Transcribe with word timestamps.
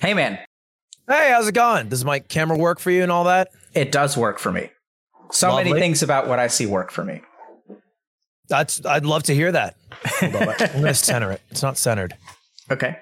Hey, 0.00 0.14
man. 0.14 0.38
Hey, 1.08 1.30
how's 1.32 1.48
it 1.48 1.54
going? 1.54 1.88
Does 1.88 2.04
my 2.04 2.18
camera 2.20 2.56
work 2.56 2.78
for 2.80 2.90
you 2.90 3.02
and 3.02 3.10
all 3.10 3.24
that? 3.24 3.48
It 3.74 3.90
does 3.90 4.16
work 4.16 4.38
for 4.38 4.52
me. 4.52 4.70
So 5.32 5.48
Lovely. 5.48 5.64
many 5.70 5.80
things 5.80 6.02
about 6.02 6.28
what 6.28 6.38
I 6.38 6.46
see 6.48 6.66
work 6.66 6.90
for 6.90 7.04
me. 7.04 7.22
That's 8.48 8.84
I'd 8.86 9.04
love 9.04 9.24
to 9.24 9.34
hear 9.34 9.52
that. 9.52 9.76
I'm 10.22 10.32
gonna 10.32 10.94
center 10.94 11.32
it. 11.32 11.42
It's 11.50 11.62
not 11.62 11.76
centered. 11.76 12.14
Okay. 12.70 12.96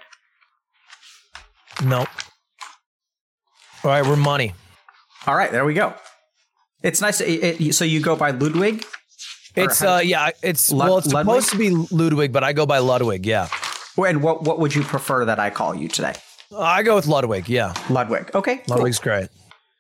Nope. 1.85 2.09
All 3.85 3.91
right, 3.91 4.05
we're 4.05 4.17
money. 4.17 4.55
All 5.27 5.37
right, 5.37 5.53
there 5.53 5.65
we 5.65 5.75
go. 5.75 5.95
It's 6.83 7.01
nice. 7.01 7.21
It, 7.21 7.61
it, 7.61 7.75
so 7.75 7.85
you 7.85 8.01
go 8.01 8.17
by 8.17 8.31
Ludwig? 8.31 8.85
It's 9.55 9.83
uh 9.83 10.01
yeah, 10.03 10.31
it's 10.43 10.73
Lud- 10.73 10.89
well, 10.89 10.99
it's 10.99 11.13
Ludwig? 11.13 11.43
supposed 11.43 11.51
to 11.51 11.59
be 11.59 11.95
Ludwig, 11.95 12.33
but 12.33 12.43
I 12.43 12.53
go 12.53 12.67
by 12.67 12.79
Ludwig. 12.79 13.25
Yeah, 13.25 13.49
And 13.97 14.23
what 14.23 14.43
what 14.43 14.59
would 14.59 14.75
you 14.75 14.83
prefer 14.83 15.25
that 15.27 15.39
I 15.39 15.51
call 15.51 15.75
you 15.75 15.87
today? 15.89 16.15
I 16.57 16.83
go 16.83 16.95
with 16.97 17.07
Ludwig. 17.07 17.49
Yeah, 17.49 17.75
Ludwig. 17.91 18.31
Okay. 18.35 18.59
cool. 18.59 18.77
Ludwig's 18.77 18.99
great. 18.99 19.29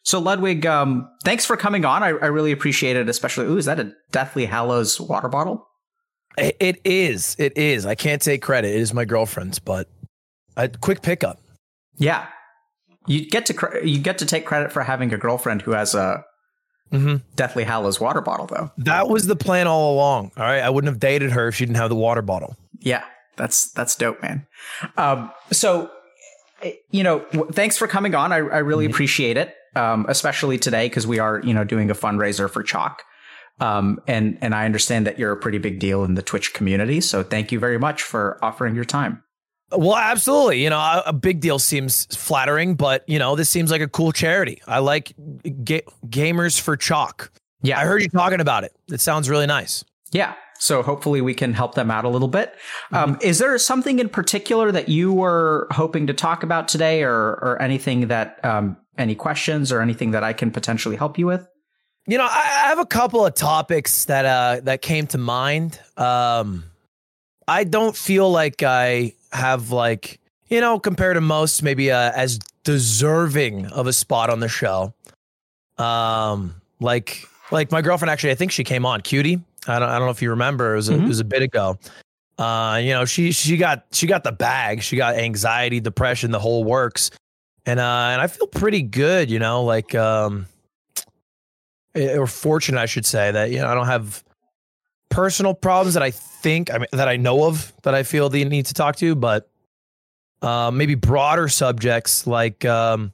So 0.02 0.18
Ludwig, 0.20 0.64
um, 0.66 1.08
thanks 1.24 1.44
for 1.44 1.56
coming 1.56 1.84
on. 1.84 2.02
I, 2.02 2.08
I 2.08 2.26
really 2.26 2.52
appreciate 2.52 2.96
it. 2.96 3.08
Especially, 3.08 3.46
ooh, 3.46 3.56
is 3.58 3.64
that 3.66 3.80
a 3.80 3.92
Deathly 4.12 4.46
Hallows 4.46 5.00
water 5.00 5.28
bottle? 5.28 5.66
It, 6.38 6.56
it 6.60 6.80
is. 6.84 7.34
It 7.38 7.56
is. 7.56 7.86
I 7.86 7.94
can't 7.94 8.22
take 8.22 8.42
credit. 8.42 8.68
It 8.74 8.80
is 8.80 8.92
my 8.94 9.04
girlfriend's, 9.04 9.58
but 9.58 9.88
a 10.56 10.68
quick 10.68 11.02
pickup. 11.02 11.38
Yeah. 11.98 12.26
You 13.06 13.28
get 13.28 13.46
to 13.46 13.54
cr- 13.54 13.78
you 13.78 13.98
get 13.98 14.18
to 14.18 14.26
take 14.26 14.44
credit 14.46 14.72
for 14.72 14.82
having 14.82 15.12
a 15.12 15.18
girlfriend 15.18 15.62
who 15.62 15.70
has 15.72 15.94
a 15.94 16.24
Mhm. 16.92 17.22
Deathly 17.34 17.64
Hallows 17.64 18.00
water 18.00 18.20
bottle, 18.20 18.46
though. 18.46 18.70
That 18.78 19.08
was 19.08 19.26
the 19.26 19.34
plan 19.34 19.66
all 19.66 19.94
along. 19.94 20.30
All 20.36 20.44
right, 20.44 20.60
I 20.60 20.70
wouldn't 20.70 20.88
have 20.92 21.00
dated 21.00 21.32
her 21.32 21.48
if 21.48 21.56
she 21.56 21.64
didn't 21.66 21.78
have 21.78 21.88
the 21.88 21.96
water 21.96 22.22
bottle. 22.22 22.56
Yeah, 22.78 23.02
that's 23.36 23.72
that's 23.72 23.96
dope, 23.96 24.22
man. 24.22 24.46
Um, 24.96 25.32
so, 25.50 25.90
you 26.90 27.02
know, 27.02 27.20
thanks 27.52 27.76
for 27.76 27.86
coming 27.86 28.14
on. 28.14 28.32
I, 28.32 28.36
I 28.36 28.58
really 28.58 28.86
appreciate 28.86 29.36
it, 29.36 29.54
um, 29.74 30.06
especially 30.08 30.58
today 30.58 30.88
because 30.88 31.06
we 31.06 31.18
are, 31.18 31.40
you 31.42 31.54
know, 31.54 31.64
doing 31.64 31.90
a 31.90 31.94
fundraiser 31.94 32.50
for 32.50 32.62
Chalk, 32.62 33.02
um, 33.60 34.00
and 34.06 34.38
and 34.40 34.54
I 34.54 34.64
understand 34.64 35.06
that 35.06 35.18
you're 35.18 35.32
a 35.32 35.36
pretty 35.36 35.58
big 35.58 35.78
deal 35.78 36.04
in 36.04 36.14
the 36.14 36.22
Twitch 36.22 36.54
community. 36.54 37.00
So, 37.00 37.22
thank 37.22 37.52
you 37.52 37.58
very 37.58 37.78
much 37.78 38.02
for 38.02 38.38
offering 38.42 38.74
your 38.74 38.84
time. 38.84 39.22
Well, 39.70 39.96
absolutely. 39.96 40.62
You 40.62 40.70
know, 40.70 40.78
a, 40.78 41.04
a 41.06 41.12
big 41.12 41.40
deal 41.40 41.58
seems 41.58 42.06
flattering, 42.16 42.74
but 42.74 43.08
you 43.08 43.18
know, 43.18 43.34
this 43.34 43.50
seems 43.50 43.70
like 43.70 43.80
a 43.80 43.88
cool 43.88 44.12
charity. 44.12 44.62
I 44.66 44.78
like 44.78 45.12
ga- 45.64 45.84
gamers 46.06 46.60
for 46.60 46.76
chalk. 46.76 47.32
Yeah, 47.62 47.80
I 47.80 47.84
heard 47.84 48.02
you 48.02 48.08
talking 48.08 48.40
about 48.40 48.64
it. 48.64 48.72
It 48.90 49.00
sounds 49.00 49.28
really 49.28 49.46
nice. 49.46 49.84
Yeah. 50.12 50.34
So 50.58 50.82
hopefully 50.82 51.20
we 51.20 51.34
can 51.34 51.52
help 51.52 51.74
them 51.74 51.90
out 51.90 52.04
a 52.04 52.08
little 52.08 52.28
bit. 52.28 52.54
Um, 52.92 53.18
is 53.20 53.38
there 53.38 53.56
something 53.58 53.98
in 53.98 54.08
particular 54.08 54.72
that 54.72 54.88
you 54.88 55.12
were 55.12 55.66
hoping 55.70 56.06
to 56.06 56.14
talk 56.14 56.42
about 56.42 56.68
today, 56.68 57.02
or 57.02 57.14
or 57.14 57.60
anything 57.60 58.08
that 58.08 58.44
um, 58.44 58.76
any 58.98 59.14
questions 59.14 59.72
or 59.72 59.80
anything 59.80 60.12
that 60.12 60.24
I 60.24 60.32
can 60.32 60.50
potentially 60.50 60.96
help 60.96 61.18
you 61.18 61.26
with? 61.26 61.46
You 62.06 62.18
know, 62.18 62.24
I, 62.24 62.64
I 62.64 62.68
have 62.68 62.78
a 62.78 62.86
couple 62.86 63.26
of 63.26 63.34
topics 63.34 64.04
that 64.06 64.24
uh 64.24 64.60
that 64.62 64.80
came 64.80 65.06
to 65.08 65.18
mind. 65.18 65.80
Um 65.96 66.64
I 67.48 67.64
don't 67.64 67.96
feel 67.96 68.30
like 68.30 68.62
I 68.62 69.14
have 69.32 69.70
like, 69.70 70.20
you 70.48 70.60
know, 70.60 70.80
compared 70.80 71.16
to 71.16 71.20
most, 71.20 71.62
maybe 71.62 71.92
uh, 71.92 72.12
as 72.14 72.38
deserving 72.64 73.66
of 73.66 73.86
a 73.86 73.92
spot 73.92 74.30
on 74.30 74.40
the 74.40 74.48
show. 74.48 74.94
Um 75.78 76.60
like 76.80 77.28
like 77.50 77.72
my 77.72 77.82
girlfriend 77.82 78.10
actually, 78.10 78.30
I 78.30 78.36
think 78.36 78.52
she 78.52 78.64
came 78.64 78.86
on, 78.86 79.00
cutie. 79.00 79.40
I 79.66 79.78
don't 79.78 79.88
I 79.88 79.98
don't 79.98 80.06
know 80.06 80.10
if 80.12 80.22
you 80.22 80.30
remember, 80.30 80.72
it 80.74 80.76
was 80.76 80.88
a, 80.88 80.94
Mhm. 80.94 81.04
it 81.04 81.08
was 81.08 81.20
a 81.20 81.24
bit 81.24 81.42
ago. 81.42 81.78
Uh, 82.38 82.78
you 82.82 82.90
know, 82.92 83.04
she 83.04 83.32
she 83.32 83.56
got 83.56 83.86
she 83.92 84.06
got 84.06 84.22
the 84.24 84.32
bag. 84.32 84.82
She 84.82 84.96
got 84.96 85.14
anxiety, 85.16 85.80
depression, 85.80 86.30
the 86.30 86.38
whole 86.38 86.64
works. 86.64 87.10
And 87.64 87.80
uh 87.80 88.10
and 88.12 88.20
I 88.20 88.26
feel 88.26 88.46
pretty 88.46 88.82
good, 88.82 89.30
you 89.30 89.38
know, 89.38 89.64
like 89.64 89.94
um 89.94 90.46
eh, 91.94 92.16
or 92.16 92.26
fortunate, 92.26 92.80
I 92.80 92.86
should 92.86 93.06
say, 93.06 93.30
that 93.30 93.50
you 93.50 93.58
know 93.58 93.66
I 93.68 93.74
don't 93.74 93.86
have 93.86 94.22
personal 95.08 95.54
problems 95.54 95.94
that 95.94 96.02
I 96.02 96.10
think 96.10 96.70
I 96.72 96.78
mean 96.78 96.88
that 96.92 97.08
I 97.08 97.16
know 97.16 97.44
of 97.44 97.72
that 97.82 97.94
I 97.94 98.02
feel 98.02 98.28
the 98.28 98.44
need 98.44 98.66
to 98.66 98.74
talk 98.74 98.96
to, 98.96 99.14
but 99.14 99.48
uh, 100.42 100.70
maybe 100.70 100.94
broader 100.94 101.48
subjects 101.48 102.26
like 102.26 102.64
um, 102.66 103.12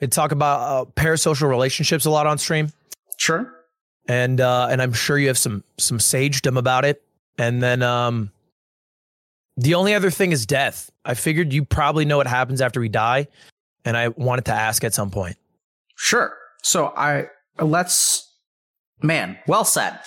we 0.00 0.08
talk 0.08 0.32
about 0.32 0.60
uh, 0.60 0.84
parasocial 0.90 1.48
relationships 1.48 2.04
a 2.04 2.10
lot 2.10 2.26
on 2.26 2.36
stream, 2.38 2.72
Sure. 3.16 3.53
And 4.06 4.40
uh, 4.40 4.68
and 4.70 4.82
I'm 4.82 4.92
sure 4.92 5.18
you 5.18 5.28
have 5.28 5.38
some 5.38 5.64
some 5.78 5.98
sagedom 5.98 6.58
about 6.58 6.84
it. 6.84 7.02
And 7.38 7.62
then 7.62 7.82
um, 7.82 8.30
the 9.56 9.74
only 9.74 9.94
other 9.94 10.10
thing 10.10 10.32
is 10.32 10.46
death. 10.46 10.90
I 11.04 11.14
figured 11.14 11.52
you 11.52 11.64
probably 11.64 12.04
know 12.04 12.16
what 12.16 12.26
happens 12.26 12.60
after 12.60 12.80
we 12.80 12.88
die, 12.88 13.28
and 13.84 13.96
I 13.96 14.08
wanted 14.08 14.46
to 14.46 14.52
ask 14.52 14.84
at 14.84 14.94
some 14.94 15.10
point. 15.10 15.36
Sure. 15.96 16.36
So 16.62 16.92
I 16.96 17.28
let's 17.60 18.30
man, 19.02 19.38
well 19.46 19.64
said. 19.64 19.98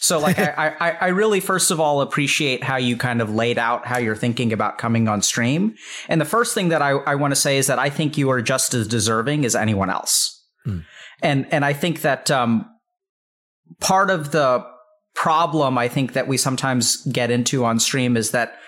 So 0.00 0.18
like 0.18 0.38
I, 0.38 0.74
I 0.80 0.90
I 0.90 1.06
really 1.08 1.40
first 1.40 1.70
of 1.70 1.80
all 1.80 2.00
appreciate 2.00 2.62
how 2.64 2.76
you 2.76 2.96
kind 2.96 3.20
of 3.20 3.34
laid 3.34 3.58
out 3.58 3.86
how 3.86 3.98
you're 3.98 4.16
thinking 4.16 4.52
about 4.52 4.78
coming 4.78 5.08
on 5.08 5.22
stream. 5.22 5.74
And 6.08 6.20
the 6.20 6.26
first 6.26 6.54
thing 6.54 6.68
that 6.68 6.82
I, 6.82 6.90
I 6.90 7.14
want 7.14 7.32
to 7.32 7.36
say 7.36 7.58
is 7.58 7.66
that 7.68 7.78
I 7.78 7.90
think 7.90 8.18
you 8.18 8.30
are 8.30 8.42
just 8.42 8.74
as 8.74 8.88
deserving 8.88 9.44
as 9.44 9.54
anyone 9.54 9.90
else. 9.90 10.44
Hmm. 10.64 10.80
And 11.22 11.46
and 11.52 11.64
I 11.64 11.72
think 11.72 12.02
that 12.02 12.30
um 12.30 12.68
part 13.80 14.10
of 14.10 14.32
the 14.32 14.64
problem 15.14 15.76
I 15.78 15.88
think 15.88 16.12
that 16.12 16.28
we 16.28 16.36
sometimes 16.36 17.04
get 17.06 17.30
into 17.30 17.64
on 17.64 17.80
stream 17.80 18.16
is 18.16 18.30
that 18.30 18.58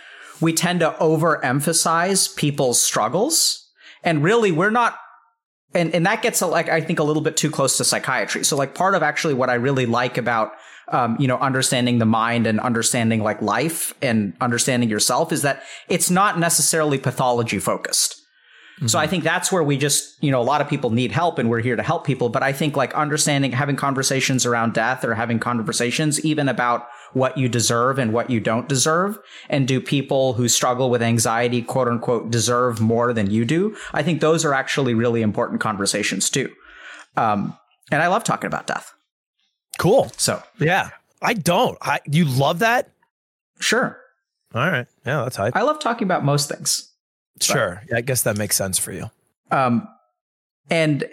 we 0.40 0.52
tend 0.52 0.80
to 0.80 0.96
overemphasize 1.00 2.34
people's 2.34 2.80
struggles. 2.80 3.68
And 4.02 4.24
really 4.24 4.50
we're 4.50 4.70
not 4.70 4.98
and 5.74 5.94
and 5.94 6.06
that 6.06 6.22
gets 6.22 6.42
like 6.42 6.68
I 6.68 6.80
think 6.80 6.98
a 6.98 7.04
little 7.04 7.22
bit 7.22 7.36
too 7.36 7.50
close 7.50 7.76
to 7.76 7.84
psychiatry. 7.84 8.44
So 8.44 8.56
like 8.56 8.74
part 8.74 8.94
of 8.94 9.02
actually 9.02 9.34
what 9.34 9.50
I 9.50 9.54
really 9.54 9.86
like 9.86 10.18
about 10.18 10.52
um, 10.88 11.16
you 11.20 11.28
know 11.28 11.38
understanding 11.38 11.98
the 11.98 12.06
mind 12.06 12.46
and 12.46 12.58
understanding 12.60 13.22
like 13.22 13.40
life 13.40 13.94
and 14.02 14.34
understanding 14.40 14.88
yourself 14.88 15.32
is 15.32 15.42
that 15.42 15.62
it's 15.88 16.10
not 16.10 16.38
necessarily 16.38 16.98
pathology 16.98 17.58
focused. 17.58 18.19
So 18.86 18.98
I 18.98 19.06
think 19.06 19.24
that's 19.24 19.52
where 19.52 19.62
we 19.62 19.76
just, 19.76 20.16
you 20.22 20.30
know, 20.30 20.40
a 20.40 20.42
lot 20.42 20.62
of 20.62 20.68
people 20.68 20.88
need 20.88 21.12
help 21.12 21.38
and 21.38 21.50
we're 21.50 21.60
here 21.60 21.76
to 21.76 21.82
help 21.82 22.06
people. 22.06 22.30
But 22.30 22.42
I 22.42 22.52
think 22.52 22.76
like 22.76 22.94
understanding, 22.94 23.52
having 23.52 23.76
conversations 23.76 24.46
around 24.46 24.72
death 24.72 25.04
or 25.04 25.14
having 25.14 25.38
conversations 25.38 26.24
even 26.24 26.48
about 26.48 26.86
what 27.12 27.36
you 27.36 27.46
deserve 27.48 27.98
and 27.98 28.12
what 28.14 28.30
you 28.30 28.40
don't 28.40 28.68
deserve. 28.68 29.18
And 29.50 29.68
do 29.68 29.82
people 29.82 30.32
who 30.32 30.48
struggle 30.48 30.88
with 30.88 31.02
anxiety, 31.02 31.60
quote 31.60 31.88
unquote, 31.88 32.30
deserve 32.30 32.80
more 32.80 33.12
than 33.12 33.30
you 33.30 33.44
do? 33.44 33.76
I 33.92 34.02
think 34.02 34.20
those 34.20 34.46
are 34.46 34.54
actually 34.54 34.94
really 34.94 35.20
important 35.20 35.60
conversations 35.60 36.30
too. 36.30 36.50
Um, 37.18 37.58
and 37.92 38.02
I 38.02 38.06
love 38.06 38.24
talking 38.24 38.48
about 38.48 38.66
death. 38.66 38.94
Cool. 39.78 40.10
So 40.16 40.42
Yeah, 40.58 40.90
I 41.20 41.34
don't. 41.34 41.76
I 41.82 42.00
you 42.06 42.24
love 42.24 42.60
that? 42.60 42.90
sure. 43.60 43.98
All 44.54 44.68
right. 44.68 44.86
Yeah, 45.04 45.22
that's 45.24 45.36
hype. 45.36 45.54
I 45.54 45.62
love 45.62 45.80
talking 45.80 46.06
about 46.06 46.24
most 46.24 46.48
things. 46.48 46.89
Sure. 47.40 47.82
Yeah, 47.90 47.98
I 47.98 48.00
guess 48.00 48.22
that 48.22 48.36
makes 48.36 48.56
sense 48.56 48.78
for 48.78 48.92
you. 48.92 49.10
Um, 49.50 49.88
and 50.70 51.04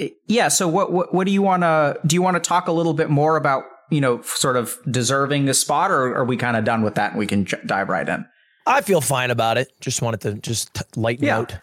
uh, 0.00 0.06
yeah, 0.26 0.48
so 0.48 0.68
what, 0.68 0.92
what, 0.92 1.12
what 1.14 1.26
do 1.26 1.32
you 1.32 1.42
want 1.42 1.62
to, 1.62 1.98
do 2.06 2.14
you 2.14 2.22
want 2.22 2.34
to 2.36 2.40
talk 2.40 2.68
a 2.68 2.72
little 2.72 2.94
bit 2.94 3.10
more 3.10 3.36
about, 3.36 3.64
you 3.90 4.00
know, 4.00 4.20
sort 4.22 4.56
of 4.56 4.76
deserving 4.90 5.48
a 5.48 5.54
spot 5.54 5.90
or 5.90 6.14
are 6.14 6.24
we 6.24 6.36
kind 6.36 6.56
of 6.56 6.64
done 6.64 6.82
with 6.82 6.94
that 6.96 7.10
and 7.12 7.18
we 7.18 7.26
can 7.26 7.44
j- 7.44 7.58
dive 7.66 7.88
right 7.88 8.08
in? 8.08 8.24
I 8.66 8.80
feel 8.80 9.00
fine 9.00 9.30
about 9.30 9.58
it. 9.58 9.70
Just 9.80 10.02
wanted 10.02 10.20
to 10.22 10.34
just 10.34 10.74
t- 10.74 10.82
lighten 10.96 11.24
Yeah. 11.26 11.38
out. 11.38 11.56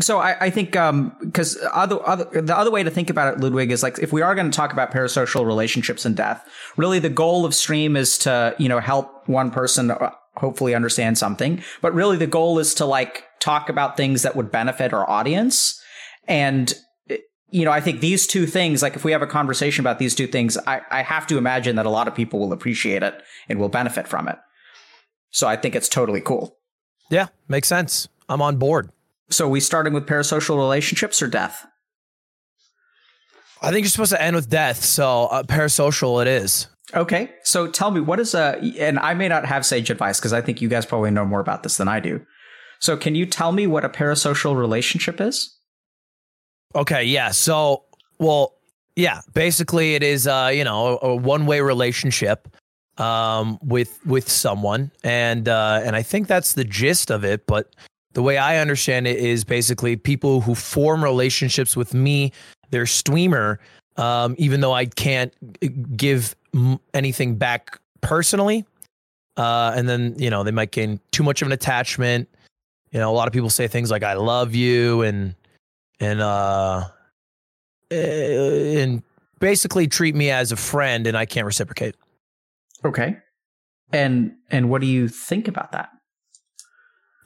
So 0.00 0.18
I, 0.18 0.46
I 0.46 0.50
think 0.50 0.74
um 0.76 1.14
because 1.20 1.58
other, 1.72 1.98
other 2.08 2.40
the 2.40 2.56
other 2.56 2.70
way 2.70 2.82
to 2.82 2.90
think 2.90 3.10
about 3.10 3.34
it, 3.34 3.40
Ludwig, 3.40 3.70
is 3.70 3.82
like 3.82 3.98
if 3.98 4.14
we 4.14 4.22
are 4.22 4.34
going 4.34 4.50
to 4.50 4.56
talk 4.56 4.72
about 4.72 4.90
parasocial 4.90 5.44
relationships 5.46 6.06
and 6.06 6.16
death, 6.16 6.48
really 6.78 6.98
the 6.98 7.10
goal 7.10 7.44
of 7.44 7.54
stream 7.54 7.94
is 7.94 8.16
to 8.18 8.56
you 8.58 8.66
know 8.70 8.80
help 8.80 9.28
one 9.28 9.50
person 9.50 9.90
uh, 9.90 10.10
hopefully 10.36 10.74
understand 10.74 11.18
something, 11.18 11.62
but 11.80 11.94
really 11.94 12.16
the 12.16 12.26
goal 12.26 12.58
is 12.58 12.74
to 12.74 12.84
like 12.84 13.24
talk 13.40 13.68
about 13.68 13.96
things 13.96 14.22
that 14.22 14.36
would 14.36 14.50
benefit 14.50 14.92
our 14.92 15.08
audience, 15.08 15.80
and 16.26 16.74
you 17.50 17.64
know 17.64 17.70
I 17.70 17.80
think 17.80 18.00
these 18.00 18.26
two 18.26 18.46
things, 18.46 18.82
like 18.82 18.96
if 18.96 19.04
we 19.04 19.12
have 19.12 19.22
a 19.22 19.26
conversation 19.26 19.82
about 19.82 19.98
these 19.98 20.14
two 20.14 20.26
things, 20.26 20.58
I, 20.66 20.80
I 20.90 21.02
have 21.02 21.26
to 21.28 21.38
imagine 21.38 21.76
that 21.76 21.86
a 21.86 21.90
lot 21.90 22.08
of 22.08 22.14
people 22.14 22.40
will 22.40 22.52
appreciate 22.52 23.02
it 23.02 23.22
and 23.48 23.58
will 23.58 23.68
benefit 23.68 24.08
from 24.08 24.28
it. 24.28 24.36
So 25.30 25.48
I 25.48 25.56
think 25.56 25.74
it's 25.74 25.88
totally 25.88 26.20
cool. 26.20 26.56
Yeah, 27.10 27.28
makes 27.48 27.68
sense. 27.68 28.08
I'm 28.28 28.40
on 28.40 28.56
board. 28.56 28.90
So 29.30 29.48
we 29.48 29.60
starting 29.60 29.92
with 29.92 30.06
parasocial 30.06 30.56
relationships 30.56 31.20
or 31.22 31.28
death? 31.28 31.66
I 33.60 33.70
think 33.70 33.84
you're 33.84 33.90
supposed 33.90 34.12
to 34.12 34.22
end 34.22 34.36
with 34.36 34.50
death. 34.50 34.84
So 34.84 35.24
uh, 35.26 35.42
parasocial 35.42 36.20
it 36.20 36.28
is. 36.28 36.68
Okay, 36.94 37.30
so 37.42 37.66
tell 37.66 37.90
me 37.90 38.00
what 38.00 38.20
is 38.20 38.34
a 38.34 38.58
and 38.78 38.98
I 38.98 39.14
may 39.14 39.28
not 39.28 39.46
have 39.46 39.66
sage 39.66 39.90
advice 39.90 40.20
because 40.20 40.32
I 40.32 40.40
think 40.40 40.60
you 40.60 40.68
guys 40.68 40.86
probably 40.86 41.10
know 41.10 41.24
more 41.24 41.40
about 41.40 41.62
this 41.62 41.76
than 41.76 41.88
I 41.88 42.00
do. 42.00 42.24
So 42.80 42.96
can 42.96 43.14
you 43.14 43.26
tell 43.26 43.52
me 43.52 43.66
what 43.66 43.84
a 43.84 43.88
parasocial 43.88 44.56
relationship 44.56 45.20
is? 45.20 45.56
Okay. 46.74 47.04
Yeah. 47.04 47.30
So, 47.30 47.84
well, 48.18 48.54
yeah, 48.96 49.20
basically 49.32 49.94
it 49.94 50.02
is, 50.02 50.26
uh, 50.26 50.50
you 50.52 50.64
know, 50.64 50.98
a, 51.02 51.14
one 51.14 51.46
way 51.46 51.60
relationship 51.60 52.48
um 52.98 53.58
with 53.60 53.98
with 54.06 54.28
someone 54.28 54.88
and 55.02 55.48
uh 55.48 55.80
and 55.82 55.96
i 55.96 56.02
think 56.04 56.28
that's 56.28 56.52
the 56.52 56.62
gist 56.62 57.10
of 57.10 57.24
it 57.24 57.44
but 57.44 57.74
the 58.14 58.22
way 58.22 58.38
I 58.38 58.58
understand 58.58 59.06
it 59.06 59.18
is 59.18 59.44
basically 59.44 59.96
people 59.96 60.40
who 60.40 60.54
form 60.54 61.04
relationships 61.04 61.76
with 61.76 61.92
me, 61.94 62.32
their 62.70 62.86
streamer, 62.86 63.60
um, 63.96 64.34
even 64.38 64.60
though 64.60 64.72
I 64.72 64.86
can't 64.86 65.32
give 65.96 66.34
anything 66.92 67.36
back 67.36 67.78
personally. 68.00 68.64
Uh, 69.36 69.72
and 69.74 69.88
then, 69.88 70.14
you 70.18 70.30
know, 70.30 70.44
they 70.44 70.50
might 70.50 70.70
gain 70.70 71.00
too 71.10 71.22
much 71.22 71.42
of 71.42 71.46
an 71.46 71.52
attachment. 71.52 72.28
You 72.92 73.00
know, 73.00 73.10
a 73.10 73.14
lot 73.14 73.26
of 73.26 73.32
people 73.32 73.50
say 73.50 73.66
things 73.66 73.90
like, 73.90 74.04
I 74.04 74.14
love 74.14 74.54
you 74.54 75.02
and, 75.02 75.34
and, 75.98 76.20
uh, 76.20 76.84
eh, 77.90 78.80
and 78.80 79.02
basically 79.40 79.88
treat 79.88 80.14
me 80.14 80.30
as 80.30 80.52
a 80.52 80.56
friend 80.56 81.06
and 81.06 81.16
I 81.16 81.26
can't 81.26 81.46
reciprocate. 81.46 81.96
Okay. 82.84 83.16
And, 83.92 84.32
and 84.50 84.70
what 84.70 84.80
do 84.80 84.86
you 84.86 85.08
think 85.08 85.48
about 85.48 85.72
that? 85.72 85.90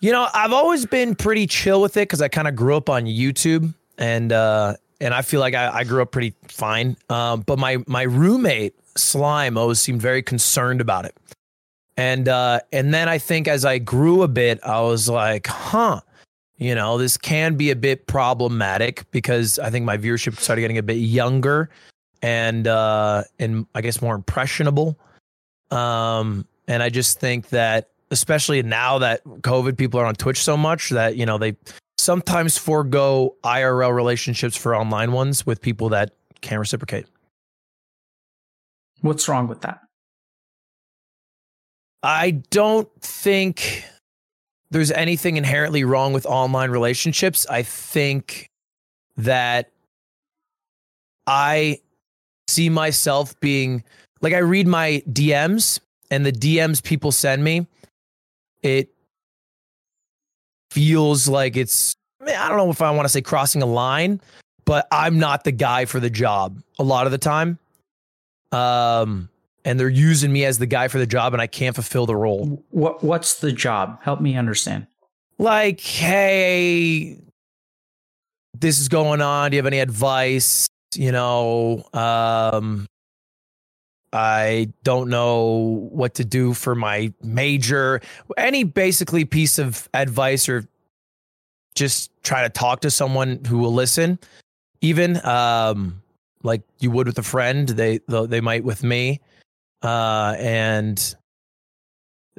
You 0.00 0.12
know, 0.12 0.28
I've 0.32 0.52
always 0.52 0.86
been 0.86 1.14
pretty 1.14 1.46
chill 1.46 1.82
with 1.82 1.96
it 1.96 2.02
because 2.02 2.22
I 2.22 2.28
kind 2.28 2.48
of 2.48 2.54
grew 2.54 2.76
up 2.76 2.88
on 2.88 3.04
YouTube 3.04 3.74
and 3.98 4.32
uh 4.32 4.74
and 5.00 5.14
I 5.14 5.22
feel 5.22 5.40
like 5.40 5.54
I, 5.54 5.78
I 5.78 5.84
grew 5.84 6.02
up 6.02 6.10
pretty 6.10 6.34
fine. 6.48 6.96
Um, 7.08 7.42
but 7.42 7.58
my 7.58 7.78
my 7.86 8.02
roommate 8.02 8.74
Slime 8.98 9.56
always 9.56 9.80
seemed 9.80 10.02
very 10.02 10.22
concerned 10.22 10.80
about 10.80 11.04
it. 11.04 11.16
And 11.96 12.28
uh 12.28 12.60
and 12.72 12.94
then 12.94 13.08
I 13.08 13.18
think 13.18 13.48
as 13.48 13.64
I 13.64 13.78
grew 13.78 14.22
a 14.22 14.28
bit, 14.28 14.60
I 14.64 14.80
was 14.80 15.08
like, 15.08 15.46
huh, 15.46 16.00
you 16.56 16.74
know, 16.74 16.98
this 16.98 17.16
can 17.16 17.56
be 17.56 17.70
a 17.70 17.76
bit 17.76 18.06
problematic 18.06 19.10
because 19.10 19.58
I 19.58 19.70
think 19.70 19.84
my 19.84 19.96
viewership 19.96 20.38
started 20.38 20.60
getting 20.60 20.78
a 20.78 20.82
bit 20.82 20.94
younger 20.98 21.70
and 22.22 22.66
uh 22.66 23.24
and 23.38 23.66
I 23.74 23.80
guess 23.80 24.00
more 24.00 24.14
impressionable. 24.14 24.98
Um 25.70 26.46
and 26.68 26.82
I 26.82 26.88
just 26.88 27.18
think 27.18 27.48
that 27.48 27.90
especially 28.10 28.62
now 28.62 28.98
that 28.98 29.24
COVID 29.24 29.76
people 29.76 29.98
are 30.00 30.06
on 30.06 30.14
Twitch 30.14 30.42
so 30.42 30.56
much 30.56 30.90
that, 30.90 31.16
you 31.16 31.26
know, 31.26 31.38
they 31.38 31.56
sometimes 31.98 32.56
forego 32.56 33.34
IRL 33.44 33.94
relationships 33.94 34.56
for 34.56 34.74
online 34.74 35.12
ones 35.12 35.44
with 35.44 35.60
people 35.60 35.88
that 35.90 36.12
can't 36.40 36.60
reciprocate. 36.60 37.06
What's 39.00 39.28
wrong 39.28 39.48
with 39.48 39.60
that? 39.62 39.80
I 42.02 42.42
don't 42.50 42.88
think 43.00 43.84
there's 44.70 44.90
anything 44.92 45.36
inherently 45.36 45.84
wrong 45.84 46.12
with 46.12 46.26
online 46.26 46.70
relationships. 46.70 47.46
I 47.48 47.62
think 47.62 48.50
that 49.16 49.70
I 51.26 51.80
see 52.46 52.68
myself 52.68 53.38
being 53.40 53.82
like 54.20 54.32
I 54.32 54.38
read 54.38 54.66
my 54.66 55.02
DMs 55.10 55.80
and 56.10 56.24
the 56.24 56.32
DMs 56.32 56.82
people 56.82 57.12
send 57.12 57.42
me 57.44 57.66
it 58.62 58.88
feels 60.70 61.28
like 61.28 61.56
it's 61.56 61.94
I 62.20 62.48
don't 62.48 62.56
know 62.56 62.70
if 62.70 62.82
I 62.82 62.90
want 62.90 63.04
to 63.04 63.08
say 63.08 63.22
crossing 63.22 63.62
a 63.62 63.66
line, 63.66 64.20
but 64.64 64.86
I'm 64.92 65.18
not 65.18 65.44
the 65.44 65.52
guy 65.52 65.84
for 65.84 66.00
the 66.00 66.10
job 66.10 66.60
a 66.78 66.82
lot 66.82 67.06
of 67.06 67.12
the 67.12 67.18
time. 67.18 67.58
Um 68.52 69.28
and 69.64 69.78
they're 69.78 69.88
using 69.88 70.32
me 70.32 70.44
as 70.44 70.58
the 70.58 70.66
guy 70.66 70.88
for 70.88 70.98
the 70.98 71.06
job 71.06 71.34
and 71.34 71.42
I 71.42 71.46
can't 71.46 71.74
fulfill 71.74 72.06
the 72.06 72.16
role. 72.16 72.64
What 72.70 73.02
what's 73.02 73.40
the 73.40 73.52
job? 73.52 74.00
Help 74.02 74.20
me 74.20 74.36
understand. 74.36 74.86
Like, 75.38 75.80
hey, 75.80 77.20
this 78.58 78.80
is 78.80 78.88
going 78.88 79.20
on. 79.20 79.50
Do 79.50 79.56
you 79.56 79.58
have 79.58 79.66
any 79.66 79.78
advice? 79.78 80.68
You 80.94 81.12
know, 81.12 81.84
um, 81.92 82.86
I 84.12 84.72
don't 84.82 85.10
know 85.10 85.88
what 85.92 86.14
to 86.14 86.24
do 86.24 86.54
for 86.54 86.74
my 86.74 87.12
major. 87.22 88.00
Any 88.36 88.64
basically 88.64 89.24
piece 89.24 89.58
of 89.58 89.88
advice 89.94 90.48
or 90.48 90.66
just 91.74 92.10
try 92.22 92.42
to 92.42 92.48
talk 92.48 92.80
to 92.80 92.90
someone 92.90 93.44
who 93.46 93.58
will 93.58 93.74
listen. 93.74 94.18
Even 94.80 95.24
um, 95.24 96.02
like 96.42 96.62
you 96.78 96.90
would 96.90 97.06
with 97.06 97.18
a 97.18 97.22
friend, 97.22 97.68
they 97.68 98.00
they 98.08 98.40
might 98.40 98.64
with 98.64 98.82
me, 98.82 99.20
uh, 99.82 100.34
and 100.38 101.14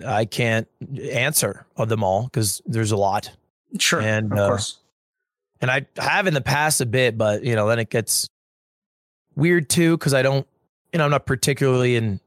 I 0.06 0.26
can't 0.26 0.68
answer 1.12 1.66
of 1.76 1.90
them 1.90 2.04
all 2.04 2.24
because 2.24 2.62
there's 2.66 2.92
a 2.92 2.98
lot. 2.98 3.32
Sure, 3.78 4.02
and 4.02 4.32
of 4.32 4.40
uh, 4.40 4.48
course, 4.48 4.80
and 5.62 5.70
I 5.70 5.86
have 5.98 6.28
in 6.28 6.34
the 6.34 6.42
past 6.42 6.82
a 6.82 6.86
bit, 6.86 7.18
but 7.18 7.44
you 7.44 7.56
know 7.56 7.68
then 7.68 7.80
it 7.80 7.90
gets 7.90 8.28
weird 9.36 9.70
too 9.70 9.98
because 9.98 10.14
I 10.14 10.22
don't 10.22 10.48
you 10.94 10.98
know, 10.98 11.06
I'm 11.06 11.12
not 11.12 11.26
particularly 11.26 11.96
in 11.96 12.20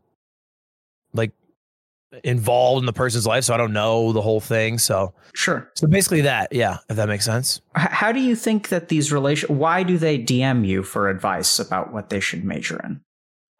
involved 2.25 2.82
in 2.82 2.87
the 2.87 2.93
person's 2.93 3.26
life, 3.26 3.44
so 3.44 3.55
I 3.55 3.56
don't 3.56 3.73
know 3.73 4.12
the 4.12 4.23
whole 4.23 4.41
thing. 4.41 4.79
So 4.79 5.14
sure. 5.35 5.70
So 5.75 5.87
basically 5.87 6.23
that, 6.23 6.53
yeah, 6.53 6.79
if 6.88 6.97
that 6.97 7.09
makes 7.09 7.25
sense. 7.25 7.61
How 7.75 8.12
do 8.12 8.20
you 8.20 8.37
think 8.37 8.69
that 8.69 8.88
these 8.88 9.12
relation? 9.12 9.56
Why 9.59 9.82
do 9.82 9.99
they 9.99 10.19
DM 10.19 10.67
you 10.67 10.82
for 10.82 11.09
advice 11.09 11.59
about 11.59 11.93
what 11.93 12.11
they 12.11 12.20
should 12.20 12.44
major 12.44 12.81
in? 12.85 13.00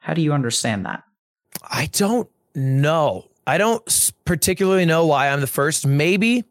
How 0.00 0.14
do 0.14 0.22
you 0.22 0.32
understand 0.32 0.87
that? 0.87 1.04
I 1.62 1.87
don't 1.93 2.28
know. 2.54 3.28
I 3.46 3.58
don't 3.58 4.12
particularly 4.25 4.84
know 4.84 5.06
why 5.06 5.28
I'm 5.28 5.40
the 5.40 5.46
first. 5.46 5.87
Maybe 5.87 6.44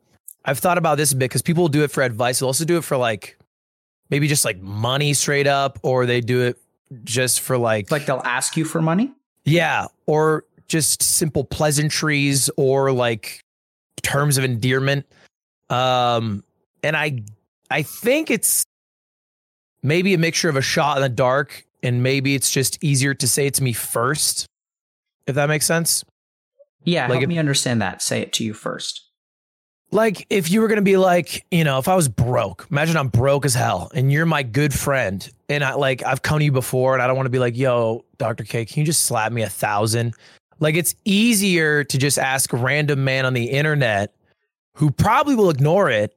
I've 0.45 0.59
thought 0.59 0.77
about 0.77 0.97
this 0.97 1.11
a 1.11 1.15
bit 1.15 1.25
because 1.25 1.41
people 1.41 1.67
do 1.67 1.83
it 1.83 1.91
for 1.91 2.03
advice. 2.03 2.39
They'll 2.39 2.47
also 2.47 2.65
do 2.65 2.77
it 2.77 2.83
for 2.83 2.97
like 2.97 3.37
maybe 4.09 4.27
just 4.27 4.45
like 4.45 4.59
money 4.59 5.13
straight 5.13 5.47
up, 5.47 5.79
or 5.83 6.05
they 6.05 6.21
do 6.21 6.41
it 6.41 6.57
just 7.03 7.39
for 7.41 7.57
like 7.57 7.89
like 7.89 8.05
they'll 8.05 8.21
ask 8.25 8.57
you 8.57 8.65
for 8.65 8.81
money 8.81 9.13
yeah 9.45 9.87
or 10.05 10.43
just 10.71 11.03
simple 11.03 11.43
pleasantries 11.43 12.49
or 12.57 12.91
like 12.91 13.41
terms 14.01 14.37
of 14.37 14.43
endearment 14.43 15.05
um 15.69 16.43
and 16.81 16.95
i 16.95 17.21
i 17.69 17.81
think 17.81 18.31
it's 18.31 18.63
maybe 19.83 20.13
a 20.13 20.17
mixture 20.17 20.49
of 20.49 20.55
a 20.55 20.61
shot 20.61 20.97
in 20.97 21.03
the 21.03 21.09
dark 21.09 21.65
and 21.83 22.01
maybe 22.01 22.33
it's 22.33 22.51
just 22.51 22.81
easier 22.83 23.13
to 23.13 23.27
say 23.27 23.47
it 23.47 23.53
to 23.53 23.63
me 23.63 23.73
first 23.73 24.45
if 25.27 25.35
that 25.35 25.49
makes 25.49 25.65
sense 25.65 26.03
yeah 26.83 27.03
like 27.03 27.11
help 27.11 27.23
if, 27.23 27.29
me 27.29 27.37
understand 27.37 27.81
that 27.81 28.01
say 28.01 28.21
it 28.21 28.33
to 28.33 28.43
you 28.43 28.53
first 28.53 29.11
like 29.91 30.25
if 30.29 30.49
you 30.49 30.61
were 30.61 30.69
to 30.69 30.81
be 30.81 30.95
like, 30.95 31.45
you 31.51 31.63
know, 31.63 31.77
if 31.77 31.87
I 31.87 31.95
was 31.95 32.07
broke, 32.07 32.65
imagine 32.71 32.95
I'm 32.95 33.09
broke 33.09 33.45
as 33.45 33.53
hell 33.53 33.91
and 33.93 34.11
you're 34.11 34.25
my 34.25 34.41
good 34.41 34.73
friend 34.73 35.29
and 35.49 35.63
I 35.63 35.73
like 35.73 36.01
I've 36.03 36.21
come 36.21 36.39
to 36.39 36.45
you 36.45 36.51
before 36.51 36.93
and 36.93 37.03
I 37.03 37.07
don't 37.07 37.17
want 37.17 37.25
to 37.25 37.31
be 37.31 37.39
like, 37.39 37.57
"Yo, 37.57 38.05
Dr. 38.17 38.45
K, 38.45 38.65
can 38.65 38.79
you 38.79 38.85
just 38.85 39.03
slap 39.03 39.31
me 39.33 39.41
a 39.41 39.49
thousand? 39.49 40.15
Like 40.61 40.75
it's 40.75 40.95
easier 41.03 41.83
to 41.83 41.97
just 41.97 42.17
ask 42.17 42.53
a 42.53 42.57
random 42.57 43.03
man 43.03 43.25
on 43.25 43.33
the 43.33 43.49
internet 43.49 44.15
who 44.75 44.91
probably 44.91 45.35
will 45.35 45.49
ignore 45.49 45.89
it, 45.89 46.15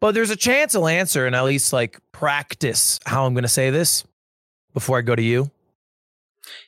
but 0.00 0.12
there's 0.12 0.30
a 0.30 0.36
chance 0.36 0.72
he'll 0.72 0.88
answer 0.88 1.26
and 1.26 1.36
at 1.36 1.44
least 1.44 1.72
like 1.72 2.00
practice 2.10 2.98
how 3.06 3.24
I'm 3.24 3.34
going 3.34 3.42
to 3.42 3.48
say 3.48 3.70
this 3.70 4.02
before 4.74 4.98
I 4.98 5.02
go 5.02 5.14
to 5.14 5.22
you. 5.22 5.52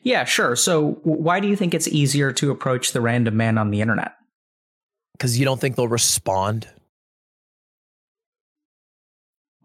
Yeah, 0.02 0.22
sure. 0.25 0.54
So 0.54 0.92
why 1.02 1.40
do 1.40 1.48
you 1.48 1.56
think 1.56 1.75
it's 1.75 1.88
easier 1.88 2.30
to 2.34 2.52
approach 2.52 2.92
the 2.92 3.00
random 3.00 3.37
man 3.37 3.58
on 3.58 3.72
the 3.72 3.80
internet? 3.80 4.12
because 5.14 5.38
you 5.38 5.44
don't 5.44 5.60
think 5.60 5.76
they'll 5.76 5.88
respond. 5.88 6.68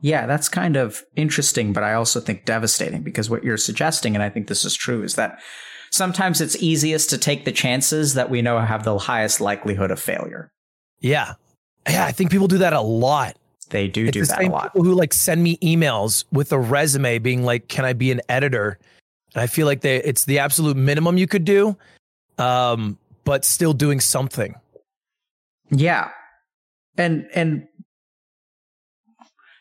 Yeah, 0.02 0.26
that's 0.28 0.48
kind 0.48 0.78
of 0.78 1.04
interesting, 1.16 1.74
but 1.74 1.84
I 1.84 1.94
also 1.94 2.22
think 2.22 2.46
devastating 2.46 3.02
because 3.02 3.30
what 3.30 3.44
you're 3.44 3.58
suggesting, 3.58 4.16
and 4.16 4.24
I 4.24 4.30
think 4.30 4.48
this 4.48 4.64
is 4.64 4.74
true, 4.74 5.04
is 5.04 5.16
that 5.16 5.40
sometimes 5.92 6.42
it's 6.42 6.56
easiest 6.62 7.10
to 7.12 7.18
take 7.18 7.46
the 7.46 7.52
chances 7.52 8.14
that 8.14 8.30
we 8.30 8.42
know 8.42 8.60
have 8.60 8.84
the 8.84 8.98
highest 8.98 9.42
likelihood 9.42 9.92
of 9.92 10.00
failure. 10.00 10.52
Yeah. 11.00 11.34
Yeah, 11.88 12.06
I 12.06 12.12
think 12.12 12.32
people 12.32 12.48
do 12.48 12.60
that 12.60 12.74
a 12.74 12.82
lot. 12.82 13.38
They 13.70 13.88
do 13.88 14.06
it's 14.06 14.14
do 14.14 14.26
that 14.26 14.44
a 14.44 14.50
lot. 14.50 14.74
People 14.74 14.84
who 14.84 14.94
like 14.94 15.14
send 15.14 15.44
me 15.44 15.58
emails 15.58 16.26
with 16.32 16.52
a 16.52 16.60
resume 16.60 17.20
being 17.20 17.44
like, 17.44 17.68
"Can 17.68 17.86
I 17.86 17.94
be 17.94 18.12
an 18.12 18.22
editor?" 18.28 18.80
And 19.34 19.42
I 19.42 19.48
feel 19.48 19.66
like 19.68 19.82
they 19.82 19.98
it's 19.98 20.26
the 20.26 20.40
absolute 20.40 20.76
minimum 20.76 21.18
you 21.18 21.28
could 21.28 21.46
do, 21.46 21.78
um, 22.38 22.98
but 23.24 23.46
still 23.46 23.74
doing 23.74 24.00
something. 24.00 24.56
Yeah. 25.70 26.10
And 26.98 27.28
and 27.34 27.68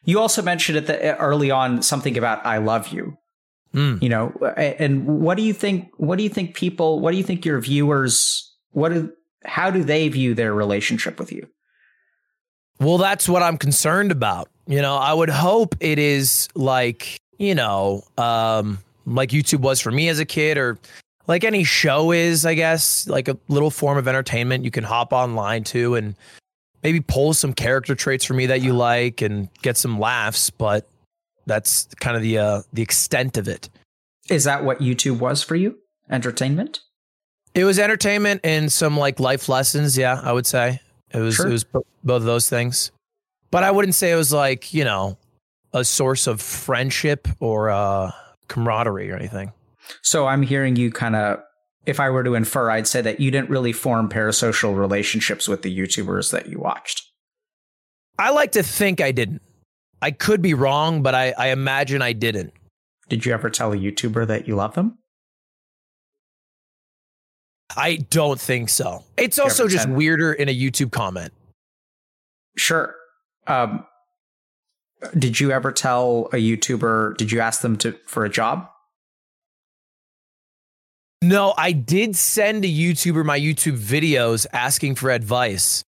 you 0.04 0.18
also 0.20 0.42
mentioned 0.42 0.78
at 0.78 0.86
the 0.86 1.16
early 1.18 1.50
on 1.50 1.82
something 1.82 2.16
about 2.16 2.44
I 2.46 2.58
love 2.58 2.88
you. 2.88 3.18
Mm. 3.74 4.02
You 4.02 4.08
know, 4.08 4.32
and 4.56 5.06
what 5.06 5.36
do 5.36 5.42
you 5.42 5.52
think 5.52 5.90
what 5.96 6.16
do 6.16 6.24
you 6.24 6.30
think 6.30 6.54
people 6.54 7.00
what 7.00 7.10
do 7.10 7.18
you 7.18 7.22
think 7.22 7.44
your 7.44 7.60
viewers 7.60 8.50
what 8.72 8.90
do 8.90 9.12
how 9.44 9.70
do 9.70 9.84
they 9.84 10.08
view 10.08 10.34
their 10.34 10.54
relationship 10.54 11.18
with 11.18 11.32
you? 11.32 11.46
Well, 12.80 12.98
that's 12.98 13.28
what 13.28 13.42
I'm 13.42 13.58
concerned 13.58 14.12
about. 14.12 14.48
You 14.66 14.80
know, 14.80 14.96
I 14.96 15.12
would 15.12 15.30
hope 15.30 15.74
it 15.80 15.98
is 15.98 16.48
like, 16.54 17.18
you 17.38 17.54
know, 17.54 18.04
um 18.16 18.78
like 19.04 19.30
YouTube 19.30 19.60
was 19.60 19.80
for 19.80 19.90
me 19.90 20.08
as 20.08 20.18
a 20.18 20.24
kid 20.24 20.56
or 20.56 20.78
like 21.26 21.44
any 21.44 21.62
show 21.62 22.10
is, 22.10 22.46
I 22.46 22.54
guess, 22.54 23.06
like 23.06 23.28
a 23.28 23.36
little 23.48 23.70
form 23.70 23.98
of 23.98 24.08
entertainment 24.08 24.64
you 24.64 24.70
can 24.70 24.84
hop 24.84 25.12
online 25.12 25.64
to 25.64 25.94
and 25.94 26.14
maybe 26.82 27.00
pull 27.00 27.34
some 27.34 27.52
character 27.52 27.94
traits 27.94 28.24
for 28.24 28.34
me 28.34 28.46
that 28.46 28.62
you 28.62 28.72
like 28.72 29.20
and 29.20 29.48
get 29.62 29.76
some 29.76 29.98
laughs, 29.98 30.50
but 30.50 30.88
that's 31.48 31.88
kind 32.00 32.16
of 32.16 32.22
the 32.22 32.38
uh, 32.38 32.62
the 32.72 32.82
extent 32.82 33.36
of 33.36 33.48
it. 33.48 33.68
Is 34.30 34.44
that 34.44 34.64
what 34.64 34.78
YouTube 34.78 35.18
was 35.18 35.42
for 35.42 35.56
you? 35.56 35.78
Entertainment? 36.10 36.80
It 37.54 37.64
was 37.64 37.78
entertainment 37.78 38.42
and 38.44 38.70
some 38.70 38.96
like 38.96 39.18
life 39.18 39.48
lessons, 39.48 39.98
yeah, 39.98 40.20
I 40.22 40.32
would 40.32 40.46
say. 40.46 40.80
It 41.12 41.18
was 41.18 41.34
sure. 41.36 41.48
it 41.48 41.52
was 41.52 41.64
both 41.64 41.84
of 42.04 42.24
those 42.24 42.48
things. 42.48 42.92
but 43.50 43.64
I 43.64 43.70
wouldn't 43.70 43.94
say 43.94 44.12
it 44.12 44.16
was 44.16 44.32
like 44.32 44.72
you 44.74 44.84
know 44.84 45.16
a 45.72 45.84
source 45.84 46.26
of 46.26 46.40
friendship 46.40 47.26
or 47.40 47.70
uh, 47.70 48.10
camaraderie 48.48 49.10
or 49.10 49.16
anything. 49.16 49.52
So 50.02 50.26
I'm 50.26 50.42
hearing 50.42 50.76
you 50.76 50.90
kind 50.92 51.16
of. 51.16 51.40
If 51.86 52.00
I 52.00 52.10
were 52.10 52.22
to 52.22 52.34
infer, 52.34 52.70
I'd 52.70 52.86
say 52.86 53.00
that 53.00 53.18
you 53.18 53.30
didn't 53.30 53.48
really 53.48 53.72
form 53.72 54.10
parasocial 54.10 54.76
relationships 54.76 55.48
with 55.48 55.62
the 55.62 55.74
YouTubers 55.74 56.30
that 56.32 56.46
you 56.46 56.58
watched. 56.58 57.10
I 58.18 58.28
like 58.30 58.52
to 58.52 58.62
think 58.62 59.00
I 59.00 59.10
didn't. 59.10 59.40
I 60.00 60.10
could 60.10 60.42
be 60.42 60.54
wrong, 60.54 61.02
but 61.02 61.14
I, 61.14 61.34
I 61.36 61.48
imagine 61.48 62.02
I 62.02 62.12
didn't. 62.12 62.52
Did 63.08 63.24
you 63.26 63.32
ever 63.32 63.50
tell 63.50 63.72
a 63.72 63.76
YouTuber 63.76 64.26
that 64.26 64.46
you 64.46 64.54
love 64.54 64.74
them? 64.74 64.98
I 67.76 67.96
don't 67.96 68.40
think 68.40 68.68
so. 68.68 69.04
It's 69.16 69.38
also 69.38 69.68
just 69.68 69.88
weirder 69.88 70.32
in 70.32 70.48
a 70.48 70.54
YouTube 70.54 70.90
comment. 70.90 71.32
Sure. 72.56 72.94
Um, 73.46 73.84
did 75.16 75.38
you 75.38 75.52
ever 75.52 75.70
tell 75.72 76.28
a 76.32 76.36
YouTuber? 76.36 77.16
Did 77.16 77.30
you 77.30 77.40
ask 77.40 77.60
them 77.60 77.76
to 77.78 77.96
for 78.06 78.24
a 78.24 78.28
job? 78.30 78.68
No, 81.22 81.52
I 81.56 81.72
did 81.72 82.16
send 82.16 82.64
a 82.64 82.68
YouTuber 82.68 83.24
my 83.24 83.38
YouTube 83.38 83.78
videos 83.78 84.46
asking 84.52 84.94
for 84.94 85.10
advice. 85.10 85.82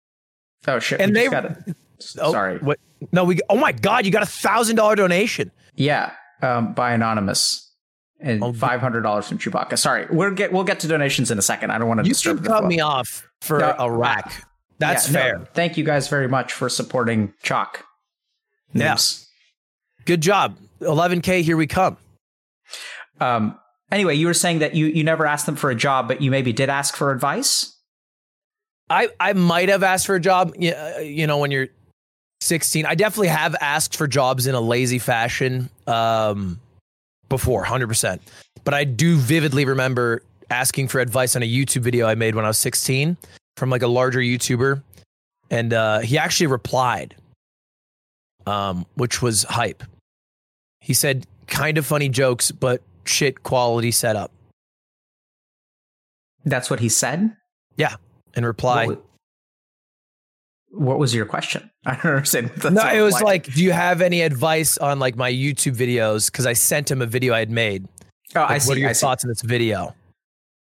Oh 0.67 0.79
shit! 0.79 0.99
And 0.99 1.15
they- 1.15 1.29
got 1.29 1.45
it. 1.45 1.75
Oh, 2.19 2.31
Sorry. 2.31 2.57
What? 2.59 2.79
No, 3.11 3.23
we. 3.23 3.39
Oh 3.49 3.55
my 3.57 3.71
God! 3.71 4.05
You 4.05 4.11
got 4.11 4.23
a 4.23 4.27
thousand 4.27 4.75
dollar 4.75 4.95
donation. 4.95 5.51
Yeah, 5.75 6.11
um, 6.41 6.73
by 6.73 6.91
anonymous 6.91 7.71
and 8.19 8.43
Oh, 8.43 8.51
five 8.53 8.81
hundred 8.81 9.01
dollars 9.01 9.27
from 9.27 9.37
Chewbacca. 9.37 9.77
Sorry, 9.77 10.05
we'll 10.09 10.31
get 10.31 10.51
we'll 10.51 10.63
get 10.65 10.79
to 10.81 10.87
donations 10.87 11.31
in 11.31 11.37
a 11.37 11.41
second. 11.41 11.71
I 11.71 11.77
don't 11.77 11.87
want 11.87 12.03
to 12.03 12.07
You 12.09 12.15
can 12.15 12.43
cut 12.43 12.65
me 12.65 12.79
off 12.81 13.25
for 13.41 13.59
No, 13.59 13.75
a 13.79 13.89
rack. 13.91 14.45
That's 14.79 15.07
Yeah, 15.07 15.13
no, 15.13 15.19
fair. 15.19 15.47
thank 15.53 15.77
you 15.77 15.83
guys 15.85 16.07
very 16.09 16.27
much 16.27 16.51
for 16.53 16.67
supporting 16.69 17.33
Chalk. 17.43 17.85
Yeah. 18.73 18.97
Good 20.05 20.21
job. 20.21 20.57
11k. 20.81 21.41
Here 21.41 21.57
we 21.57 21.67
come. 21.67 21.97
Um. 23.19 23.57
Anyway, 23.91 24.15
you 24.15 24.27
were 24.27 24.33
saying 24.33 24.59
that 24.59 24.75
you 24.75 24.85
you 24.87 25.03
never 25.03 25.25
asked 25.25 25.45
them 25.45 25.55
for 25.55 25.69
a 25.71 25.75
job, 25.75 26.07
but 26.07 26.21
you 26.21 26.29
maybe 26.31 26.53
did 26.53 26.69
ask 26.69 26.95
for 26.95 27.11
advice. 27.11 27.75
I 28.89 29.09
I 29.19 29.33
might 29.33 29.69
have 29.69 29.83
asked 29.83 30.05
for 30.05 30.15
a 30.15 30.19
job. 30.19 30.53
uh, 30.61 30.99
You 30.99 31.25
know, 31.27 31.37
when 31.37 31.51
you're 31.51 31.67
16, 32.41 32.85
I 32.85 32.95
definitely 32.95 33.27
have 33.27 33.55
asked 33.59 33.95
for 33.95 34.07
jobs 34.07 34.47
in 34.47 34.55
a 34.55 34.61
lazy 34.61 34.99
fashion 34.99 35.69
um, 35.87 36.59
before, 37.27 37.61
100. 37.61 37.87
percent 37.87 38.21
But 38.63 38.73
I 38.73 38.83
do 38.83 39.17
vividly 39.17 39.65
remember 39.65 40.23
asking 40.49 40.87
for 40.87 40.99
advice 40.99 41.35
on 41.35 41.43
a 41.43 41.49
YouTube 41.49 41.81
video 41.81 42.07
I 42.07 42.15
made 42.15 42.35
when 42.35 42.45
I 42.45 42.47
was 42.47 42.57
16 42.57 43.17
from 43.57 43.69
like 43.69 43.81
a 43.81 43.87
larger 43.87 44.19
YouTuber, 44.19 44.81
and 45.51 45.73
uh, 45.73 45.99
he 45.99 46.17
actually 46.17 46.47
replied, 46.47 47.15
um, 48.47 48.85
which 48.95 49.21
was 49.21 49.43
hype. 49.43 49.83
He 50.79 50.93
said, 50.93 51.27
"Kind 51.47 51.77
of 51.77 51.85
funny 51.85 52.07
jokes, 52.07 52.51
but 52.51 52.81
shit 53.03 53.43
quality 53.43 53.91
setup." 53.91 54.31
That's 56.45 56.69
what 56.69 56.79
he 56.79 56.87
said. 56.87 57.35
Yeah. 57.75 57.95
In 58.35 58.45
reply, 58.45 58.87
What, 58.87 59.03
what 60.71 60.99
was 60.99 61.13
your 61.15 61.25
question? 61.25 61.69
I 61.85 61.95
don't 61.95 62.05
understand. 62.05 62.49
That's 62.57 62.73
no, 62.75 62.87
it 62.93 63.01
was 63.01 63.13
like. 63.15 63.23
like, 63.23 63.53
do 63.53 63.63
you 63.63 63.71
have 63.71 64.01
any 64.01 64.21
advice 64.21 64.77
on 64.77 64.99
like 64.99 65.15
my 65.15 65.31
YouTube 65.31 65.75
videos? 65.75 66.31
Because 66.31 66.45
I 66.45 66.53
sent 66.53 66.89
him 66.91 67.01
a 67.01 67.05
video 67.05 67.33
I 67.33 67.39
had 67.39 67.49
made. 67.51 67.87
oh, 68.35 68.41
Like, 68.41 68.51
I 68.51 68.57
see. 68.59 68.67
what 68.69 68.77
are 68.77 68.81
your 68.81 68.89
I 68.89 68.93
see. 68.93 69.01
thoughts 69.01 69.23
on 69.23 69.29
this 69.29 69.41
video? 69.41 69.95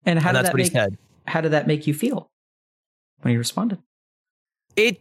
And 0.04 0.18
how 0.18 0.30
and 0.30 0.36
did 0.36 0.44
that's 0.44 0.48
that 0.48 0.52
what 0.54 0.58
make? 0.58 0.66
he 0.66 0.72
said. 0.72 0.98
How 1.26 1.40
did 1.40 1.52
that 1.52 1.66
make 1.66 1.86
you 1.86 1.94
feel 1.94 2.26
when 3.20 3.32
you 3.32 3.38
responded? 3.38 3.78
It, 4.74 5.00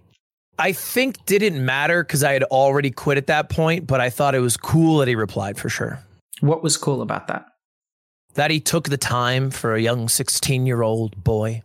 I 0.59 0.73
think, 0.73 1.25
didn't 1.25 1.63
matter 1.65 2.03
because 2.03 2.23
I 2.23 2.33
had 2.33 2.43
already 2.43 2.91
quit 2.91 3.17
at 3.17 3.27
that 3.27 3.49
point. 3.49 3.87
But 3.87 4.01
I 4.01 4.09
thought 4.11 4.35
it 4.35 4.39
was 4.39 4.57
cool 4.57 4.99
that 4.99 5.07
he 5.07 5.15
replied 5.15 5.57
for 5.57 5.69
sure. 5.69 5.99
What 6.41 6.61
was 6.61 6.77
cool 6.77 7.01
about 7.01 7.27
that? 7.27 7.45
That 8.35 8.51
he 8.51 8.59
took 8.59 8.89
the 8.89 8.97
time 8.97 9.49
for 9.49 9.73
a 9.75 9.81
young 9.81 10.07
sixteen-year-old 10.07 11.23
boy. 11.23 11.63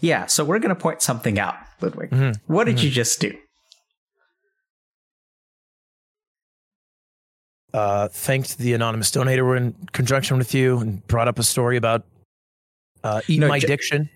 Yeah, 0.00 0.26
so 0.26 0.44
we're 0.44 0.58
going 0.60 0.74
to 0.74 0.80
point 0.80 1.02
something 1.02 1.38
out, 1.38 1.56
Ludwig. 1.80 2.10
Mhm. 2.10 2.36
What 2.46 2.64
did 2.64 2.76
Mhm. 2.76 2.82
you 2.84 2.90
just 2.90 3.20
do? 3.20 3.36
Uh, 7.74 8.08
thanked 8.08 8.58
the 8.58 8.72
anonymous 8.72 9.10
donator 9.10 9.56
in 9.56 9.74
conjunction 9.92 10.38
with 10.38 10.54
you 10.54 10.78
and 10.78 11.06
brought 11.06 11.28
up 11.28 11.38
a 11.38 11.42
story 11.42 11.76
about 11.76 12.04
uh, 13.04 13.20
eating 13.28 13.40
No, 13.42 13.48
my 13.48 13.58
j- 13.58 13.66
addiction. 13.66 14.08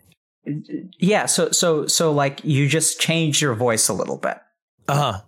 Yeah, 0.99 1.27
so 1.27 1.53
so 1.53 1.87
so 1.87 2.11
like 2.13 2.43
you 2.45 2.67
just 2.69 2.99
changed 2.99 3.41
your 3.41 3.55
voice 3.55 3.89
a 3.89 3.93
little 3.93 4.17
bit, 4.17 4.39
Uh 4.89 4.95
huh. 5.13 5.21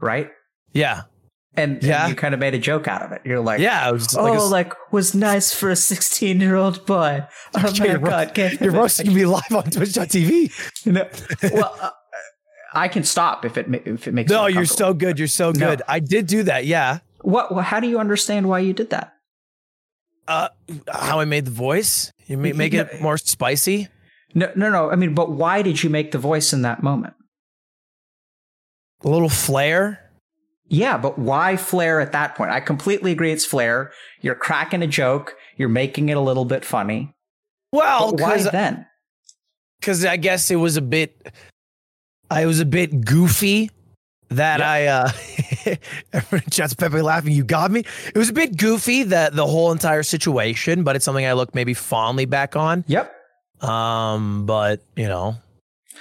right? 0.00 0.30
Yeah. 0.72 1.02
And, 1.56 1.74
and 1.74 1.82
Yeah. 1.84 2.08
you 2.08 2.14
kind 2.16 2.34
of 2.34 2.40
made 2.40 2.54
a 2.54 2.58
joke 2.58 2.88
out 2.88 3.02
of 3.02 3.12
it. 3.12 3.22
You're 3.24 3.40
like, 3.40 3.60
Yeah. 3.60 3.88
It 3.88 3.92
was 3.92 4.16
oh, 4.16 4.24
like, 4.48 4.50
like, 4.70 4.92
was 4.92 5.14
nice 5.14 5.54
for 5.54 5.70
a 5.70 5.76
16 5.76 6.40
year 6.40 6.56
old 6.56 6.84
boy. 6.86 7.24
Oh 7.56 7.72
my 7.78 7.86
You're 7.86 7.98
ro- 7.98 8.10
god, 8.10 8.34
can't 8.34 8.60
you're 8.60 8.72
roasting 8.72 9.14
me 9.14 9.24
live 9.24 9.52
on 9.52 9.64
Twitch.tv. 9.70 10.52
No, 10.86 11.08
well, 11.54 11.76
uh, 11.80 11.90
I 12.72 12.88
can 12.88 13.04
stop 13.04 13.44
if 13.44 13.56
it 13.56 13.68
ma- 13.68 13.78
if 13.84 14.08
it 14.08 14.12
makes. 14.14 14.30
No, 14.30 14.46
you 14.46 14.56
you're 14.56 14.64
so 14.64 14.92
good. 14.92 15.18
You're 15.18 15.28
so 15.28 15.52
No. 15.52 15.68
good. 15.70 15.82
I 15.86 16.00
did 16.00 16.26
do 16.26 16.42
that. 16.42 16.66
Yeah. 16.66 16.98
What? 17.22 17.52
well, 17.54 17.62
How 17.62 17.78
do 17.78 17.86
you 17.88 18.00
understand 18.00 18.48
why 18.48 18.58
you 18.58 18.72
did 18.72 18.90
that? 18.90 19.12
Uh, 20.26 20.48
how 20.90 21.20
I 21.20 21.24
made 21.24 21.44
the 21.44 21.50
voice? 21.52 22.10
You 22.26 22.36
make, 22.38 22.56
make 22.56 22.74
it 22.74 23.00
more 23.00 23.16
spicy. 23.18 23.88
No, 24.34 24.50
no, 24.56 24.70
no. 24.70 24.90
I 24.90 24.96
mean, 24.96 25.14
but 25.14 25.30
why 25.30 25.62
did 25.62 25.82
you 25.84 25.90
make 25.90 26.10
the 26.10 26.18
voice 26.18 26.52
in 26.52 26.62
that 26.62 26.82
moment? 26.82 27.14
A 29.04 29.08
little 29.08 29.28
flair. 29.28 30.03
Yeah, 30.74 30.98
but 30.98 31.18
why 31.18 31.56
flair 31.56 32.00
at 32.00 32.12
that 32.12 32.34
point? 32.34 32.50
I 32.50 32.60
completely 32.60 33.12
agree. 33.12 33.32
It's 33.32 33.44
flair. 33.46 33.92
You're 34.20 34.34
cracking 34.34 34.82
a 34.82 34.86
joke. 34.86 35.34
You're 35.56 35.68
making 35.68 36.08
it 36.08 36.16
a 36.16 36.20
little 36.20 36.44
bit 36.44 36.64
funny. 36.64 37.14
Well, 37.72 38.12
But 38.12 38.20
why 38.20 38.42
then? 38.42 38.86
because 39.80 40.04
I 40.04 40.16
guess 40.16 40.50
it 40.50 40.56
was 40.56 40.76
a 40.76 40.82
bit, 40.82 41.28
I 42.30 42.46
was 42.46 42.60
a 42.60 42.64
bit 42.64 43.04
goofy. 43.04 43.70
That 44.30 44.58
Yep. 44.60 44.66
I, 44.66 44.86
uh, 46.32 46.40
chat's 46.50 46.74
Pepe 46.74 47.02
laughing. 47.02 47.32
You 47.32 47.44
got 47.44 47.70
me. 47.70 47.80
It 48.06 48.16
was 48.16 48.30
a 48.30 48.32
bit 48.32 48.56
goofy 48.56 49.04
that 49.04 49.36
the 49.36 49.46
whole 49.46 49.70
entire 49.70 50.02
situation, 50.02 50.82
but 50.82 50.96
it's 50.96 51.04
something 51.04 51.24
I 51.26 51.34
look 51.34 51.54
maybe 51.54 51.74
fondly 51.74 52.24
back 52.24 52.56
on. 52.56 52.84
Yep. 52.88 53.14
Um, 53.62 54.46
but 54.46 54.80
you 54.96 55.06
know, 55.06 55.36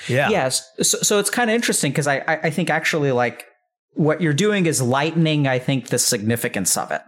yeah, 0.08 0.30
Yes. 0.30 0.68
So, 0.82 0.98
so 1.00 1.20
it's 1.20 1.30
kind 1.30 1.50
of 1.50 1.54
interesting 1.56 1.92
because 1.92 2.08
I, 2.08 2.20
I 2.20 2.40
I 2.44 2.50
think 2.50 2.70
actually 2.70 3.12
like 3.12 3.46
what 3.96 4.22
you're 4.22 4.34
doing 4.34 4.66
is 4.66 4.82
lightening. 4.82 5.48
I 5.48 5.60
think 5.60 5.88
the 5.88 6.00
significance 6.00 6.76
of 6.78 6.92
it. 6.92 7.02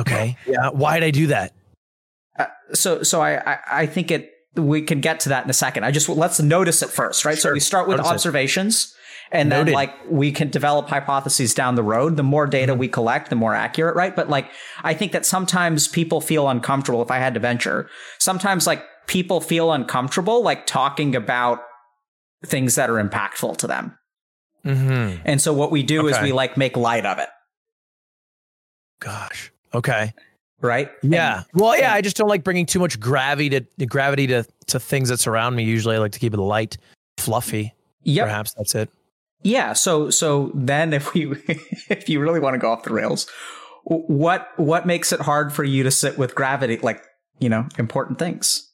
okay, 0.00 0.36
yeah. 0.46 0.70
Why 0.70 1.00
did 1.00 1.06
I 1.06 1.10
do 1.10 1.26
that? 1.28 1.52
Uh, 2.38 2.46
so 2.74 3.02
so 3.02 3.20
I, 3.20 3.36
I 3.54 3.58
I 3.72 3.86
think 3.86 4.10
it 4.10 4.30
we 4.54 4.82
can 4.82 5.00
get 5.00 5.20
to 5.20 5.28
that 5.30 5.44
in 5.44 5.50
a 5.50 5.54
second. 5.54 5.84
I 5.84 5.90
just 5.90 6.08
let's 6.08 6.40
notice 6.40 6.82
it 6.82 6.90
first, 6.90 7.24
right? 7.24 7.38
Sure. 7.38 7.50
So 7.50 7.54
we 7.54 7.60
start 7.60 7.88
with 7.88 7.98
Notice 7.98 8.10
it. 8.10 8.14
observations. 8.14 8.94
And 9.32 9.50
then 9.50 9.72
like 9.72 9.92
we 10.08 10.30
can 10.30 10.50
develop 10.50 10.88
hypotheses 10.88 11.52
down 11.52 11.74
the 11.74 11.82
road. 11.82 12.16
The 12.16 12.22
more 12.22 12.46
data 12.46 12.72
Mm-hmm. 12.72 12.78
we 12.80 12.88
collect, 12.88 13.28
the 13.28 13.34
more 13.36 13.54
accurate, 13.54 13.96
right? 13.96 14.14
But 14.14 14.28
like 14.30 14.50
I 14.84 14.94
think 14.94 15.10
that 15.12 15.26
sometimes 15.26 15.88
people 15.88 16.20
feel 16.20 16.48
uncomfortable 16.48 17.02
if 17.02 17.10
I 17.10 17.18
had 17.18 17.34
to 17.34 17.40
venture. 17.40 17.88
Sometimes 18.18 18.66
like 18.68 18.84
people 19.08 19.40
feel 19.40 19.72
uncomfortable 19.72 20.42
like 20.42 20.66
talking 20.66 21.16
about 21.16 21.60
things 22.44 22.74
that 22.74 22.90
are 22.90 23.02
impactful 23.02 23.56
to 23.58 23.66
them. 23.66 23.98
Mm-hmm. 24.64 25.22
And 25.24 25.40
so 25.40 25.52
what 25.52 25.70
we 25.70 25.82
do 25.82 26.08
is 26.08 26.20
we 26.20 26.32
like 26.32 26.56
make 26.56 26.76
light 26.76 27.06
of 27.06 27.18
it, 27.18 27.28
Gosh. 29.00 29.52
Okay. 29.74 30.12
right? 30.60 30.90
Yeah. 31.02 31.44
well, 31.54 31.78
yeah. 31.78 31.92
I 31.92 32.00
just 32.00 32.16
don't 32.16 32.28
like 32.28 32.42
bringing 32.42 32.66
too 32.66 32.80
much 32.80 32.98
gravity 32.98 33.60
to 33.60 33.86
gravity 33.86 34.26
to 34.28 34.44
to 34.66 34.80
things 34.80 35.08
that 35.10 35.20
surround 35.20 35.54
me. 35.54 35.64
Usually, 35.64 35.96
I 35.96 35.98
like 35.98 36.12
to 36.12 36.18
keep 36.18 36.34
it 36.34 36.40
light, 36.40 36.78
fluffy. 37.18 37.74
Yep. 38.02 38.26
Perhaps 38.26 38.54
that's 38.54 38.74
it. 38.74 38.90
Yeah. 39.42 39.72
So 39.74 40.10
so 40.10 40.50
then 40.54 40.92
if 40.92 41.14
we 41.14 41.30
if 41.88 42.08
you 42.08 42.20
really 42.20 42.40
want 42.40 42.54
to 42.54 42.58
go 42.58 42.72
off 42.72 42.82
the 42.82 42.92
rails, 42.92 43.28
what 43.84 44.48
what 44.56 44.86
makes 44.86 45.12
it 45.12 45.20
hard 45.20 45.52
for 45.52 45.62
you 45.62 45.82
to 45.84 45.90
sit 45.90 46.18
with 46.18 46.34
gravity 46.34 46.78
like, 46.78 47.04
you 47.38 47.48
know, 47.48 47.68
important 47.78 48.18
things? 48.18 48.65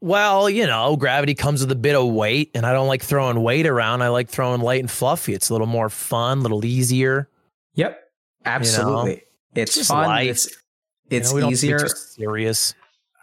Well, 0.00 0.50
you 0.50 0.66
know, 0.66 0.96
gravity 0.96 1.34
comes 1.34 1.62
with 1.62 1.72
a 1.72 1.76
bit 1.76 1.96
of 1.96 2.06
weight, 2.08 2.50
and 2.54 2.66
I 2.66 2.72
don't 2.72 2.86
like 2.86 3.02
throwing 3.02 3.42
weight 3.42 3.66
around. 3.66 4.02
I 4.02 4.08
like 4.08 4.28
throwing 4.28 4.60
light 4.60 4.80
and 4.80 4.90
fluffy. 4.90 5.32
It's 5.32 5.48
a 5.48 5.54
little 5.54 5.66
more 5.66 5.88
fun, 5.88 6.38
a 6.38 6.42
little 6.42 6.64
easier. 6.64 7.28
Yep. 7.74 7.98
Absolutely. 8.44 9.22
it's 9.54 9.74
just 9.74 9.88
fun. 9.88 10.06
light. 10.06 10.28
It's 10.28 10.46
You 11.10 11.18
it's 11.18 11.32
know, 11.32 11.50
easier. 11.50 11.88
Serious. 11.88 12.74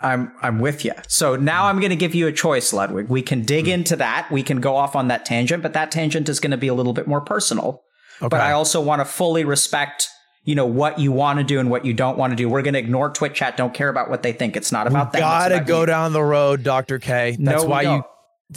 I'm 0.01 0.33
I'm 0.41 0.59
with 0.59 0.83
you. 0.83 0.91
So 1.07 1.35
now 1.35 1.67
I'm 1.67 1.79
going 1.79 1.91
to 1.91 1.95
give 1.95 2.13
you 2.13 2.27
a 2.27 2.31
choice, 2.31 2.73
Ludwig. 2.73 3.07
We 3.07 3.21
can 3.21 3.43
dig 3.43 3.65
hmm. 3.65 3.71
into 3.71 3.95
that. 3.95 4.29
We 4.29 4.43
can 4.43 4.59
go 4.59 4.75
off 4.75 4.95
on 4.95 5.07
that 5.07 5.25
tangent, 5.25 5.63
but 5.63 5.73
that 5.73 5.91
tangent 5.91 6.27
is 6.27 6.39
going 6.39 6.51
to 6.51 6.57
be 6.57 6.67
a 6.67 6.73
little 6.73 6.93
bit 6.93 7.07
more 7.07 7.21
personal. 7.21 7.83
Okay. 8.21 8.29
But 8.29 8.41
I 8.41 8.51
also 8.51 8.81
want 8.81 8.99
to 8.99 9.05
fully 9.05 9.43
respect, 9.45 10.09
you 10.43 10.55
know, 10.55 10.65
what 10.65 10.99
you 10.99 11.11
want 11.11 11.39
to 11.39 11.43
do 11.43 11.59
and 11.59 11.69
what 11.69 11.85
you 11.85 11.93
don't 11.93 12.17
want 12.17 12.31
to 12.31 12.35
do. 12.35 12.49
We're 12.49 12.61
going 12.61 12.73
to 12.73 12.79
ignore 12.79 13.09
Twitch 13.09 13.33
chat. 13.35 13.57
Don't 13.57 13.73
care 13.73 13.89
about 13.89 14.09
what 14.09 14.23
they 14.23 14.33
think. 14.33 14.55
It's 14.55 14.71
not 14.71 14.87
about 14.87 15.11
them. 15.11 15.19
It's 15.19 15.25
gotta 15.25 15.61
go 15.61 15.81
you. 15.81 15.85
down 15.85 16.13
the 16.13 16.23
road, 16.23 16.63
Doctor 16.63 16.99
K. 16.99 17.37
That's 17.39 17.61
No, 17.61 17.63
we 17.63 17.69
why 17.69 17.81
you. 17.81 18.03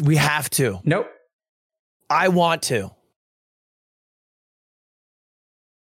We 0.03 0.17
have 0.17 0.51
to. 0.51 0.81
Nope. 0.85 1.09
I 2.11 2.29
want 2.29 2.63
to. 2.63 2.91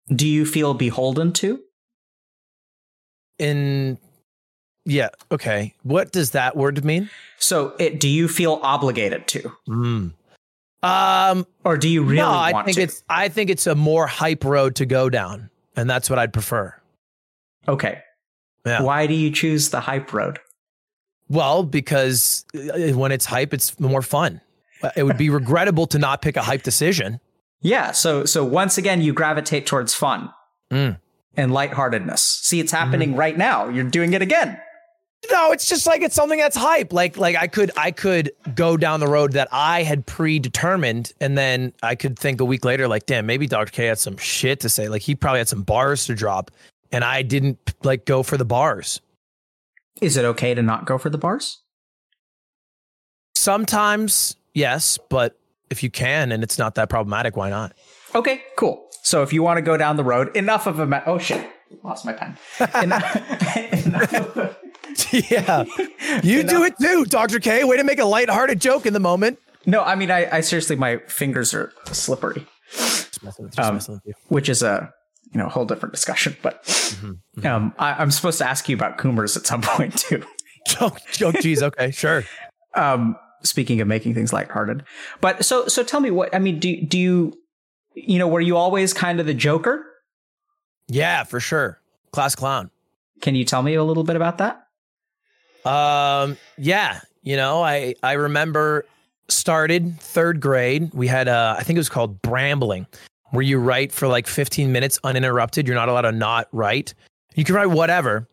Do 0.08 0.28
you 0.28 0.46
feel 0.46 0.74
beholden 0.74 1.34
to? 1.34 1.60
In 3.38 3.98
yeah, 4.86 5.10
okay. 5.32 5.76
What 5.84 6.12
does 6.12 6.32
that 6.32 6.58
word 6.58 6.84
mean? 6.84 7.10
So, 7.38 7.76
it, 7.80 8.00
do 8.00 8.10
you 8.10 8.28
feel 8.28 8.60
obligated 8.64 9.28
to, 9.28 9.52
Mm. 9.70 10.14
Um, 10.82 11.46
or 11.66 11.78
do 11.78 11.90
you 11.90 12.04
really 12.04 12.22
no, 12.22 12.32
I 12.32 12.64
think 12.64 12.78
to? 12.78 12.84
it's 12.84 13.04
I 13.10 13.28
think 13.28 13.50
it's 13.50 13.68
a 13.68 13.76
more 13.76 14.08
hype 14.08 14.46
road 14.46 14.76
to 14.78 14.86
go 14.86 15.10
down, 15.10 15.49
and 15.76 15.90
that's 15.90 16.10
what 16.10 16.20
I'd 16.20 16.34
prefer. 16.34 16.76
okay. 17.68 18.00
Yeah. 18.66 18.82
Why 18.82 19.08
do 19.08 19.14
you 19.14 19.32
choose 19.32 19.70
the 19.70 19.80
hype 19.80 20.12
road? 20.14 20.38
Well, 21.30 21.64
because 21.64 22.46
uh, 22.54 22.90
when 22.94 23.12
it's 23.12 23.26
hype, 23.26 23.54
it's 23.54 23.80
more 23.80 24.02
fun. 24.02 24.42
Uh, 24.84 24.90
It 24.98 25.04
would 25.04 25.18
be 25.18 25.30
regrettable 25.42 25.88
to 25.88 25.98
not 25.98 26.22
pick 26.22 26.36
a 26.36 26.42
hype 26.42 26.62
decision. 26.64 27.20
Yeah. 27.62 27.92
So, 27.94 28.26
so 28.26 28.44
once 28.44 28.78
again, 28.78 29.02
you 29.02 29.14
gravitate 29.14 29.66
towards 29.66 29.94
fun 29.96 30.30
Mm. 30.72 31.00
and 31.38 31.54
lightheartedness. 31.54 32.22
See, 32.22 32.60
it's 32.60 32.72
happening 32.74 33.16
right 33.16 33.38
now. 33.38 33.70
You're 33.70 33.86
doing 33.90 34.14
it 34.14 34.22
again. 34.22 34.60
No, 35.30 35.52
it's 35.52 35.68
just 35.68 35.86
like 35.86 36.02
it's 36.02 36.16
something 36.16 36.40
that's 36.40 36.56
hype. 36.56 36.94
Like 36.94 37.18
like 37.18 37.36
I 37.36 37.48
could 37.48 37.72
I 37.76 37.92
could 37.92 38.32
go 38.56 38.78
down 38.78 39.00
the 39.00 39.08
road 39.08 39.34
that 39.34 39.50
I 39.52 39.84
had 39.84 40.06
predetermined, 40.06 41.12
and 41.20 41.38
then 41.38 41.74
I 41.84 41.96
could 41.96 42.18
think 42.18 42.40
a 42.40 42.46
week 42.46 42.64
later, 42.64 42.88
like, 42.88 43.06
damn, 43.06 43.26
maybe 43.26 43.46
Dr. 43.46 43.72
K 43.72 43.86
had 43.88 44.00
some 44.00 44.18
shit 44.18 44.62
to 44.62 44.70
say. 44.70 44.88
Like 44.88 45.02
he 45.02 45.16
probably 45.16 45.40
had 45.40 45.50
some 45.50 45.64
bars 45.64 46.06
to 46.06 46.16
drop, 46.16 46.52
and 46.92 47.04
I 47.04 47.22
didn't 47.22 47.58
like 47.84 48.06
go 48.06 48.24
for 48.24 48.38
the 48.38 48.46
bars. 48.46 49.02
Is 50.02 50.16
it 50.16 50.24
okay 50.24 50.54
to 50.54 50.62
not 50.62 50.86
go 50.86 50.98
for 50.98 51.10
the 51.10 51.18
bars? 51.18 51.60
Sometimes, 53.36 54.36
yes, 54.54 54.98
but 55.10 55.38
if 55.70 55.84
you 55.84 55.90
can 55.92 56.32
and 56.32 56.44
it's 56.44 56.58
not 56.58 56.76
that 56.76 56.90
problematic, 56.90 57.36
why 57.36 57.50
not? 57.50 57.74
Okay, 58.16 58.42
cool. 58.58 58.88
So 59.04 59.22
if 59.22 59.34
you 59.34 59.44
want 59.44 59.58
to 59.58 59.62
go 59.62 59.78
down 59.78 59.98
the 59.98 60.04
road, 60.04 60.36
enough 60.36 60.66
of 60.66 60.80
a 60.80 60.86
ma- 60.86 61.02
oh 61.06 61.18
shit, 61.18 61.46
lost 61.84 62.06
my 62.06 62.14
pen. 62.14 62.38
enough, 62.84 63.16
enough 63.86 64.14
of 64.14 64.38
a- 64.38 64.58
yeah, 65.32 65.64
you 66.24 66.44
do 66.44 66.64
it 66.64 66.78
too, 66.80 67.06
Dr. 67.06 67.40
K. 67.40 67.64
Way 67.64 67.78
to 67.78 67.84
make 67.84 68.00
a 68.00 68.06
lighthearted 68.06 68.60
joke 68.60 68.86
in 68.86 68.94
the 68.94 69.00
moment. 69.00 69.40
no, 69.66 69.84
I 69.84 69.96
mean, 69.96 70.12
I, 70.12 70.38
I 70.38 70.42
seriously, 70.42 70.76
my 70.76 70.98
fingers 71.08 71.54
are 71.54 71.72
slippery, 71.86 72.46
Just 72.72 73.24
messing 73.24 73.46
with 73.46 73.54
you, 73.54 73.58
just 73.58 73.68
Um, 73.70 73.74
messing 73.76 73.94
with 73.96 74.04
you. 74.06 74.14
which 74.30 74.50
is 74.50 74.64
a 74.64 74.94
you 75.32 75.40
know 75.40 75.48
whole 75.48 75.66
different 75.66 75.94
discussion. 75.94 76.36
But 76.42 76.64
Mm-hmm, 76.64 77.46
um, 77.46 77.74
I, 77.78 77.94
I'm 77.94 78.12
supposed 78.12 78.38
to 78.40 78.48
ask 78.48 78.68
you 78.68 78.76
about 78.76 78.98
Coomers 78.98 79.38
at 79.38 79.46
some 79.46 79.62
point 79.64 79.98
too. 79.98 80.24
Oh, 80.82 80.96
oh, 81.24 81.32
geez. 81.32 81.64
Okay, 81.64 81.90
sure. 81.90 82.26
Um, 82.76 83.16
speaking 83.44 83.80
of 83.82 83.88
making 83.88 84.14
things 84.14 84.32
lighthearted, 84.34 84.84
but 85.22 85.44
so 85.44 85.68
so 85.68 85.84
tell 85.84 86.00
me 86.02 86.12
what 86.12 86.36
I 86.36 86.40
mean. 86.40 86.60
Do 86.60 86.80
do 86.82 87.00
you 87.00 87.34
you 87.96 88.20
know 88.20 88.28
were 88.28 88.42
you 88.42 88.56
always 88.58 88.94
kind 88.94 89.20
of 89.20 89.26
the 89.26 89.34
Joker? 89.34 89.84
Yeah, 90.88 91.24
for 91.24 91.40
sure. 91.40 91.80
Class 92.12 92.36
clown. 92.36 92.70
Can 93.22 93.36
you 93.36 93.46
tell 93.46 93.64
me 93.64 93.74
a 93.76 93.84
little 93.84 94.04
bit 94.04 94.16
about 94.16 94.38
that? 94.40 94.68
Um, 95.66 96.38
yeah, 96.58 97.02
you 97.24 97.36
know, 97.36 97.64
I 97.64 97.96
I 98.04 98.14
remember 98.14 98.86
started 99.28 100.00
third 100.00 100.40
grade. 100.42 100.94
We 100.94 101.08
had 101.08 101.28
uh 101.28 101.56
I 101.58 101.64
think 101.64 101.78
it 101.78 101.80
was 101.80 101.90
called 101.90 102.22
brambling, 102.22 102.88
where 103.32 103.44
you 103.44 103.60
write 103.60 103.92
for 103.92 104.08
like 104.08 104.28
15 104.28 104.72
minutes 104.72 105.00
uninterrupted. 105.04 105.68
You're 105.68 105.76
not 105.76 105.90
allowed 105.90 106.02
to 106.02 106.12
not 106.12 106.48
write. 106.52 106.94
You 107.36 107.44
can 107.44 107.56
write 107.56 107.68
whatever. 107.68 108.28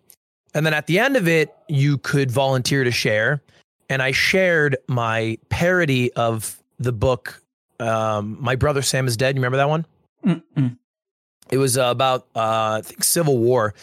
And 0.54 0.64
then 0.64 0.72
at 0.72 0.86
the 0.86 0.98
end 0.98 1.16
of 1.16 1.28
it, 1.28 1.54
you 1.68 1.98
could 1.98 2.30
volunteer 2.30 2.82
to 2.84 2.90
share. 2.90 3.42
And 3.90 4.02
I 4.02 4.12
shared 4.12 4.76
my 4.88 5.38
parody 5.50 6.12
of 6.14 6.62
the 6.78 6.92
book 6.92 7.42
um 7.80 8.38
My 8.40 8.56
Brother 8.56 8.82
Sam 8.82 9.06
is 9.06 9.16
Dead. 9.16 9.36
You 9.36 9.40
remember 9.40 9.58
that 9.58 9.68
one? 9.68 9.86
Mm-mm. 10.24 10.78
It 11.50 11.58
was 11.58 11.78
uh, 11.78 11.84
about 11.84 12.26
uh, 12.34 12.78
I 12.78 12.82
think 12.82 13.04
Civil 13.04 13.38
War, 13.38 13.74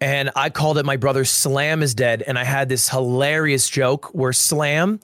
and 0.00 0.30
I 0.36 0.50
called 0.50 0.78
it 0.78 0.84
my 0.84 0.96
brother 0.96 1.24
Slam 1.24 1.82
is 1.82 1.94
dead, 1.94 2.22
and 2.26 2.38
I 2.38 2.44
had 2.44 2.68
this 2.68 2.88
hilarious 2.88 3.68
joke 3.68 4.14
where 4.14 4.32
Slam's 4.32 5.00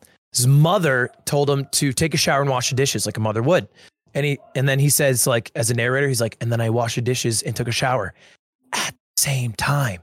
mother 0.47 1.11
told 1.25 1.49
him 1.49 1.67
to 1.73 1.93
take 1.93 2.15
a 2.15 2.19
shower 2.19 2.41
and 2.41 2.51
wash 2.51 2.71
the 2.71 2.77
dishes 2.77 3.07
like 3.07 3.17
a 3.17 3.21
mother 3.21 3.43
would, 3.43 3.69
and 4.15 4.27
he 4.27 4.39
and 4.55 4.69
then 4.69 4.79
he 4.79 4.89
says 4.89 5.27
like 5.27 5.51
as 5.55 5.71
a 5.71 5.75
narrator 5.75 6.09
he's 6.09 6.21
like 6.21 6.37
and 6.41 6.53
then 6.53 6.61
I 6.61 6.71
washed 6.71 6.97
the 6.97 7.03
dishes 7.03 7.43
and 7.43 7.57
took 7.57 7.69
a 7.69 7.73
shower 7.73 8.15
at 8.73 8.95
the 9.17 9.23
same 9.23 9.53
time, 9.53 10.03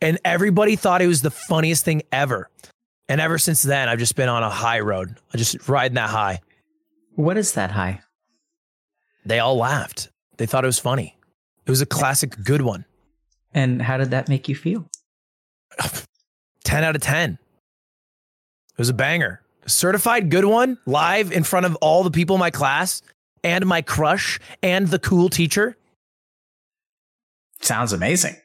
and 0.00 0.18
everybody 0.24 0.76
thought 0.76 1.02
it 1.02 1.08
was 1.08 1.22
the 1.22 1.30
funniest 1.30 1.84
thing 1.84 2.02
ever, 2.12 2.48
and 3.08 3.20
ever 3.20 3.38
since 3.38 3.62
then 3.62 3.88
I've 3.88 3.98
just 3.98 4.16
been 4.16 4.28
on 4.28 4.42
a 4.42 4.50
high 4.50 4.80
road, 4.80 5.16
I 5.34 5.38
just 5.38 5.68
riding 5.68 5.96
that 5.96 6.10
high. 6.10 6.40
What 7.16 7.36
is 7.36 7.54
that 7.54 7.72
high? 7.72 8.00
They 9.26 9.40
all 9.40 9.56
laughed. 9.56 10.10
They 10.36 10.46
thought 10.46 10.64
it 10.64 10.68
was 10.68 10.78
funny. 10.78 11.16
It 11.66 11.70
was 11.70 11.80
a 11.82 11.86
classic 11.86 12.34
good 12.44 12.62
one. 12.62 12.84
And 13.52 13.80
how 13.82 13.96
did 13.96 14.10
that 14.10 14.28
make 14.28 14.48
you 14.48 14.54
feel? 14.54 14.88
10 16.64 16.84
out 16.84 16.96
of 16.96 17.02
10. 17.02 17.32
It 17.32 18.78
was 18.78 18.88
a 18.88 18.94
banger. 18.94 19.42
A 19.64 19.70
certified 19.70 20.30
good 20.30 20.44
one, 20.44 20.78
live 20.86 21.32
in 21.32 21.44
front 21.44 21.66
of 21.66 21.76
all 21.76 22.02
the 22.02 22.10
people 22.10 22.36
in 22.36 22.40
my 22.40 22.50
class 22.50 23.02
and 23.42 23.66
my 23.66 23.82
crush 23.82 24.38
and 24.62 24.88
the 24.88 24.98
cool 24.98 25.28
teacher. 25.28 25.76
Sounds 27.60 27.92
amazing. 27.92 28.36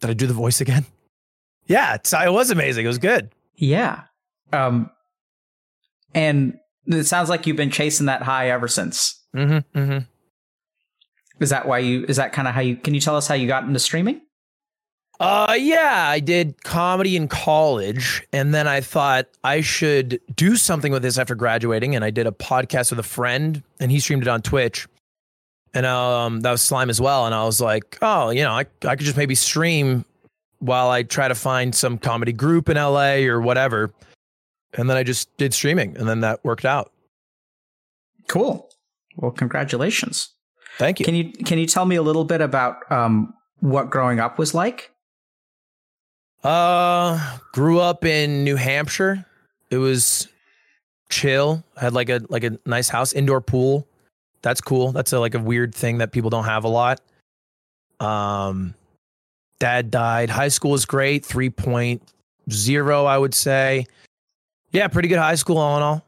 Did 0.00 0.10
I 0.10 0.12
do 0.14 0.26
the 0.26 0.34
voice 0.34 0.60
again? 0.60 0.86
Yeah, 1.66 1.94
it's, 1.94 2.12
it 2.12 2.32
was 2.32 2.50
amazing. 2.50 2.84
It 2.84 2.88
was 2.88 2.98
good. 2.98 3.30
Yeah. 3.56 4.04
Um, 4.52 4.90
and 6.14 6.58
it 6.86 7.04
sounds 7.04 7.28
like 7.28 7.46
you've 7.46 7.56
been 7.56 7.70
chasing 7.70 8.06
that 8.06 8.22
high 8.22 8.50
ever 8.50 8.68
since. 8.68 9.22
Mm-hmm, 9.34 9.78
mm-hmm. 9.78 9.98
Is 11.42 11.50
that 11.50 11.66
why 11.66 11.78
you? 11.78 12.04
Is 12.06 12.16
that 12.16 12.32
kind 12.32 12.48
of 12.48 12.54
how 12.54 12.60
you? 12.60 12.76
Can 12.76 12.94
you 12.94 13.00
tell 13.00 13.16
us 13.16 13.26
how 13.26 13.34
you 13.34 13.46
got 13.46 13.64
into 13.64 13.78
streaming? 13.78 14.20
Uh, 15.20 15.54
yeah, 15.58 16.06
I 16.08 16.18
did 16.18 16.64
comedy 16.64 17.14
in 17.14 17.28
college, 17.28 18.26
and 18.32 18.54
then 18.54 18.66
I 18.66 18.80
thought 18.80 19.26
I 19.44 19.60
should 19.60 20.18
do 20.34 20.56
something 20.56 20.92
with 20.92 21.02
this 21.02 21.18
after 21.18 21.34
graduating, 21.34 21.94
and 21.94 22.02
I 22.02 22.08
did 22.08 22.26
a 22.26 22.30
podcast 22.30 22.88
with 22.88 23.00
a 23.00 23.04
friend, 23.04 23.62
and 23.78 23.90
he 23.90 24.00
streamed 24.00 24.22
it 24.22 24.28
on 24.28 24.40
Twitch, 24.40 24.88
and 25.74 25.84
um, 25.84 26.40
that 26.40 26.50
was 26.50 26.62
Slime 26.62 26.88
as 26.88 27.02
well, 27.02 27.26
and 27.26 27.34
I 27.34 27.44
was 27.44 27.60
like, 27.60 27.98
oh, 28.00 28.30
you 28.30 28.42
know, 28.42 28.52
I 28.52 28.60
I 28.82 28.96
could 28.96 29.04
just 29.04 29.18
maybe 29.18 29.34
stream 29.34 30.06
while 30.58 30.88
I 30.88 31.02
try 31.02 31.28
to 31.28 31.34
find 31.34 31.74
some 31.74 31.98
comedy 31.98 32.32
group 32.32 32.70
in 32.70 32.78
LA 32.78 33.16
or 33.26 33.42
whatever, 33.42 33.92
and 34.72 34.88
then 34.88 34.96
I 34.96 35.02
just 35.02 35.36
did 35.36 35.52
streaming, 35.52 35.98
and 35.98 36.08
then 36.08 36.20
that 36.20 36.42
worked 36.46 36.64
out. 36.64 36.92
Cool. 38.26 38.70
Well, 39.16 39.32
congratulations. 39.32 40.30
Thank 40.78 40.98
you. 40.98 41.04
Can 41.04 41.14
you 41.14 41.30
can 41.30 41.58
you 41.58 41.66
tell 41.66 41.84
me 41.84 41.96
a 41.96 42.02
little 42.02 42.24
bit 42.24 42.40
about 42.40 42.90
um 42.90 43.34
what 43.58 43.90
growing 43.90 44.18
up 44.18 44.38
was 44.38 44.54
like? 44.54 44.89
Uh, 46.42 47.38
grew 47.52 47.80
up 47.80 48.04
in 48.04 48.44
New 48.44 48.56
Hampshire. 48.56 49.26
It 49.70 49.76
was 49.76 50.28
chill. 51.10 51.62
Had 51.76 51.92
like 51.92 52.08
a 52.08 52.22
like 52.28 52.44
a 52.44 52.58
nice 52.64 52.88
house, 52.88 53.12
indoor 53.12 53.40
pool. 53.40 53.86
That's 54.42 54.60
cool. 54.60 54.92
That's 54.92 55.12
a, 55.12 55.20
like 55.20 55.34
a 55.34 55.38
weird 55.38 55.74
thing 55.74 55.98
that 55.98 56.12
people 56.12 56.30
don't 56.30 56.44
have 56.44 56.64
a 56.64 56.68
lot. 56.68 57.00
Um, 58.00 58.74
dad 59.58 59.90
died. 59.90 60.30
High 60.30 60.48
school 60.48 60.70
was 60.70 60.86
great. 60.86 61.24
3.0, 61.24 63.06
I 63.06 63.18
would 63.18 63.34
say. 63.34 63.86
Yeah, 64.72 64.88
pretty 64.88 65.08
good 65.08 65.18
high 65.18 65.34
school 65.34 65.58
all 65.58 65.76
in 65.76 65.82
all. 65.82 66.04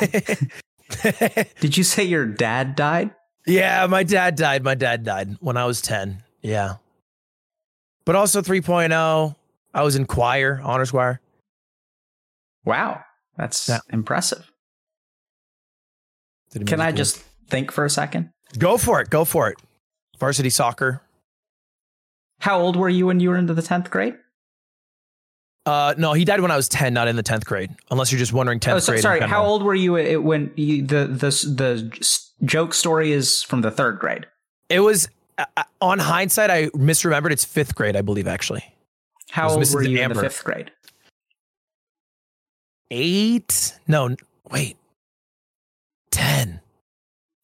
Did 1.60 1.76
you 1.76 1.84
say 1.84 2.04
your 2.04 2.24
dad 2.24 2.76
died? 2.76 3.10
Yeah, 3.46 3.86
my 3.86 4.02
dad 4.02 4.36
died. 4.36 4.64
My 4.64 4.74
dad 4.74 5.04
died 5.04 5.36
when 5.40 5.58
I 5.58 5.66
was 5.66 5.82
10. 5.82 6.22
Yeah. 6.40 6.76
But 8.04 8.16
also 8.16 8.42
3.0. 8.42 9.34
I 9.72 9.82
was 9.82 9.94
in 9.96 10.06
choir, 10.06 10.60
honors 10.64 10.90
choir. 10.90 11.20
Wow, 12.64 13.02
that's 13.36 13.68
Yeah. 13.68 13.78
impressive. 13.90 14.50
Can 16.66 16.80
I 16.80 16.90
just 16.92 17.18
think 17.48 17.70
for 17.70 17.84
a 17.84 17.90
second? 17.90 18.30
go 18.58 18.76
for 18.76 19.00
it? 19.00 19.10
Go 19.10 19.24
for 19.24 19.48
it. 19.48 19.58
Varsity 20.18 20.50
soccer. 20.50 21.02
How 22.40 22.58
old 22.58 22.74
were 22.76 22.88
you 22.88 23.06
when 23.06 23.20
you 23.20 23.28
were 23.30 23.36
into 23.36 23.54
the 23.54 23.62
tenth 23.62 23.90
grade? 23.90 24.14
Uh, 25.66 25.94
no, 25.98 26.14
he 26.14 26.24
died 26.24 26.40
when 26.40 26.50
I 26.50 26.56
was 26.56 26.68
10, 26.68 26.92
not 26.94 27.06
in 27.06 27.14
the 27.16 27.22
10th 27.22 27.44
grade. 27.44 27.70
Unless 27.90 28.10
you're 28.10 28.18
just 28.18 28.32
wondering 28.32 28.58
10th 28.58 28.74
Oh, 28.74 28.78
so, 28.80 28.92
grade. 28.92 29.02
sorry. 29.02 29.20
How 29.20 29.44
old 29.44 29.62
were 29.62 29.74
you 29.74 29.92
when 30.22 30.50
you, 30.56 30.82
the 30.84 31.06
the 31.06 31.28
the 31.54 32.24
joke 32.44 32.74
story 32.74 33.12
is 33.12 33.42
from 33.42 33.60
the 33.60 33.70
third 33.70 33.98
grade? 34.00 34.26
It 34.68 34.80
was 34.80 35.08
uh, 35.56 35.62
on 35.80 35.98
hindsight. 35.98 36.50
I 36.50 36.66
misremembered. 36.68 37.30
It's 37.32 37.44
fifth 37.44 37.74
grade, 37.74 37.96
I 37.96 38.02
believe, 38.02 38.26
actually. 38.28 38.64
How 39.30 39.50
old 39.50 39.62
Mrs. 39.62 39.74
were 39.74 39.82
you 39.82 40.00
in 40.00 40.12
the 40.12 40.20
fifth 40.20 40.42
grade? 40.44 40.70
Eight? 42.90 43.78
No, 43.86 44.16
wait. 44.50 44.76
10. 46.10 46.60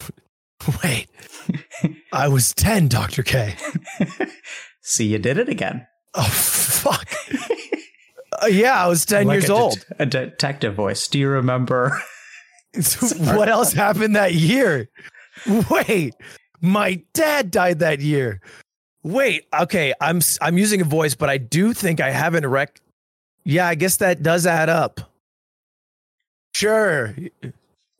wait. 0.82 1.06
I 2.12 2.28
was 2.28 2.52
10, 2.54 2.88
Dr. 2.88 3.22
K. 3.22 3.54
See, 4.82 5.06
you 5.06 5.18
did 5.18 5.38
it 5.38 5.48
again. 5.48 5.86
Oh, 6.14 6.22
fuck. 6.24 7.08
Uh, 8.42 8.46
yeah, 8.46 8.82
I 8.84 8.88
was 8.88 9.04
10 9.06 9.26
Like 9.26 9.34
years 9.34 9.44
a 9.44 9.48
det- 9.48 9.52
old. 9.54 9.86
a 9.98 10.06
detective 10.06 10.74
voice. 10.74 11.06
Do 11.08 11.18
you 11.18 11.28
remember? 11.28 12.00
what 13.20 13.48
else 13.48 13.72
happened 13.72 14.16
that 14.16 14.34
year? 14.34 14.88
Wait, 15.70 16.14
my 16.60 17.02
dad 17.12 17.50
died 17.50 17.78
that 17.80 18.00
year. 18.00 18.40
Wait, 19.02 19.46
okay, 19.60 19.92
I'm 20.00 20.20
I'm 20.40 20.58
using 20.58 20.80
a 20.80 20.84
voice, 20.84 21.14
but 21.14 21.28
I 21.30 21.38
do 21.38 21.72
think 21.72 22.00
I 22.00 22.10
haven't 22.10 22.46
rec. 22.46 22.80
Yeah, 23.44 23.68
I 23.68 23.74
guess 23.76 23.96
that 23.98 24.22
does 24.22 24.46
add 24.46 24.68
up. 24.68 25.00
Sure, 26.54 27.14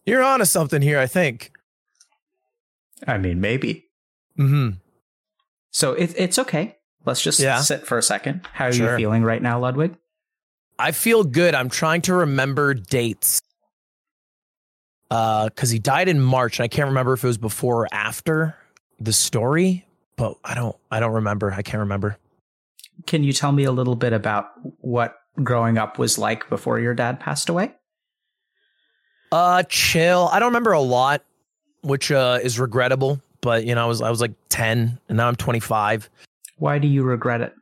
you're 0.05 0.23
on 0.23 0.35
onto 0.35 0.45
something 0.47 0.83
here. 0.83 0.99
I 0.99 1.07
think. 1.07 1.53
I 3.07 3.19
mean, 3.19 3.41
maybe. 3.41 3.85
Hmm. 4.37 4.71
So 5.71 5.93
it, 5.93 6.15
it's 6.17 6.39
okay. 6.39 6.77
Let's 7.05 7.23
just 7.23 7.39
Yeah. 7.39 7.61
sit 7.61 7.87
for 7.87 7.99
a 7.99 8.03
second. 8.03 8.47
How 8.53 8.67
are 8.67 8.73
Sure. 8.73 8.93
you 8.93 8.97
feeling 8.97 9.23
right 9.23 9.43
now, 9.43 9.59
Ludwig? 9.61 9.97
I 10.79 10.93
feel 10.93 11.23
good. 11.23 11.55
I'm 11.55 11.69
trying 11.71 12.03
to 12.03 12.15
remember 12.15 12.75
dates. 12.75 13.41
Uh, 15.11 15.45
because 15.45 15.71
he 15.71 15.79
died 15.79 16.09
in 16.09 16.21
March, 16.21 16.59
and 16.59 16.65
I 16.65 16.69
can't 16.69 16.89
remember 16.89 17.13
if 17.13 17.23
it 17.23 17.27
was 17.29 17.39
before 17.39 17.83
or 17.85 17.89
after 17.93 18.57
the 18.99 19.13
story, 19.13 19.87
but 20.17 20.37
I 20.45 20.55
don't. 20.55 20.75
I 20.91 20.99
don't 21.01 21.13
remember. 21.13 21.53
I 21.53 21.63
can't 21.63 21.81
remember. 21.81 22.17
Can 23.07 23.23
you 23.23 23.33
tell 23.33 23.53
me 23.53 23.65
a 23.65 23.73
little 23.73 23.95
bit 23.95 24.13
about 24.13 24.47
what 24.81 25.17
growing 25.43 25.79
up 25.79 25.99
was 25.99 26.19
like 26.19 26.49
before 26.49 26.81
your 26.81 26.95
dad 26.95 27.21
passed 27.21 27.49
away? 27.49 27.73
Uh, 29.31 29.63
chill. 29.65 30.29
I 30.33 30.39
don't 30.39 30.49
remember 30.49 30.73
a 30.73 30.81
lot, 30.81 31.23
which 31.83 32.11
uh 32.11 32.39
is 32.43 32.59
regrettable. 32.59 33.21
But 33.43 33.65
you 33.65 33.75
know, 33.75 33.85
I 33.85 33.87
was 33.87 34.01
I 34.03 34.11
was 34.11 34.21
like 34.21 34.33
ten, 34.49 34.99
and 35.09 35.17
now 35.19 35.29
I'm 35.29 35.37
25. 35.37 36.11
Why 36.59 36.79
do 36.79 36.89
you 36.89 37.03
regret 37.05 37.43
it? 37.43 37.55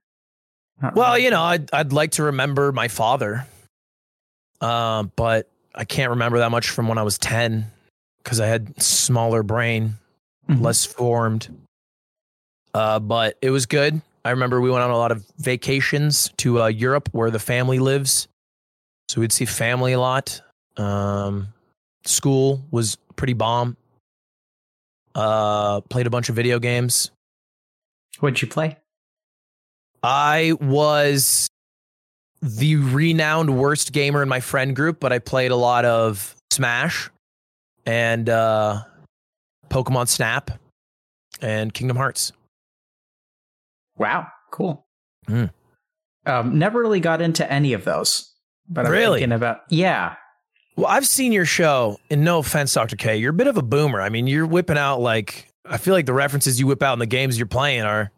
Not 0.80 0.94
Well, 0.94 1.12
really. 1.12 1.24
you 1.24 1.30
know, 1.30 1.42
I'd 1.42 1.72
I'd 1.74 1.92
like 1.92 2.12
to 2.12 2.22
remember 2.24 2.72
my 2.72 2.88
father, 2.88 3.46
uh, 4.60 5.02
but 5.16 5.50
I 5.74 5.84
can't 5.84 6.10
remember 6.10 6.38
that 6.38 6.50
much 6.50 6.70
from 6.70 6.88
when 6.88 6.98
I 6.98 7.02
was 7.02 7.18
10 7.18 7.70
because 8.18 8.40
I 8.40 8.46
had 8.46 8.80
smaller 8.82 9.42
brain, 9.42 9.94
Mhm. 10.48 10.60
less 10.62 10.84
formed. 10.84 11.48
Uh, 12.72 12.98
but 13.00 13.38
it 13.42 13.50
was 13.50 13.66
good. 13.66 14.00
I 14.24 14.30
remember 14.30 14.60
we 14.60 14.70
went 14.70 14.82
on 14.84 14.90
a 14.90 14.96
lot 14.96 15.12
of 15.12 15.24
vacations 15.38 16.30
to 16.38 16.62
uh, 16.62 16.66
Europe 16.68 17.08
where 17.12 17.30
the 17.30 17.38
family 17.38 17.78
lives, 17.78 18.26
so 19.08 19.20
we'd 19.20 19.32
see 19.32 19.44
family 19.44 19.92
a 19.92 20.00
lot. 20.00 20.40
Um, 20.76 21.48
school 22.04 22.64
was 22.70 22.96
pretty 23.16 23.34
bomb. 23.34 23.76
Uh, 25.14 25.80
played 25.82 26.06
a 26.06 26.10
bunch 26.10 26.28
of 26.28 26.34
video 26.36 26.58
games. 26.58 27.10
What'd 28.18 28.40
you 28.42 28.48
play? 28.48 28.78
I 30.02 30.52
was 30.60 31.48
the 32.42 32.76
renowned 32.76 33.56
worst 33.58 33.92
gamer 33.92 34.22
in 34.22 34.28
my 34.28 34.40
friend 34.40 34.74
group, 34.76 35.00
but 35.00 35.12
I 35.12 35.18
played 35.18 35.50
a 35.50 35.56
lot 35.56 35.84
of 35.84 36.34
Smash 36.50 37.10
and 37.86 38.28
uh, 38.28 38.82
Pokemon 39.70 40.08
Snap 40.08 40.50
and 41.40 41.72
Kingdom 41.72 41.96
Hearts. 41.96 42.32
Wow, 43.96 44.26
cool. 44.50 44.86
Hmm. 45.26 45.46
Um, 46.26 46.58
never 46.58 46.80
really 46.80 47.00
got 47.00 47.20
into 47.20 47.50
any 47.50 47.72
of 47.74 47.84
those. 47.84 48.30
But 48.68 48.86
I'm 48.86 48.92
Really? 48.92 49.20
thinking 49.20 49.32
about 49.34 49.60
yeah. 49.68 50.14
Well, 50.76 50.86
I've 50.86 51.06
seen 51.06 51.32
your 51.32 51.44
show, 51.44 51.98
and 52.10 52.24
no 52.24 52.38
offense, 52.38 52.72
Dr. 52.72 52.96
K, 52.96 53.16
you're 53.18 53.30
a 53.30 53.34
bit 53.34 53.46
of 53.46 53.56
a 53.56 53.62
boomer. 53.62 54.00
I 54.00 54.08
mean, 54.08 54.26
you're 54.26 54.46
whipping 54.46 54.78
out 54.78 55.00
like, 55.00 55.48
I 55.66 55.76
feel 55.76 55.94
like 55.94 56.06
the 56.06 56.12
references 56.14 56.58
you 56.58 56.66
whip 56.66 56.82
out 56.82 56.94
in 56.94 56.98
the 56.98 57.06
games 57.06 57.38
you're 57.38 57.46
playing 57.46 57.82
are, 57.82 58.10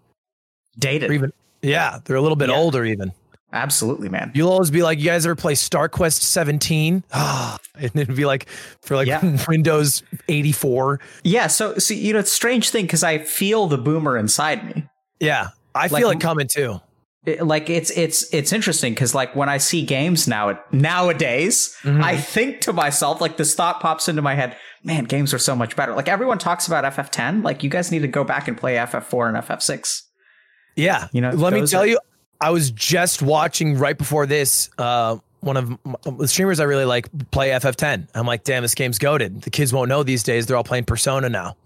Dated. 0.79 1.11
even, 1.13 1.33
yeah, 1.63 1.99
they're 2.05 2.17
a 2.17 2.21
little 2.23 2.37
bit 2.37 2.49
Yeah. 2.49 2.57
older 2.57 2.85
even. 2.85 3.13
Absolutely, 3.57 4.09
man. 4.09 4.31
You'll 4.35 4.51
always 4.53 4.71
be 4.71 4.83
like, 4.83 4.99
you 4.99 5.07
guys 5.07 5.25
ever 5.27 5.35
play 5.35 5.55
Star 5.55 5.89
Quest 5.89 6.23
17? 6.23 7.03
and 7.13 7.59
it'd 7.95 8.15
be 8.15 8.25
like, 8.27 8.49
for 8.83 8.95
like 8.97 9.09
Yeah. 9.09 9.39
Windows 9.49 10.03
84. 10.29 11.01
Yeah, 11.25 11.47
so 11.47 11.77
see, 11.79 11.97
you 11.97 12.13
know, 12.13 12.19
it's 12.21 12.31
a 12.31 12.35
strange 12.35 12.71
thing 12.71 12.85
because 12.85 13.03
I 13.03 13.19
feel 13.19 13.67
the 13.67 13.79
boomer 13.79 14.17
inside 14.17 14.65
me. 14.67 14.87
Yeah, 15.21 15.49
I 15.75 15.87
Like- 15.89 16.01
feel 16.03 16.11
it 16.11 16.21
coming 16.21 16.47
too. 16.49 16.81
It- 17.25 17.45
like 17.45 17.69
it's 17.69 17.91
it's 17.91 18.33
it's 18.33 18.53
interesting 18.53 18.93
because 18.95 19.13
like 19.13 19.35
when 19.35 19.49
I 19.49 19.59
see 19.59 19.85
games 19.85 20.29
now 20.29 20.61
nowadays, 20.71 21.75
Mhm. 21.83 22.01
I 22.03 22.17
think 22.17 22.61
to 22.63 22.73
myself 22.73 23.21
like 23.21 23.37
this 23.37 23.55
thought 23.55 23.81
pops 23.81 24.09
into 24.09 24.23
my 24.23 24.35
head. 24.37 24.57
Man, 24.85 25.05
games 25.05 25.35
are 25.35 25.39
so 25.39 25.57
much 25.57 25.75
better. 25.75 25.93
Like 25.95 26.07
everyone 26.09 26.39
talks 26.39 26.69
about 26.69 26.85
FF10. 26.85 27.43
Like 27.43 27.65
you 27.65 27.71
guys 27.71 27.91
need 27.91 28.03
to 28.03 28.09
go 28.09 28.23
back 28.23 28.47
and 28.47 28.57
play 28.57 28.77
FF4 28.77 29.29
and 29.29 29.37
FF6. 29.39 30.03
Yeah. 30.77 31.09
You 31.13 31.21
know, 31.21 31.31
let 31.31 31.53
me 31.53 31.67
tell 31.67 31.83
are- 31.83 31.87
you, 31.87 31.99
I 32.41 32.51
was 32.51 32.71
just 32.71 33.23
watching 33.23 33.79
right 33.79 33.97
before 33.97 34.27
this. 34.27 34.71
Uh, 34.79 35.19
one 35.41 35.57
of 35.57 35.71
m- 35.71 35.97
the 36.19 36.27
streamers 36.29 36.61
I 36.61 36.65
really 36.65 36.85
like 36.85 37.09
play 37.31 37.51
FF10. 37.51 38.09
I'm 38.15 38.27
like, 38.27 38.45
damn, 38.45 38.63
this 38.63 38.75
game's 38.75 38.99
goaded. 38.99 39.43
The 39.43 39.51
kids 39.51 39.73
won't 39.73 39.89
know 39.89 40.03
these 40.03 40.23
days. 40.23 40.47
They're 40.47 40.57
all 40.57 40.65
playing 40.65 40.85
Persona 40.85 41.29
now. 41.29 41.57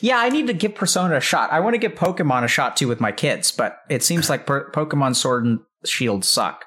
Yeah, 0.00 0.18
I 0.18 0.28
need 0.28 0.46
to 0.48 0.52
give 0.52 0.74
Persona 0.74 1.16
a 1.16 1.20
shot. 1.20 1.50
I 1.52 1.60
want 1.60 1.74
to 1.74 1.78
give 1.78 1.92
Pokemon 1.92 2.44
a 2.44 2.48
shot 2.48 2.76
too 2.76 2.86
with 2.88 3.00
my 3.00 3.10
kids, 3.10 3.50
but 3.50 3.78
it 3.88 4.02
seems 4.02 4.28
like 4.30 4.46
per- 4.46 4.70
Pokemon 4.70 5.16
Sword 5.16 5.44
and 5.44 5.60
Shield 5.84 6.24
suck. 6.24 6.64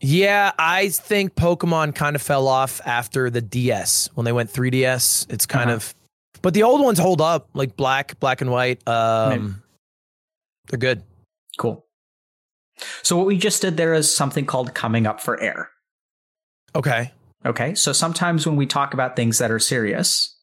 Yeah, 0.00 0.52
I 0.58 0.88
think 0.88 1.34
Pokemon 1.36 1.94
kind 1.94 2.16
of 2.16 2.22
fell 2.22 2.48
off 2.48 2.80
after 2.84 3.30
the 3.30 3.40
DS 3.40 4.10
when 4.14 4.24
they 4.24 4.32
went 4.32 4.52
3DS. 4.52 5.26
It's 5.32 5.46
kind 5.46 5.70
Uh-huh. 5.70 5.76
of, 5.76 5.94
but 6.42 6.54
the 6.54 6.64
old 6.64 6.80
ones 6.82 6.98
hold 6.98 7.20
up, 7.20 7.48
like 7.54 7.76
Black, 7.76 8.18
Black 8.20 8.40
and 8.40 8.50
White. 8.50 8.86
Um, 8.88 9.62
they're 10.68 10.78
good. 10.78 11.02
Cool. 11.58 11.85
So 13.02 13.16
what 13.16 13.26
we 13.26 13.36
just 13.38 13.62
did 13.62 13.76
there 13.76 13.94
is 13.94 14.14
something 14.14 14.44
called 14.46 14.74
coming 14.74 15.06
up 15.06 15.20
for 15.20 15.40
air. 15.40 15.70
Okay. 16.74 17.12
Okay, 17.44 17.74
so 17.74 17.92
sometimes 17.92 18.46
when 18.46 18.56
we 18.56 18.66
talk 18.66 18.92
about 18.92 19.14
things 19.14 19.38
that 19.38 19.50
are 19.52 19.58
serious, 19.60 20.36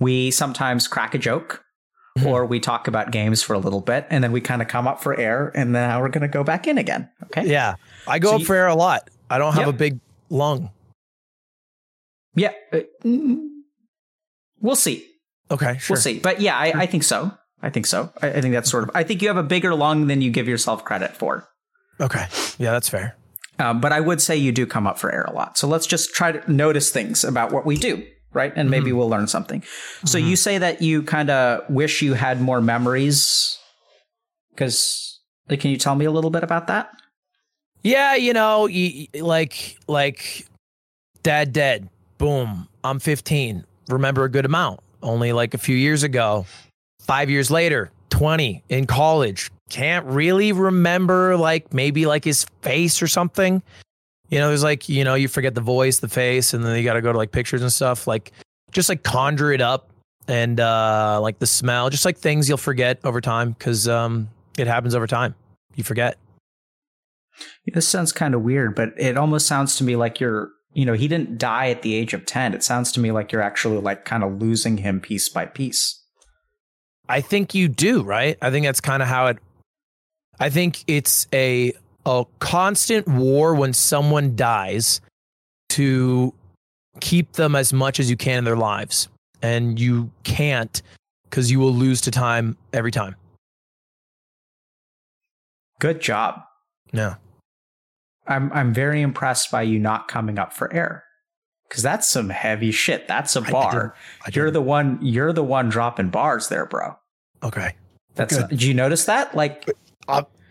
we 0.00 0.30
sometimes 0.32 0.88
crack 0.88 1.14
a 1.14 1.18
joke 1.18 1.62
Mhm. 2.18 2.26
or 2.26 2.44
we 2.44 2.58
talk 2.58 2.88
about 2.88 3.12
games 3.12 3.42
for 3.42 3.52
a 3.54 3.58
little 3.58 3.80
bit 3.80 4.04
and 4.10 4.24
then 4.24 4.32
we 4.32 4.40
kind 4.40 4.60
of 4.60 4.66
come 4.66 4.88
up 4.88 5.00
for 5.00 5.18
air 5.18 5.52
and 5.54 5.74
then 5.76 6.00
we're 6.00 6.08
going 6.08 6.22
to 6.22 6.28
go 6.28 6.42
back 6.42 6.66
in 6.66 6.76
again. 6.76 7.08
Okay. 7.24 7.46
Yeah, 7.46 7.74
I 8.06 8.18
go 8.18 8.30
So 8.30 8.34
up 8.34 8.40
you- 8.40 8.46
for 8.46 8.56
air 8.56 8.66
a 8.66 8.74
lot. 8.74 9.08
I 9.30 9.38
don't 9.38 9.52
have 9.54 9.66
Yep. 9.66 9.74
a 9.74 9.78
big 9.78 10.00
lung. 10.28 10.70
Yeah. 12.34 12.52
uh, 12.72 12.80
mm, 13.04 13.44
We'll 14.60 14.76
see. 14.76 15.06
Okay, 15.50 15.78
sure. 15.78 15.94
We'll 15.94 16.02
see. 16.02 16.18
But 16.18 16.40
yeah, 16.40 16.56
I, 16.56 16.72
I 16.74 16.86
think 16.86 17.04
so. 17.04 17.30
I 17.62 17.70
think 17.70 17.86
so. 17.86 18.12
I, 18.22 18.28
I 18.28 18.40
think 18.40 18.54
that's 18.54 18.70
sort 18.70 18.84
of, 18.84 18.90
I 18.94 19.02
think 19.02 19.22
you 19.22 19.28
have 19.28 19.36
a 19.36 19.42
bigger 19.42 19.74
lung 19.74 20.06
than 20.06 20.22
you 20.22 20.30
give 20.30 20.48
yourself 20.48 20.84
credit 20.84 21.16
for. 21.16 21.48
Okay, 22.00 22.26
yeah, 22.58 22.70
that's 22.70 22.88
fair. 22.88 23.16
Um, 23.58 23.80
but 23.80 23.92
I 23.92 24.00
would 24.00 24.20
say 24.20 24.36
you 24.36 24.52
do 24.52 24.66
come 24.66 24.86
up 24.86 24.98
for 24.98 25.10
air 25.12 25.24
a 25.24 25.32
lot. 25.32 25.58
So 25.58 25.66
let's 25.66 25.86
just 25.86 26.14
try 26.14 26.32
to 26.32 26.52
notice 26.52 26.90
things 26.90 27.24
about 27.24 27.50
what 27.50 27.66
we 27.66 27.76
do, 27.76 28.06
right? 28.32 28.52
And 28.54 28.70
maybe 28.70 28.92
we'll 28.92 29.08
learn 29.08 29.26
something. 29.26 29.64
So 30.04 30.16
you 30.16 30.36
say 30.36 30.58
that 30.58 30.80
you 30.80 31.02
kind 31.02 31.28
of 31.28 31.68
wish 31.68 32.00
you 32.00 32.14
had 32.14 32.40
more 32.40 32.60
memories. 32.60 33.58
Because, 34.50 35.20
can 35.48 35.70
you 35.70 35.76
tell 35.76 35.96
me 35.96 36.04
a 36.04 36.10
little 36.10 36.30
bit 36.30 36.44
about 36.44 36.68
that? 36.68 36.90
Yeah, 37.82 38.14
you 38.14 38.32
know, 38.32 38.66
you, 38.66 39.06
like 39.14 39.78
like 39.88 40.46
dad 41.22 41.52
dead. 41.52 41.88
Boom. 42.18 42.68
I'm 42.82 42.98
15. 42.98 43.64
Remember 43.88 44.24
a 44.24 44.28
good 44.28 44.44
amount. 44.44 44.80
Only 45.02 45.32
like 45.32 45.54
a 45.54 45.58
few 45.58 45.76
years 45.76 46.02
ago. 46.02 46.46
5 47.08 47.30
years 47.30 47.50
later, 47.50 47.90
20 48.10 48.62
in 48.68 48.86
college. 48.86 49.50
Can't 49.70 50.06
really 50.06 50.52
remember 50.52 51.36
like 51.36 51.72
maybe 51.74 52.06
like 52.06 52.24
his 52.24 52.44
face 52.62 53.02
or 53.02 53.08
something. 53.08 53.62
You 54.28 54.38
know, 54.38 54.48
there's 54.48 54.62
like, 54.62 54.88
you 54.88 55.04
know, 55.04 55.14
you 55.14 55.26
forget 55.26 55.54
the 55.54 55.62
voice, 55.62 55.98
the 55.98 56.08
face, 56.08 56.52
and 56.52 56.62
then 56.64 56.76
you 56.76 56.84
got 56.84 56.94
to 56.94 57.02
go 57.02 57.10
to 57.10 57.18
like 57.18 57.32
pictures 57.32 57.62
and 57.62 57.72
stuff. 57.72 58.06
Like 58.06 58.32
just 58.72 58.88
like 58.90 59.02
conjure 59.02 59.52
it 59.52 59.62
up 59.62 59.90
and 60.28 60.60
uh 60.60 61.18
like 61.22 61.38
the 61.38 61.46
smell, 61.46 61.88
just 61.88 62.04
like 62.04 62.18
things 62.18 62.48
you'll 62.48 62.58
forget 62.58 63.00
over 63.04 63.20
time 63.20 63.54
cuz 63.54 63.88
um 63.88 64.28
it 64.58 64.66
happens 64.66 64.94
over 64.94 65.06
time. 65.06 65.34
You 65.74 65.84
forget. 65.84 66.18
This 67.72 67.88
sounds 67.88 68.12
kind 68.12 68.34
of 68.34 68.42
weird, 68.42 68.74
but 68.74 68.90
it 68.98 69.16
almost 69.16 69.46
sounds 69.46 69.76
to 69.76 69.84
me 69.84 69.96
like 69.96 70.20
you're, 70.20 70.50
you 70.72 70.84
know, 70.84 70.94
he 70.94 71.08
didn't 71.08 71.38
die 71.38 71.70
at 71.70 71.82
the 71.82 71.94
age 71.94 72.12
of 72.12 72.26
10. 72.26 72.52
It 72.52 72.62
sounds 72.62 72.92
to 72.92 73.00
me 73.00 73.12
like 73.12 73.32
you're 73.32 73.42
actually 73.42 73.78
like 73.78 74.04
kind 74.04 74.24
of 74.24 74.40
losing 74.40 74.78
him 74.78 75.00
piece 75.00 75.28
by 75.28 75.46
piece. 75.46 75.97
I 77.08 77.20
think 77.20 77.54
you 77.54 77.68
do, 77.68 78.02
right? 78.02 78.36
I 78.42 78.50
think 78.50 78.66
that's 78.66 78.80
kind 78.80 79.02
of 79.02 79.08
how 79.08 79.28
it 79.28 79.38
I 80.40 80.50
think 80.50 80.84
it's 80.86 81.26
a 81.32 81.72
a 82.06 82.24
constant 82.38 83.06
war 83.08 83.54
when 83.54 83.72
someone 83.72 84.36
dies 84.36 85.00
to 85.70 86.32
keep 87.00 87.32
them 87.32 87.54
as 87.54 87.72
much 87.72 88.00
as 88.00 88.08
you 88.08 88.16
can 88.16 88.38
in 88.38 88.44
their 88.44 88.56
lives. 88.56 89.08
And 89.42 89.78
you 89.78 90.10
can't 90.24 90.80
cuz 91.30 91.50
you 91.50 91.58
will 91.58 91.74
lose 91.74 92.00
to 92.02 92.10
time 92.10 92.56
every 92.72 92.90
time. 92.90 93.16
Good 95.80 96.00
job. 96.00 96.42
Yeah. 96.92 97.16
I'm 98.26 98.52
I'm 98.52 98.74
very 98.74 99.00
impressed 99.02 99.50
by 99.50 99.62
you 99.62 99.78
not 99.78 100.08
coming 100.08 100.38
up 100.38 100.52
for 100.52 100.72
air. 100.72 101.04
Cause 101.70 101.82
that's 101.82 102.08
some 102.08 102.30
heavy 102.30 102.70
shit. 102.72 103.06
That's 103.06 103.36
a 103.36 103.42
bar. 103.42 103.72
didn't- 103.72 103.92
I 104.26 104.30
you're 104.32 104.50
the 104.50 104.62
one 104.62 104.98
you're 105.02 105.32
the 105.34 105.44
one 105.44 105.68
dropping 105.68 106.08
bars 106.08 106.48
there, 106.48 106.64
bro. 106.66 106.96
Okay. 107.42 107.74
That's 108.14 108.36
Good. 108.36 108.48
did 108.48 108.62
you 108.62 108.74
notice 108.74 109.04
that? 109.04 109.34
Like 109.36 109.68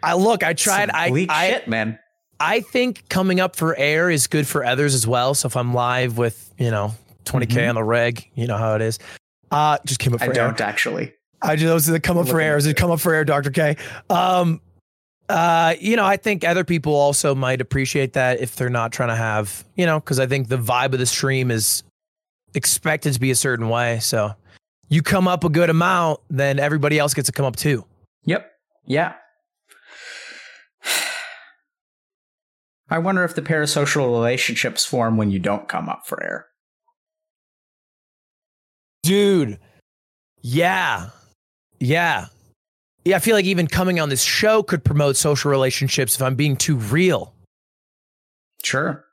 I 0.04 0.14
look, 0.14 0.44
I 0.44 0.54
tried 0.54 0.90
I 0.92 1.10
bleak 1.10 1.32
I, 1.32 1.50
shit, 1.50 1.68
man. 1.68 1.98
I 2.40 2.60
think 2.62 3.10
coming 3.10 3.40
up 3.40 3.56
for 3.56 3.76
air 3.78 4.10
is 4.12 4.28
good 4.28 4.48
for 4.48 4.64
others 4.64 4.94
as 4.94 5.08
well. 5.08 5.34
So 5.34 5.48
if 5.48 5.58
I'm 5.58 5.74
live 5.74 6.18
with, 6.20 6.54
you 6.60 6.70
know, 6.70 6.94
20K 7.26 7.48
Mhm. 7.64 7.70
on 7.70 7.76
the 7.76 7.84
reg, 7.84 8.30
you 8.36 8.46
know 8.48 8.58
how 8.58 8.76
it 8.76 8.82
is. 8.84 9.00
Uh 9.52 9.78
just 9.86 10.00
came 10.00 10.14
up 10.14 10.20
for 10.20 10.26
I 10.26 10.28
air. 10.28 10.34
don't 10.34 10.62
actually. 10.62 11.14
I 11.42 11.56
just 11.56 11.66
those 11.68 11.86
that 11.88 12.00
come 12.04 12.18
up 12.18 12.28
for 12.28 12.40
air. 12.40 12.58
Is 12.58 12.68
it 12.68 12.76
come 12.78 12.92
up 12.92 13.00
for 13.00 13.14
air, 13.14 13.26
Dr. 13.26 13.50
K? 13.50 13.76
Um 14.10 14.62
uh, 15.30 15.76
you 15.80 15.96
know, 15.96 16.06
I 16.06 16.18
think 16.18 16.44
other 16.44 16.64
people 16.64 16.96
also 16.96 17.36
might 17.36 17.60
appreciate 17.62 18.14
that 18.14 18.40
if 18.40 18.56
they're 18.56 18.70
not 18.70 18.92
trying 18.92 19.10
to 19.10 19.16
have, 19.16 19.66
you 19.76 19.86
know, 19.86 20.00
because 20.00 20.20
I 20.20 20.28
think 20.28 20.48
the 20.48 20.58
vibe 20.58 20.94
of 20.94 21.00
the 21.00 21.06
stream 21.06 21.52
is 21.52 21.84
expected 22.54 23.14
to 23.14 23.20
be 23.20 23.32
a 23.32 23.36
certain 23.36 23.68
way. 23.70 24.00
So 24.00 24.34
you 24.90 25.02
come 25.02 25.28
up 25.28 25.44
a 25.44 25.50
good 25.50 25.70
amount, 25.70 26.22
then 26.30 26.60
everybody 26.60 26.98
else 26.98 27.14
gets 27.14 27.26
to 27.28 27.34
come 27.34 27.46
up 27.46 27.58
too. 27.58 27.86
Yep. 28.24 28.50
Yeah. 28.86 29.16
I 32.90 33.00
wonder 33.00 33.26
if 33.26 33.36
the 33.36 33.42
parasocial 33.42 34.06
relationships 34.06 34.86
form 34.86 35.18
when 35.18 35.30
you 35.30 35.40
don't 35.40 35.68
come 35.68 35.90
up 35.90 36.08
for 36.08 36.24
air. 36.24 36.46
Dude. 39.04 39.60
Yeah. 40.42 41.10
Yeah. 41.80 42.28
Yeah, 43.08 43.16
I 43.16 43.20
feel 43.20 43.36
like 43.36 43.46
even 43.46 43.68
coming 43.68 44.00
on 44.00 44.10
this 44.10 44.22
show 44.22 44.64
could 44.64 44.84
promote 44.84 45.16
social 45.16 45.50
relationships 45.52 46.16
if 46.16 46.22
I'm 46.22 46.36
being 46.36 46.56
too 46.58 46.76
real 46.76 47.34
Sure. 48.64 49.06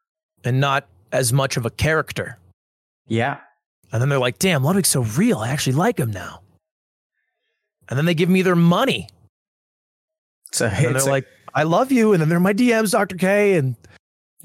and 0.43 0.61
not 0.61 0.87
as 1.13 1.33
much 1.33 1.57
of 1.57 1.65
a 1.65 1.71
character. 1.71 2.39
Yeah. 3.07 3.39
And 3.93 4.03
then 4.03 4.09
they're 4.09 4.19
like, 4.19 4.39
damn, 4.39 4.65
Ludwig's 4.65 4.89
so 4.89 5.03
real. 5.03 5.39
I 5.39 5.51
actually 5.51 5.75
like 5.75 5.99
him 5.99 6.11
now. 6.11 6.41
And 7.89 7.97
then 7.99 8.05
they 8.07 8.15
give 8.15 8.29
me 8.29 8.43
their 8.43 8.57
money. 8.57 9.09
So 10.53 10.67
And 10.67 10.97
it's 10.97 11.05
they're 11.05 11.11
a- 11.11 11.15
like, 11.15 11.27
I 11.55 11.63
love 11.63 11.93
you. 11.93 12.13
And 12.13 12.21
then 12.21 12.29
they're 12.29 12.41
my 12.41 12.53
DMs, 12.55 12.91
Dr. 12.93 13.17
K. 13.17 13.57
And 13.57 13.77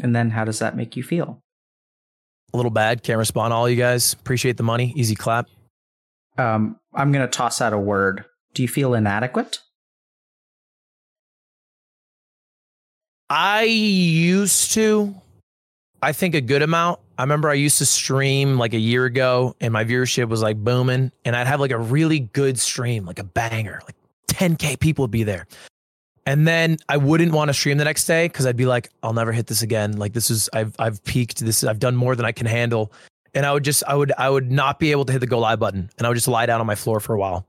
and 0.01 0.15
then 0.15 0.29
how 0.29 0.45
does 0.45 0.59
that 0.59 0.75
make 0.75 0.95
you 0.95 1.03
feel? 1.03 1.41
a 2.53 2.57
little 2.57 2.71
bad. 2.71 3.03
Can't 3.03 3.19
respond. 3.19 3.53
All 3.53 3.69
you 3.69 3.75
guys 3.75 4.13
appreciate 4.13 4.57
the 4.57 4.63
money. 4.63 4.91
Easy 4.95 5.13
clap. 5.15 5.47
Um, 6.37 6.79
I'm 6.95 7.11
going 7.11 7.21
to 7.23 7.31
toss 7.31 7.61
out 7.61 7.73
a 7.73 7.77
word. 7.77 8.25
Do 8.53 8.61
you 8.61 8.67
feel 8.67 8.93
inadequate? 8.93 9.59
I 13.29 13.63
used 13.63 14.71
to, 14.73 15.13
I 16.01 16.13
think 16.13 16.33
a 16.33 16.41
good 16.41 16.63
amount. 16.63 16.99
I 17.17 17.23
remember 17.23 17.49
I 17.49 17.53
used 17.53 17.77
to 17.77 17.85
stream 17.85 18.57
like 18.57 18.73
a 18.73 18.79
year 18.79 19.05
ago 19.05 19.55
and 19.61 19.71
my 19.71 19.83
viewership 19.83 20.29
was 20.29 20.41
like 20.41 20.57
booming 20.57 21.11
and 21.25 21.35
I'd 21.35 21.47
have 21.47 21.59
like 21.59 21.71
a 21.71 21.77
really 21.77 22.21
good 22.21 22.59
stream, 22.59 23.05
like 23.05 23.19
a 23.19 23.23
banger, 23.23 23.81
like 23.85 23.95
10K 24.27 24.79
people 24.79 25.03
would 25.03 25.11
be 25.11 25.23
there. 25.23 25.45
And 26.25 26.47
then 26.47 26.77
I 26.87 26.97
wouldn't 26.97 27.31
want 27.31 27.49
to 27.49 27.53
stream 27.53 27.77
the 27.77 27.83
next 27.83 28.05
day 28.05 28.27
because 28.27 28.45
I'd 28.45 28.55
be 28.55 28.65
like, 28.65 28.89
I'll 29.03 29.13
never 29.13 29.31
hit 29.31 29.47
this 29.47 29.61
again. 29.61 29.97
Like 29.97 30.13
this 30.13 30.29
is 30.29 30.49
I've 30.53 30.75
I've 30.79 31.03
peaked. 31.03 31.39
This 31.39 31.63
I've 31.63 31.79
done 31.79 31.95
more 31.95 32.15
than 32.15 32.25
I 32.25 32.31
can 32.31 32.45
handle. 32.45 32.91
And 33.33 33.45
I 33.45 33.53
would 33.53 33.63
just 33.63 33.83
I 33.87 33.95
would 33.95 34.11
I 34.17 34.29
would 34.29 34.51
not 34.51 34.79
be 34.79 34.91
able 34.91 35.05
to 35.05 35.11
hit 35.11 35.19
the 35.19 35.27
go 35.27 35.39
live 35.39 35.59
button 35.59 35.89
and 35.97 36.05
I 36.05 36.09
would 36.09 36.15
just 36.15 36.27
lie 36.27 36.45
down 36.45 36.61
on 36.61 36.67
my 36.67 36.75
floor 36.75 36.99
for 36.99 37.13
a 37.13 37.19
while. 37.19 37.45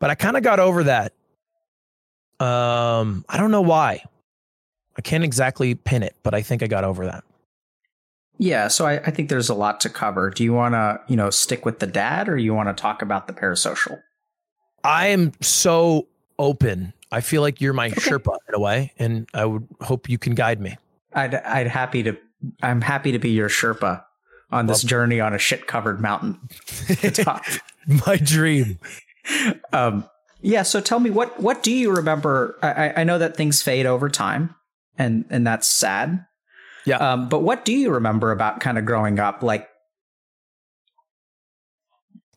But 0.00 0.10
I 0.10 0.14
kind 0.16 0.36
of 0.36 0.42
got 0.42 0.58
over 0.58 0.84
that. 0.84 1.12
Um, 2.40 3.24
I 3.28 3.36
don't 3.36 3.50
know 3.50 3.60
why. 3.60 4.02
I 4.96 5.02
can't 5.02 5.22
exactly 5.24 5.74
pin 5.74 6.02
it, 6.02 6.16
but 6.22 6.34
I 6.34 6.42
think 6.42 6.62
I 6.62 6.66
got 6.66 6.84
over 6.84 7.04
that. 7.06 7.22
Yeah, 8.38 8.68
so 8.68 8.86
I, 8.86 8.94
I 8.98 9.10
think 9.10 9.28
there's 9.28 9.50
a 9.50 9.54
lot 9.54 9.80
to 9.82 9.90
cover. 9.90 10.30
Do 10.30 10.42
you 10.42 10.54
want 10.54 10.72
to, 10.74 11.00
you 11.08 11.16
know, 11.16 11.28
stick 11.28 11.66
with 11.66 11.78
the 11.78 11.86
dad, 11.86 12.28
or 12.28 12.38
you 12.38 12.54
want 12.54 12.74
to 12.74 12.80
talk 12.80 13.02
about 13.02 13.26
the 13.26 13.34
parasocial? 13.34 14.00
I 14.82 15.08
am 15.08 15.32
so 15.42 16.08
open. 16.38 16.94
I 17.12 17.20
feel 17.20 17.42
like 17.42 17.60
you're 17.60 17.74
my 17.74 17.88
Okay. 17.88 18.00
Sherpa 18.00 18.34
in 18.48 18.54
a 18.54 18.58
way, 18.58 18.92
and 18.98 19.28
I 19.34 19.44
would 19.44 19.68
hope 19.82 20.08
you 20.08 20.16
can 20.16 20.34
guide 20.34 20.58
me. 20.60 20.78
I'd 21.12 21.34
I'd 21.34 21.66
happy 21.66 22.02
to. 22.04 22.16
I'm 22.62 22.80
happy 22.80 23.12
to 23.12 23.18
be 23.18 23.30
your 23.30 23.50
Sherpa 23.50 24.04
on 24.50 24.66
this 24.66 24.82
Love- 24.84 24.88
journey 24.88 25.20
on 25.20 25.34
a 25.34 25.38
shit 25.38 25.66
covered 25.66 26.00
mountain. 26.00 26.40
my 28.06 28.16
dream. 28.16 28.78
Um, 29.72 30.04
yeah. 30.40 30.62
So 30.62 30.80
tell 30.80 31.00
me 31.00 31.10
what 31.10 31.40
what 31.40 31.62
do 31.62 31.72
you 31.72 31.90
remember? 31.94 32.58
I, 32.62 33.00
I- 33.00 33.04
know 33.04 33.18
that 33.18 33.36
things 33.36 33.62
fade 33.62 33.86
over 33.86 34.08
time, 34.08 34.54
and 34.98 35.24
and 35.30 35.46
that's 35.46 35.66
sad. 35.68 36.24
Yeah. 36.86 36.96
Um, 36.96 37.28
but 37.28 37.40
what 37.40 37.64
do 37.64 37.72
you 37.72 37.90
remember 37.90 38.32
about 38.32 38.60
kind 38.60 38.78
of 38.78 38.86
growing 38.86 39.18
up? 39.20 39.42
Like, 39.42 39.68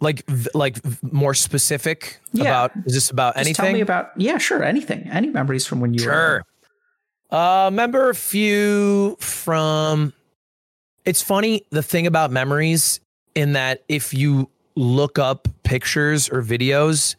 Like, 0.02 0.24
like 0.54 0.78
more 1.02 1.34
specific 1.34 2.20
Yeah. 2.34 2.44
about 2.44 2.72
is 2.86 2.94
this 2.94 3.10
about 3.10 3.36
just 3.36 3.46
anything? 3.46 3.64
tell 3.66 3.74
me 3.74 3.80
about. 3.82 4.10
Yeah, 4.18 4.38
sure. 4.38 4.62
Anything. 4.64 5.08
Any 5.10 5.30
memories 5.30 5.66
from 5.66 5.80
when 5.80 5.94
you 5.94 6.06
were. 6.06 6.12
Sure. 6.12 6.44
Uh, 7.40 7.66
remember 7.72 8.10
a 8.10 8.16
few 8.16 9.16
from. 9.20 10.12
It's 11.06 11.22
funny 11.22 11.66
the 11.70 11.82
thing 11.84 12.06
about 12.06 12.32
memories 12.32 13.00
in 13.34 13.54
that 13.54 13.84
if 13.88 14.14
you 14.14 14.50
look 14.76 15.20
up 15.20 15.48
pictures 15.64 16.30
or 16.30 16.42
videos, 16.42 17.16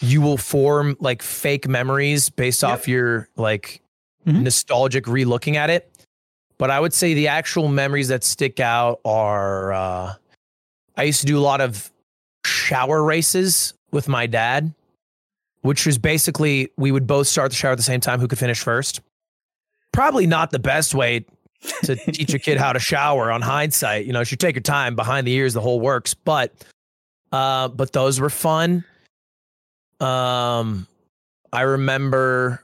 you 0.00 0.20
will 0.20 0.36
form 0.36 0.96
like 1.00 1.22
fake 1.22 1.68
memories 1.68 2.30
based 2.30 2.62
Yep. 2.62 2.70
off 2.70 2.88
your 2.88 3.28
like 3.36 3.80
Mhm. 4.26 4.42
nostalgic 4.42 5.06
re-looking 5.06 5.56
at 5.56 5.70
it. 5.70 5.90
But 6.58 6.70
I 6.70 6.78
would 6.80 6.92
say 6.92 7.14
the 7.14 7.28
actual 7.28 7.68
memories 7.68 8.08
that 8.08 8.22
stick 8.22 8.60
out 8.60 9.00
are 9.04 9.72
uh, 9.72 10.14
I 10.96 11.02
used 11.04 11.20
to 11.20 11.26
do 11.26 11.38
a 11.38 11.40
lot 11.40 11.60
of 11.62 11.90
shower 12.44 13.02
races 13.02 13.72
with 13.92 14.08
my 14.08 14.26
dad, 14.26 14.74
which 15.62 15.86
was 15.86 15.96
basically 15.98 16.68
we 16.76 16.92
would 16.92 17.06
both 17.06 17.26
start 17.28 17.50
the 17.50 17.56
shower 17.56 17.72
at 17.72 17.78
the 17.78 17.82
same 17.82 18.00
time 18.00 18.20
who 18.20 18.28
could 18.28 18.38
finish 18.38 18.60
first. 18.60 19.00
Probably 19.92 20.26
not 20.26 20.50
the 20.50 20.58
best 20.58 20.94
way 20.94 21.24
to 21.84 21.96
teach 21.96 22.32
a 22.34 22.38
kid 22.38 22.58
how 22.58 22.72
to 22.72 22.78
shower 22.78 23.30
on 23.32 23.42
hindsight. 23.42 24.06
You 24.06 24.12
know, 24.12 24.20
you 24.20 24.24
should 24.24 24.40
take 24.40 24.54
your 24.54 24.62
time 24.62 24.94
behind 24.94 25.26
the 25.26 25.32
ears, 25.32 25.52
the 25.54 25.60
whole 25.60 25.80
works. 25.80 26.14
But 26.14 26.52
uh, 27.32 27.68
but 27.68 27.92
those 27.92 28.20
were 28.20 28.30
fun. 28.30 28.84
Um 30.00 30.86
I 31.52 31.62
remember 31.62 32.62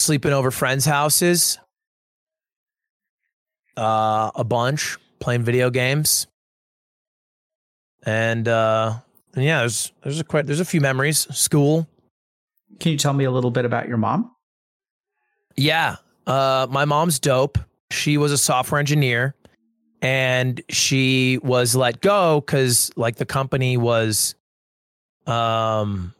sleeping 0.00 0.32
over 0.32 0.50
friends' 0.50 0.84
houses 0.84 1.58
uh 3.76 4.30
a 4.34 4.44
bunch, 4.44 4.98
playing 5.20 5.44
video 5.44 5.70
games. 5.70 6.26
And 8.04 8.48
uh 8.48 8.94
and 9.34 9.44
yeah, 9.44 9.60
there's 9.60 9.92
there's 10.02 10.18
a 10.20 10.24
quite 10.24 10.46
there's 10.46 10.60
a 10.60 10.64
few 10.64 10.80
memories. 10.80 11.28
School. 11.36 11.86
Can 12.80 12.92
you 12.92 12.98
tell 12.98 13.12
me 13.12 13.24
a 13.24 13.30
little 13.30 13.50
bit 13.50 13.64
about 13.64 13.88
your 13.88 13.98
mom? 13.98 14.34
Yeah. 15.56 15.96
Uh, 16.26 16.66
my 16.70 16.84
mom's 16.84 17.18
dope. 17.18 17.58
She 17.90 18.16
was 18.16 18.32
a 18.32 18.38
software 18.38 18.78
engineer 18.78 19.34
and 20.02 20.60
she 20.68 21.38
was 21.42 21.76
let 21.76 22.00
go 22.00 22.40
because 22.40 22.90
like 22.96 23.16
the 23.16 23.26
company 23.26 23.76
was 23.76 24.34
um 25.26 26.14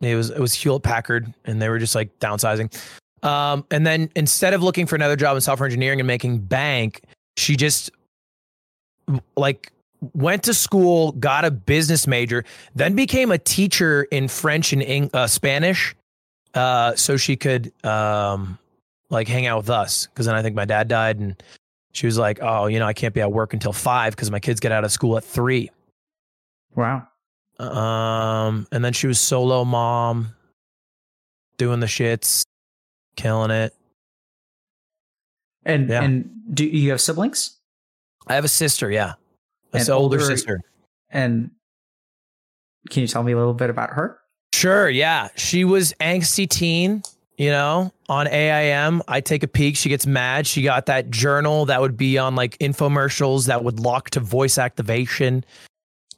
it 0.00 0.14
was 0.14 0.30
it 0.30 0.38
was 0.38 0.54
Hewlett 0.54 0.82
Packard 0.82 1.32
and 1.44 1.60
they 1.60 1.68
were 1.68 1.78
just 1.78 1.94
like 1.94 2.16
downsizing. 2.18 2.74
Um 3.22 3.64
and 3.70 3.86
then 3.86 4.10
instead 4.16 4.54
of 4.54 4.62
looking 4.62 4.86
for 4.86 4.94
another 4.94 5.16
job 5.16 5.36
in 5.36 5.40
software 5.40 5.66
engineering 5.66 6.00
and 6.00 6.06
making 6.06 6.38
bank, 6.38 7.02
she 7.36 7.56
just 7.56 7.90
like 9.36 9.72
went 10.14 10.44
to 10.44 10.54
school, 10.54 11.12
got 11.12 11.44
a 11.44 11.50
business 11.50 12.06
major, 12.06 12.44
then 12.74 12.94
became 12.94 13.32
a 13.32 13.38
teacher 13.38 14.04
in 14.04 14.28
French 14.28 14.72
and 14.72 14.82
Eng- 14.82 15.10
uh, 15.12 15.26
Spanish 15.26 15.94
uh, 16.54 16.94
so 16.94 17.16
she 17.16 17.36
could 17.36 17.72
um, 17.84 18.58
like 19.10 19.28
hang 19.28 19.46
out 19.46 19.58
with 19.58 19.70
us. 19.70 20.06
Because 20.06 20.26
then 20.26 20.34
I 20.34 20.42
think 20.42 20.54
my 20.54 20.64
dad 20.64 20.88
died, 20.88 21.18
and 21.18 21.40
she 21.98 22.06
was 22.06 22.16
like, 22.16 22.38
"Oh, 22.40 22.66
you 22.66 22.78
know, 22.78 22.86
I 22.86 22.92
can't 22.92 23.12
be 23.12 23.20
at 23.20 23.32
work 23.32 23.52
until 23.54 23.72
five 23.72 24.14
because 24.14 24.30
my 24.30 24.38
kids 24.38 24.60
get 24.60 24.70
out 24.70 24.84
of 24.84 24.92
school 24.92 25.16
at 25.16 25.24
three. 25.24 25.68
Wow. 26.76 27.08
Um, 27.58 28.68
and 28.70 28.84
then 28.84 28.92
she 28.92 29.08
was 29.08 29.18
solo 29.18 29.64
mom, 29.64 30.28
doing 31.56 31.80
the 31.80 31.86
shits, 31.86 32.44
killing 33.16 33.50
it. 33.50 33.74
And 35.64 35.88
Yeah. 35.88 36.02
and 36.02 36.30
do 36.54 36.64
you 36.64 36.90
have 36.90 37.00
siblings? 37.00 37.56
I 38.28 38.36
have 38.36 38.44
a 38.44 38.48
sister, 38.48 38.92
yeah, 38.92 39.14
a 39.72 39.78
And 39.78 39.90
older 39.90 40.18
older- 40.18 40.24
sister. 40.24 40.60
And 41.10 41.50
can 42.90 43.00
you 43.02 43.08
tell 43.08 43.24
me 43.24 43.32
a 43.32 43.36
little 43.36 43.54
bit 43.54 43.70
about 43.70 43.90
her? 43.90 44.20
Sure, 44.54 44.88
yeah. 44.88 45.28
She 45.34 45.64
was 45.64 45.94
angsty 46.00 46.48
teen, 46.48 47.02
you 47.38 47.50
know, 47.50 47.92
on 48.08 48.26
AIM. 48.26 49.00
I 49.08 49.20
take 49.20 49.42
a 49.44 49.48
peek. 49.48 49.76
She 49.76 49.88
gets 49.88 50.06
mad. 50.06 50.46
She 50.46 50.60
got 50.62 50.86
that 50.86 51.08
journal 51.10 51.66
that 51.66 51.80
would 51.80 51.96
be 51.96 52.18
on 52.18 52.34
like 52.34 52.58
infomercials 52.58 53.46
that 53.46 53.64
would 53.64 53.80
lock 53.80 54.10
to 54.10 54.20
voice 54.20 54.58
activation. 54.58 55.44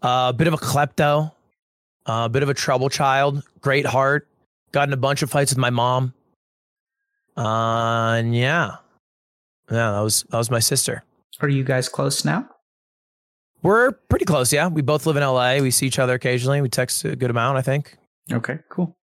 A 0.02 0.06
uh, 0.06 0.32
bit 0.32 0.48
of 0.48 0.54
a 0.54 0.56
klepto, 0.56 1.30
a 2.06 2.10
uh, 2.10 2.28
bit 2.28 2.42
of 2.42 2.48
a 2.48 2.54
trouble 2.54 2.88
child. 2.88 3.44
Great 3.60 3.84
heart. 3.84 4.26
Got 4.72 4.88
in 4.88 4.94
a 4.94 4.96
bunch 4.96 5.20
of 5.22 5.30
fights 5.30 5.52
with 5.52 5.58
my 5.58 5.68
mom. 5.68 6.14
Uh, 7.36 8.14
and 8.14 8.34
yeah, 8.34 8.76
yeah, 9.70 9.92
that 9.92 10.00
was 10.00 10.24
that 10.30 10.38
was 10.38 10.50
my 10.50 10.58
sister. 10.58 11.04
Are 11.40 11.48
you 11.48 11.64
guys 11.64 11.88
close 11.88 12.24
now? 12.24 12.48
We're 13.62 13.92
pretty 13.92 14.24
close. 14.24 14.52
Yeah, 14.52 14.68
we 14.68 14.80
both 14.80 15.04
live 15.04 15.16
in 15.16 15.22
LA. 15.22 15.58
We 15.58 15.70
see 15.70 15.86
each 15.86 15.98
other 15.98 16.14
occasionally. 16.14 16.62
We 16.62 16.70
text 16.70 17.04
a 17.04 17.14
good 17.14 17.30
amount. 17.30 17.58
I 17.58 17.62
think. 17.62 17.96
Okay, 18.32 18.58
cool. 18.70 18.96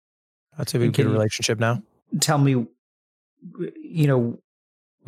I'd 0.57 0.67
say 0.67 0.79
we 0.79 0.85
have 0.85 0.95
a 0.95 0.97
good 0.97 1.11
relationship 1.11 1.59
now. 1.59 1.83
Tell 2.19 2.37
me, 2.37 2.65
you 3.81 4.07
know, 4.07 4.39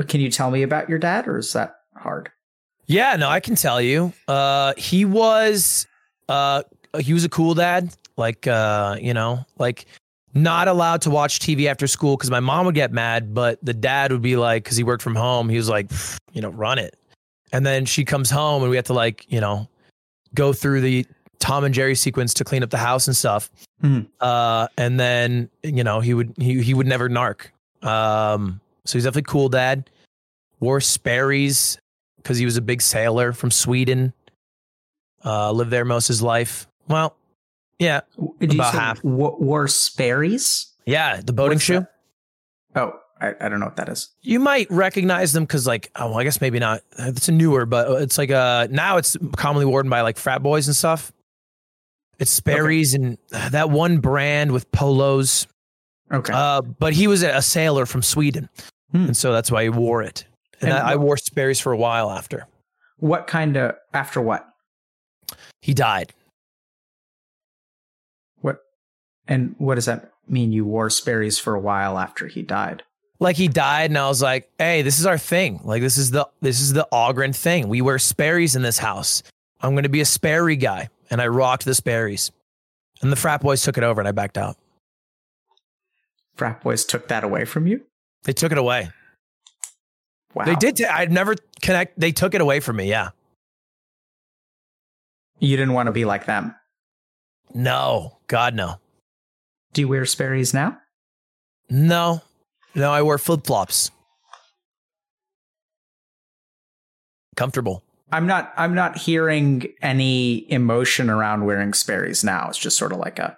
Can 0.08 0.22
you 0.22 0.32
tell 0.32 0.52
me 0.52 0.64
about 0.64 0.90
your 0.90 1.00
dad, 1.00 1.28
or 1.28 1.38
is 1.38 1.54
that 1.54 1.76
hard? 1.96 2.32
Yeah, 2.88 3.16
no, 3.18 3.30
I 3.30 3.40
can 3.40 3.56
tell 3.56 3.82
you. 3.82 4.14
Uh, 4.28 4.74
he 4.78 5.06
was, 5.06 5.86
uh, 6.28 6.64
he 7.00 7.14
was 7.14 7.24
a 7.24 7.30
cool 7.30 7.54
dad. 7.54 7.94
Like, 8.18 8.48
uh, 8.48 8.98
you 9.00 9.14
know, 9.14 9.46
like 9.58 9.86
not 10.34 10.68
allowed 10.68 11.02
to 11.04 11.10
watch 11.10 11.40
TV 11.40 11.68
after 11.68 11.88
school 11.88 12.18
because 12.18 12.30
my 12.30 12.40
mom 12.40 12.66
would 12.66 12.76
get 12.76 12.92
mad, 12.92 13.34
but 13.34 13.64
the 13.64 13.74
dad 13.74 14.12
would 14.12 14.22
be 14.22 14.36
like, 14.36 14.64
because 14.64 14.78
he 14.78 14.84
worked 14.84 15.04
from 15.04 15.16
home, 15.16 15.50
he 15.50 15.58
was 15.58 15.70
like, 15.70 15.92
you 16.34 16.42
know, 16.42 16.50
run 16.50 16.78
it. 16.80 16.98
And 17.52 17.66
then 17.66 17.86
she 17.86 18.06
comes 18.06 18.30
home 18.30 18.62
and 18.62 18.70
we 18.70 18.76
have 18.76 18.86
to 18.86 18.94
like, 18.94 19.26
you 19.32 19.40
know, 19.40 19.68
go 20.36 20.54
through 20.54 20.82
the 20.82 21.06
Tom 21.40 21.64
and 21.64 21.74
Jerry 21.74 21.96
sequence 21.96 22.34
to 22.36 22.44
clean 22.44 22.64
up 22.64 22.70
the 22.70 22.78
house 22.78 23.08
and 23.08 23.16
stuff. 23.16 23.50
Mhm. 23.84 24.08
Uh, 24.20 24.68
and 24.78 25.00
then 25.00 25.50
you 25.64 25.84
know 25.84 26.00
he 26.02 26.14
would 26.14 26.34
he 26.38 26.62
he 26.62 26.74
would 26.74 26.88
never 26.88 27.10
narc. 27.10 27.48
Um, 27.82 28.60
so 28.86 28.98
he's 28.98 29.04
definitely 29.06 29.24
cool 29.32 29.50
dad. 29.50 29.90
Wore 30.60 30.82
Sperry's 30.82 31.78
because 32.18 32.38
he 32.38 32.46
was 32.46 32.58
a 32.58 32.62
big 32.62 32.82
sailor 32.82 33.32
from 33.34 33.52
Sweden. 33.52 34.14
Uh, 35.24 35.52
lived 35.52 35.72
there 35.72 35.86
most 35.86 36.10
of 36.10 36.14
his 36.14 36.22
life. 36.22 36.68
Well, 36.88 37.16
yeah, 37.78 38.02
Did 38.40 38.54
About 38.56 38.74
half. 38.74 39.02
w- 39.02 39.36
wore 39.40 39.68
Sperry's? 39.68 40.68
yeah, 40.86 41.22
the 41.24 41.32
boating 41.34 41.56
What's 41.56 41.64
shoe. 41.64 41.80
that? 41.80 41.92
Oh, 42.76 42.94
I, 43.22 43.34
I 43.40 43.50
don't 43.50 43.60
know 43.60 43.66
what 43.68 43.76
that 43.78 43.90
is. 43.90 44.10
You 44.22 44.40
might 44.40 44.70
recognize 44.72 45.32
them 45.34 45.44
because, 45.44 45.66
like, 45.68 45.92
oh, 45.96 46.10
well, 46.10 46.20
I 46.20 46.24
guess 46.24 46.42
maybe 46.42 46.60
not. 46.60 46.82
It's 46.98 47.28
a 47.30 47.32
newer, 47.32 47.66
but 47.66 48.02
it's 48.02 48.18
like 48.18 48.32
uh 48.32 48.68
now 48.72 48.98
it's 48.98 49.16
commonly 49.38 49.66
worn 49.66 49.90
by 49.90 50.02
like 50.02 50.18
frat 50.18 50.42
boys 50.44 50.68
and 50.68 50.76
stuff. 50.76 51.12
It's 52.20 52.32
Sperry's 52.32 52.94
and 52.94 53.18
that 53.32 53.70
one 53.70 54.00
brand 54.00 54.52
with 54.52 54.70
polos. 54.72 55.48
Okay. 56.12 56.34
Uh, 56.36 56.62
but 56.62 56.94
he 56.94 57.08
was 57.08 57.24
a 57.24 57.42
sailor 57.42 57.86
from 57.86 58.02
Sweden, 58.02 58.50
Hmm. 58.92 59.06
and 59.06 59.18
so 59.18 59.32
that's 59.32 59.52
why 59.52 59.64
he 59.64 59.70
wore 59.70 60.02
it. 60.04 60.26
And, 60.62 60.72
And 60.72 60.80
I, 60.80 60.92
I 60.92 60.96
wore 60.98 61.16
Sperry's 61.18 61.60
for 61.60 61.72
a 61.72 61.78
while 61.78 62.10
after 62.12 62.46
what 62.98 63.28
kind 63.28 63.56
of 63.56 63.76
after 63.94 64.20
what? 64.22 64.46
he 65.62 65.74
died. 65.74 66.14
What 68.42 68.60
and 69.28 69.56
what 69.58 69.76
does 69.76 69.86
that 69.86 70.12
mean? 70.28 70.52
You 70.52 70.66
wore 70.66 70.90
Sperry's 70.90 71.40
for 71.40 71.54
a 71.56 71.60
while 71.60 71.98
after 71.98 72.28
he 72.28 72.42
died. 72.42 72.84
Like 73.22 73.36
he 73.36 73.48
died, 73.50 73.92
and 73.92 73.98
I 73.98 74.08
was 74.08 74.22
like, 74.22 74.50
"Hey, 74.58 74.82
this 74.82 75.00
is 75.00 75.06
our 75.06 75.18
thing. 75.18 75.62
Like 75.64 75.82
this 75.82 75.98
is 75.98 76.12
the 76.12 76.28
this 76.42 76.60
is 76.62 76.74
the 76.74 76.88
Ahgren 76.92 77.36
thing. 77.36 77.68
We 77.68 77.82
wear 77.82 78.00
Sperry's 78.00 78.56
in 78.56 78.62
this 78.62 78.78
house. 78.78 79.24
I'm 79.62 79.72
going 79.72 79.84
to 79.84 79.90
be 79.90 80.02
a 80.02 80.06
Sperry 80.06 80.56
guy." 80.56 80.90
And 81.10 81.22
I 81.22 81.28
rocked 81.28 81.66
the 81.66 81.74
Sperry's, 81.74 82.32
and 83.02 83.12
the 83.12 83.16
frat 83.16 83.42
boys 83.42 83.64
took 83.64 83.78
it 83.78 83.84
over, 83.84 84.00
and 84.00 84.08
I 84.08 84.12
backed 84.12 84.38
out. 84.38 84.58
Frat 86.36 86.62
boys 86.62 86.86
took 86.86 87.08
that 87.08 87.24
away 87.24 87.46
from 87.46 87.68
you. 87.68 87.82
They 88.24 88.34
took 88.34 88.52
it 88.52 88.58
away. 88.58 88.92
Wow. 90.34 90.46
They 90.46 90.56
did. 90.56 90.82
i 90.84 91.00
I'd 91.00 91.12
never 91.12 91.36
connect. 91.62 92.00
They 92.00 92.12
took 92.12 92.34
it 92.34 92.42
away 92.42 92.60
from 92.60 92.78
me. 92.78 92.90
Yeah. 92.90 93.10
You 95.40 95.58
didn't 95.58 95.74
want 95.74 95.88
to 95.88 95.92
be 95.92 96.06
like 96.06 96.26
them. 96.26 96.56
No. 97.54 98.18
God 98.28 98.56
no. 98.56 98.76
Do 99.74 99.82
you 99.82 99.88
wear 99.88 100.06
Sperry's 100.06 100.54
now? 100.54 100.78
No. 101.70 102.22
No. 102.76 102.92
I 102.92 103.02
wear 103.02 103.18
flip 103.18 103.46
flops. 103.46 103.92
Comfortable. 107.36 107.84
I'm 108.12 108.26
not. 108.26 108.54
I'm 108.58 108.74
not 108.74 108.98
hearing 108.98 109.72
any 109.82 110.52
emotion 110.52 111.10
around 111.10 111.46
wearing 111.46 111.74
Sperry's 111.74 112.24
now. 112.24 112.48
It's 112.50 112.58
just 112.58 112.78
sort 112.78 112.92
of 112.92 113.00
like 113.00 113.20
a. 113.20 113.38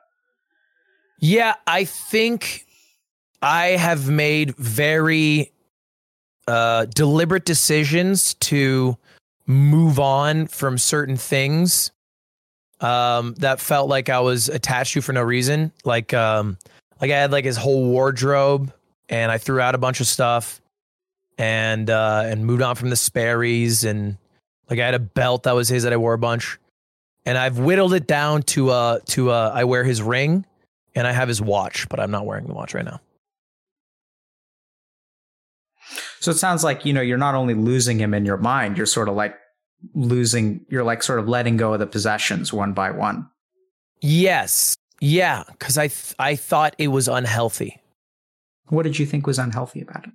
Yeah, 1.19 1.55
I 1.67 1.83
think 1.85 2.65
I 3.41 3.67
have 3.69 4.09
made 4.09 4.55
very 4.55 5.51
uh, 6.47 6.85
deliberate 6.85 7.45
decisions 7.45 8.33
to 8.35 8.97
move 9.45 9.99
on 9.99 10.47
from 10.47 10.77
certain 10.77 11.17
things 11.17 11.91
um, 12.79 13.35
that 13.35 13.59
felt 13.59 13.89
like 13.89 14.09
I 14.09 14.19
was 14.19 14.49
attached 14.49 14.93
to 14.93 15.01
for 15.01 15.13
no 15.13 15.21
reason. 15.21 15.71
Like, 15.83 16.13
um, 16.13 16.57
like 16.99 17.11
I 17.11 17.17
had 17.17 17.31
like 17.31 17.45
his 17.45 17.57
whole 17.57 17.85
wardrobe, 17.85 18.73
and 19.09 19.31
I 19.31 19.37
threw 19.37 19.59
out 19.59 19.75
a 19.75 19.79
bunch 19.79 19.99
of 19.99 20.07
stuff, 20.07 20.61
and 21.37 21.89
uh, 21.89 22.23
and 22.25 22.45
moved 22.45 22.61
on 22.61 22.75
from 22.75 22.89
the 22.89 22.95
Sperry's, 22.95 23.83
and 23.83 24.17
like 24.71 24.79
I 24.79 24.85
had 24.85 24.95
a 24.95 24.99
belt 24.99 25.43
that 25.43 25.53
was 25.53 25.69
his 25.69 25.83
that 25.83 25.93
I 25.93 25.97
wore 25.97 26.13
a 26.13 26.17
bunch, 26.17 26.57
and 27.25 27.37
I've 27.37 27.59
whittled 27.59 27.93
it 27.93 28.07
down 28.07 28.41
to 28.43 28.71
uh 28.71 28.99
to 29.09 29.29
uh 29.29 29.51
I 29.53 29.65
wear 29.65 29.83
his 29.83 30.01
ring 30.01 30.45
and 30.95 31.05
I 31.05 31.11
have 31.11 31.27
his 31.27 31.41
watch, 31.41 31.87
but 31.89 31.99
I'm 31.99 32.09
not 32.09 32.25
wearing 32.25 32.47
the 32.47 32.53
watch 32.53 32.73
right 32.73 32.83
now. 32.85 32.99
So 36.19 36.31
it 36.31 36.37
sounds 36.37 36.63
like 36.63 36.85
you 36.85 36.93
know 36.93 37.01
you're 37.01 37.17
not 37.17 37.35
only 37.35 37.53
losing 37.53 37.99
him 37.99 38.13
in 38.13 38.25
your 38.25 38.37
mind. 38.37 38.77
You're 38.77 38.85
sort 38.85 39.09
of 39.09 39.15
like 39.15 39.35
losing. 39.93 40.65
You're 40.69 40.83
like 40.83 41.03
sort 41.03 41.19
of 41.19 41.27
letting 41.27 41.57
go 41.57 41.73
of 41.73 41.79
the 41.79 41.87
possessions 41.87 42.53
one 42.53 42.73
by 42.73 42.91
one. 42.91 43.29
Yes, 44.01 44.75
yeah, 44.99 45.43
because 45.51 45.77
I 45.77 45.87
th- 45.87 46.15
I 46.17 46.35
thought 46.35 46.75
it 46.77 46.87
was 46.87 47.07
unhealthy, 47.07 47.79
What 48.69 48.83
did 48.83 48.97
you 48.97 49.05
think 49.05 49.27
was 49.27 49.37
unhealthy 49.37 49.81
about 49.81 50.05
it? 50.05 50.11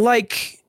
like 0.00 0.60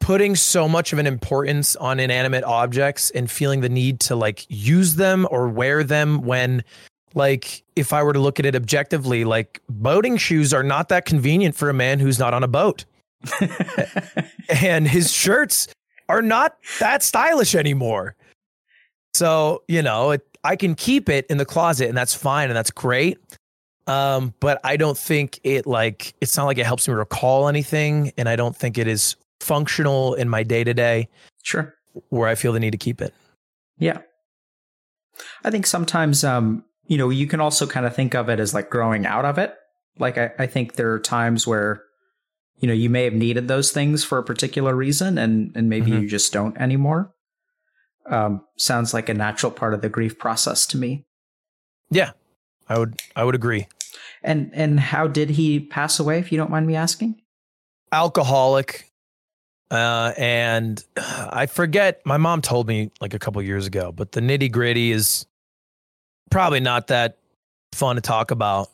putting 0.00 0.36
so 0.36 0.68
much 0.68 0.92
of 0.92 0.98
an 0.98 1.06
importance 1.06 1.76
on 1.76 2.00
inanimate 2.00 2.44
objects 2.44 3.10
and 3.10 3.30
feeling 3.30 3.60
the 3.60 3.68
need 3.68 4.00
to 4.00 4.16
like 4.16 4.46
use 4.48 4.94
them 4.94 5.26
or 5.30 5.48
wear 5.48 5.84
them 5.84 6.22
when 6.22 6.64
like 7.14 7.62
if 7.76 7.92
I 7.92 8.02
were 8.02 8.12
to 8.12 8.18
look 8.18 8.38
at 8.38 8.46
it 8.46 8.54
objectively, 8.54 9.24
like 9.24 9.60
boating 9.68 10.16
shoes 10.16 10.54
are 10.54 10.62
not 10.62 10.88
that 10.88 11.04
convenient 11.04 11.56
for 11.56 11.68
a 11.68 11.74
man 11.74 11.98
who's 11.98 12.18
not 12.18 12.34
on 12.34 12.42
a 12.42 12.48
boat. 12.48 12.84
and 14.48 14.86
his 14.86 15.12
shirts 15.12 15.68
are 16.08 16.22
not 16.22 16.56
that 16.80 17.02
stylish 17.02 17.54
anymore. 17.54 18.14
So, 19.14 19.62
you 19.68 19.82
know, 19.82 20.12
it, 20.12 20.38
I 20.44 20.56
can 20.56 20.74
keep 20.74 21.08
it 21.08 21.26
in 21.28 21.38
the 21.38 21.44
closet 21.44 21.88
and 21.88 21.96
that's 21.96 22.14
fine 22.14 22.48
and 22.48 22.56
that's 22.56 22.70
great. 22.70 23.18
Um, 23.86 24.34
but 24.40 24.60
I 24.64 24.76
don't 24.76 24.98
think 24.98 25.40
it 25.44 25.66
like 25.66 26.14
it's 26.20 26.36
not 26.36 26.44
like 26.44 26.58
it 26.58 26.66
helps 26.66 26.86
me 26.86 26.94
recall 26.94 27.48
anything 27.48 28.12
and 28.18 28.28
I 28.28 28.36
don't 28.36 28.54
think 28.54 28.76
it 28.76 28.86
is 28.86 29.16
functional 29.40 30.14
in 30.14 30.28
my 30.28 30.42
day 30.42 30.64
to 30.64 30.74
day 30.74 31.08
sure. 31.42 31.74
where 32.10 32.28
I 32.28 32.34
feel 32.34 32.52
the 32.52 32.60
need 32.60 32.72
to 32.72 32.78
keep 32.78 33.00
it. 33.00 33.14
Yeah. 33.78 33.98
I 35.44 35.50
think 35.50 35.66
sometimes, 35.66 36.24
um, 36.24 36.64
you 36.86 36.96
know, 36.98 37.10
you 37.10 37.26
can 37.26 37.40
also 37.40 37.66
kind 37.66 37.86
of 37.86 37.94
think 37.94 38.14
of 38.14 38.28
it 38.28 38.40
as 38.40 38.54
like 38.54 38.70
growing 38.70 39.06
out 39.06 39.24
of 39.24 39.38
it. 39.38 39.54
Like, 39.98 40.16
I, 40.18 40.30
I 40.38 40.46
think 40.46 40.74
there 40.74 40.92
are 40.92 40.98
times 41.00 41.46
where, 41.46 41.82
you 42.60 42.68
know, 42.68 42.74
you 42.74 42.88
may 42.90 43.04
have 43.04 43.14
needed 43.14 43.48
those 43.48 43.70
things 43.72 44.04
for 44.04 44.18
a 44.18 44.22
particular 44.24 44.74
reason 44.74 45.18
and, 45.18 45.52
and 45.54 45.68
maybe 45.68 45.90
Mhm. 45.90 46.02
you 46.02 46.08
just 46.08 46.32
don't 46.32 46.56
anymore. 46.56 47.12
Um, 48.06 48.42
sounds 48.56 48.94
like 48.94 49.08
a 49.08 49.14
natural 49.14 49.52
part 49.52 49.74
of 49.74 49.82
the 49.82 49.88
grief 49.88 50.18
process 50.18 50.66
to 50.66 50.78
me. 50.78 51.04
Yeah. 51.90 52.12
I 52.68 52.78
would 52.78 53.00
I 53.16 53.24
would 53.24 53.34
agree. 53.34 53.66
And, 54.22 54.50
and 54.52 54.78
how 54.80 55.06
did 55.06 55.30
he 55.30 55.60
pass 55.60 55.98
away, 56.00 56.18
if 56.18 56.30
you 56.32 56.38
don't 56.38 56.50
mind 56.50 56.66
me 56.66 56.74
asking? 56.76 57.20
alcoholic 57.92 58.87
uh 59.70 60.12
and 60.16 60.84
i 60.96 61.46
forget 61.46 62.00
my 62.06 62.16
mom 62.16 62.40
told 62.40 62.66
me 62.66 62.90
like 63.00 63.12
a 63.12 63.18
couple 63.18 63.40
years 63.42 63.66
ago 63.66 63.92
but 63.92 64.12
the 64.12 64.20
nitty 64.20 64.50
gritty 64.50 64.92
is 64.92 65.26
probably 66.30 66.60
not 66.60 66.86
that 66.86 67.18
fun 67.72 67.96
to 67.96 68.02
talk 68.02 68.30
about 68.30 68.70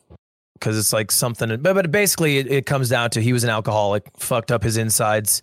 because 0.53 0.77
it's 0.77 0.93
like 0.93 1.11
something 1.11 1.49
but, 1.57 1.73
but 1.73 1.91
basically 1.91 2.37
it, 2.37 2.49
it 2.49 2.65
comes 2.65 2.89
down 2.89 3.09
to 3.09 3.21
he 3.21 3.33
was 3.33 3.43
an 3.43 3.49
alcoholic 3.49 4.05
fucked 4.17 4.51
up 4.51 4.63
his 4.63 4.77
insides 4.77 5.41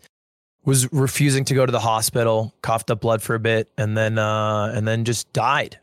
was 0.64 0.90
refusing 0.92 1.44
to 1.44 1.54
go 1.54 1.66
to 1.66 1.72
the 1.72 1.80
hospital 1.80 2.54
coughed 2.62 2.90
up 2.90 3.00
blood 3.00 3.20
for 3.20 3.34
a 3.34 3.40
bit 3.40 3.68
and 3.76 3.96
then 3.96 4.18
uh 4.18 4.72
and 4.74 4.86
then 4.86 5.04
just 5.04 5.30
died. 5.32 5.78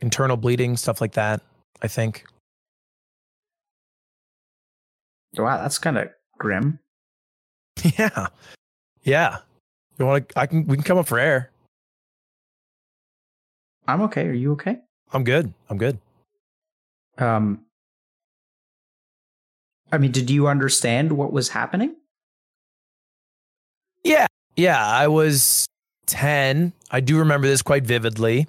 Internal 0.00 0.36
bleeding 0.36 0.76
stuff 0.76 1.00
like 1.00 1.14
that 1.14 1.40
i 1.82 1.88
think 1.88 2.24
Wow, 5.36 5.58
that's 5.58 5.78
kind 5.78 5.98
of 5.98 6.08
grim. 6.38 6.78
Yeah. 7.98 8.26
Yeah. 9.02 9.38
You 9.98 10.06
want 10.06 10.28
to, 10.28 10.38
I 10.38 10.46
can, 10.46 10.66
we 10.66 10.76
can 10.76 10.82
come 10.84 10.98
up 10.98 11.06
for 11.06 11.18
air. 11.18 11.50
I'm 13.86 14.02
okay. 14.02 14.26
Are 14.26 14.32
you 14.32 14.52
okay? 14.52 14.78
I'm 15.12 15.24
good. 15.24 15.52
I'm 15.70 15.78
good. 15.78 15.98
Um, 17.18 17.64
I 19.90 19.98
mean, 19.98 20.12
did 20.12 20.28
you 20.28 20.48
understand 20.48 21.12
what 21.12 21.32
was 21.32 21.48
happening? 21.48 21.96
Yeah. 24.04 24.26
Yeah. 24.56 24.84
I 24.84 25.08
was 25.08 25.66
10. 26.06 26.72
I 26.90 27.00
do 27.00 27.18
remember 27.18 27.46
this 27.46 27.62
quite 27.62 27.84
vividly. 27.84 28.46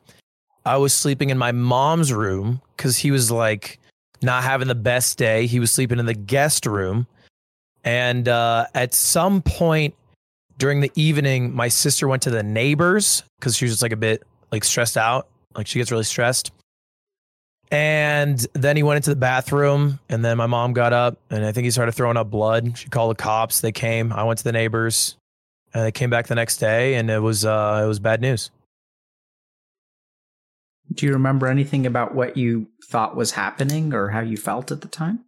I 0.66 0.78
was 0.78 0.94
sleeping 0.94 1.30
in 1.30 1.38
my 1.38 1.52
mom's 1.52 2.12
room 2.12 2.62
because 2.76 2.98
he 2.98 3.12
was 3.12 3.32
like 3.32 3.80
not 4.22 4.44
having 4.44 4.68
the 4.68 4.76
best 4.76 5.18
day. 5.18 5.46
He 5.46 5.60
was 5.60 5.72
sleeping 5.72 6.00
in 6.00 6.06
the 6.06 6.14
guest 6.14 6.66
room. 6.66 7.08
And 7.84 8.28
uh, 8.28 8.68
at 8.76 8.94
some 8.94 9.42
point 9.42 9.96
during 10.58 10.82
the 10.82 10.92
evening, 10.96 11.56
my 11.56 11.70
sister 11.70 12.08
went 12.08 12.22
to 12.24 12.30
the 12.30 12.44
neighbors 12.44 13.24
because 13.40 13.56
she 13.56 13.66
was 13.66 13.74
just 13.74 13.82
like 13.82 13.94
a 13.94 13.98
bit 13.98 14.24
like 14.52 14.64
stressed 14.64 14.98
out. 14.98 15.28
Like 15.56 15.68
she 15.68 15.80
gets 15.80 15.92
really 15.92 16.04
stressed. 16.04 16.52
And 17.72 18.46
then 18.54 18.76
he 18.76 18.84
went 18.84 18.98
into 18.98 19.12
the 19.12 19.16
bathroom, 19.16 20.00
and 20.10 20.26
then 20.26 20.38
my 20.38 20.48
mom 20.48 20.74
got 20.74 20.92
up, 20.92 21.20
and 21.30 21.46
I 21.46 21.52
think 21.52 21.66
he 21.66 21.72
started 21.72 21.92
throwing 21.92 22.18
up 22.18 22.32
blood. 22.32 22.76
She 22.76 22.90
called 22.90 23.12
the 23.12 23.22
cops. 23.22 23.62
They 23.62 23.72
came. 23.72 24.12
I 24.12 24.24
went 24.24 24.40
to 24.40 24.44
the 24.44 24.52
neighbors, 24.52 25.16
and 25.72 25.86
they 25.86 25.92
came 25.92 26.10
back 26.10 26.26
the 26.26 26.34
next 26.34 26.58
day, 26.58 26.96
and 26.96 27.12
it 27.12 27.20
was 27.20 27.46
uh, 27.46 27.82
it 27.84 27.88
was 27.88 28.00
bad 28.00 28.22
news. 28.22 28.50
Do 30.94 31.06
you 31.06 31.14
remember 31.14 31.48
anything 31.48 31.86
about 31.86 32.16
what 32.16 32.36
you 32.36 32.68
thought 32.86 33.16
was 33.16 33.32
happening 33.32 33.94
or 33.94 34.10
how 34.10 34.22
you 34.22 34.38
felt 34.38 34.72
at 34.72 34.82
the 34.82 34.88
time? 34.88 35.26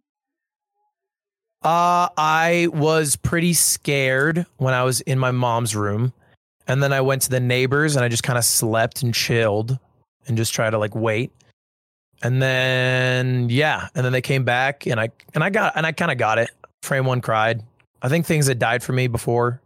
Uh, 1.62 2.08
I 2.16 2.68
was 2.72 3.14
pretty 3.14 3.52
scared 3.52 4.46
when 4.56 4.74
I 4.74 4.82
was 4.82 5.00
in 5.02 5.18
my 5.18 5.30
mom's 5.30 5.76
room. 5.76 6.12
And 6.66 6.82
then 6.82 6.92
I 6.92 7.00
went 7.00 7.22
to 7.22 7.30
the 7.30 7.40
neighbors 7.40 7.96
and 7.96 8.04
I 8.04 8.08
just 8.08 8.22
kind 8.22 8.38
of 8.38 8.44
slept 8.44 9.02
and 9.02 9.14
chilled 9.14 9.78
and 10.26 10.36
just 10.36 10.54
tried 10.54 10.70
to 10.70 10.78
like 10.78 10.94
wait. 10.94 11.32
And 12.22 12.40
then 12.40 13.48
yeah, 13.48 13.88
and 13.94 14.04
then 14.04 14.12
they 14.12 14.20
came 14.20 14.44
back 14.44 14.86
and 14.86 15.00
I 15.00 15.08
and 15.34 15.42
I 15.42 15.50
got 15.50 15.76
and 15.76 15.84
I 15.84 15.92
kind 15.92 16.12
of 16.12 16.18
got 16.18 16.38
it. 16.38 16.50
Frame 16.82 17.04
one 17.04 17.20
cried. 17.20 17.62
I 18.00 18.08
think 18.08 18.26
things 18.26 18.46
had 18.46 18.58
died 18.58 18.82
for 18.82 18.92
me 18.92 19.08
before. 19.08 19.60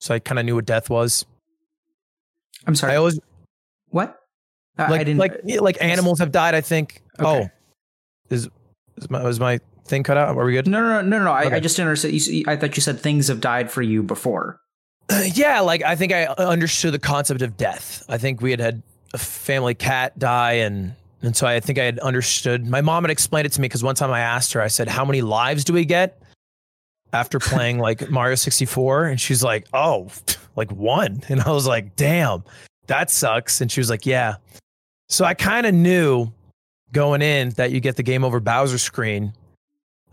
So 0.00 0.14
I 0.14 0.18
kind 0.18 0.38
of 0.38 0.46
knew 0.46 0.54
what 0.54 0.64
death 0.64 0.88
was. 0.88 1.26
I'm 2.66 2.74
sorry. 2.74 2.94
I 2.94 2.96
always 2.96 3.20
what? 3.90 4.19
Uh, 4.80 4.90
like 4.90 5.00
I 5.00 5.04
didn't 5.04 5.18
like 5.18 5.40
like 5.60 5.82
animals 5.82 6.18
have 6.18 6.32
died, 6.32 6.54
I 6.54 6.60
think. 6.60 7.02
Okay. 7.18 7.50
Oh. 7.50 7.50
Is 8.34 8.48
is 8.96 9.10
my 9.10 9.22
was 9.22 9.40
my 9.40 9.60
thing 9.84 10.02
cut 10.02 10.16
out? 10.16 10.36
Are 10.36 10.44
we 10.44 10.52
good? 10.52 10.66
No, 10.66 10.80
no, 10.80 11.02
no, 11.02 11.18
no, 11.18 11.24
no. 11.24 11.32
I, 11.32 11.56
I 11.56 11.60
just 11.60 11.76
didn't 11.76 11.88
understand. 11.88 12.14
You, 12.14 12.44
I 12.46 12.56
thought 12.56 12.76
you 12.76 12.80
said 12.80 13.00
things 13.00 13.28
have 13.28 13.40
died 13.40 13.70
for 13.70 13.82
you 13.82 14.02
before. 14.02 14.60
yeah, 15.34 15.60
like 15.60 15.82
I 15.82 15.96
think 15.96 16.12
I 16.12 16.26
understood 16.26 16.94
the 16.94 16.98
concept 16.98 17.42
of 17.42 17.56
death. 17.56 18.04
I 18.08 18.16
think 18.18 18.40
we 18.40 18.50
had 18.52 18.60
had 18.60 18.82
a 19.12 19.18
family 19.18 19.74
cat 19.74 20.18
die, 20.18 20.52
and 20.52 20.94
and 21.22 21.36
so 21.36 21.46
I 21.46 21.60
think 21.60 21.78
I 21.78 21.84
had 21.84 21.98
understood. 21.98 22.66
My 22.66 22.80
mom 22.80 23.02
had 23.04 23.10
explained 23.10 23.46
it 23.46 23.52
to 23.52 23.60
me 23.60 23.66
because 23.66 23.82
one 23.82 23.96
time 23.96 24.10
I 24.10 24.20
asked 24.20 24.52
her, 24.52 24.62
I 24.62 24.68
said, 24.68 24.88
"How 24.88 25.04
many 25.04 25.20
lives 25.20 25.64
do 25.64 25.72
we 25.72 25.84
get 25.84 26.22
after 27.12 27.38
playing 27.40 27.78
like 27.78 28.08
Mario 28.10 28.36
64?" 28.36 29.06
And 29.06 29.20
she's 29.20 29.42
like, 29.42 29.66
"Oh, 29.74 30.08
like 30.56 30.70
one." 30.70 31.22
And 31.28 31.40
I 31.40 31.50
was 31.50 31.66
like, 31.66 31.96
"Damn, 31.96 32.44
that 32.86 33.10
sucks." 33.10 33.60
And 33.60 33.70
she 33.70 33.80
was 33.80 33.90
like, 33.90 34.06
"Yeah." 34.06 34.36
So 35.10 35.24
I 35.24 35.34
kind 35.34 35.66
of 35.66 35.74
knew 35.74 36.32
going 36.92 37.20
in 37.20 37.50
that 37.50 37.72
you 37.72 37.80
get 37.80 37.96
the 37.96 38.02
game 38.02 38.24
over 38.24 38.38
Bowser 38.40 38.78
screen 38.78 39.34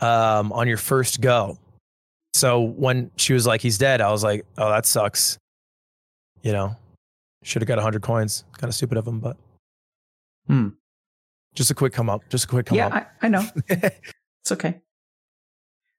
um, 0.02 0.52
on 0.52 0.68
your 0.68 0.78
first 0.78 1.22
go. 1.22 1.58
So 2.34 2.62
when 2.62 3.12
she 3.16 3.34
was 3.34 3.48
like, 3.48 3.62
he's 3.62 3.78
dead, 3.78 4.02
I 4.02 4.12
was 4.12 4.24
like, 4.24 4.46
oh, 4.58 4.70
that 4.70 4.86
sucks. 4.86 5.38
You 6.42 6.52
know, 6.52 6.76
should 7.44 7.62
have 7.62 7.68
got 7.68 7.78
100 7.78 8.02
coins. 8.02 8.44
Kind 8.58 8.70
of 8.70 8.76
stupid 8.76 8.98
of 8.98 9.08
him, 9.08 9.20
but. 9.20 9.38
Hmm. 10.48 10.70
Just 11.54 11.72
a 11.72 11.76
quick 11.76 11.94
come 11.94 12.10
up. 12.10 12.22
Just 12.30 12.46
a 12.46 12.48
quick 12.48 12.66
come 12.66 12.78
yeah, 12.78 12.88
up. 12.88 12.94
I, 12.94 13.26
I 13.26 13.30
know. 13.30 13.48
it's 13.68 14.52
okay. 14.52 14.82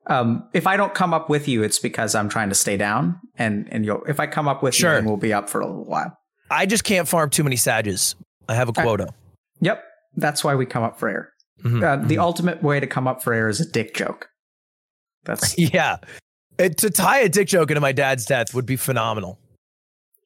Um, 0.06 0.48
if 0.54 0.66
I 0.66 0.76
don't 0.76 0.94
come 0.94 1.12
up 1.12 1.28
with 1.28 1.48
you, 1.48 1.62
it's 1.62 1.78
because 1.78 2.14
I'm 2.14 2.28
trying 2.28 2.48
to 2.48 2.54
stay 2.54 2.76
down, 2.76 3.20
and 3.36 3.68
and 3.70 3.84
you'll. 3.84 4.02
If 4.04 4.20
I 4.20 4.26
come 4.26 4.48
up 4.48 4.62
with 4.62 4.74
Sure. 4.74 4.92
you, 4.92 4.96
then 4.96 5.04
we'll 5.04 5.16
be 5.18 5.32
up 5.34 5.50
for 5.50 5.60
a 5.60 5.66
little 5.66 5.84
while. 5.84 6.16
I 6.50 6.64
just 6.64 6.84
can't 6.84 7.06
farm 7.06 7.28
too 7.28 7.44
many 7.44 7.56
Sages. 7.56 8.14
I 8.48 8.54
have 8.54 8.68
a 8.68 8.72
quota. 8.72 9.08
Yep, 9.60 9.82
that's 10.16 10.42
why 10.44 10.54
we 10.54 10.66
come 10.66 10.82
up 10.82 10.98
for 10.98 11.08
air. 11.08 11.32
Mhm, 11.62 11.82
Uh, 11.82 12.06
the 12.06 12.16
mhm. 12.16 12.20
ultimate 12.22 12.62
way 12.62 12.80
to 12.80 12.86
come 12.86 13.06
up 13.08 13.22
for 13.22 13.32
air 13.34 13.48
is 13.48 13.60
a 13.60 13.68
dick 13.68 13.94
joke. 13.94 14.28
That's 15.24 15.56
yeah. 15.74 15.96
It, 16.58 16.76
to 16.78 16.90
tie 16.90 17.18
a 17.20 17.28
dick 17.28 17.48
joke 17.48 17.70
into 17.70 17.80
my 17.80 17.92
dad's 17.92 18.24
death 18.24 18.54
would 18.54 18.66
be 18.66 18.76
phenomenal. 18.76 19.38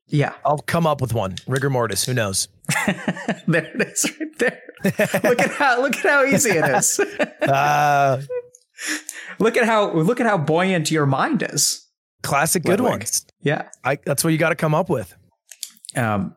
yeah. 0.09 0.35
I'll 0.45 0.59
come 0.59 0.87
up 0.87 1.01
with 1.01 1.13
one. 1.15 1.37
Rigor 1.47 1.71
mortis. 1.71 2.05
Who 2.05 2.15
knows? 2.15 2.49
there 3.47 3.71
it 3.75 3.83
is, 3.89 4.11
right 4.21 4.39
there. 4.39 4.61
Look 5.25 5.41
at 5.41 5.51
how 5.53 5.81
look 5.81 5.97
at 5.97 6.03
how 6.03 6.25
easy 6.25 6.51
it 6.51 6.65
is. 6.77 6.99
uh, 7.43 8.23
look 9.39 9.57
at 9.57 9.65
how 9.65 9.93
look 9.93 10.21
at 10.21 10.27
how 10.27 10.39
buoyant 10.39 10.91
your 10.91 11.07
mind 11.07 11.43
is. 11.49 11.87
classic 12.23 12.63
good 12.65 12.81
Ludwig. 12.81 13.01
ones. 13.01 13.27
Yeah. 13.43 13.69
I, 13.85 13.97
that's 14.05 14.23
what 14.25 14.31
you 14.33 14.39
got 14.39 14.51
to 14.51 14.55
come 14.57 14.75
up 14.75 14.89
with. 14.89 15.15
Um, 15.97 16.37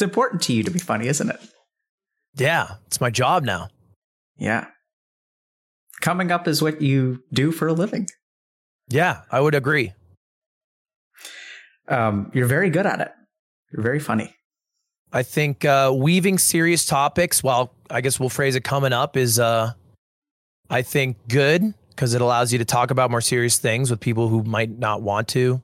it's 0.00 0.02
important 0.02 0.40
to 0.40 0.54
you 0.54 0.62
to 0.62 0.70
be 0.70 0.78
funny, 0.78 1.08
isn't 1.08 1.28
it? 1.28 1.38
Yeah. 2.34 2.76
It's 2.86 3.02
my 3.02 3.10
job 3.10 3.44
now. 3.44 3.68
Yeah. 4.38 4.68
Coming 6.00 6.32
up 6.32 6.48
is 6.48 6.62
what 6.62 6.80
you 6.80 7.22
do 7.34 7.52
for 7.52 7.68
a 7.68 7.74
living. 7.74 8.08
Yeah. 8.88 9.20
I 9.30 9.40
would 9.40 9.54
agree. 9.54 9.92
Um, 11.86 12.30
you're 12.32 12.46
very 12.46 12.70
good 12.70 12.86
at 12.86 13.02
it. 13.02 13.12
You're 13.70 13.82
very 13.82 14.00
funny. 14.00 14.34
I 15.12 15.22
think 15.22 15.66
uh, 15.66 15.92
weaving 15.94 16.38
serious 16.38 16.86
topics, 16.86 17.44
well, 17.44 17.74
I 17.90 18.00
guess 18.00 18.18
we'll 18.18 18.30
phrase 18.30 18.56
it 18.56 18.64
coming 18.64 18.94
up, 18.94 19.18
is 19.18 19.38
uh, 19.38 19.72
I 20.70 20.80
think 20.80 21.18
good 21.28 21.74
because 21.90 22.14
it 22.14 22.22
allows 22.22 22.54
you 22.54 22.58
to 22.58 22.64
talk 22.64 22.90
about 22.90 23.10
more 23.10 23.20
serious 23.20 23.58
things 23.58 23.90
with 23.90 24.00
people 24.00 24.28
who 24.28 24.44
might 24.44 24.70
not 24.70 25.02
want 25.02 25.28
to 25.28 25.60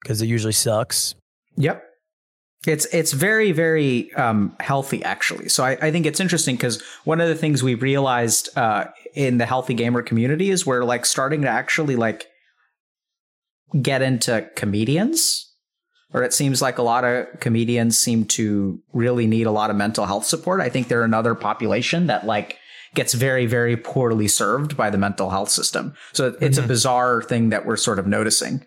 because 0.00 0.22
it 0.22 0.28
usually 0.28 0.54
sucks. 0.54 1.14
Yep. 1.56 1.89
It's 2.66 2.84
it's 2.92 3.12
very 3.12 3.52
very 3.52 4.12
um, 4.14 4.54
healthy 4.60 5.02
actually. 5.02 5.48
So 5.48 5.64
I, 5.64 5.78
I 5.80 5.90
think 5.90 6.04
it's 6.04 6.20
interesting 6.20 6.56
because 6.56 6.82
one 7.04 7.20
of 7.20 7.28
the 7.28 7.34
things 7.34 7.62
we 7.62 7.74
realized 7.74 8.50
uh, 8.56 8.86
in 9.14 9.38
the 9.38 9.46
healthy 9.46 9.72
gamer 9.72 10.02
community 10.02 10.50
is 10.50 10.66
we're 10.66 10.84
like 10.84 11.06
starting 11.06 11.40
to 11.42 11.48
actually 11.48 11.96
like 11.96 12.26
get 13.80 14.02
into 14.02 14.46
comedians, 14.56 15.50
or 16.12 16.22
it 16.22 16.34
seems 16.34 16.60
like 16.60 16.76
a 16.76 16.82
lot 16.82 17.04
of 17.04 17.28
comedians 17.40 17.96
seem 17.96 18.24
to 18.26 18.78
really 18.92 19.26
need 19.26 19.46
a 19.46 19.52
lot 19.52 19.70
of 19.70 19.76
mental 19.76 20.04
health 20.04 20.26
support. 20.26 20.60
I 20.60 20.68
think 20.68 20.88
they're 20.88 21.02
another 21.02 21.34
population 21.34 22.08
that 22.08 22.26
like 22.26 22.58
gets 22.94 23.14
very 23.14 23.46
very 23.46 23.76
poorly 23.76 24.28
served 24.28 24.76
by 24.76 24.90
the 24.90 24.98
mental 24.98 25.30
health 25.30 25.48
system. 25.48 25.94
So 26.12 26.36
it's 26.42 26.58
a 26.58 26.62
Mhm. 26.62 26.68
bizarre 26.68 27.22
thing 27.22 27.48
that 27.50 27.64
we're 27.64 27.76
sort 27.78 27.98
of 27.98 28.06
noticing. 28.06 28.66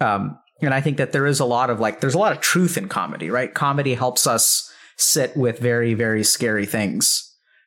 Um, 0.00 0.36
and 0.60 0.74
I 0.74 0.80
think 0.80 0.96
that 0.98 1.12
there 1.12 1.26
is 1.26 1.40
a 1.40 1.44
lot 1.44 1.70
of 1.70 1.80
like, 1.80 2.00
there's 2.00 2.14
a 2.14 2.18
lot 2.18 2.32
of 2.32 2.40
truth 2.40 2.76
in 2.76 2.88
comedy, 2.88 3.30
right? 3.30 3.52
Comedy 3.54 3.94
helps 3.94 4.26
us 4.26 4.70
sit 4.96 5.36
with 5.36 5.58
very, 5.58 5.94
very 5.94 6.22
scary 6.24 6.66
things. 6.66 7.26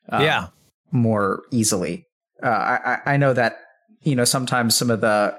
um, 0.09 0.21
yeah. 0.23 0.47
More 0.91 1.43
easily. 1.51 2.05
Uh, 2.43 2.47
I, 2.49 2.93
I- 3.05 3.13
I 3.13 3.17
know 3.17 3.33
that, 3.33 3.57
you 4.01 4.15
know, 4.15 4.25
sometimes 4.25 4.75
some 4.75 4.91
of 4.91 5.01
the, 5.01 5.35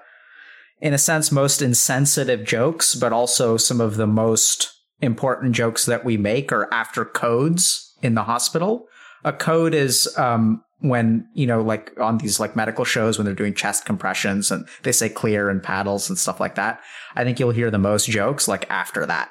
in 0.80 0.92
a 0.94 0.98
sense, 0.98 1.30
most 1.30 1.62
insensitive 1.62 2.44
jokes, 2.44 2.94
but 2.96 3.12
also 3.12 3.56
some 3.56 3.80
of 3.80 3.96
the 3.96 4.06
most 4.08 4.72
important 5.00 5.54
jokes 5.54 5.86
that 5.86 6.04
we 6.04 6.16
make 6.16 6.50
are 6.50 6.68
after 6.72 7.04
codes 7.04 7.94
in 8.02 8.14
the 8.14 8.24
hospital. 8.24 8.88
A 9.22 9.32
code 9.32 9.74
is 9.74 10.12
um, 10.18 10.63
when 10.80 11.26
you 11.34 11.46
know, 11.46 11.62
like 11.62 11.92
on 12.00 12.18
these 12.18 12.38
like 12.40 12.56
medical 12.56 12.84
shows 12.84 13.16
when 13.18 13.24
they're 13.24 13.34
doing 13.34 13.54
chest 13.54 13.84
compressions 13.86 14.50
and 14.50 14.68
they 14.82 14.92
say 14.92 15.08
clear 15.08 15.48
and 15.48 15.62
paddles 15.62 16.08
and 16.08 16.18
stuff 16.18 16.40
like 16.40 16.56
that. 16.56 16.80
I 17.14 17.24
think 17.24 17.38
you'll 17.40 17.50
hear 17.52 17.70
the 17.70 17.78
most 17.78 18.08
jokes 18.08 18.48
like 18.48 18.68
after 18.70 19.06
that. 19.06 19.30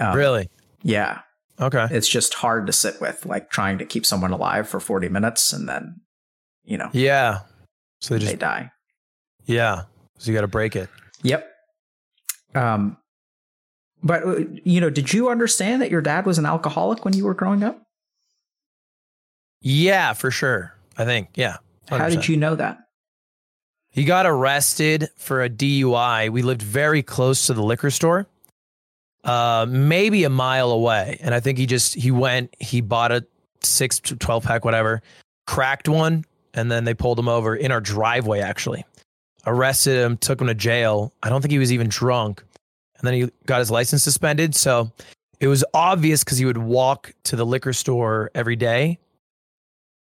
Um, 0.00 0.16
really? 0.16 0.48
Yeah, 0.82 1.20
Okay. 1.60 1.86
it's 1.90 2.08
just 2.08 2.34
hard 2.34 2.66
to 2.68 2.72
sit 2.72 3.00
with, 3.00 3.26
like 3.26 3.50
trying 3.50 3.78
to 3.78 3.84
keep 3.84 4.06
someone 4.06 4.30
alive 4.30 4.68
for 4.68 4.78
forty 4.80 5.08
minutes 5.08 5.52
and 5.52 5.68
then, 5.68 5.96
you 6.64 6.78
know, 6.78 6.88
Yeah. 6.92 7.40
So 8.00 8.14
they 8.14 8.20
they 8.20 8.26
just, 8.26 8.38
die. 8.38 8.70
yeah. 9.44 9.82
So 10.18 10.30
you 10.30 10.36
got 10.36 10.42
to 10.42 10.46
break 10.48 10.76
it. 10.76 10.88
Yep. 11.22 11.48
Um, 12.54 12.96
but 14.02 14.22
uh, 14.22 14.36
you 14.64 14.80
know, 14.80 14.88
did 14.90 15.12
you 15.12 15.28
understand 15.30 15.82
that 15.82 15.90
your 15.90 16.00
dad 16.00 16.26
was 16.26 16.38
an 16.38 16.46
alcoholic 16.46 17.04
when 17.04 17.14
you 17.14 17.24
were 17.24 17.34
growing 17.34 17.64
up? 17.64 17.82
Yeah, 19.60 20.12
for 20.12 20.30
sure. 20.30 20.74
I 20.96 21.04
think. 21.04 21.28
Yeah. 21.34 21.56
How 21.88 21.98
100%. 21.98 22.10
did 22.10 22.28
you 22.28 22.36
know 22.36 22.54
that? 22.56 22.78
He 23.90 24.04
got 24.04 24.26
arrested 24.26 25.08
for 25.16 25.42
a 25.42 25.48
DUI. 25.48 26.30
We 26.30 26.42
lived 26.42 26.62
very 26.62 27.02
close 27.02 27.46
to 27.46 27.54
the 27.54 27.62
liquor 27.62 27.90
store, 27.90 28.26
uh, 29.24 29.66
maybe 29.68 30.24
a 30.24 30.30
mile 30.30 30.70
away. 30.70 31.18
And 31.20 31.34
I 31.34 31.40
think 31.40 31.58
he 31.58 31.66
just 31.66 31.94
he 31.94 32.10
went, 32.10 32.54
he 32.58 32.80
bought 32.80 33.10
a 33.12 33.26
six 33.62 33.98
to 34.00 34.16
twelve 34.16 34.44
pack, 34.44 34.64
whatever, 34.64 35.02
cracked 35.46 35.88
one, 35.88 36.24
and 36.54 36.70
then 36.70 36.84
they 36.84 36.94
pulled 36.94 37.18
him 37.18 37.28
over 37.28 37.56
in 37.56 37.72
our 37.72 37.80
driveway. 37.80 38.40
Actually, 38.40 38.84
arrested 39.46 39.96
him, 39.96 40.16
took 40.18 40.40
him 40.40 40.46
to 40.46 40.54
jail. 40.54 41.12
I 41.22 41.30
don't 41.30 41.40
think 41.40 41.52
he 41.52 41.58
was 41.58 41.72
even 41.72 41.88
drunk, 41.88 42.44
and 42.98 43.06
then 43.06 43.14
he 43.14 43.30
got 43.46 43.58
his 43.58 43.70
license 43.70 44.04
suspended. 44.04 44.54
So 44.54 44.92
it 45.40 45.48
was 45.48 45.64
obvious 45.72 46.22
because 46.22 46.38
he 46.38 46.44
would 46.44 46.58
walk 46.58 47.14
to 47.24 47.36
the 47.36 47.46
liquor 47.46 47.72
store 47.72 48.30
every 48.34 48.56
day. 48.56 48.98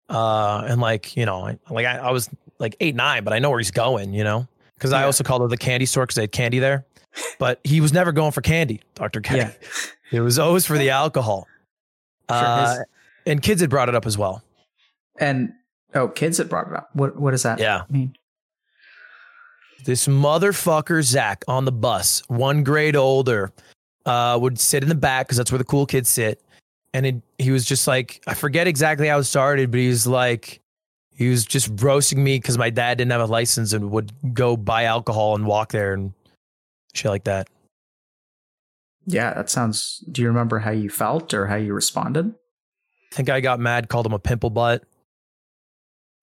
Uh, 0.10 0.64
and 0.68 0.80
like 0.82 1.16
you 1.18 1.26
know, 1.26 1.58
like 1.70 1.86
I, 1.86 1.98
I 1.98 2.12
was 2.12 2.30
like 2.60 2.76
eight 2.80 2.96
nine, 2.96 3.24
but 3.24 3.34
I 3.34 3.40
know 3.40 3.50
where 3.50 3.60
he's 3.60 3.72
going, 3.72 4.14
you 4.14 4.24
know, 4.24 4.48
because 4.76 4.94
I 4.94 5.04
also 5.04 5.24
called 5.24 5.42
it 5.44 5.50
the 5.50 5.58
candy 5.58 5.86
store 5.86 6.04
because 6.06 6.16
they 6.16 6.24
had 6.24 6.32
candy 6.32 6.60
there. 6.60 6.86
But 7.40 7.60
he 7.64 7.82
was 7.82 7.92
never 7.94 8.12
going 8.12 8.32
for 8.32 8.42
candy, 8.42 8.82
Doctor 8.96 9.22
K. 9.22 9.38
Yeah. 9.38 9.52
It 10.10 10.22
was 10.22 10.40
always 10.40 10.66
for 10.66 10.78
the 10.78 10.92
alcohol. 10.92 11.48
Sure, 12.32 12.40
Uh, 12.40 12.76
and 13.26 13.42
kids 13.44 13.60
had 13.60 13.70
brought 13.70 13.90
it 13.90 13.96
up 13.96 14.06
as 14.06 14.18
well. 14.18 14.42
And 15.20 15.52
oh, 15.94 16.08
kids 16.08 16.38
had 16.38 16.48
brought 16.48 16.68
it 16.68 16.74
up. 16.78 16.90
What 16.94 17.20
what 17.20 17.32
does 17.32 17.44
that 17.44 17.60
Yeah. 17.60 17.84
mean? 17.90 18.16
This 19.86 20.08
motherfucker 20.08 21.02
Zach 21.04 21.44
on 21.48 21.66
the 21.66 21.72
bus, 21.74 22.22
one 22.30 22.64
grade 22.64 22.96
older, 22.96 23.52
uh, 24.06 24.38
would 24.42 24.60
sit 24.60 24.82
in 24.84 24.88
the 24.90 24.96
back 24.96 25.28
because 25.28 25.38
that's 25.38 25.52
where 25.52 25.58
the 25.60 25.66
cool 25.66 25.86
kids 25.86 26.10
sit. 26.10 26.42
And 26.94 27.06
it, 27.06 27.16
he 27.38 27.52
was 27.52 27.66
just 27.66 27.88
like, 27.88 28.24
I 28.28 28.34
forget 28.34 28.68
exactly 28.68 29.08
how 29.08 29.20
it 29.20 29.26
started, 29.26 29.72
but 29.72 29.80
he 29.80 29.88
was 29.88 30.08
like, 30.08 30.62
he 31.12 31.30
was 31.30 31.46
just 31.46 31.70
roasting 31.82 32.24
me 32.24 32.38
because 32.38 32.58
my 32.58 32.70
dad 32.70 33.00
didn't 33.00 33.12
have 33.12 33.22
a 33.22 33.26
license 33.26 33.74
and 33.74 33.92
would 33.92 34.12
go 34.34 34.56
buy 34.56 34.84
alcohol 34.84 35.36
and 35.36 35.46
walk 35.46 35.72
there 35.72 35.94
and 35.94 36.14
shit 36.94 37.10
like 37.10 37.26
that. 37.26 37.50
Yeah, 39.06 39.34
that 39.34 39.50
sounds. 39.50 40.04
Do 40.12 40.22
you 40.22 40.28
remember 40.28 40.60
how 40.60 40.72
you 40.72 40.90
felt 40.90 41.34
or 41.34 41.48
how 41.48 41.56
you 41.56 41.74
responded? 41.74 42.36
I 43.12 43.16
think 43.16 43.30
I 43.30 43.40
got 43.40 43.60
mad, 43.60 43.90
called 43.90 44.06
him 44.06 44.14
a 44.14 44.20
pimple 44.20 44.50
butt. 44.50 44.84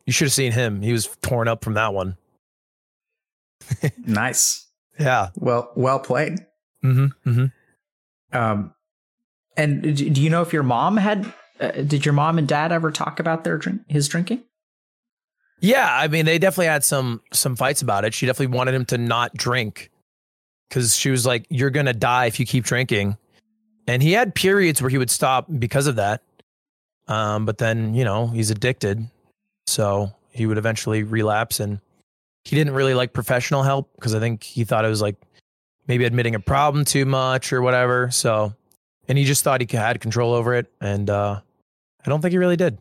You 0.05 0.13
should 0.13 0.27
have 0.27 0.33
seen 0.33 0.53
him. 0.53 0.83
He 0.83 0.93
was 0.93 1.09
torn 1.23 1.49
up 1.49 1.65
from 1.65 1.75
that 1.75 1.95
one. 1.95 2.17
nice. 4.07 4.69
Yeah. 4.99 5.31
Well, 5.35 5.73
well 5.75 5.99
played. 5.99 6.41
Mm-hmm. 6.85 7.29
Mm-hmm. 7.29 8.39
Um, 8.39 8.74
and 9.57 9.97
do 9.97 10.21
you 10.21 10.31
know 10.31 10.43
if 10.43 10.53
your 10.53 10.63
mom 10.63 10.97
had? 10.97 11.33
Uh, 11.61 11.71
did 11.71 12.05
your 12.05 12.15
mom 12.15 12.39
and 12.39 12.49
dad 12.49 12.73
ever 12.73 12.91
talk 12.91 13.21
about 13.21 13.45
their 13.45 13.57
drink, 13.57 13.83
his 13.89 14.09
drinking? 14.09 14.43
Yeah, 15.61 15.89
I 15.91 16.09
mean, 16.09 16.27
they 16.27 16.39
definitely 16.39 16.67
had 16.67 16.85
some 16.85 17.23
some 17.33 17.57
fights 17.57 17.83
about 17.83 18.05
it. 18.05 18.15
She 18.15 18.27
definitely 18.27 18.57
wanted 18.57 18.75
him 18.75 18.85
to 18.87 18.99
not 18.99 19.35
drink 19.35 19.91
because 20.69 20.97
she 20.97 21.11
was 21.11 21.25
like, 21.25 21.47
"You're 21.49 21.71
gonna 21.71 21.93
die 21.93 22.27
if 22.27 22.41
you 22.41 22.47
keep 22.47 22.65
drinking," 22.65 23.17
and 23.87 24.03
he 24.03 24.13
had 24.13 24.35
periods 24.35 24.83
where 24.83 24.91
he 24.91 24.99
would 24.99 25.11
stop 25.11 25.47
because 25.59 25.87
of 25.87 25.97
that. 25.97 26.23
Um, 27.07 27.47
but 27.47 27.59
then 27.59 27.95
you 27.95 28.05
know 28.05 28.27
he's 28.27 28.51
addicted, 28.51 29.09
so 29.67 30.13
he 30.33 30.47
would 30.47 30.59
eventually 30.59 31.03
relapse, 31.03 31.61
and 31.61 31.81
he 32.45 32.57
didn't 32.57 32.75
really 32.75 32.95
like 32.95 33.13
professional 33.13 33.63
help 33.63 33.91
because 33.95 34.15
I 34.15 34.21
think 34.21 34.43
he 34.43 34.65
thought 34.65 34.85
it 34.85 34.89
was 34.89 35.01
like 35.03 35.17
maybe 35.87 36.05
admitting 36.05 36.35
a 36.35 36.41
problem 36.41 36.85
too 36.85 37.07
much 37.07 37.53
or 37.53 37.63
whatever. 37.63 38.11
So, 38.11 38.55
and 39.09 39.19
he 39.19 39.25
just 39.25 39.45
thought 39.45 39.61
he 39.61 39.77
had 39.77 40.01
control 40.01 40.33
over 40.33 40.55
it, 40.55 40.73
and 40.81 41.09
uh, 41.11 41.41
I 42.05 42.09
don't 42.09 42.21
think 42.21 42.33
he 42.33 42.39
really 42.39 42.57
did. 42.57 42.79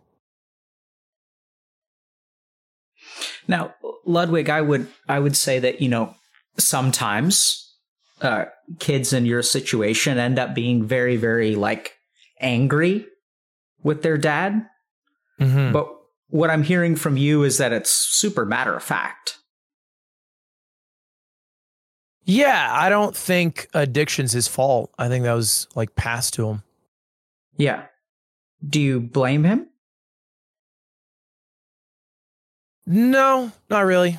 Now, 3.48 3.74
Ludwig, 4.06 4.50
I 4.50 4.62
would 4.62 4.88
I 5.08 5.20
would 5.20 5.36
say 5.36 5.60
that 5.60 5.82
you 5.82 5.90
know 5.90 6.16
sometimes 6.58 7.76
uh, 8.22 8.46
kids 8.80 9.14
in 9.14 9.26
your 9.26 9.42
situation 9.42 10.18
end 10.18 10.40
up 10.40 10.54
being 10.54 10.86
very 10.86 11.18
very 11.18 11.56
like 11.56 11.94
angry 12.40 13.06
with 13.84 14.02
their 14.02 14.18
dad, 14.18 14.66
mm-hmm. 15.40 15.72
but 15.72 15.90
what 16.30 16.50
I'm 16.50 16.64
hearing 16.64 16.96
from 16.96 17.18
you 17.18 17.44
is 17.44 17.58
that 17.58 17.74
it's 17.74 17.92
super 17.92 18.46
matter 18.46 18.76
of 18.76 18.84
fact. 18.84 19.38
Yeah, 22.26 22.70
I 22.72 22.90
don't 22.90 23.16
think 23.16 23.68
addiction's 23.74 24.32
his 24.32 24.48
fault. 24.48 24.92
I 24.98 25.10
think 25.10 25.24
that 25.26 25.34
was 25.34 25.68
like 25.76 25.96
passed 25.96 26.34
to 26.36 26.48
him. 26.48 26.64
Yeah. 27.58 27.86
Do 28.68 28.80
you 28.80 29.02
blame 29.02 29.44
him? 29.44 29.68
No, 32.86 33.52
not 33.70 33.82
really. 33.86 34.18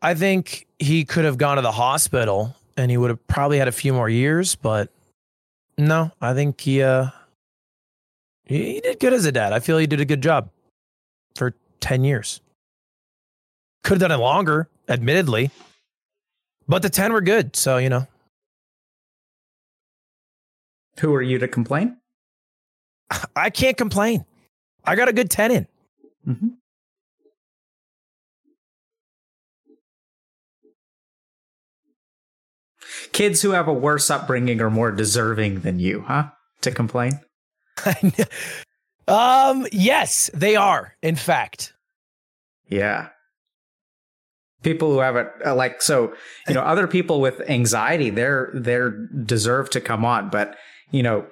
I 0.00 0.14
think 0.14 0.66
he 0.78 1.04
could 1.04 1.24
have 1.24 1.38
gone 1.38 1.56
to 1.56 1.62
the 1.62 1.72
hospital 1.72 2.56
and 2.76 2.90
he 2.90 2.96
would 2.96 3.10
have 3.10 3.26
probably 3.26 3.58
had 3.58 3.68
a 3.68 3.72
few 3.72 3.92
more 3.92 4.08
years, 4.08 4.54
but 4.54 4.90
no, 5.78 6.10
I 6.20 6.34
think 6.34 6.60
he 6.60 6.82
uh 6.82 7.08
he, 8.44 8.74
he 8.74 8.80
did 8.80 8.98
good 8.98 9.12
as 9.12 9.24
a 9.24 9.32
dad. 9.32 9.52
I 9.52 9.60
feel 9.60 9.78
he 9.78 9.86
did 9.86 10.00
a 10.00 10.04
good 10.04 10.22
job 10.22 10.50
for 11.36 11.54
10 11.80 12.04
years. 12.04 12.40
Could 13.84 14.00
have 14.00 14.10
done 14.10 14.18
it 14.18 14.22
longer, 14.22 14.68
admittedly. 14.88 15.50
But 16.68 16.82
the 16.82 16.90
10 16.90 17.12
were 17.12 17.20
good, 17.20 17.56
so 17.56 17.76
you 17.78 17.88
know. 17.88 18.06
Who 21.00 21.14
are 21.14 21.22
you 21.22 21.38
to 21.38 21.48
complain? 21.48 21.96
I 23.36 23.50
can't 23.50 23.76
complain. 23.76 24.24
I 24.84 24.96
got 24.96 25.08
a 25.08 25.12
good 25.12 25.30
10 25.30 25.50
in. 25.50 25.66
Mm-hmm. 26.26 26.48
Kids 33.12 33.42
who 33.42 33.50
have 33.50 33.68
a 33.68 33.72
worse 33.72 34.10
upbringing 34.10 34.60
are 34.60 34.70
more 34.70 34.90
deserving 34.90 35.60
than 35.60 35.78
you, 35.78 36.02
huh? 36.06 36.30
To 36.62 36.70
complain? 36.70 37.20
um, 39.08 39.66
yes, 39.72 40.30
they 40.32 40.56
are, 40.56 40.96
in 41.02 41.16
fact. 41.16 41.74
Yeah. 42.68 43.08
People 44.62 44.92
who 44.92 44.98
have 44.98 45.16
it 45.16 45.28
uh, 45.44 45.54
like 45.54 45.82
so, 45.82 46.14
you 46.46 46.54
know, 46.54 46.60
other 46.60 46.86
people 46.86 47.20
with 47.20 47.40
anxiety, 47.48 48.10
they're 48.10 48.50
they're 48.54 48.90
deserve 48.90 49.70
to 49.70 49.80
come 49.80 50.04
on, 50.04 50.30
but 50.30 50.56
you 50.90 51.02
know, 51.02 51.26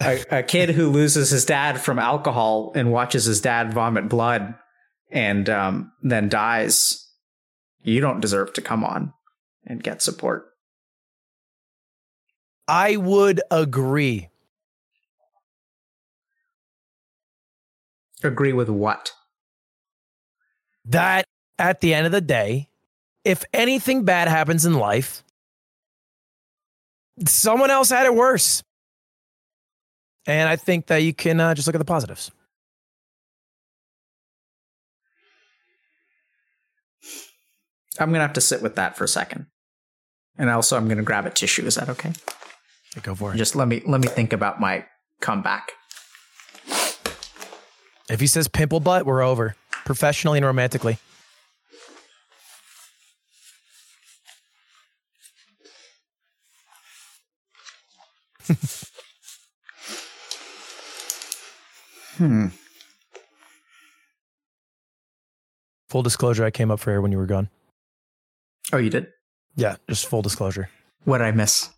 a, 0.00 0.24
a 0.30 0.42
kid 0.42 0.70
who 0.70 0.90
loses 0.90 1.30
his 1.30 1.44
dad 1.44 1.80
from 1.80 1.98
alcohol 1.98 2.72
and 2.74 2.92
watches 2.92 3.24
his 3.24 3.40
dad 3.40 3.72
vomit 3.72 4.08
blood 4.08 4.54
and 5.10 5.48
um, 5.48 5.92
then 6.02 6.28
dies, 6.28 7.08
you 7.82 8.00
don't 8.00 8.20
deserve 8.20 8.52
to 8.54 8.62
come 8.62 8.84
on 8.84 9.12
and 9.66 9.82
get 9.82 10.02
support. 10.02 10.46
I 12.66 12.96
would 12.96 13.40
agree. 13.50 14.30
Agree 18.22 18.52
with 18.52 18.70
what? 18.70 19.12
That 20.86 21.26
at 21.58 21.80
the 21.80 21.94
end 21.94 22.06
of 22.06 22.12
the 22.12 22.20
day, 22.20 22.68
if 23.24 23.44
anything 23.52 24.04
bad 24.04 24.28
happens 24.28 24.66
in 24.66 24.74
life, 24.74 25.22
someone 27.26 27.70
else 27.70 27.90
had 27.90 28.06
it 28.06 28.14
worse. 28.14 28.62
And 30.26 30.48
I 30.48 30.56
think 30.56 30.86
that 30.86 30.98
you 30.98 31.12
can 31.12 31.40
uh, 31.40 31.54
just 31.54 31.66
look 31.68 31.74
at 31.74 31.78
the 31.78 31.84
positives. 31.84 32.30
I'm 37.98 38.08
going 38.08 38.18
to 38.18 38.22
have 38.22 38.32
to 38.32 38.40
sit 38.40 38.62
with 38.62 38.74
that 38.76 38.96
for 38.96 39.04
a 39.04 39.08
second. 39.08 39.46
And 40.36 40.50
also 40.50 40.76
I'm 40.76 40.86
going 40.86 40.98
to 40.98 41.04
grab 41.04 41.26
a 41.26 41.30
tissue. 41.30 41.64
Is 41.64 41.76
that 41.76 41.88
okay? 41.88 42.12
Go 43.02 43.14
for 43.14 43.34
it. 43.34 43.36
Just 43.36 43.54
let 43.54 43.68
me 43.68 43.82
let 43.86 44.00
me 44.00 44.08
think 44.08 44.32
about 44.32 44.60
my 44.60 44.84
comeback. 45.20 45.72
If 48.08 48.20
he 48.20 48.26
says 48.26 48.48
pimple 48.48 48.80
butt, 48.80 49.06
we're 49.06 49.22
over. 49.22 49.56
Professionally 49.84 50.38
and 50.38 50.46
romantically. 50.46 50.98
Hmm. 62.16 62.46
Full 65.88 66.02
disclosure, 66.02 66.44
I 66.44 66.50
came 66.50 66.70
up 66.70 66.80
for 66.80 66.90
air 66.90 67.00
when 67.00 67.12
you 67.12 67.18
were 67.18 67.26
gone. 67.26 67.48
Oh, 68.72 68.78
you 68.78 68.90
did? 68.90 69.08
Yeah, 69.56 69.76
just 69.88 70.06
full 70.06 70.22
disclosure. 70.22 70.68
What 71.04 71.18
did 71.18 71.24
I 71.28 71.30
miss? 71.30 71.70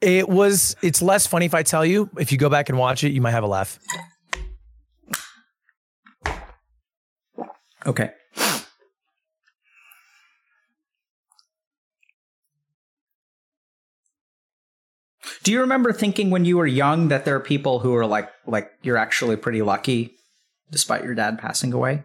It 0.00 0.28
was 0.28 0.76
it's 0.80 1.02
less 1.02 1.26
funny 1.26 1.46
if 1.46 1.54
I 1.54 1.62
tell 1.62 1.84
you. 1.84 2.08
If 2.18 2.32
you 2.32 2.38
go 2.38 2.48
back 2.48 2.68
and 2.68 2.78
watch 2.78 3.04
it, 3.04 3.10
you 3.10 3.20
might 3.20 3.32
have 3.32 3.44
a 3.44 3.48
laugh. 3.48 3.78
Okay. 7.86 8.10
Do 15.42 15.52
you 15.52 15.60
remember 15.60 15.92
thinking 15.92 16.30
when 16.30 16.44
you 16.44 16.56
were 16.56 16.66
young 16.66 17.08
that 17.08 17.24
there 17.24 17.36
are 17.36 17.40
people 17.40 17.78
who 17.78 17.94
are 17.94 18.06
like 18.06 18.30
like 18.46 18.70
you're 18.82 18.96
actually 18.96 19.36
pretty 19.36 19.62
lucky 19.62 20.14
despite 20.70 21.04
your 21.04 21.14
dad 21.14 21.38
passing 21.38 21.72
away? 21.72 22.02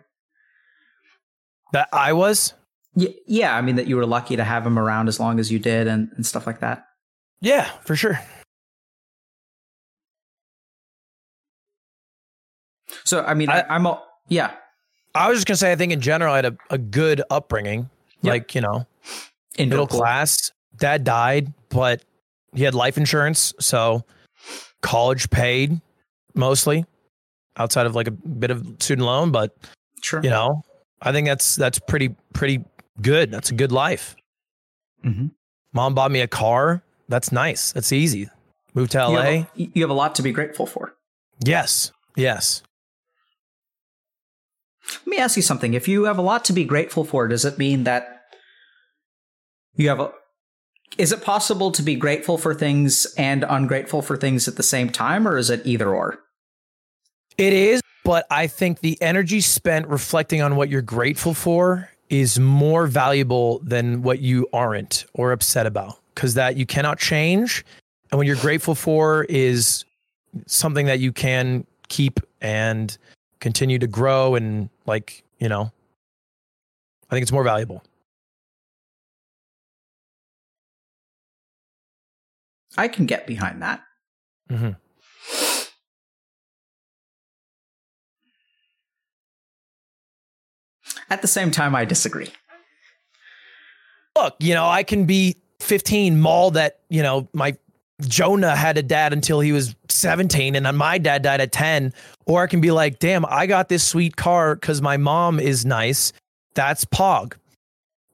That 1.71 1.89
I 1.91 2.13
was? 2.13 2.53
Yeah, 2.95 3.09
yeah, 3.25 3.55
I 3.55 3.61
mean 3.61 3.75
that 3.77 3.87
you 3.87 3.95
were 3.95 4.05
lucky 4.05 4.35
to 4.35 4.43
have 4.43 4.65
him 4.65 4.77
around 4.77 5.07
as 5.07 5.19
long 5.19 5.39
as 5.39 5.51
you 5.51 5.57
did 5.57 5.87
and, 5.87 6.11
and 6.15 6.25
stuff 6.25 6.45
like 6.45 6.59
that. 6.59 6.85
Yeah, 7.41 7.69
for 7.83 7.95
sure. 7.95 8.19
So 13.03 13.23
I 13.23 13.33
mean 13.33 13.49
I, 13.49 13.75
am 13.75 13.85
a 13.85 14.01
yeah. 14.29 14.51
I 15.15 15.29
was 15.29 15.37
just 15.37 15.47
gonna 15.47 15.57
say 15.57 15.71
I 15.71 15.75
think 15.75 15.91
in 15.91 16.01
general 16.01 16.33
I 16.33 16.37
had 16.37 16.45
a, 16.45 16.57
a 16.69 16.77
good 16.77 17.21
upbringing. 17.29 17.89
Yep. 18.21 18.31
Like, 18.31 18.55
you 18.55 18.61
know, 18.61 18.87
in 19.57 19.69
middle 19.69 19.87
class. 19.87 20.51
Dad 20.77 21.03
died, 21.03 21.53
but 21.69 22.03
he 22.55 22.63
had 22.63 22.75
life 22.75 22.97
insurance, 22.97 23.53
so 23.59 24.03
college 24.81 25.29
paid 25.29 25.81
mostly 26.35 26.85
outside 27.57 27.85
of 27.85 27.95
like 27.95 28.07
a 28.07 28.11
bit 28.11 28.51
of 28.51 28.65
student 28.79 29.05
loan, 29.05 29.31
but 29.31 29.55
sure. 30.01 30.21
you 30.23 30.29
know, 30.29 30.63
I 31.01 31.11
think 31.11 31.27
that's 31.27 31.55
that's 31.55 31.79
pretty 31.79 32.15
pretty 32.33 32.63
good. 33.01 33.31
That's 33.31 33.49
a 33.49 33.53
good 33.53 33.71
life. 33.71 34.15
Mm-hmm. 35.03 35.27
Mom 35.73 35.95
bought 35.95 36.11
me 36.11 36.21
a 36.21 36.27
car. 36.27 36.83
That's 37.09 37.31
nice. 37.31 37.71
That's 37.73 37.91
easy. 37.91 38.29
Moved 38.73 38.91
to 38.93 39.07
LA. 39.07 39.09
You 39.09 39.17
have, 39.17 39.27
a, 39.27 39.47
you 39.55 39.81
have 39.83 39.89
a 39.89 39.95
lot 39.95 40.15
to 40.15 40.21
be 40.21 40.31
grateful 40.31 40.65
for. 40.65 40.95
Yes. 41.43 41.91
Yes. 42.15 42.63
Let 45.05 45.07
me 45.07 45.17
ask 45.17 45.35
you 45.35 45.41
something. 45.41 45.73
If 45.73 45.87
you 45.87 46.05
have 46.05 46.17
a 46.17 46.21
lot 46.21 46.45
to 46.45 46.53
be 46.53 46.63
grateful 46.65 47.03
for, 47.03 47.27
does 47.27 47.45
it 47.45 47.57
mean 47.57 47.83
that 47.85 48.21
you 49.75 49.89
have 49.89 49.99
a 49.99 50.11
is 50.97 51.11
it 51.11 51.23
possible 51.23 51.71
to 51.71 51.81
be 51.81 51.95
grateful 51.95 52.37
for 52.37 52.53
things 52.53 53.05
and 53.17 53.45
ungrateful 53.47 54.01
for 54.01 54.17
things 54.17 54.47
at 54.47 54.55
the 54.55 54.63
same 54.63 54.89
time, 54.89 55.27
or 55.27 55.37
is 55.37 55.49
it 55.49 55.61
either 55.65 55.93
or? 55.93 56.19
It 57.37 57.53
is, 57.53 57.81
but 58.03 58.25
I 58.29 58.47
think 58.47 58.79
the 58.79 59.01
energy 59.01 59.41
spent 59.41 59.87
reflecting 59.87 60.41
on 60.41 60.55
what 60.55 60.69
you're 60.69 60.81
grateful 60.81 61.33
for 61.33 61.89
is 62.09 62.39
more 62.39 62.85
valuable 62.85 63.59
than 63.59 64.03
what 64.03 64.19
you 64.19 64.47
aren't 64.53 65.05
or 65.13 65.31
upset 65.31 65.65
about 65.65 65.99
because 66.13 66.35
that 66.35 66.57
you 66.57 66.65
cannot 66.65 66.99
change. 66.99 67.65
And 68.11 68.19
what 68.19 68.27
you're 68.27 68.35
grateful 68.35 68.75
for 68.75 69.23
is 69.23 69.85
something 70.45 70.85
that 70.85 70.99
you 70.99 71.11
can 71.11 71.65
keep 71.87 72.19
and 72.41 72.95
continue 73.39 73.79
to 73.79 73.87
grow 73.87 74.35
and 74.35 74.69
like, 74.85 75.23
you 75.39 75.49
know, 75.49 75.71
I 77.09 77.15
think 77.15 77.23
it's 77.23 77.31
more 77.31 77.43
valuable. 77.43 77.83
I 82.77 82.87
can 82.87 83.05
get 83.05 83.27
behind 83.27 83.61
that. 83.61 83.83
Mm-hmm. 84.49 84.71
At 91.09 91.21
the 91.21 91.27
same 91.27 91.51
time, 91.51 91.75
I 91.75 91.85
disagree. 91.85 92.29
Look, 94.15 94.35
you 94.39 94.53
know, 94.53 94.67
I 94.67 94.83
can 94.83 95.05
be 95.05 95.35
15 95.59 96.19
mauled 96.19 96.55
that, 96.55 96.79
you 96.89 97.03
know, 97.03 97.27
my 97.33 97.55
Jonah 98.01 98.55
had 98.55 98.77
a 98.77 98.83
dad 98.83 99.13
until 99.13 99.39
he 99.39 99.51
was 99.51 99.75
17 99.89 100.55
and 100.55 100.65
then 100.65 100.75
my 100.75 100.97
dad 100.97 101.21
died 101.21 101.41
at 101.41 101.51
10. 101.51 101.93
Or 102.25 102.43
I 102.43 102.47
can 102.47 102.61
be 102.61 102.71
like, 102.71 102.99
damn, 102.99 103.25
I 103.25 103.45
got 103.45 103.69
this 103.69 103.83
sweet 103.83 104.15
car 104.15 104.55
because 104.55 104.81
my 104.81 104.97
mom 104.97 105.39
is 105.39 105.65
nice. 105.65 106.13
That's 106.55 106.85
Pog. 106.85 107.33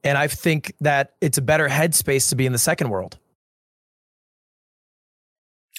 And 0.04 0.16
I 0.16 0.28
think 0.28 0.74
that 0.80 1.14
it's 1.20 1.38
a 1.38 1.42
better 1.42 1.68
headspace 1.68 2.28
to 2.30 2.36
be 2.36 2.46
in 2.46 2.52
the 2.52 2.58
second 2.58 2.90
world. 2.90 3.18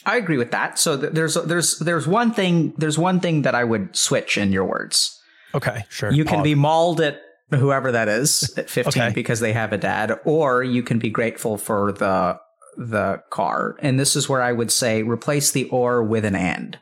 I 0.06 0.18
agree 0.18 0.38
with 0.38 0.52
that. 0.52 0.80
So 0.80 1.00
th- 1.00 1.14
there's 1.14 1.36
there's 1.36 1.78
there's 1.80 2.08
one 2.08 2.34
thing 2.34 2.74
there's 2.78 2.98
one 2.98 3.20
thing 3.20 3.44
that 3.44 3.54
I 3.56 3.64
would 3.64 3.96
switch 3.96 4.38
in 4.38 4.52
your 4.52 4.66
words. 4.66 5.18
Okay, 5.54 5.84
sure. 5.90 6.12
You 6.12 6.26
can 6.26 6.40
Pog. 6.40 6.44
be 6.44 6.56
mauled 6.56 7.02
at 7.02 7.22
whoever 7.52 7.92
that 7.92 8.08
is 8.08 8.54
at 8.58 8.70
15 8.70 9.04
Okay. 9.04 9.14
because 9.14 9.40
they 9.42 9.54
have 9.54 9.74
a 9.74 9.78
dad, 9.78 10.18
or 10.26 10.64
you 10.64 10.82
can 10.84 10.98
be 11.00 11.10
grateful 11.10 11.58
for 11.58 11.92
the 11.92 12.40
the 12.78 13.22
car. 13.30 13.76
And 13.80 14.00
this 14.00 14.16
is 14.16 14.30
where 14.30 14.42
I 14.42 14.54
would 14.54 14.72
say 14.72 15.04
replace 15.04 15.52
the 15.52 15.66
or 15.70 16.02
with 16.04 16.24
an 16.26 16.36
and. 16.36 16.80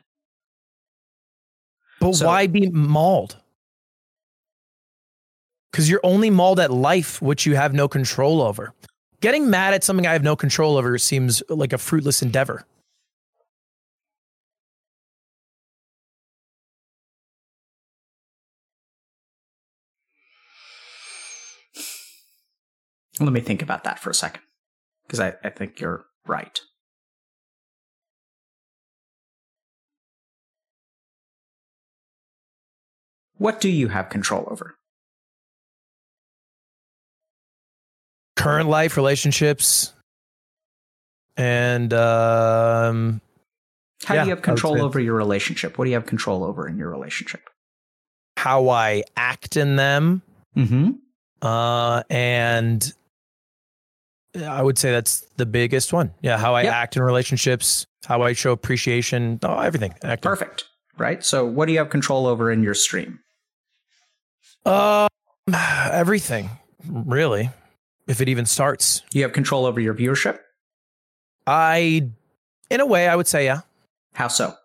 But 1.99 2.13
So- 2.13 2.27
why 2.27 2.47
be 2.47 2.69
mauled? 2.69 3.35
Because 5.71 5.89
you're 5.89 5.99
only 6.03 6.29
mauled 6.29 6.59
at 6.59 6.71
life, 6.71 7.21
which 7.21 7.45
you 7.45 7.55
have 7.55 7.73
no 7.73 7.87
control 7.87 8.41
over. 8.41 8.73
Getting 9.21 9.49
mad 9.49 9.73
at 9.73 9.83
something 9.83 10.07
I 10.07 10.13
have 10.13 10.23
no 10.23 10.35
control 10.35 10.77
over 10.77 10.97
seems 10.97 11.43
like 11.49 11.73
a 11.73 11.77
fruitless 11.77 12.21
endeavor. 12.21 12.65
Let 23.19 23.33
me 23.33 23.41
think 23.41 23.61
about 23.61 23.83
that 23.83 23.99
for 23.99 24.09
a 24.09 24.13
second. 24.13 24.41
Because 25.05 25.19
I, 25.19 25.33
I 25.43 25.49
think 25.49 25.79
you're 25.79 26.05
right. 26.27 26.59
What 33.37 33.61
do 33.61 33.69
you 33.69 33.87
have 33.87 34.09
control 34.09 34.47
over? 34.49 34.75
Current 38.35 38.69
life, 38.69 38.95
relationships, 38.97 39.93
and 41.35 41.93
um, 41.93 43.21
How 44.05 44.15
Yeah, 44.15 44.23
do 44.23 44.29
you 44.29 44.35
have 44.35 44.43
control 44.43 44.81
over 44.81 44.99
your 44.99 45.15
relationship? 45.15 45.77
What 45.77 45.85
do 45.85 45.91
you 45.91 45.95
have 45.95 46.05
control 46.05 46.43
over 46.43 46.67
in 46.67 46.77
your 46.77 46.89
relationship? 46.89 47.41
how 48.37 48.69
I 48.69 49.03
act 49.17 49.57
in 49.57 49.75
them, 49.75 50.21
Mm-hmm. 50.55 50.91
uh, 51.45 52.03
and 52.09 52.93
I 54.35 54.61
would 54.61 54.77
say 54.77 54.91
that's 54.91 55.21
the 55.37 55.45
biggest 55.45 55.91
one. 55.91 56.13
Yeah, 56.21 56.37
how 56.37 56.53
I 56.55 56.63
Yep. 56.63 56.73
act 56.73 56.95
in 56.95 57.01
relationships, 57.01 57.85
how 58.05 58.21
I 58.21 58.33
show 58.33 58.51
appreciation, 58.51 59.39
oh, 59.43 59.59
everything. 59.59 59.93
Acting. 60.03 60.29
Perfect. 60.29 60.65
Right. 60.97 61.23
So, 61.23 61.45
what 61.45 61.65
do 61.65 61.71
you 61.71 61.79
have 61.79 61.89
control 61.89 62.27
over 62.27 62.51
in 62.51 62.61
your 62.61 62.73
stream? 62.75 63.19
Um, 64.65 65.07
everything, 65.53 66.49
really. 66.87 67.49
If 68.07 68.21
it 68.21 68.29
even 68.29 68.45
starts, 68.45 69.03
You 69.13 69.21
have 69.23 69.33
control 69.33 69.65
over 69.65 69.79
your 69.79 69.93
viewership. 69.93 70.39
I, 71.47 72.09
in 72.69 72.79
a 72.81 72.85
way, 72.85 73.07
I 73.07 73.15
would 73.15 73.27
say, 73.27 73.45
yeah, 73.45 73.61
How 74.13 74.27
so? 74.27 74.55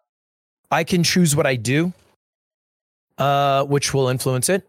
I 0.71 0.83
can 0.85 1.03
choose 1.05 1.37
what 1.37 1.47
I 1.47 1.57
do, 1.57 1.93
uh, 3.19 3.65
which 3.65 3.95
will 3.95 4.09
influence 4.09 4.49
it. 4.49 4.69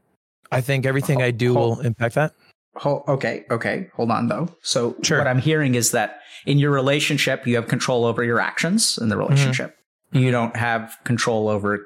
I 0.52 0.62
think 0.62 0.86
everything 0.86 1.22
I 1.22 1.32
do 1.32 1.54
will 1.54 1.80
impact 1.82 2.16
that. 2.16 2.34
Ho- 2.78 3.04
okay. 3.08 3.46
Okay. 3.50 3.88
Hold 3.96 4.12
on, 4.12 4.28
though. 4.28 4.50
So, 4.62 4.96
Sure. 5.02 5.18
what 5.18 5.28
I'm 5.28 5.40
hearing 5.40 5.76
is 5.76 5.92
that 5.92 6.20
in 6.46 6.60
your 6.60 6.72
relationship, 6.72 7.48
you 7.48 7.56
have 7.56 7.68
control 7.68 8.06
over 8.06 8.24
your 8.24 8.40
actions 8.40 8.98
in 9.02 9.10
the 9.10 9.18
relationship. 9.18 9.76
Mm-hmm. 10.14 10.20
You 10.26 10.32
don't 10.32 10.56
have 10.56 10.98
control 11.04 11.48
over 11.50 11.80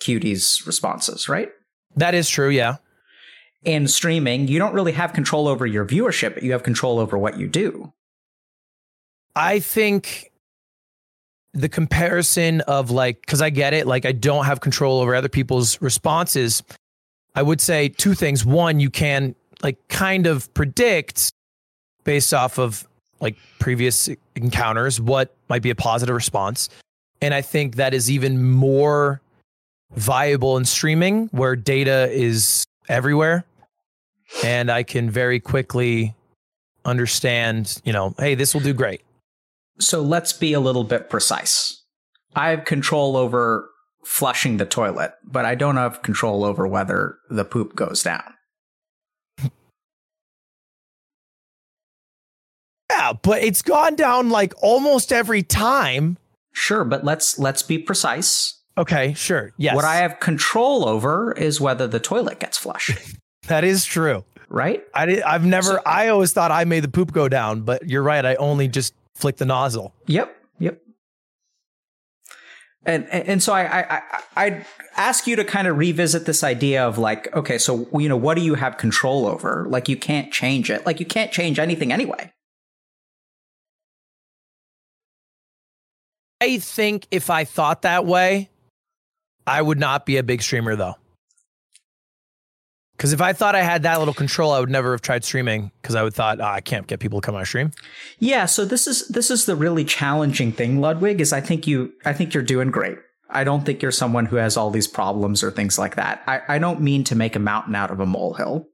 Cutie's 0.00 0.62
responses, 0.66 1.28
right? 1.28 1.48
That 1.96 2.14
is 2.14 2.28
true. 2.28 2.48
Yeah. 2.48 2.76
In 3.64 3.88
streaming, 3.88 4.46
you 4.48 4.58
don't 4.58 4.74
really 4.74 4.92
have 4.92 5.12
control 5.12 5.48
over 5.48 5.66
your 5.66 5.84
viewership, 5.84 6.34
but 6.34 6.42
you 6.44 6.52
have 6.52 6.62
control 6.62 6.98
over 7.00 7.18
what 7.18 7.38
you 7.38 7.48
do. 7.48 7.92
I 9.34 9.58
think 9.60 10.30
the 11.52 11.68
comparison 11.68 12.60
of 12.62 12.90
like, 12.90 13.20
because 13.20 13.42
I 13.42 13.50
get 13.50 13.74
it, 13.74 13.86
like 13.86 14.04
I 14.06 14.12
don't 14.12 14.44
have 14.44 14.60
control 14.60 15.00
over 15.00 15.14
other 15.14 15.28
people's 15.28 15.80
responses. 15.82 16.62
I 17.34 17.42
would 17.42 17.60
say 17.60 17.88
two 17.88 18.14
things. 18.14 18.44
One, 18.44 18.78
you 18.78 18.90
can 18.90 19.34
like 19.62 19.76
kind 19.88 20.26
of 20.26 20.52
predict 20.54 21.30
based 22.04 22.32
off 22.34 22.58
of 22.58 22.86
like 23.20 23.36
previous 23.58 24.08
encounters 24.34 25.00
what 25.00 25.34
might 25.48 25.62
be 25.62 25.70
a 25.70 25.74
positive 25.74 26.14
response. 26.14 26.68
And 27.20 27.32
I 27.32 27.40
think 27.40 27.76
that 27.76 27.94
is 27.94 28.10
even 28.10 28.50
more 28.50 29.20
viable 29.94 30.56
in 30.56 30.64
streaming 30.64 31.28
where 31.28 31.56
data 31.56 32.08
is 32.10 32.64
everywhere. 32.88 33.44
And 34.44 34.70
I 34.70 34.82
can 34.82 35.08
very 35.08 35.40
quickly 35.40 36.14
understand, 36.84 37.80
you 37.84 37.92
know, 37.92 38.14
hey, 38.18 38.34
this 38.34 38.54
will 38.54 38.60
do 38.60 38.74
great. 38.74 39.02
So 39.78 40.02
let's 40.02 40.32
be 40.32 40.52
a 40.52 40.60
little 40.60 40.84
bit 40.84 41.08
precise. 41.10 41.82
I 42.34 42.50
have 42.50 42.64
control 42.64 43.16
over 43.16 43.70
flushing 44.04 44.56
the 44.58 44.66
toilet, 44.66 45.14
but 45.24 45.44
I 45.44 45.54
don't 45.54 45.76
have 45.76 46.02
control 46.02 46.44
over 46.44 46.66
whether 46.66 47.18
the 47.28 47.44
poop 47.44 47.74
goes 47.74 48.02
down. 48.02 48.35
Yeah, 53.06 53.18
but 53.22 53.42
it's 53.42 53.62
gone 53.62 53.94
down 53.96 54.30
like 54.30 54.54
almost 54.62 55.12
every 55.12 55.42
time. 55.42 56.18
Sure, 56.52 56.84
but 56.84 57.04
let's 57.04 57.38
let's 57.38 57.62
be 57.62 57.78
precise. 57.78 58.54
Okay, 58.78 59.14
sure. 59.14 59.52
Yes. 59.56 59.74
What 59.74 59.84
I 59.84 59.96
have 59.96 60.20
control 60.20 60.86
over 60.88 61.32
is 61.32 61.60
whether 61.60 61.86
the 61.86 62.00
toilet 62.00 62.40
gets 62.40 62.58
flushed, 62.58 62.98
that 63.48 63.64
is 63.64 63.84
true. 63.84 64.24
right? 64.48 64.82
I 64.94 65.06
did, 65.06 65.22
I've 65.22 65.44
never 65.44 65.66
So- 65.76 65.82
I 65.86 66.08
always 66.08 66.32
thought 66.32 66.50
I 66.50 66.64
made 66.64 66.84
the 66.84 66.88
poop 66.88 67.12
go 67.12 67.28
down, 67.28 67.62
but 67.62 67.88
you're 67.88 68.02
right. 68.02 68.24
I 68.24 68.34
only 68.36 68.68
just 68.68 68.94
flick 69.14 69.36
the 69.36 69.46
nozzle. 69.46 69.94
Yep, 70.06 70.36
yep. 70.58 70.80
And 72.84 73.08
and 73.10 73.28
and 73.28 73.42
so 73.42 73.52
I 73.52 73.62
I 73.64 73.82
I 73.90 74.02
I'd 74.36 74.66
ask 74.96 75.26
you 75.26 75.36
to 75.36 75.44
kind 75.44 75.66
of 75.66 75.76
revisit 75.76 76.24
this 76.26 76.44
idea 76.44 76.86
of 76.86 76.98
like, 76.98 77.34
okay, 77.34 77.58
so 77.58 77.88
you 77.98 78.08
know, 78.08 78.16
what 78.16 78.36
do 78.36 78.42
you 78.42 78.54
have 78.54 78.76
control 78.78 79.26
over? 79.26 79.66
Like 79.68 79.88
you 79.88 79.96
can't 79.96 80.32
change 80.32 80.70
it. 80.70 80.86
Like 80.86 81.00
you 81.00 81.06
can't 81.06 81.32
change 81.32 81.58
anything 81.58 81.92
anyway. 81.92 82.32
I 86.40 86.58
think 86.58 87.06
if 87.10 87.30
I 87.30 87.44
thought 87.44 87.82
that 87.82 88.04
way, 88.04 88.50
I 89.46 89.62
would 89.62 89.78
not 89.78 90.06
be 90.06 90.16
a 90.16 90.22
big 90.22 90.42
streamer 90.42 90.76
though. 90.76 90.94
Because 92.96 93.12
if 93.12 93.20
I 93.20 93.34
thought 93.34 93.54
I 93.54 93.62
had 93.62 93.82
that 93.82 93.98
little 93.98 94.14
control, 94.14 94.52
I 94.52 94.60
would 94.60 94.70
never 94.70 94.92
have 94.92 95.02
tried 95.02 95.22
streaming. 95.22 95.70
Because 95.82 95.94
I 95.94 96.02
would 96.02 96.14
thought 96.14 96.40
"Ah, 96.40 96.54
I 96.54 96.60
can't 96.60 96.86
get 96.86 96.98
people 96.98 97.20
to 97.20 97.26
come 97.26 97.34
on 97.34 97.44
stream. 97.44 97.72
Yeah, 98.18 98.46
so 98.46 98.64
this 98.64 98.86
is 98.86 99.08
this 99.08 99.30
is 99.30 99.46
the 99.46 99.56
really 99.56 99.84
challenging 99.84 100.52
thing, 100.52 100.80
Ludwig, 100.80 101.20
is 101.20 101.32
I 101.32 101.40
think 101.40 101.66
you 101.66 101.92
I 102.04 102.12
think 102.12 102.32
you're 102.32 102.42
doing 102.42 102.70
great. 102.70 102.98
I 103.28 103.44
don't 103.44 103.66
think 103.66 103.82
you're 103.82 103.92
someone 103.92 104.26
who 104.26 104.36
has 104.36 104.56
all 104.56 104.70
these 104.70 104.86
problems 104.86 105.42
or 105.42 105.50
things 105.50 105.78
like 105.78 105.96
that. 105.96 106.22
I, 106.26 106.42
I 106.48 106.58
don't 106.58 106.80
mean 106.80 107.02
to 107.04 107.16
make 107.16 107.34
a 107.34 107.40
mountain 107.40 107.74
out 107.74 107.90
of 107.90 107.98
a 107.98 108.06
molehill. 108.06 108.68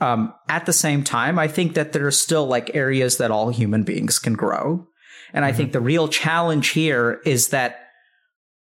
Um, 0.00 0.34
at 0.48 0.66
the 0.66 0.72
same 0.72 1.02
time, 1.02 1.38
I 1.38 1.48
think 1.48 1.74
that 1.74 1.92
there 1.92 2.06
are 2.06 2.12
still 2.12 2.46
like 2.46 2.74
areas 2.74 3.16
that 3.16 3.30
all 3.30 3.48
human 3.48 3.82
beings 3.82 4.18
can 4.18 4.34
grow. 4.34 4.86
And 5.32 5.44
I 5.44 5.52
think 5.52 5.72
the 5.72 5.80
real 5.80 6.08
challenge 6.08 6.68
here 6.68 7.20
is 7.24 7.48
that 7.48 7.80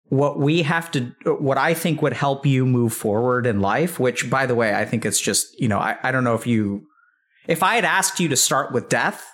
what 0.08 0.38
we 0.38 0.62
have 0.62 0.90
to, 0.90 1.12
what 1.24 1.56
I 1.56 1.72
think 1.72 2.02
would 2.02 2.12
help 2.12 2.44
you 2.44 2.66
move 2.66 2.92
forward 2.92 3.46
in 3.46 3.60
life, 3.60 3.98
which 3.98 4.28
by 4.28 4.44
the 4.44 4.54
way, 4.54 4.74
I 4.74 4.84
think 4.84 5.06
it's 5.06 5.20
just, 5.20 5.58
you 5.58 5.68
know, 5.68 5.78
I, 5.78 5.96
I 6.02 6.12
don't 6.12 6.24
know 6.24 6.34
if 6.34 6.46
you, 6.46 6.86
if 7.46 7.62
I 7.62 7.76
had 7.76 7.84
asked 7.84 8.20
you 8.20 8.28
to 8.28 8.36
start 8.36 8.72
with 8.72 8.88
death, 8.88 9.26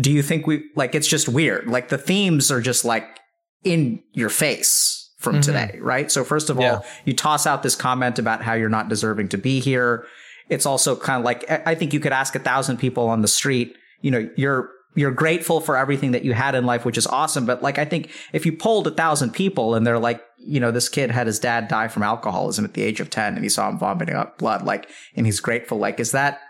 do 0.00 0.10
you 0.10 0.22
think 0.22 0.46
we 0.46 0.64
like 0.74 0.94
it's 0.94 1.06
just 1.06 1.28
weird? 1.28 1.66
Like 1.66 1.88
the 1.88 1.98
themes 1.98 2.50
are 2.50 2.60
just 2.60 2.84
like 2.84 3.20
in 3.62 4.02
your 4.12 4.30
face 4.30 5.12
from 5.18 5.34
mm-hmm. 5.34 5.42
today, 5.42 5.78
right? 5.80 6.10
So 6.10 6.24
first 6.24 6.48
of 6.48 6.58
yeah. 6.58 6.76
all, 6.76 6.86
you 7.04 7.12
toss 7.12 7.46
out 7.46 7.62
this 7.62 7.76
comment 7.76 8.18
about 8.18 8.42
how 8.42 8.54
you're 8.54 8.68
not 8.68 8.88
deserving 8.88 9.28
to 9.28 9.38
be 9.38 9.60
here. 9.60 10.06
It's 10.48 10.64
also 10.64 10.96
kind 10.96 11.18
of 11.18 11.24
like 11.24 11.48
I 11.66 11.74
think 11.74 11.92
you 11.92 12.00
could 12.00 12.12
ask 12.12 12.34
a 12.34 12.38
thousand 12.38 12.78
people 12.78 13.08
on 13.08 13.20
the 13.20 13.28
street, 13.28 13.76
you 14.00 14.10
know, 14.10 14.28
you're 14.36 14.70
you're 14.94 15.12
grateful 15.12 15.60
for 15.60 15.76
everything 15.76 16.12
that 16.12 16.24
you 16.24 16.32
had 16.32 16.54
in 16.54 16.66
life, 16.66 16.84
which 16.84 16.98
is 16.98 17.06
awesome. 17.06 17.46
But 17.46 17.62
like, 17.62 17.78
I 17.78 17.84
think 17.84 18.10
if 18.32 18.44
you 18.44 18.52
polled 18.52 18.86
a 18.86 18.90
thousand 18.90 19.30
people 19.30 19.74
and 19.74 19.86
they're 19.86 19.98
like, 19.98 20.22
you 20.38 20.58
know, 20.58 20.70
this 20.70 20.88
kid 20.88 21.10
had 21.10 21.26
his 21.26 21.38
dad 21.38 21.68
die 21.68 21.88
from 21.88 22.02
alcoholism 22.02 22.64
at 22.64 22.74
the 22.74 22.82
age 22.82 23.00
of 23.00 23.10
10 23.10 23.34
and 23.34 23.42
he 23.42 23.48
saw 23.48 23.68
him 23.68 23.78
vomiting 23.78 24.16
up 24.16 24.38
blood, 24.38 24.62
like, 24.64 24.88
and 25.14 25.26
he's 25.26 25.40
grateful. 25.40 25.78
Like, 25.78 26.00
is 26.00 26.12
that, 26.12 26.40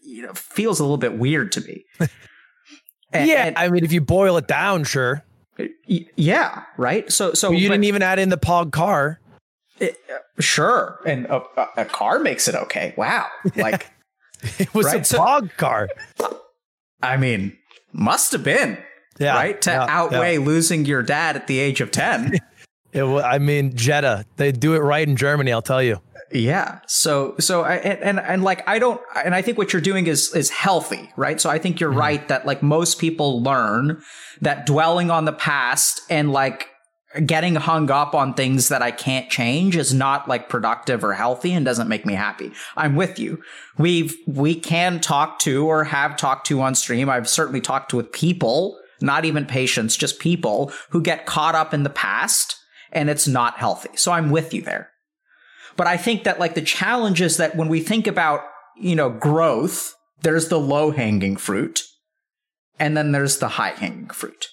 you 0.00 0.22
know, 0.22 0.32
feels 0.34 0.78
a 0.78 0.84
little 0.84 0.98
bit 0.98 1.18
weird 1.18 1.50
to 1.52 1.60
me. 1.62 1.84
and, 3.12 3.28
yeah. 3.28 3.46
And, 3.46 3.58
I 3.58 3.68
mean, 3.68 3.84
if 3.84 3.92
you 3.92 4.00
boil 4.00 4.36
it 4.36 4.46
down, 4.46 4.84
sure. 4.84 5.24
Yeah. 5.86 6.64
Right. 6.76 7.10
So, 7.10 7.34
so 7.34 7.50
well, 7.50 7.58
you 7.58 7.68
but, 7.68 7.74
didn't 7.74 7.84
even 7.84 8.02
add 8.02 8.18
in 8.18 8.28
the 8.28 8.38
Pog 8.38 8.72
car. 8.72 9.20
It, 9.80 9.96
uh, 10.08 10.18
sure. 10.40 11.00
And 11.04 11.26
a, 11.26 11.42
a, 11.76 11.84
car 11.84 12.20
makes 12.20 12.46
it 12.46 12.54
okay. 12.54 12.94
Wow. 12.96 13.26
Like, 13.56 13.90
it 14.58 14.72
was 14.72 14.86
right? 14.86 14.96
a 14.96 15.00
Pog 15.00 15.50
so, 15.50 15.56
car. 15.56 15.88
I 17.02 17.16
mean, 17.16 17.56
must 17.92 18.32
have 18.32 18.44
been. 18.44 18.78
Yeah, 19.18 19.34
right 19.34 19.60
to 19.62 19.70
yeah, 19.70 19.86
outweigh 19.88 20.38
yeah. 20.38 20.44
losing 20.44 20.86
your 20.86 21.02
dad 21.02 21.36
at 21.36 21.46
the 21.46 21.58
age 21.58 21.82
of 21.82 21.90
10 21.90 22.38
it, 22.92 23.04
I 23.04 23.38
mean 23.38 23.76
Jetta 23.76 24.24
they 24.36 24.52
do 24.52 24.74
it 24.74 24.78
right 24.78 25.06
in 25.06 25.16
Germany 25.16 25.52
I'll 25.52 25.60
tell 25.60 25.82
you 25.82 26.00
yeah 26.32 26.80
so 26.86 27.34
so 27.38 27.60
I, 27.60 27.74
and, 27.74 28.00
and 28.00 28.18
and 28.18 28.42
like 28.42 28.66
I 28.66 28.78
don't 28.78 29.02
and 29.22 29.34
I 29.34 29.42
think 29.42 29.58
what 29.58 29.74
you're 29.74 29.82
doing 29.82 30.06
is 30.06 30.34
is 30.34 30.48
healthy 30.48 31.12
right 31.18 31.38
so 31.38 31.50
I 31.50 31.58
think 31.58 31.78
you're 31.78 31.90
mm-hmm. 31.90 31.98
right 31.98 32.28
that 32.28 32.46
like 32.46 32.62
most 32.62 32.98
people 32.98 33.42
learn 33.42 34.00
that 34.40 34.64
dwelling 34.64 35.10
on 35.10 35.26
the 35.26 35.32
past 35.34 36.00
and 36.08 36.32
like 36.32 36.68
getting 37.26 37.56
hung 37.56 37.90
up 37.90 38.14
on 38.14 38.34
things 38.34 38.68
that 38.68 38.82
I 38.82 38.90
can't 38.90 39.30
change 39.30 39.76
is 39.76 39.92
not 39.92 40.28
like 40.28 40.48
productive 40.48 41.04
or 41.04 41.12
healthy 41.12 41.52
and 41.52 41.64
doesn't 41.64 41.88
make 41.88 42.06
me 42.06 42.14
happy. 42.14 42.52
I'm 42.76 42.96
with 42.96 43.18
you. 43.18 43.42
We've, 43.78 44.16
we 44.26 44.54
can 44.54 45.00
talk 45.00 45.38
to 45.40 45.66
or 45.66 45.84
have 45.84 46.16
talked 46.16 46.46
to 46.48 46.60
on 46.62 46.74
stream. 46.74 47.10
I've 47.10 47.28
certainly 47.28 47.60
talked 47.60 47.90
to 47.90 47.96
with 47.96 48.12
people, 48.12 48.78
not 49.00 49.24
even 49.24 49.44
patients, 49.44 49.96
just 49.96 50.20
people 50.20 50.72
who 50.90 51.02
get 51.02 51.26
caught 51.26 51.54
up 51.54 51.74
in 51.74 51.82
the 51.82 51.90
past 51.90 52.56
and 52.92 53.10
it's 53.10 53.28
not 53.28 53.58
healthy. 53.58 53.90
So 53.96 54.12
I'm 54.12 54.30
with 54.30 54.54
you 54.54 54.62
there. 54.62 54.90
But 55.76 55.86
I 55.86 55.96
think 55.96 56.24
that 56.24 56.38
like 56.38 56.54
the 56.54 56.62
challenge 56.62 57.20
is 57.20 57.36
that 57.38 57.56
when 57.56 57.68
we 57.68 57.80
think 57.80 58.06
about, 58.06 58.40
you 58.76 58.94
know, 58.94 59.10
growth, 59.10 59.94
there's 60.22 60.48
the 60.48 60.60
low 60.60 60.90
hanging 60.90 61.36
fruit 61.36 61.82
and 62.78 62.96
then 62.96 63.12
there's 63.12 63.38
the 63.38 63.48
high 63.48 63.70
hanging 63.70 64.08
fruit. 64.08 64.48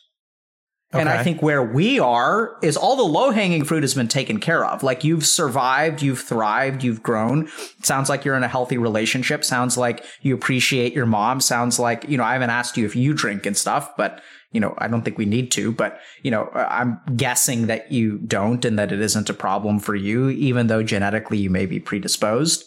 Okay. 0.91 1.01
And 1.01 1.07
I 1.07 1.21
think 1.21 1.43
where 1.43 1.61
we 1.61 1.99
are 1.99 2.57
is 2.63 2.75
all 2.75 2.95
the 2.95 3.03
low 3.03 3.29
hanging 3.29 3.63
fruit 3.63 3.83
has 3.83 3.93
been 3.93 4.07
taken 4.07 4.39
care 4.39 4.65
of. 4.65 4.81
Like 4.81 5.03
you've 5.03 5.23
survived, 5.23 6.01
you've 6.01 6.19
thrived, 6.19 6.83
you've 6.83 7.03
grown. 7.03 7.47
Sounds 7.83 8.09
like 8.09 8.25
you're 8.25 8.35
in 8.35 8.41
a 8.41 8.47
healthy 8.47 8.79
relationship. 8.79 9.43
Sounds 9.43 9.77
like 9.77 10.03
you 10.23 10.33
appreciate 10.33 10.93
your 10.93 11.05
mom. 11.05 11.41
Sounds 11.41 11.77
like, 11.77 12.05
you 12.09 12.17
know, 12.17 12.23
I 12.23 12.33
haven't 12.33 12.49
asked 12.49 12.75
you 12.75 12.87
if 12.87 12.95
you 12.95 13.13
drink 13.13 13.45
and 13.45 13.55
stuff, 13.55 13.95
but, 13.97 14.23
you 14.51 14.59
know, 14.59 14.73
I 14.79 14.87
don't 14.87 15.03
think 15.03 15.19
we 15.19 15.25
need 15.25 15.51
to, 15.51 15.71
but, 15.71 15.99
you 16.23 16.31
know, 16.31 16.49
I'm 16.55 16.99
guessing 17.15 17.67
that 17.67 17.91
you 17.91 18.17
don't 18.17 18.65
and 18.65 18.79
that 18.79 18.91
it 18.91 18.99
isn't 18.99 19.29
a 19.29 19.35
problem 19.35 19.77
for 19.77 19.93
you, 19.93 20.29
even 20.29 20.67
though 20.67 20.81
genetically 20.81 21.37
you 21.37 21.51
may 21.51 21.67
be 21.67 21.79
predisposed. 21.79 22.63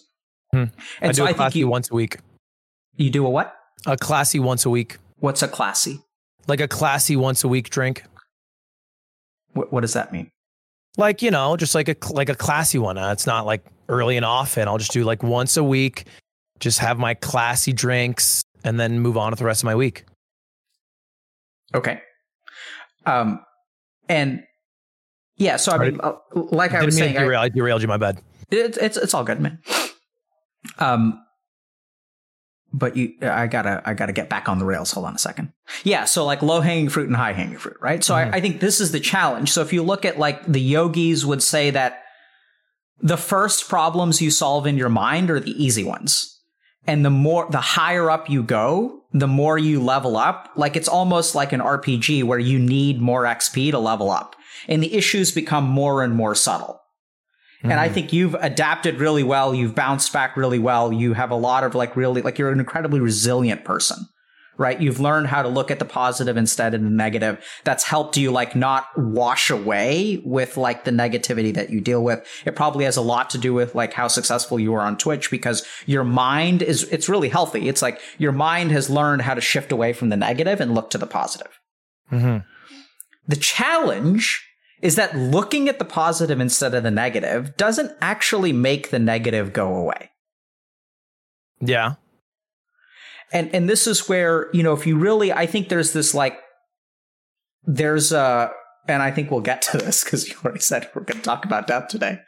Hmm. 0.53 0.67
And 1.01 1.11
I 1.11 1.13
so 1.13 1.25
do 1.25 1.27
a 1.27 1.31
I 1.31 1.33
think 1.33 1.57
you 1.57 1.67
once 1.67 1.91
a 1.91 1.95
week. 1.95 2.19
You 2.95 3.11
do 3.11 3.27
a 3.27 3.31
what? 3.31 3.57
A 3.85 3.97
classy 3.97 4.39
once 4.39 4.65
a 4.65 4.71
week. 4.71 4.99
What's 5.17 5.43
a 5.43 5.49
classy? 5.49 6.03
Like 6.47 6.61
a 6.61 6.69
classy 6.69 7.17
once 7.17 7.43
a 7.43 7.49
week 7.49 7.69
drink. 7.69 8.05
What, 9.53 9.73
what 9.73 9.81
does 9.81 9.93
that 9.93 10.13
mean? 10.13 10.31
Like 10.97 11.23
you 11.23 11.31
know, 11.31 11.57
just 11.57 11.75
like 11.75 11.89
a 11.89 11.97
like 12.11 12.29
a 12.29 12.35
classy 12.35 12.79
one. 12.79 12.99
Uh, 12.99 13.13
it's 13.13 13.27
not 13.27 13.47
like 13.47 13.65
early 13.89 14.17
and 14.17 14.27
often. 14.27 14.69
I'll 14.69 14.79
just 14.79 14.93
do 14.93 15.05
like 15.05 15.23
once 15.23 15.57
a 15.57 15.65
week. 15.65 16.07
Just 16.61 16.79
have 16.79 16.99
my 16.99 17.15
classy 17.15 17.73
drinks 17.73 18.45
and 18.65 18.79
then 18.79 19.01
move 19.01 19.17
on 19.17 19.31
with 19.31 19.39
the 19.39 19.45
rest 19.45 19.63
of 19.63 19.65
my 19.65 19.75
week. 19.75 20.05
Okay. 21.75 22.01
Um, 23.07 23.41
and 24.09 24.45
yeah, 25.37 25.57
so 25.57 25.73
I 25.73 25.79
mean, 25.79 26.01
uh, 26.03 26.13
like 26.35 26.73
I 26.73 26.85
was 26.85 26.97
saying, 26.97 27.15
derail, 27.15 27.41
I, 27.41 27.45
I 27.45 27.49
derailed 27.49 27.83
you. 27.83 27.89
My 27.89 27.97
bad. 27.97 28.21
It's 28.51 28.77
it's 28.77 28.97
it's 28.97 29.15
all 29.15 29.25
good, 29.25 29.41
man. 29.41 29.59
Um, 30.79 31.25
but 32.73 32.97
you 32.97 33.15
i 33.23 33.47
gotta 33.47 33.83
i 33.85 33.95
gotta 33.95 34.13
get 34.13 34.29
back 34.29 34.49
on 34.49 34.59
the 34.59 34.65
rails. 34.65 34.93
Hold 34.93 35.07
on 35.07 35.15
a 35.15 35.19
second. 35.19 35.53
Yeah 35.85 36.05
so 36.05 36.25
like 36.25 36.43
low 36.43 36.61
hanging 36.61 36.89
fruit 36.89 37.09
and 37.09 37.17
high 37.17 37.33
hanging 37.33 37.59
fruit 37.59 37.77
right? 37.81 38.03
So 38.03 38.15
mm-hmm. 38.15 38.35
I, 38.35 38.39
I 38.39 38.41
think 38.41 38.61
this 38.61 38.81
is 38.81 38.93
the 38.93 39.01
challenge. 39.01 39.53
So 39.53 39.61
if 39.63 39.73
you 39.73 39.83
look 39.83 40.05
at 40.05 40.19
like 40.19 40.45
the 40.47 40.61
yogis 40.61 41.25
would 41.25 41.43
say 41.43 41.71
that 41.71 42.03
the 43.01 43.17
first 43.17 43.69
problems 43.69 44.23
you 44.23 44.31
solve 44.31 44.67
in 44.67 44.77
your 44.77 44.89
mind 44.89 45.31
are 45.31 45.41
the 45.41 45.63
easy 45.63 45.85
ones. 45.85 46.29
And 46.87 47.05
the 47.05 47.11
more 47.11 47.47
the 47.51 47.61
higher 47.61 48.11
up 48.11 48.29
you 48.29 48.43
go 48.43 48.99
the 49.15 49.29
more 49.29 49.59
you 49.59 49.83
level 49.83 50.17
up. 50.17 50.51
Like 50.57 50.75
it's 50.75 50.89
almost 50.89 51.35
like 51.35 51.53
an 51.53 51.61
rpg 51.61 52.25
where 52.25 52.39
you 52.39 52.59
need 52.59 53.01
more 53.01 53.25
xp 53.25 53.71
to 53.71 53.79
level 53.79 54.11
up. 54.11 54.37
And 54.69 54.83
the 54.83 54.95
issues 54.95 55.33
become 55.33 55.65
more 55.65 56.03
and 56.03 56.15
more 56.15 56.35
subtle 56.35 56.82
Mm-hmm. 57.63 57.71
And 57.71 57.79
I 57.79 57.87
mm-hmm. 57.87 57.95
think 57.95 58.13
you've 58.13 58.35
adapted 58.35 58.99
really 58.99 59.23
well. 59.23 59.55
You've 59.55 59.75
bounced 59.75 60.13
back 60.13 60.37
really 60.37 60.59
well. 60.59 60.93
You 60.93 61.13
have 61.13 61.31
a 61.31 61.37
lot 61.37 61.63
of 61.63 61.77
like 61.77 61.95
really, 61.95 62.21
like 62.21 62.37
you're 62.37 62.51
an 62.51 62.59
incredibly 62.59 62.99
resilient 62.99 63.65
person, 63.65 63.99
right? 64.57 64.81
You've 64.81 64.99
learned 64.99 65.29
how 65.29 65.43
to 65.43 65.49
look 65.49 65.71
at 65.71 65.79
the 65.79 65.85
positive 65.85 66.37
instead 66.37 66.75
of 66.75 66.83
the 66.83 66.91
negative. 66.91 67.45
That's 67.63 67.85
helped 67.85 68.17
you 68.17 68.33
like 68.33 68.57
not 68.57 68.87
wash 68.97 69.49
away 69.49 70.21
with 70.25 70.57
like 70.57 70.83
the 70.83 70.91
negativity 70.91 71.55
that 71.55 71.71
you 71.71 71.81
deal 71.81 72.03
with. 72.03 72.27
It 72.45 72.57
probably 72.57 72.85
has 72.85 72.97
a 72.97 73.01
lot 73.01 73.31
to 73.31 73.39
do 73.39 73.55
with 73.55 73.77
like 73.77 73.93
how 73.93 74.09
successful 74.09 74.59
you 74.59 74.75
are 74.75 74.81
on 74.81 74.99
Twitch 74.99 75.31
because 75.31 75.65
your 75.87 76.03
mind 76.03 76.63
is, 76.63 76.83
it's 76.85 77.09
really 77.09 77.29
healthy. 77.29 77.69
It's 77.69 77.81
like 77.81 78.01
your 78.19 78.33
mind 78.33 78.73
has 78.73 78.91
learned 78.91 79.23
how 79.23 79.35
to 79.35 79.41
shift 79.41 79.71
away 79.71 79.93
from 79.93 80.09
the 80.09 80.17
negative 80.17 80.61
and 80.61 80.75
look 80.75 80.91
to 80.91 80.99
the 80.99 81.07
positive. 81.07 81.61
Mm-hmm. 82.11 82.39
The 83.29 83.37
challenge 83.37 84.45
is 84.83 84.97
that 84.97 85.17
looking 85.17 85.69
at 85.69 85.79
the 85.79 85.85
positive 85.85 86.41
instead 86.41 86.75
of 86.75 86.83
the 86.83 86.91
negative 86.91 87.57
doesn't 87.57 87.97
actually 88.03 88.53
make 88.53 88.91
the 88.91 88.99
negative 88.99 89.53
go 89.53 89.75
away. 89.75 90.11
Yeah. 91.61 91.95
And 93.33 93.55
and 93.55 93.69
this 93.69 93.87
is 93.87 94.09
where, 94.09 94.51
you 94.53 94.63
know, 94.63 94.75
if 94.75 94.87
you 94.87 94.99
really 94.99 95.33
I 95.33 95.47
think 95.47 95.69
there's 95.69 95.93
this 95.93 96.13
like 96.13 96.39
there's 97.63 98.13
a 98.13 98.51
and 98.89 99.01
I 99.01 99.11
think 99.13 99.31
we'll 99.31 99.41
get 99.41 99.63
to 99.63 99.79
this 99.79 100.03
because 100.05 100.29
you 100.29 100.35
already 100.45 100.61
said 100.61 100.91
we're 100.95 101.03
going 101.03 101.19
to 101.19 101.25
talk 101.25 101.45
about 101.45 101.67
death 101.69 101.89
today. 101.89 102.19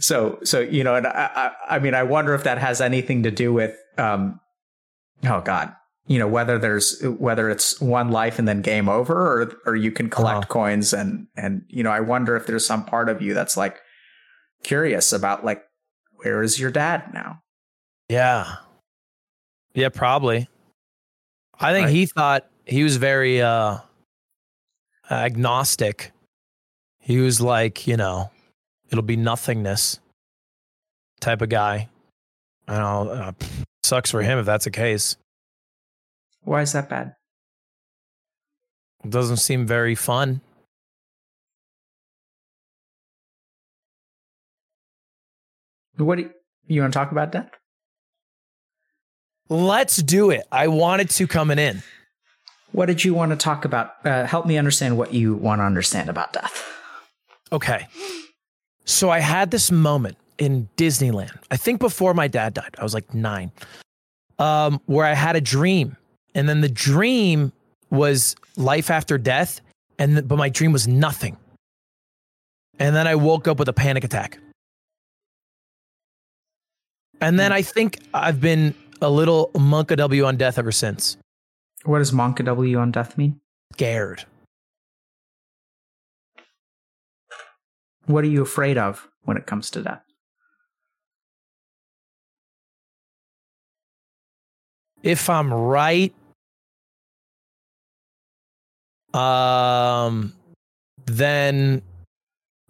So, 0.00 0.40
so 0.42 0.58
you 0.60 0.82
know, 0.82 0.96
and 0.96 1.06
I, 1.06 1.52
I, 1.68 1.76
I 1.76 1.78
mean, 1.78 1.94
I 1.94 2.02
wonder 2.02 2.34
if 2.34 2.42
that 2.44 2.58
has 2.58 2.80
anything 2.80 3.22
to 3.22 3.30
do 3.30 3.52
with, 3.52 3.76
um, 3.96 4.40
oh 5.24 5.40
God, 5.40 5.72
you 6.06 6.18
know 6.18 6.28
whether 6.28 6.58
there's 6.58 7.00
whether 7.02 7.50
it's 7.50 7.80
one 7.80 8.10
life 8.10 8.38
and 8.38 8.46
then 8.46 8.62
game 8.62 8.88
over 8.88 9.14
or 9.14 9.52
or 9.66 9.76
you 9.76 9.90
can 9.90 10.08
collect 10.08 10.38
uh-huh. 10.38 10.48
coins 10.48 10.92
and 10.92 11.26
and 11.36 11.64
you 11.68 11.82
know 11.82 11.90
I 11.90 12.00
wonder 12.00 12.36
if 12.36 12.46
there's 12.46 12.66
some 12.66 12.84
part 12.84 13.08
of 13.08 13.20
you 13.20 13.34
that's 13.34 13.56
like 13.56 13.80
curious 14.62 15.12
about 15.12 15.44
like 15.44 15.64
where 16.16 16.42
is 16.42 16.58
your 16.58 16.70
dad 16.70 17.12
now? 17.12 17.42
Yeah. 18.08 18.56
Yeah, 19.74 19.90
probably. 19.90 20.48
I 21.58 21.72
think 21.72 21.86
right. 21.86 21.94
he 21.94 22.06
thought 22.06 22.46
he 22.64 22.82
was 22.82 22.96
very 22.96 23.42
uh 23.42 23.78
agnostic. 25.10 26.12
He 27.00 27.18
was 27.18 27.40
like, 27.40 27.86
you 27.86 27.96
know, 27.96 28.30
it'll 28.90 29.02
be 29.02 29.16
nothingness 29.16 30.00
type 31.20 31.42
of 31.42 31.48
guy. 31.48 31.88
I 32.68 32.78
don't 32.78 33.06
know. 33.06 33.12
Uh, 33.12 33.32
sucks 33.84 34.10
for 34.10 34.22
him 34.22 34.38
if 34.38 34.46
that's 34.46 34.64
the 34.64 34.70
case. 34.70 35.16
Why 36.46 36.62
is 36.62 36.72
that 36.72 36.88
bad? 36.88 37.16
It 39.04 39.10
doesn't 39.10 39.38
seem 39.38 39.66
very 39.66 39.96
fun. 39.96 40.40
What 45.96 46.16
do 46.16 46.22
you, 46.22 46.30
you 46.68 46.80
want 46.82 46.92
to 46.92 46.98
talk 46.98 47.10
about 47.10 47.32
that? 47.32 47.52
Let's 49.48 49.96
do 49.96 50.30
it. 50.30 50.44
I 50.52 50.68
wanted 50.68 51.10
to 51.10 51.26
coming 51.26 51.58
in. 51.58 51.82
What 52.70 52.86
did 52.86 53.04
you 53.04 53.12
want 53.12 53.30
to 53.30 53.36
talk 53.36 53.64
about? 53.64 53.94
Uh, 54.04 54.24
help 54.24 54.46
me 54.46 54.56
understand 54.56 54.96
what 54.96 55.12
you 55.12 55.34
want 55.34 55.58
to 55.58 55.64
understand 55.64 56.08
about 56.08 56.32
death. 56.32 56.64
Okay. 57.50 57.88
So 58.84 59.10
I 59.10 59.18
had 59.18 59.50
this 59.50 59.72
moment 59.72 60.16
in 60.38 60.68
Disneyland. 60.76 61.36
I 61.50 61.56
think 61.56 61.80
before 61.80 62.14
my 62.14 62.28
dad 62.28 62.54
died. 62.54 62.76
I 62.78 62.84
was 62.84 62.94
like 62.94 63.12
nine. 63.14 63.50
Um, 64.38 64.80
where 64.86 65.06
I 65.06 65.14
had 65.14 65.34
a 65.34 65.40
dream 65.40 65.96
and 66.36 66.46
then 66.46 66.60
the 66.60 66.68
dream 66.68 67.50
was 67.90 68.36
life 68.56 68.90
after 68.90 69.16
death, 69.16 69.62
and 69.98 70.18
the, 70.18 70.22
but 70.22 70.36
my 70.36 70.50
dream 70.50 70.70
was 70.70 70.86
nothing. 70.86 71.38
And 72.78 72.94
then 72.94 73.06
I 73.06 73.14
woke 73.14 73.48
up 73.48 73.58
with 73.58 73.70
a 73.70 73.72
panic 73.72 74.04
attack. 74.04 74.38
And 77.22 77.40
then 77.40 77.52
I 77.52 77.62
think 77.62 78.00
I've 78.12 78.38
been 78.38 78.74
a 79.00 79.08
little 79.08 79.50
monkaW 79.54 80.26
on 80.26 80.36
death 80.36 80.58
ever 80.58 80.72
since. 80.72 81.16
What 81.84 81.98
does 81.98 82.12
monkaW 82.12 82.78
on 82.78 82.90
death 82.90 83.16
mean? 83.16 83.40
Scared. 83.72 84.26
What 88.04 88.24
are 88.24 88.28
you 88.28 88.42
afraid 88.42 88.76
of 88.76 89.08
when 89.24 89.38
it 89.38 89.46
comes 89.46 89.70
to 89.70 89.82
death? 89.82 90.02
If 95.02 95.30
I'm 95.30 95.54
right, 95.54 96.12
um, 99.14 100.32
then 101.06 101.82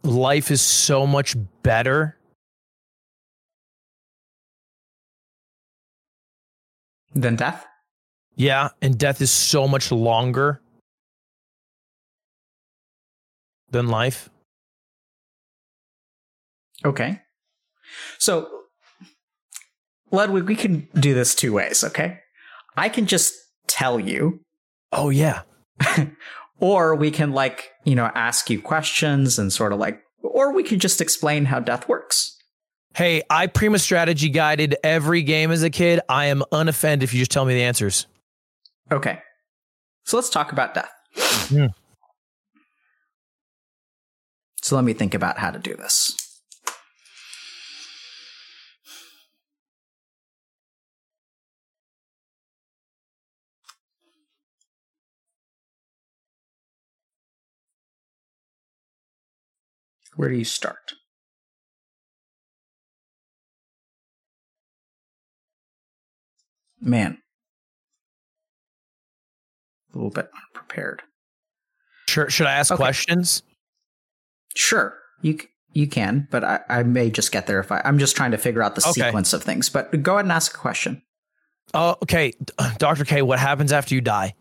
life 0.03 0.51
is 0.51 0.61
so 0.61 1.07
much 1.07 1.37
better. 1.63 2.17
Than 7.15 7.37
death? 7.37 7.65
Yeah, 8.35 8.69
and 8.83 8.99
death 8.99 9.23
is 9.23 9.31
so 9.31 9.67
much 9.67 9.91
longer 9.91 10.61
than 13.71 13.89
life. 13.89 14.29
Okay. 16.85 17.23
So, 18.19 18.49
Ludwig, 20.11 20.45
we 20.45 20.57
can 20.57 20.89
do 20.95 21.15
this 21.15 21.35
two 21.35 21.55
ways, 21.55 21.83
okay? 21.83 22.19
I 22.77 22.91
can 22.91 23.07
just 23.07 23.35
tell 23.67 23.99
you, 23.99 24.41
Oh 24.93 25.11
yeah. 25.11 25.43
Or 26.59 26.95
we 26.95 27.11
can, 27.11 27.33
like, 27.33 27.73
you 27.85 27.95
know, 27.95 28.11
ask 28.15 28.49
you 28.51 28.61
questions 28.61 29.39
and 29.39 29.53
sort 29.53 29.73
of 29.73 29.79
like, 29.79 30.01
or 30.23 30.53
we 30.53 30.63
could 30.63 30.81
just 30.81 31.01
explain 31.01 31.45
how 31.45 31.61
death 31.61 31.89
works. 31.89 32.37
Hey, 32.95 33.23
I 33.29 33.47
Prima 33.47 33.79
strategy 33.79 34.31
guided 34.31 34.75
every 34.83 35.23
game 35.23 35.51
as 35.51 35.63
a 35.63 35.71
kid. 35.71 36.01
I 36.09 36.27
am 36.27 36.43
unoffended 36.51 37.03
if 37.03 37.13
you 37.13 37.21
just 37.21 37.31
tell 37.31 37.45
me 37.45 37.55
the 37.55 37.63
answers. 37.63 38.07
Okay. 38.91 39.21
So 40.05 40.17
let's 40.17 40.31
talk 40.31 40.53
about 40.53 40.73
death. 40.75 40.93
Yeah. 41.51 41.69
So 44.63 44.77
let 44.77 44.85
me 44.85 44.95
think 44.95 45.15
about 45.15 45.39
how 45.39 45.51
to 45.51 45.59
do 45.59 45.75
this. 45.75 46.17
Where 60.17 60.29
do 60.29 60.35
you 60.35 60.45
start? 60.45 60.95
Man. 66.81 67.19
A 69.93 69.97
little 69.97 70.11
bit 70.11 70.31
unprepared. 70.47 71.03
Sure. 72.09 72.29
Should 72.31 72.47
I 72.47 72.53
ask 72.53 72.73
Okay. 72.73 72.79
questions? 72.79 73.43
Sure, 74.55 74.99
you 75.23 75.39
you 75.73 75.87
can, 75.87 76.27
but 76.31 76.43
I, 76.45 76.61
I 76.71 76.83
may 76.83 77.11
just 77.11 77.33
get 77.33 77.47
there 77.47 77.61
if 77.61 77.71
I. 77.71 77.83
I'm 77.85 77.99
just 77.99 78.17
trying 78.17 78.31
to 78.31 78.39
figure 78.39 78.63
out 78.63 78.75
the 78.75 78.87
Okay. 78.89 79.03
sequence 79.03 79.33
of 79.35 79.43
things. 79.43 79.69
But 79.69 80.03
go 80.03 80.15
ahead 80.15 80.25
and 80.25 80.33
ask 80.33 80.55
a 80.55 80.59
question. 80.59 81.03
Oh, 81.75 81.97
okay. 82.03 82.33
Dr. 82.79 83.05
K, 83.07 83.21
what 83.23 83.39
happens 83.39 83.73
after 83.73 83.95
you 83.95 84.01
die? 84.01 84.35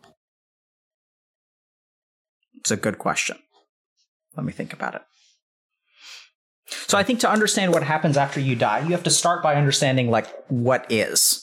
It's 2.55 2.71
a 2.71 2.77
good 2.77 2.97
question. 2.97 3.37
Let 4.37 4.45
me 4.45 4.53
think 4.53 4.71
about 4.71 4.95
it. 4.95 5.01
So 6.67 6.97
I 6.97 7.03
think 7.03 7.19
to 7.19 7.29
understand 7.29 7.73
what 7.73 7.83
happens 7.83 8.17
after 8.17 8.39
you 8.39 8.55
die, 8.55 8.79
you 8.79 8.89
have 8.89 9.03
to 9.03 9.11
start 9.11 9.43
by 9.43 9.55
understanding 9.55 10.09
like 10.09 10.27
what 10.47 10.85
is. 10.91 11.41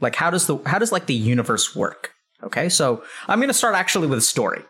Like 0.00 0.16
how 0.16 0.30
does 0.30 0.46
the 0.46 0.58
how 0.66 0.78
does 0.78 0.92
like 0.92 1.06
the 1.06 1.14
universe 1.14 1.76
work? 1.76 2.12
Okay? 2.42 2.68
So 2.68 3.04
I'm 3.28 3.38
going 3.38 3.48
to 3.48 3.54
start 3.54 3.74
actually 3.74 4.08
with 4.08 4.18
a 4.18 4.22
story. 4.22 4.62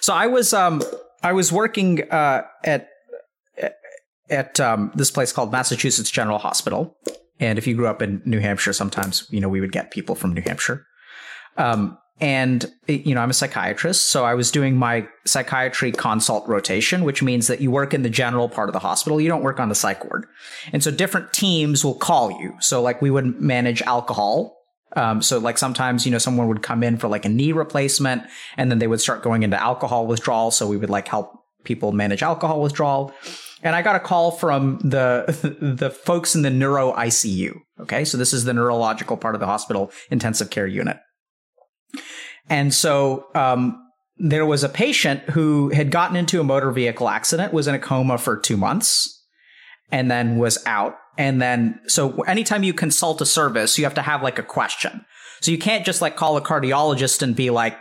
So 0.00 0.14
I 0.14 0.26
was 0.26 0.52
um 0.52 0.82
I 1.22 1.32
was 1.32 1.52
working 1.52 2.08
uh 2.10 2.42
at 2.64 2.88
at 4.32 4.58
um, 4.58 4.90
this 4.94 5.10
place 5.10 5.32
called 5.32 5.52
Massachusetts 5.52 6.10
General 6.10 6.38
Hospital. 6.38 6.96
And 7.38 7.58
if 7.58 7.66
you 7.66 7.74
grew 7.74 7.86
up 7.86 8.02
in 8.02 8.22
New 8.24 8.40
Hampshire, 8.40 8.72
sometimes 8.72 9.26
you 9.30 9.40
know 9.40 9.48
we 9.48 9.60
would 9.60 9.72
get 9.72 9.90
people 9.90 10.14
from 10.14 10.32
New 10.32 10.42
Hampshire. 10.42 10.86
Um, 11.56 11.98
and 12.22 12.72
you 12.86 13.16
know 13.16 13.20
I'm 13.20 13.30
a 13.30 13.34
psychiatrist, 13.34 14.08
so 14.08 14.24
I 14.24 14.34
was 14.34 14.52
doing 14.52 14.76
my 14.76 15.08
psychiatry 15.26 15.90
consult 15.90 16.46
rotation, 16.48 17.02
which 17.02 17.20
means 17.20 17.48
that 17.48 17.60
you 17.60 17.72
work 17.72 17.92
in 17.92 18.02
the 18.02 18.08
general 18.08 18.48
part 18.48 18.68
of 18.68 18.72
the 18.72 18.78
hospital. 18.78 19.20
You 19.20 19.28
don't 19.28 19.42
work 19.42 19.58
on 19.58 19.68
the 19.68 19.74
psych 19.74 20.04
ward, 20.04 20.26
and 20.72 20.84
so 20.84 20.92
different 20.92 21.32
teams 21.32 21.84
will 21.84 21.96
call 21.96 22.30
you. 22.30 22.54
So 22.60 22.80
like 22.80 23.02
we 23.02 23.10
would 23.10 23.40
manage 23.40 23.82
alcohol. 23.82 24.56
Um, 24.94 25.20
so 25.20 25.38
like 25.38 25.58
sometimes 25.58 26.06
you 26.06 26.12
know 26.12 26.18
someone 26.18 26.46
would 26.46 26.62
come 26.62 26.84
in 26.84 26.96
for 26.96 27.08
like 27.08 27.24
a 27.24 27.28
knee 27.28 27.50
replacement, 27.50 28.22
and 28.56 28.70
then 28.70 28.78
they 28.78 28.86
would 28.86 29.00
start 29.00 29.22
going 29.22 29.42
into 29.42 29.60
alcohol 29.60 30.06
withdrawal. 30.06 30.52
So 30.52 30.68
we 30.68 30.76
would 30.76 30.90
like 30.90 31.08
help 31.08 31.32
people 31.64 31.90
manage 31.90 32.22
alcohol 32.22 32.62
withdrawal 32.62 33.12
and 33.62 33.76
I 33.76 33.82
got 33.82 33.94
a 33.94 34.00
call 34.00 34.32
from 34.32 34.78
the 34.78 35.24
the 35.78 35.90
folks 35.90 36.34
in 36.34 36.42
the 36.42 36.50
neuro 36.50 36.92
ICU. 36.92 37.54
Okay, 37.80 38.04
so 38.04 38.18
this 38.18 38.32
is 38.32 38.44
the 38.44 38.52
neurological 38.52 39.16
part 39.16 39.34
of 39.34 39.40
the 39.40 39.46
hospital 39.46 39.92
intensive 40.10 40.50
care 40.50 40.66
unit, 40.66 40.98
and 42.48 42.72
so 42.72 43.26
um, 43.34 43.78
there 44.18 44.46
was 44.46 44.62
a 44.62 44.68
patient 44.68 45.20
who 45.30 45.70
had 45.70 45.90
gotten 45.90 46.16
into 46.16 46.40
a 46.40 46.44
motor 46.44 46.70
vehicle 46.70 47.08
accident, 47.08 47.52
was 47.52 47.66
in 47.66 47.74
a 47.74 47.78
coma 47.78 48.18
for 48.18 48.36
two 48.36 48.56
months, 48.56 49.24
and 49.90 50.10
then 50.10 50.38
was 50.38 50.62
out. 50.66 50.96
And 51.18 51.42
then, 51.42 51.80
so 51.86 52.22
anytime 52.22 52.62
you 52.62 52.72
consult 52.72 53.20
a 53.20 53.26
service, 53.26 53.78
you 53.78 53.84
have 53.84 53.94
to 53.94 54.02
have 54.02 54.22
like 54.22 54.38
a 54.38 54.42
question. 54.42 55.04
So 55.40 55.50
you 55.50 55.58
can't 55.58 55.84
just 55.84 56.00
like 56.00 56.16
call 56.16 56.36
a 56.36 56.40
cardiologist 56.40 57.20
and 57.22 57.36
be 57.36 57.50
like, 57.50 57.76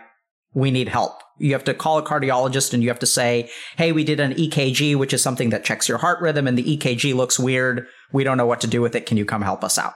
we 0.54 0.72
need 0.72 0.90
help. 0.90 1.14
You 1.38 1.54
have 1.54 1.64
to 1.66 1.74
call 1.74 1.98
a 1.98 2.04
cardiologist 2.04 2.74
and 2.74 2.84
you 2.84 2.90
have 2.90 3.00
to 3.00 3.06
say, 3.06 3.50
hey, 3.78 3.92
we 3.92 4.04
did 4.04 4.20
an 4.20 4.34
EKG, 4.34 4.96
which 4.96 5.14
is 5.14 5.22
something 5.22 5.52
that 5.52 5.64
checks 5.64 5.88
your 5.88 5.98
heart 5.98 6.22
rhythm, 6.22 6.48
and 6.48 6.58
the 6.58 6.78
EKG 6.78 7.16
looks 7.16 7.40
weird. 7.40 7.88
We 8.12 8.24
don't 8.24 8.38
know 8.38 8.46
what 8.46 8.62
to 8.62 8.68
do 8.68 8.82
with 8.82 8.96
it. 8.96 9.06
Can 9.06 9.18
you 9.18 9.26
come 9.26 9.42
help 9.42 9.64
us 9.64 9.78
out? 9.78 9.94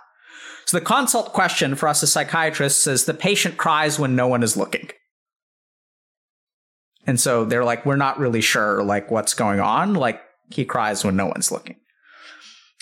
So 0.66 0.80
the 0.80 0.86
consult 0.86 1.34
question 1.34 1.76
for 1.76 1.88
us 1.88 2.02
as 2.02 2.12
psychiatrists 2.12 2.88
is 2.88 3.06
the 3.06 3.14
patient 3.14 3.58
cries 3.58 4.00
when 4.00 4.16
no 4.16 4.28
one 4.28 4.44
is 4.44 4.58
looking. 4.58 4.90
And 7.08 7.20
so 7.20 7.46
they're 7.46 7.66
like, 7.66 7.86
we're 7.86 7.96
not 7.96 8.20
really 8.20 8.42
sure 8.42 8.84
like 8.84 9.12
what's 9.12 9.34
going 9.34 9.60
on. 9.60 9.94
Like 9.94 10.22
he 10.50 10.66
cries 10.66 11.06
when 11.06 11.16
no 11.16 11.28
one's 11.28 11.52
looking. 11.52 11.78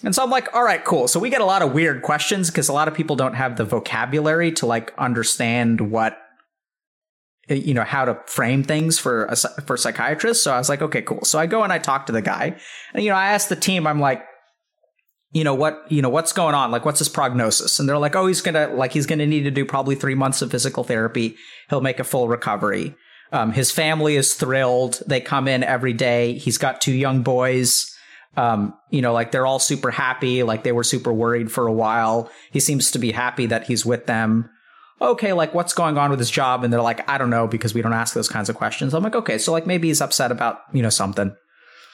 And 0.04 0.14
so 0.14 0.24
I'm 0.24 0.30
like, 0.30 0.54
all 0.54 0.64
right, 0.64 0.84
cool. 0.84 1.08
So 1.08 1.20
we 1.20 1.30
get 1.30 1.42
a 1.42 1.46
lot 1.46 1.62
of 1.62 1.74
weird 1.74 2.02
questions 2.02 2.50
because 2.50 2.68
a 2.68 2.74
lot 2.74 2.88
of 2.88 2.94
people 2.94 3.16
don't 3.16 3.36
have 3.36 3.56
the 3.56 3.64
vocabulary 3.64 4.52
to 4.54 4.66
like 4.66 4.94
understand 4.98 5.92
what 5.92 6.18
eh, 7.50 7.56
you 7.56 7.74
know 7.74 7.84
how 7.84 8.06
to 8.06 8.20
frame 8.26 8.64
things 8.64 9.00
for 9.00 9.26
a, 9.26 9.36
for 9.36 9.78
psychiatrists. 9.78 10.44
So 10.44 10.54
I 10.54 10.58
was 10.58 10.68
like, 10.68 10.82
okay, 10.82 11.02
cool. 11.02 11.24
So 11.24 11.40
I 11.40 11.46
go 11.46 11.64
and 11.64 11.72
I 11.72 11.80
talk 11.80 12.08
to 12.08 12.12
the 12.12 12.22
guy, 12.22 12.58
and 12.94 13.04
you 13.04 13.10
know, 13.12 13.16
I 13.16 13.28
ask 13.28 13.48
the 13.48 13.56
team, 13.56 13.88
I'm 13.88 14.02
like, 14.02 14.24
you 15.34 15.44
know 15.44 15.54
what, 15.54 15.84
you 15.90 16.02
know 16.02 16.10
what's 16.10 16.32
going 16.32 16.56
on? 16.56 16.72
Like, 16.72 16.86
what's 16.86 17.00
his 17.00 17.10
prognosis? 17.10 17.80
And 17.80 17.90
they're 17.90 17.98
like, 17.98 18.16
oh, 18.16 18.28
he's 18.28 18.42
gonna 18.42 18.68
like 18.68 18.94
he's 18.94 19.06
gonna 19.06 19.26
need 19.26 19.44
to 19.44 19.52
do 19.52 19.66
probably 19.66 19.96
three 19.96 20.16
months 20.16 20.42
of 20.42 20.52
physical 20.52 20.84
therapy. 20.84 21.36
He'll 21.70 21.82
make 21.82 22.00
a 22.00 22.04
full 22.04 22.28
recovery. 22.28 22.96
Um, 23.32 23.52
his 23.52 23.72
family 23.72 24.16
is 24.16 24.36
thrilled. 24.36 25.02
They 25.08 25.20
come 25.20 25.48
in 25.48 25.64
every 25.64 25.94
day. 25.94 26.38
He's 26.38 26.58
got 26.58 26.82
two 26.82 26.94
young 26.94 27.24
boys. 27.24 27.90
Um, 28.38 28.76
you 28.90 29.02
know, 29.02 29.14
like 29.14 29.32
they're 29.32 29.46
all 29.46 29.60
super 29.60 29.92
happy. 29.92 30.44
Like 30.44 30.64
they 30.64 30.72
were 30.72 30.84
super 30.84 31.12
worried 31.12 31.52
for 31.52 31.68
a 31.68 31.74
while. 31.74 32.32
He 32.52 32.60
seems 32.60 32.92
to 32.92 33.00
be 33.00 33.12
happy 33.12 33.48
that 33.48 33.66
he's 33.66 33.86
with 33.86 34.06
them 34.06 34.50
okay, 35.04 35.34
like 35.34 35.54
what's 35.54 35.74
going 35.74 35.98
on 35.98 36.10
with 36.10 36.20
his 36.20 36.32
job? 36.32 36.64
And 36.64 36.72
they're 36.72 36.82
like, 36.82 37.08
I 37.10 37.18
don't 37.18 37.30
know 37.30 37.48
because 37.48 37.74
we 37.74 37.82
don't 37.82 37.94
ask 37.94 38.14
those 38.14 38.30
kinds 38.30 38.50
of 38.50 38.56
questions. 38.56 38.94
I'm 38.94 39.04
like, 39.04 39.16
okay, 39.16 39.38
so 39.38 39.52
like 39.52 39.68
maybe 39.68 39.90
he's 39.90 40.02
upset 40.02 40.32
about, 40.32 40.62
you 40.72 40.82
know, 40.82 40.90
something. 40.90 41.36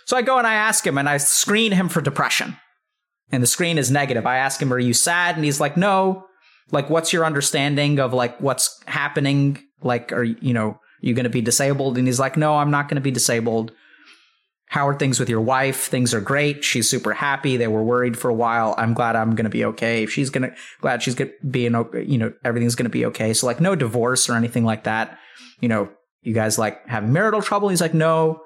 So 0.06 0.18
I 0.18 0.22
go 0.22 0.38
and 0.38 0.48
I 0.48 0.54
ask 0.54 0.86
him 0.86 0.98
and 0.98 1.10
I 1.10 1.18
screen 1.18 1.72
him 1.72 1.90
for 1.90 2.02
depression. 2.02 2.58
And 3.32 3.44
the 3.44 3.48
screen 3.48 3.78
is 3.78 3.92
negative. 3.92 4.26
I 4.26 4.38
ask 4.38 4.62
him, 4.62 4.74
are 4.74 4.80
you 4.80 4.94
sad? 4.94 5.36
And 5.36 5.46
he's 5.46 5.60
like, 5.60 5.78
no. 5.78 6.26
Like, 6.72 6.90
what's 6.90 7.14
your 7.14 7.26
understanding 7.26 8.00
of 8.00 8.14
like 8.14 8.40
what's 8.40 8.82
happening? 8.86 9.64
Like, 9.82 10.12
are 10.12 10.24
you 10.24 10.54
know, 10.54 10.70
are 10.70 10.80
you 11.02 11.14
going 11.14 11.24
to 11.24 11.30
be 11.30 11.42
disabled? 11.42 11.98
And 11.98 12.08
he's 12.08 12.20
like, 12.20 12.38
no, 12.38 12.58
I'm 12.58 12.72
not 12.72 12.88
going 12.88 12.96
to 12.96 13.02
be 13.02 13.12
disabled. 13.12 13.72
How 14.68 14.88
are 14.88 14.94
things 14.94 15.20
with 15.20 15.30
your 15.30 15.42
wife? 15.42 15.88
Things 15.88 16.14
are 16.14 16.22
great. 16.22 16.64
She's 16.64 16.88
super 16.88 17.14
happy. 17.14 17.58
They 17.58 17.68
were 17.68 17.84
worried 17.84 18.18
for 18.18 18.30
a 18.30 18.34
while. 18.36 18.76
I'm 18.78 18.94
glad 18.94 19.16
I'm 19.16 19.34
going 19.34 19.46
to 19.46 19.50
be 19.50 19.66
okay. 19.66 20.04
If 20.04 20.12
she's 20.12 20.30
going 20.30 20.48
to 20.48 20.56
glad 20.80 21.02
she's 21.02 21.16
going 21.16 21.32
to 21.32 21.48
be 21.48 21.66
in, 21.66 21.74
you 22.08 22.20
know, 22.20 22.34
everything's 22.44 22.76
going 22.76 22.86
to 22.86 22.90
be 22.90 23.06
okay. 23.08 23.34
So 23.34 23.48
like 23.48 23.60
no 23.60 23.76
divorce 23.76 24.30
or 24.30 24.36
anything 24.36 24.66
like 24.66 24.84
that. 24.84 25.18
You 25.60 25.70
know, 25.70 25.90
you 26.22 26.36
guys 26.36 26.60
like 26.60 26.88
having 26.88 27.12
marital 27.12 27.42
trouble? 27.42 27.70
He's 27.70 27.82
like, 27.82 27.96
no. 27.96 28.44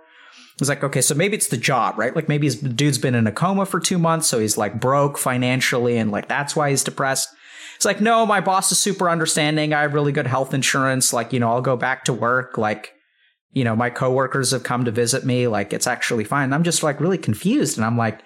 He's 0.60 0.70
like, 0.70 0.84
okay, 0.84 1.01
so 1.01 1.16
maybe 1.16 1.36
it's 1.36 1.47
the 1.47 1.58
job, 1.58 1.97
right? 1.97 2.16
Like 2.16 2.30
maybe 2.30 2.45
his 2.47 2.58
dude's 2.58 2.99
been 2.99 3.16
in 3.16 3.26
a 3.26 3.32
coma 3.32 3.66
for 3.66 3.80
two 3.80 3.97
months, 3.97 4.28
so 4.28 4.39
he's 4.39 4.58
like 4.58 4.80
broke 4.80 5.18
financially, 5.18 5.97
and 5.97 6.12
like 6.12 6.28
that's 6.28 6.56
why 6.56 6.70
he's 6.70 6.84
depressed. 6.84 7.30
It's 7.76 7.86
like, 7.86 8.01
no, 8.01 8.26
my 8.26 8.39
boss 8.39 8.72
is 8.72 8.78
super 8.78 9.10
understanding. 9.10 9.74
I 9.74 9.82
have 9.82 9.93
really 9.93 10.12
good 10.12 10.28
health 10.28 10.54
insurance. 10.54 11.12
Like, 11.12 11.34
you 11.34 11.39
know, 11.39 11.49
I'll 11.49 11.62
go 11.62 11.76
back 11.76 12.06
to 12.06 12.14
work. 12.14 12.58
Like, 12.58 12.93
you 13.51 13.64
know, 13.64 13.76
my 13.76 13.89
coworkers 13.89 14.51
have 14.51 14.64
come 14.64 14.86
to 14.86 14.91
visit 14.91 15.26
me. 15.26 15.47
Like, 15.47 15.74
it's 15.74 15.88
actually 15.88 16.24
fine. 16.24 16.54
I'm 16.54 16.64
just 16.64 16.84
like 16.84 16.99
really 17.01 17.18
confused. 17.18 17.78
And 17.78 17.84
I'm 17.84 17.97
like, 17.97 18.22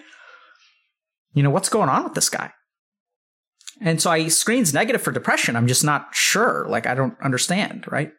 you 1.34 1.44
know, 1.44 1.50
what's 1.50 1.70
going 1.70 1.90
on 1.90 2.04
with 2.04 2.14
this 2.14 2.30
guy? 2.30 2.52
And 3.82 4.02
so 4.02 4.10
I 4.10 4.28
screens 4.28 4.74
negative 4.74 5.02
for 5.02 5.12
depression. 5.12 5.56
I'm 5.56 5.68
just 5.68 5.84
not 5.84 6.08
sure. 6.12 6.66
Like 6.68 6.88
I 6.88 6.96
don't 6.96 7.16
understand, 7.24 7.86
right? 7.92 8.12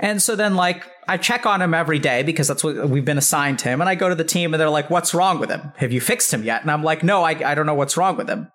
And 0.00 0.20
so 0.20 0.34
then 0.34 0.56
like 0.56 0.90
I 1.06 1.18
check 1.18 1.44
on 1.44 1.60
him 1.60 1.74
every 1.74 1.98
day 1.98 2.22
because 2.22 2.48
that's 2.48 2.64
what 2.64 2.88
we've 2.88 3.04
been 3.04 3.18
assigned 3.18 3.58
to 3.60 3.68
him. 3.68 3.80
And 3.80 3.88
I 3.88 3.94
go 3.94 4.08
to 4.08 4.14
the 4.14 4.24
team 4.24 4.52
and 4.52 4.60
they're 4.60 4.70
like, 4.70 4.88
what's 4.88 5.12
wrong 5.12 5.38
with 5.38 5.50
him? 5.50 5.72
Have 5.76 5.92
you 5.92 6.00
fixed 6.00 6.32
him 6.32 6.42
yet? 6.42 6.62
And 6.62 6.70
I'm 6.70 6.82
like, 6.82 7.04
no, 7.04 7.22
I, 7.22 7.32
I 7.44 7.54
don't 7.54 7.66
know 7.66 7.74
what's 7.74 7.96
wrong 7.96 8.16
with 8.16 8.28
him. 8.28 8.50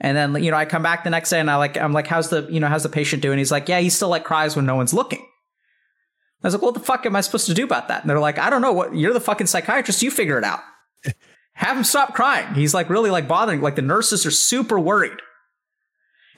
And 0.00 0.16
then, 0.16 0.42
you 0.42 0.50
know, 0.50 0.56
I 0.56 0.64
come 0.64 0.82
back 0.82 1.04
the 1.04 1.10
next 1.10 1.30
day 1.30 1.40
and 1.40 1.50
I 1.50 1.56
like, 1.56 1.76
I'm 1.76 1.92
like, 1.92 2.06
how's 2.06 2.30
the, 2.30 2.46
you 2.50 2.60
know, 2.60 2.68
how's 2.68 2.82
the 2.82 2.88
patient 2.88 3.22
doing? 3.22 3.38
He's 3.38 3.52
like, 3.52 3.68
yeah, 3.68 3.80
he 3.80 3.90
still 3.90 4.08
like 4.08 4.24
cries 4.24 4.56
when 4.56 4.66
no 4.66 4.74
one's 4.74 4.94
looking. 4.94 5.20
I 6.42 6.46
was 6.46 6.54
like, 6.54 6.62
what 6.62 6.74
the 6.74 6.80
fuck 6.80 7.04
am 7.06 7.16
I 7.16 7.22
supposed 7.22 7.46
to 7.46 7.54
do 7.54 7.64
about 7.64 7.88
that? 7.88 8.02
And 8.02 8.10
they're 8.10 8.20
like, 8.20 8.38
I 8.38 8.50
don't 8.50 8.62
know 8.62 8.72
what, 8.72 8.94
you're 8.94 9.14
the 9.14 9.20
fucking 9.20 9.46
psychiatrist. 9.46 10.02
You 10.02 10.10
figure 10.10 10.38
it 10.38 10.44
out. 10.44 10.60
Have 11.54 11.76
him 11.76 11.84
stop 11.84 12.14
crying. 12.14 12.54
He's 12.54 12.74
like 12.74 12.90
really 12.90 13.10
like 13.10 13.26
bothering, 13.26 13.62
like 13.62 13.76
the 13.76 13.82
nurses 13.82 14.26
are 14.26 14.30
super 14.30 14.78
worried. 14.78 15.18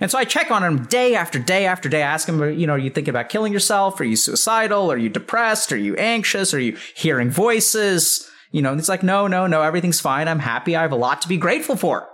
And 0.01 0.11
so 0.11 0.19
I 0.19 0.25
check 0.25 0.51
on 0.51 0.63
him 0.63 0.85
day 0.85 1.15
after 1.15 1.39
day 1.39 1.67
after 1.67 1.89
day, 1.89 2.03
I 2.03 2.07
ask 2.07 2.29
him, 2.29 2.59
you 2.59 2.67
know, 2.67 2.75
are 2.75 2.79
you 2.79 2.91
thinking 2.91 3.11
about 3.11 3.29
killing 3.29 3.53
yourself? 3.53 3.99
Are 4.01 4.05
you 4.05 4.17
suicidal? 4.17 4.91
Are 4.93 4.97
you 4.97 5.09
depressed? 5.09 5.73
Are 5.73 5.77
you 5.77 5.97
anxious? 5.97 6.55
Are 6.55 6.61
you 6.61 6.77
hearing 6.95 7.31
voices? 7.31 8.31
You 8.53 8.63
know, 8.63 8.71
and 8.71 8.79
it's 8.79 8.89
like, 8.89 9.03
no, 9.03 9.27
no, 9.27 9.47
no, 9.47 9.63
everything's 9.63 10.01
fine. 10.01 10.29
I'm 10.29 10.39
happy. 10.39 10.77
I 10.77 10.83
have 10.83 10.93
a 10.93 10.97
lot 10.97 11.23
to 11.23 11.29
be 11.29 11.37
grateful 11.37 11.77
for. 11.77 12.09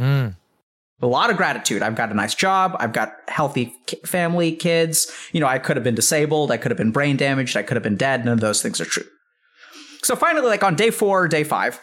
Mm. 0.00 0.36
A 1.02 1.06
lot 1.06 1.30
of 1.30 1.36
gratitude. 1.36 1.82
I've 1.82 1.96
got 1.96 2.10
a 2.10 2.14
nice 2.14 2.34
job. 2.34 2.76
I've 2.78 2.92
got 2.92 3.14
healthy 3.28 3.74
family, 4.06 4.52
kids. 4.52 5.12
You 5.32 5.40
know, 5.40 5.46
I 5.46 5.58
could 5.58 5.76
have 5.76 5.84
been 5.84 5.94
disabled. 5.94 6.50
I 6.50 6.56
could 6.56 6.70
have 6.70 6.78
been 6.78 6.92
brain 6.92 7.16
damaged. 7.16 7.56
I 7.56 7.62
could 7.62 7.76
have 7.76 7.82
been 7.82 7.96
dead. 7.96 8.24
None 8.24 8.34
of 8.34 8.40
those 8.40 8.62
things 8.62 8.80
are 8.80 8.84
true. 8.84 9.06
So 10.02 10.16
finally, 10.16 10.46
like 10.46 10.64
on 10.64 10.76
day 10.76 10.90
four, 10.90 11.28
day 11.28 11.44
five, 11.44 11.80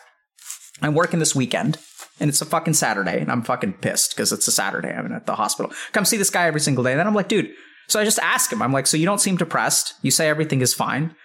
I'm 0.82 0.95
working 0.95 1.19
this 1.19 1.36
weekend 1.36 1.77
and 2.20 2.30
it's 2.30 2.41
a 2.41 2.45
fucking 2.45 2.74
Saturday, 2.74 3.20
and 3.20 3.32
I'm 3.32 3.41
fucking 3.41 3.74
pissed 3.74 4.15
because 4.15 4.32
it's 4.32 4.47
a 4.47 4.51
Saturday. 4.51 4.89
I'm 4.89 5.11
at 5.11 5.26
the 5.26 5.36
hospital. 5.36 5.72
Come 5.91 6.05
see 6.05 6.17
this 6.17 6.30
guy 6.30 6.47
every 6.47 6.61
single 6.61 6.84
day. 6.84 6.91
And 6.91 6.99
then 6.99 7.07
I'm 7.07 7.15
like, 7.15 7.30
dude. 7.30 7.51
So 7.88 7.99
I 7.99 8.03
just 8.03 8.20
ask 8.20 8.51
him. 8.51 8.61
I'm 8.61 8.72
like, 8.72 8.86
so 8.86 8.97
you 8.97 9.05
don't 9.05 9.22
seem 9.22 9.36
depressed. 9.36 9.95
You 10.03 10.11
say 10.11 10.30
everything 10.30 10.61
is 10.61 10.76
fine. 10.76 11.15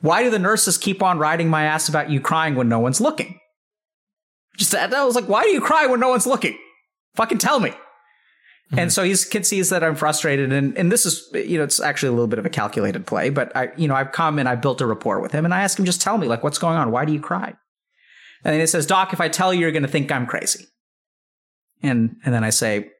Why 0.00 0.22
do 0.22 0.30
the 0.30 0.38
nurses 0.38 0.78
keep 0.78 1.02
on 1.02 1.18
riding 1.18 1.48
my 1.48 1.64
ass 1.64 1.88
about 1.88 2.10
you 2.10 2.20
crying 2.20 2.54
when 2.54 2.68
no 2.68 2.78
one's 2.78 3.00
looking? 3.00 3.40
Just 4.56 4.70
that 4.72 4.94
I 4.94 5.04
was 5.04 5.16
like, 5.16 5.28
why 5.28 5.42
do 5.42 5.48
you 5.48 5.60
cry 5.60 5.86
when 5.86 5.98
no 5.98 6.08
one's 6.08 6.26
looking? 6.26 6.56
Fucking 7.16 7.38
tell 7.38 7.58
me. 7.58 7.70
Mm-hmm. 7.70 8.78
And 8.78 8.92
so 8.92 9.02
he 9.02 9.14
kid 9.30 9.44
sees 9.44 9.70
that 9.70 9.84
I'm 9.84 9.94
frustrated, 9.94 10.52
and 10.52 10.76
and 10.78 10.90
this 10.90 11.04
is 11.04 11.28
you 11.34 11.58
know 11.58 11.64
it's 11.64 11.80
actually 11.80 12.08
a 12.08 12.12
little 12.12 12.26
bit 12.26 12.38
of 12.38 12.46
a 12.46 12.50
calculated 12.50 13.06
play, 13.06 13.28
but 13.28 13.54
I 13.54 13.70
you 13.76 13.86
know 13.88 13.94
I've 13.94 14.12
come 14.12 14.38
and 14.38 14.48
I 14.48 14.54
built 14.54 14.80
a 14.80 14.86
rapport 14.86 15.20
with 15.20 15.32
him, 15.32 15.44
and 15.44 15.52
I 15.52 15.62
ask 15.62 15.78
him 15.78 15.84
just 15.84 16.00
tell 16.00 16.16
me 16.16 16.28
like 16.28 16.42
what's 16.42 16.58
going 16.58 16.76
on, 16.76 16.90
why 16.90 17.04
do 17.04 17.12
you 17.12 17.20
cry? 17.20 17.54
And 18.44 18.52
then 18.52 18.60
he 18.60 18.66
says, 18.66 18.86
Doc, 18.86 19.12
if 19.12 19.20
I 19.20 19.28
tell 19.28 19.54
you, 19.54 19.60
you're 19.60 19.72
going 19.72 19.82
to 19.82 19.88
think 19.88 20.12
I'm 20.12 20.26
crazy. 20.26 20.66
And, 21.82 22.16
and 22.24 22.34
then 22.34 22.44
I 22.44 22.50
say, 22.50 22.90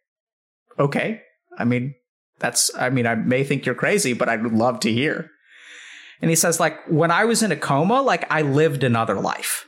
okay. 0.79 1.21
I 1.59 1.65
mean, 1.65 1.95
that's, 2.39 2.71
I 2.77 2.91
mean, 2.91 3.07
I 3.07 3.15
may 3.15 3.45
think 3.45 3.67
you're 3.67 3.75
crazy, 3.75 4.15
but 4.15 4.29
I'd 4.29 4.43
love 4.43 4.81
to 4.81 4.93
hear. 4.93 5.31
And 6.21 6.31
he 6.31 6.37
says, 6.37 6.59
like, 6.59 6.79
when 6.89 7.11
I 7.11 7.25
was 7.27 7.43
in 7.43 7.53
a 7.53 7.57
coma, 7.57 8.01
like, 8.01 8.25
I 8.31 8.43
lived 8.43 8.83
another 8.83 9.21
life. 9.21 9.67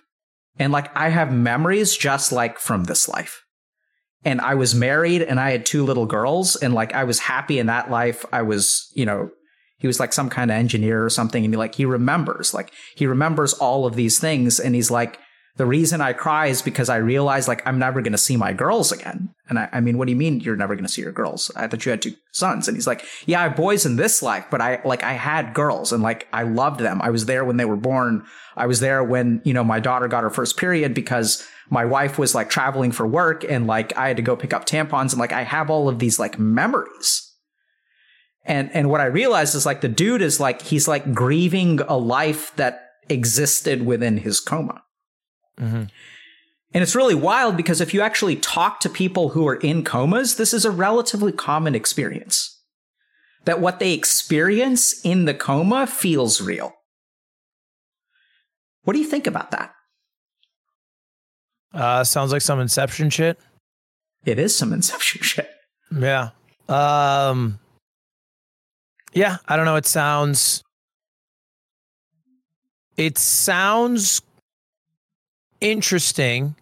And 0.59 0.73
like, 0.73 0.95
I 0.97 1.11
have 1.11 1.33
memories 1.33 1.97
just 1.97 2.33
like 2.33 2.59
from 2.59 2.85
this 2.85 3.09
life. 3.09 3.43
And 4.25 4.41
I 4.41 4.55
was 4.55 4.75
married 4.75 5.23
and 5.23 5.39
I 5.39 5.51
had 5.51 5.67
two 5.67 5.85
little 5.85 6.07
girls. 6.07 6.57
And 6.57 6.73
like, 6.73 6.95
I 6.95 7.05
was 7.05 7.21
happy 7.21 7.59
in 7.59 7.67
that 7.67 7.91
life. 7.91 8.25
I 8.33 8.43
was, 8.43 8.91
you 8.95 9.05
know, 9.05 9.31
he 9.79 9.87
was 9.87 10.01
like 10.01 10.13
some 10.13 10.31
kind 10.31 10.51
of 10.51 10.57
engineer 10.57 11.05
or 11.05 11.11
something. 11.11 11.45
And 11.45 11.53
he 11.53 11.59
like, 11.59 11.75
he 11.75 11.85
remembers, 11.85 12.55
like, 12.55 12.73
he 12.97 13.07
remembers 13.07 13.53
all 13.55 13.87
of 13.87 13.95
these 13.95 14.19
things. 14.19 14.59
And 14.59 14.75
he's 14.75 14.91
like, 14.91 15.19
the 15.57 15.67
reason 15.67 16.03
I 16.03 16.13
cry 16.13 16.49
is 16.49 16.61
because 16.61 16.91
I 16.91 16.97
realize 16.97 17.49
like 17.49 17.67
I'm 17.67 17.79
never 17.79 18.03
going 18.03 18.13
to 18.13 18.19
see 18.19 18.37
my 18.37 18.53
girls 18.53 18.93
again. 18.93 19.35
And 19.49 19.59
I, 19.59 19.69
I 19.73 19.81
mean, 19.81 19.97
what 19.97 20.07
do 20.07 20.13
you 20.13 20.17
mean 20.17 20.41
you're 20.41 20.57
never 20.57 20.75
going 20.75 20.85
to 20.85 20.93
see 20.93 21.01
your 21.01 21.13
girls? 21.13 21.51
I 21.57 21.67
thought 21.67 21.85
you 21.87 21.91
had 21.91 22.03
two 22.03 22.15
sons. 22.33 22.69
And 22.69 22.77
he's 22.77 22.87
like, 22.87 23.05
yeah, 23.25 23.41
I 23.41 23.45
have 23.45 23.57
boys 23.57 23.87
in 23.87 23.97
this 23.97 24.23
life, 24.23 24.47
but 24.51 24.61
I 24.61 24.83
like 24.85 25.03
I 25.03 25.15
had 25.15 25.55
girls 25.55 25.93
and 25.93 26.03
like 26.03 26.29
I 26.33 26.43
loved 26.43 26.81
them. 26.81 27.01
I 27.01 27.09
was 27.09 27.25
there 27.25 27.45
when 27.45 27.57
they 27.57 27.65
were 27.65 27.77
born. 27.77 28.25
I 28.55 28.67
was 28.67 28.81
there 28.81 29.03
when, 29.03 29.41
you 29.45 29.55
know, 29.55 29.65
my 29.65 29.81
daughter 29.81 30.09
got 30.09 30.25
her 30.25 30.31
first 30.31 30.59
period 30.59 30.93
because 30.93 31.47
my 31.71 31.87
wife 31.87 32.19
was 32.19 32.35
like 32.35 32.51
traveling 32.51 32.93
for 32.93 33.07
work 33.07 33.43
and 33.45 33.67
like 33.67 33.97
I 33.97 34.09
had 34.09 34.19
to 34.19 34.23
go 34.23 34.37
pick 34.37 34.53
up 34.53 34.67
tampons 34.67 35.13
and 35.13 35.19
like 35.19 35.33
I 35.33 35.43
have 35.43 35.71
all 35.71 35.89
of 35.89 36.01
these 36.01 36.19
like 36.19 36.39
memories. 36.39 37.23
And 38.45 38.71
and 38.75 38.91
what 38.91 39.01
I 39.01 39.07
realized 39.07 39.55
is 39.55 39.65
like 39.65 39.81
the 39.81 39.89
dude 39.89 40.21
is 40.21 40.39
like 40.39 40.61
he's 40.61 40.87
like 40.87 41.15
grieving 41.15 41.81
a 41.81 41.97
life 41.97 42.55
that 42.57 42.83
existed 43.09 43.87
within 43.87 44.19
his 44.19 44.39
coma. 44.39 44.83
Mm-hmm. 45.61 45.85
And 46.75 46.83
it's 46.83 46.95
really 46.95 47.15
wild 47.15 47.57
because 47.57 47.81
if 47.81 47.95
you 47.95 48.03
actually 48.03 48.37
talk 48.37 48.81
to 48.81 48.91
people 48.91 49.31
who 49.31 49.47
are 49.49 49.57
in 49.57 49.83
comas, 49.83 50.37
this 50.37 50.53
is 50.53 50.65
a 50.65 50.71
relatively 50.71 51.33
common 51.33 51.75
experience. 51.75 52.61
That 53.45 53.61
what 53.61 53.79
they 53.79 53.93
experience 53.93 55.01
in 55.05 55.25
the 55.25 55.35
coma 55.35 55.87
feels 55.87 56.41
real. 56.41 56.75
What 58.83 58.93
do 58.93 58.99
you 58.99 59.07
think 59.07 59.27
about 59.27 59.53
that? 59.53 59.73
Uh, 61.73 62.05
sounds 62.05 62.33
like 62.33 62.43
some 62.43 62.61
Inception 62.61 63.11
shit. 63.11 63.39
It 64.25 64.39
is 64.39 64.57
some 64.57 64.73
Inception 64.73 65.23
shit. 65.23 65.51
Yeah. 65.97 66.31
Um. 66.69 67.59
Yeah, 69.13 69.39
I 69.47 69.57
don't 69.57 69.65
know. 69.65 69.77
It 69.77 69.87
sounds. 69.87 70.63
It 72.97 73.19
sounds 73.19 74.21
interesting. 75.61 76.55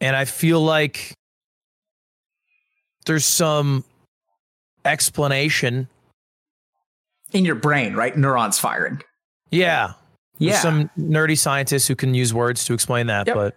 And 0.00 0.14
I 0.14 0.24
feel 0.24 0.60
like 0.60 1.14
there's 3.06 3.24
some 3.24 3.84
explanation 4.84 5.88
in 7.32 7.44
your 7.44 7.56
brain, 7.56 7.94
right? 7.94 8.16
Neurons 8.16 8.58
firing. 8.58 9.02
Yeah. 9.50 9.94
Yeah. 10.38 10.52
There's 10.52 10.62
some 10.62 10.90
nerdy 10.98 11.36
scientists 11.36 11.88
who 11.88 11.96
can 11.96 12.14
use 12.14 12.32
words 12.32 12.64
to 12.66 12.74
explain 12.74 13.08
that, 13.08 13.26
yep. 13.26 13.34
but 13.34 13.56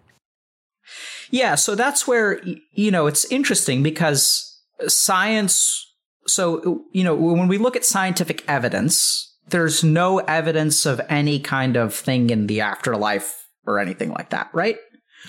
yeah, 1.30 1.56
so 1.56 1.76
that's 1.76 2.08
where 2.08 2.42
you 2.72 2.92
know 2.92 3.08
it's 3.08 3.26
interesting 3.26 3.84
because 3.84 4.60
science 4.88 5.88
so 6.28 6.84
you 6.92 7.04
know 7.04 7.16
when 7.16 7.48
we 7.48 7.58
look 7.58 7.76
at 7.76 7.86
scientific 7.86 8.44
evidence 8.48 9.28
there's 9.48 9.84
no 9.84 10.20
evidence 10.20 10.86
of 10.86 11.02
any 11.10 11.40
kind 11.40 11.76
of 11.76 11.94
thing 11.94 12.30
in 12.30 12.48
the 12.48 12.62
afterlife 12.62 13.41
or 13.66 13.80
anything 13.80 14.12
like 14.12 14.30
that, 14.30 14.50
right? 14.54 14.78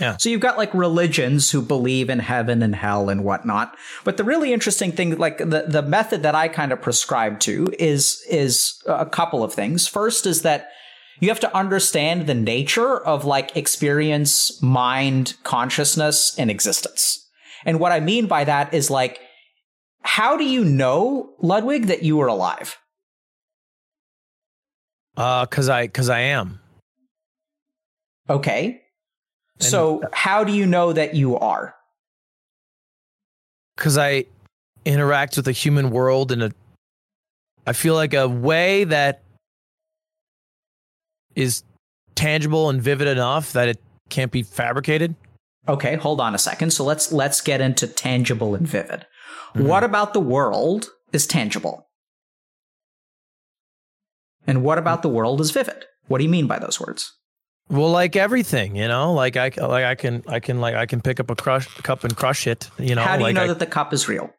Yeah. 0.00 0.16
So 0.16 0.30
you've 0.30 0.40
got 0.40 0.56
like 0.56 0.72
religions 0.72 1.50
who 1.50 1.60
believe 1.60 2.08
in 2.08 2.18
heaven 2.18 2.62
and 2.62 2.74
hell 2.74 3.08
and 3.08 3.24
whatnot. 3.24 3.76
But 4.04 4.16
the 4.16 4.24
really 4.24 4.52
interesting 4.52 4.92
thing, 4.92 5.18
like 5.18 5.38
the, 5.38 5.66
the 5.68 5.82
method 5.82 6.22
that 6.22 6.34
I 6.34 6.48
kind 6.48 6.72
of 6.72 6.80
prescribe 6.80 7.40
to 7.40 7.72
is, 7.78 8.24
is 8.28 8.82
a 8.86 9.04
couple 9.04 9.44
of 9.44 9.52
things. 9.52 9.86
First 9.86 10.26
is 10.26 10.42
that 10.42 10.70
you 11.20 11.28
have 11.28 11.40
to 11.40 11.56
understand 11.56 12.26
the 12.26 12.34
nature 12.34 12.98
of 13.04 13.24
like 13.24 13.56
experience, 13.56 14.60
mind, 14.62 15.34
consciousness, 15.42 16.34
and 16.38 16.50
existence. 16.50 17.28
And 17.64 17.78
what 17.78 17.92
I 17.92 18.00
mean 18.00 18.26
by 18.26 18.44
that 18.44 18.72
is 18.72 18.90
like, 18.90 19.20
how 20.00 20.36
do 20.36 20.44
you 20.44 20.64
know, 20.64 21.34
Ludwig, 21.38 21.86
that 21.86 22.02
you 22.02 22.20
are 22.22 22.26
alive? 22.26 22.76
Uh, 25.16 25.44
cause 25.46 25.68
I, 25.68 25.86
cause 25.86 26.08
I 26.08 26.20
am. 26.20 26.61
Okay. 28.28 28.82
And 29.60 29.68
so 29.68 30.02
how 30.12 30.44
do 30.44 30.52
you 30.52 30.66
know 30.66 30.92
that 30.92 31.14
you 31.14 31.38
are? 31.38 31.74
Cuz 33.76 33.98
I 33.98 34.26
interact 34.84 35.36
with 35.36 35.44
the 35.44 35.52
human 35.52 35.90
world 35.90 36.32
in 36.32 36.42
a 36.42 36.50
I 37.66 37.72
feel 37.72 37.94
like 37.94 38.14
a 38.14 38.28
way 38.28 38.84
that 38.84 39.22
is 41.34 41.62
tangible 42.14 42.68
and 42.68 42.82
vivid 42.82 43.08
enough 43.08 43.52
that 43.52 43.68
it 43.68 43.80
can't 44.08 44.32
be 44.32 44.42
fabricated. 44.42 45.14
Okay, 45.68 45.94
hold 45.94 46.20
on 46.20 46.34
a 46.34 46.38
second. 46.38 46.72
So 46.72 46.84
let's 46.84 47.12
let's 47.12 47.40
get 47.40 47.60
into 47.60 47.86
tangible 47.86 48.54
and 48.54 48.66
vivid. 48.66 49.06
Mm-hmm. 49.54 49.66
What 49.66 49.84
about 49.84 50.12
the 50.12 50.20
world 50.20 50.88
is 51.12 51.26
tangible? 51.26 51.86
And 54.46 54.64
what 54.64 54.78
about 54.78 55.02
the 55.02 55.08
world 55.08 55.40
is 55.40 55.52
vivid? 55.52 55.84
What 56.08 56.18
do 56.18 56.24
you 56.24 56.30
mean 56.30 56.48
by 56.48 56.58
those 56.58 56.80
words? 56.80 57.12
Well, 57.72 57.90
like 57.90 58.16
everything, 58.16 58.76
you 58.76 58.86
know, 58.86 59.14
like 59.14 59.38
I 59.38 59.50
like 59.56 59.84
I 59.84 59.94
can 59.94 60.22
I 60.28 60.40
can 60.40 60.60
like 60.60 60.74
I 60.74 60.84
can 60.84 61.00
pick 61.00 61.18
up 61.18 61.30
a 61.30 61.34
crush 61.34 61.66
cup 61.82 62.04
and 62.04 62.14
crush 62.14 62.46
it. 62.46 62.70
You 62.78 62.94
know, 62.94 63.02
how 63.02 63.16
do 63.16 63.22
like 63.22 63.30
you 63.30 63.34
know 63.34 63.44
I, 63.44 63.48
that 63.48 63.58
the 63.58 63.66
cup 63.66 63.92
is 63.92 64.08
real? 64.08 64.30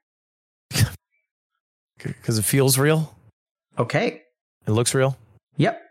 Because 1.97 2.37
it 2.37 2.43
feels 2.43 2.77
real. 2.77 3.15
Okay. 3.79 4.23
It 4.67 4.71
looks 4.71 4.93
real. 4.93 5.17
Yep. 5.55 5.81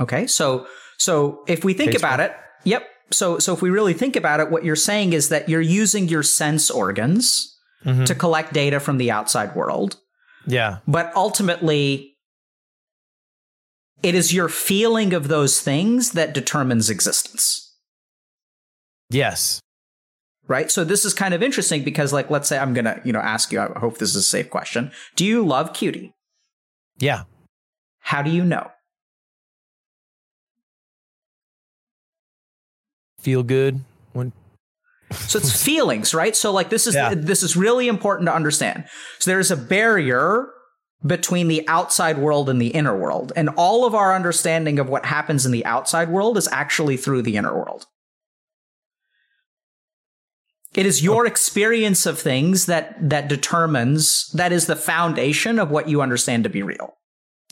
Okay. 0.00 0.26
So 0.26 0.66
so 0.98 1.44
if 1.46 1.62
we 1.62 1.74
think 1.74 1.94
about 1.94 2.20
it, 2.20 2.34
yep. 2.64 2.88
So 3.10 3.38
so 3.38 3.52
if 3.52 3.60
we 3.60 3.68
really 3.68 3.92
think 3.92 4.16
about 4.16 4.40
it, 4.40 4.50
what 4.50 4.64
you're 4.64 4.76
saying 4.76 5.12
is 5.12 5.28
that 5.28 5.50
you're 5.50 5.60
using 5.60 6.08
your 6.08 6.22
sense 6.22 6.70
organs 6.70 7.54
mm-hmm. 7.84 8.04
to 8.04 8.14
collect 8.14 8.54
data 8.54 8.80
from 8.80 8.96
the 8.96 9.10
outside 9.10 9.54
world. 9.54 9.98
Yeah. 10.46 10.78
But 10.88 11.12
ultimately, 11.14 12.11
it 14.02 14.14
is 14.14 14.32
your 14.34 14.48
feeling 14.48 15.12
of 15.12 15.28
those 15.28 15.60
things 15.60 16.12
that 16.12 16.34
determines 16.34 16.90
existence. 16.90 17.68
Yes. 19.10 19.60
right? 20.48 20.70
So 20.70 20.84
this 20.84 21.04
is 21.04 21.14
kind 21.14 21.34
of 21.34 21.42
interesting 21.42 21.82
because, 21.84 22.12
like, 22.12 22.30
let's 22.30 22.48
say 22.48 22.58
I'm 22.58 22.74
gonna, 22.74 23.00
you 23.04 23.12
know, 23.12 23.20
ask 23.20 23.52
you. 23.52 23.60
I 23.60 23.78
hope 23.78 23.98
this 23.98 24.10
is 24.10 24.16
a 24.16 24.22
safe 24.22 24.50
question. 24.50 24.90
Do 25.16 25.24
you 25.24 25.44
love 25.46 25.72
cutie? 25.72 26.12
Yeah. 26.98 27.24
How 28.00 28.22
do 28.22 28.30
you 28.30 28.44
know? 28.44 28.70
Feel 33.20 33.42
good 33.42 33.80
when 34.12 34.32
So 35.12 35.38
it's 35.38 35.62
feelings, 35.62 36.12
right? 36.14 36.34
So 36.34 36.52
like 36.52 36.70
this 36.70 36.86
is 36.86 36.94
Yeah. 36.94 37.14
this 37.14 37.42
is 37.42 37.56
really 37.56 37.86
important 37.88 38.26
to 38.26 38.34
understand. 38.34 38.84
So 39.20 39.30
there's 39.30 39.50
a 39.50 39.56
barrier 39.56 40.48
between 41.04 41.48
the 41.48 41.66
outside 41.68 42.18
world 42.18 42.48
and 42.48 42.60
the 42.60 42.68
inner 42.68 42.96
world, 42.96 43.32
and 43.34 43.48
all 43.50 43.84
of 43.84 43.94
our 43.94 44.14
understanding 44.14 44.78
of 44.78 44.88
what 44.88 45.06
happens 45.06 45.44
in 45.44 45.52
the 45.52 45.64
outside 45.64 46.08
world 46.08 46.36
is 46.36 46.48
actually 46.52 46.96
through 46.96 47.22
the 47.22 47.36
inner 47.36 47.54
world. 47.56 47.86
It 50.74 50.86
is 50.86 51.02
your 51.02 51.26
experience 51.26 52.06
of 52.06 52.18
things 52.18 52.66
that 52.66 52.96
that 53.10 53.28
determines 53.28 54.30
that 54.30 54.52
is 54.52 54.66
the 54.66 54.76
foundation 54.76 55.58
of 55.58 55.70
what 55.70 55.88
you 55.88 56.00
understand 56.00 56.44
to 56.44 56.50
be 56.50 56.62
real. 56.62 56.94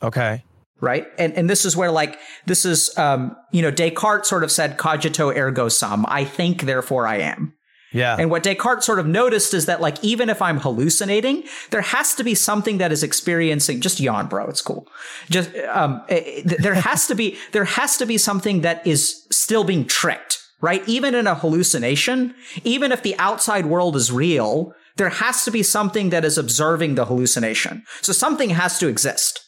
Okay. 0.03 0.43
right? 0.81 1.07
And 1.19 1.35
and 1.35 1.51
this 1.51 1.65
is 1.67 1.77
where 1.77 1.91
like 1.91 2.19
this 2.47 2.65
is 2.65 2.97
um 2.97 3.37
you 3.53 3.61
know 3.63 3.71
descartes 3.71 4.29
sort 4.29 4.45
of 4.45 4.51
said 4.51 4.79
cogito 4.79 5.37
ergo 5.37 5.69
sum. 5.69 6.07
I 6.09 6.25
think 6.25 6.63
therefore 6.63 7.07
i 7.07 7.19
am 7.19 7.55
Yeah. 7.93 8.17
and 8.19 8.31
what 8.31 8.43
descartes 8.43 8.87
sort 8.87 8.99
of 8.99 9.07
noticed 9.07 9.53
is 9.53 9.67
that 9.67 9.81
like 9.81 10.03
even 10.03 10.31
if 10.31 10.41
i'm 10.41 10.59
hallucinating 10.61 11.45
there 11.71 11.81
has 11.81 12.15
to 12.15 12.25
be 12.25 12.35
something 12.35 12.79
that 12.79 12.93
is 12.93 13.03
experiencing 13.03 13.81
just 13.81 13.99
yawn 14.01 14.29
bro 14.29 14.47
it's 14.47 14.63
cool 14.63 14.87
just 15.29 15.55
um 15.73 16.03
eh, 16.09 16.43
eh, 16.45 16.57
there 16.59 16.75
has 16.75 17.07
to 17.09 17.15
be 17.15 17.37
there 17.53 17.65
has 17.65 17.97
to 17.97 18.07
be 18.07 18.17
something 18.17 18.61
that 18.61 18.87
is 18.87 19.27
still 19.31 19.65
being 19.65 19.85
tricked 19.85 20.39
right 20.61 20.89
even 20.89 21.15
in 21.15 21.27
a 21.27 21.35
hallucination 21.35 22.35
even 22.65 22.93
if 22.93 23.03
the 23.03 23.17
outside 23.19 23.67
world 23.67 23.97
is 23.97 24.13
real 24.13 24.73
there 24.97 25.09
has 25.09 25.45
to 25.45 25.51
be 25.51 25.63
something 25.63 26.11
that 26.11 26.25
is 26.25 26.39
observing 26.39 26.95
the 26.95 27.07
hallucination 27.07 27.83
so 28.03 28.13
something 28.13 28.51
has 28.51 28.79
to 28.79 28.87
exist 28.87 29.41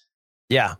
yeah. 0.52 0.74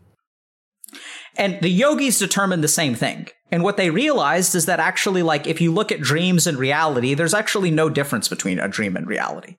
and 1.37 1.59
the 1.61 1.69
yogis 1.69 2.19
determined 2.19 2.63
the 2.63 2.67
same 2.67 2.95
thing. 2.95 3.27
And 3.53 3.61
what 3.61 3.77
they 3.77 3.91
realized 3.91 4.55
is 4.55 4.65
that 4.65 4.79
actually, 4.79 5.21
like, 5.21 5.45
if 5.45 5.61
you 5.61 5.71
look 5.71 5.91
at 5.91 6.01
dreams 6.01 6.47
and 6.47 6.57
reality, 6.57 7.13
there's 7.13 7.35
actually 7.35 7.69
no 7.69 7.87
difference 7.87 8.27
between 8.27 8.57
a 8.57 8.67
dream 8.67 8.97
and 8.97 9.05
reality. 9.05 9.57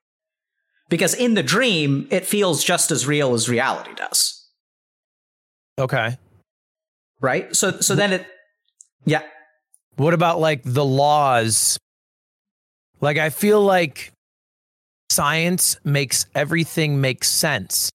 Because 0.88 1.14
in 1.14 1.34
the 1.34 1.44
dream, 1.44 2.08
it 2.10 2.26
feels 2.26 2.64
just 2.64 2.90
as 2.90 3.06
real 3.06 3.34
as 3.34 3.48
reality 3.48 3.94
does. 3.94 4.48
Okay. 5.78 6.18
Right? 7.20 7.54
So, 7.54 7.70
so 7.80 7.94
then 7.94 8.14
it, 8.14 8.26
yeah. 9.04 9.22
What 9.94 10.12
about 10.12 10.40
like 10.40 10.62
the 10.64 10.84
laws? 10.84 11.78
Like 13.00 13.18
I 13.18 13.30
feel 13.30 13.62
like 13.62 14.10
science 15.08 15.76
makes 15.84 16.26
everything 16.34 17.00
make 17.00 17.22
sense. 17.22 17.90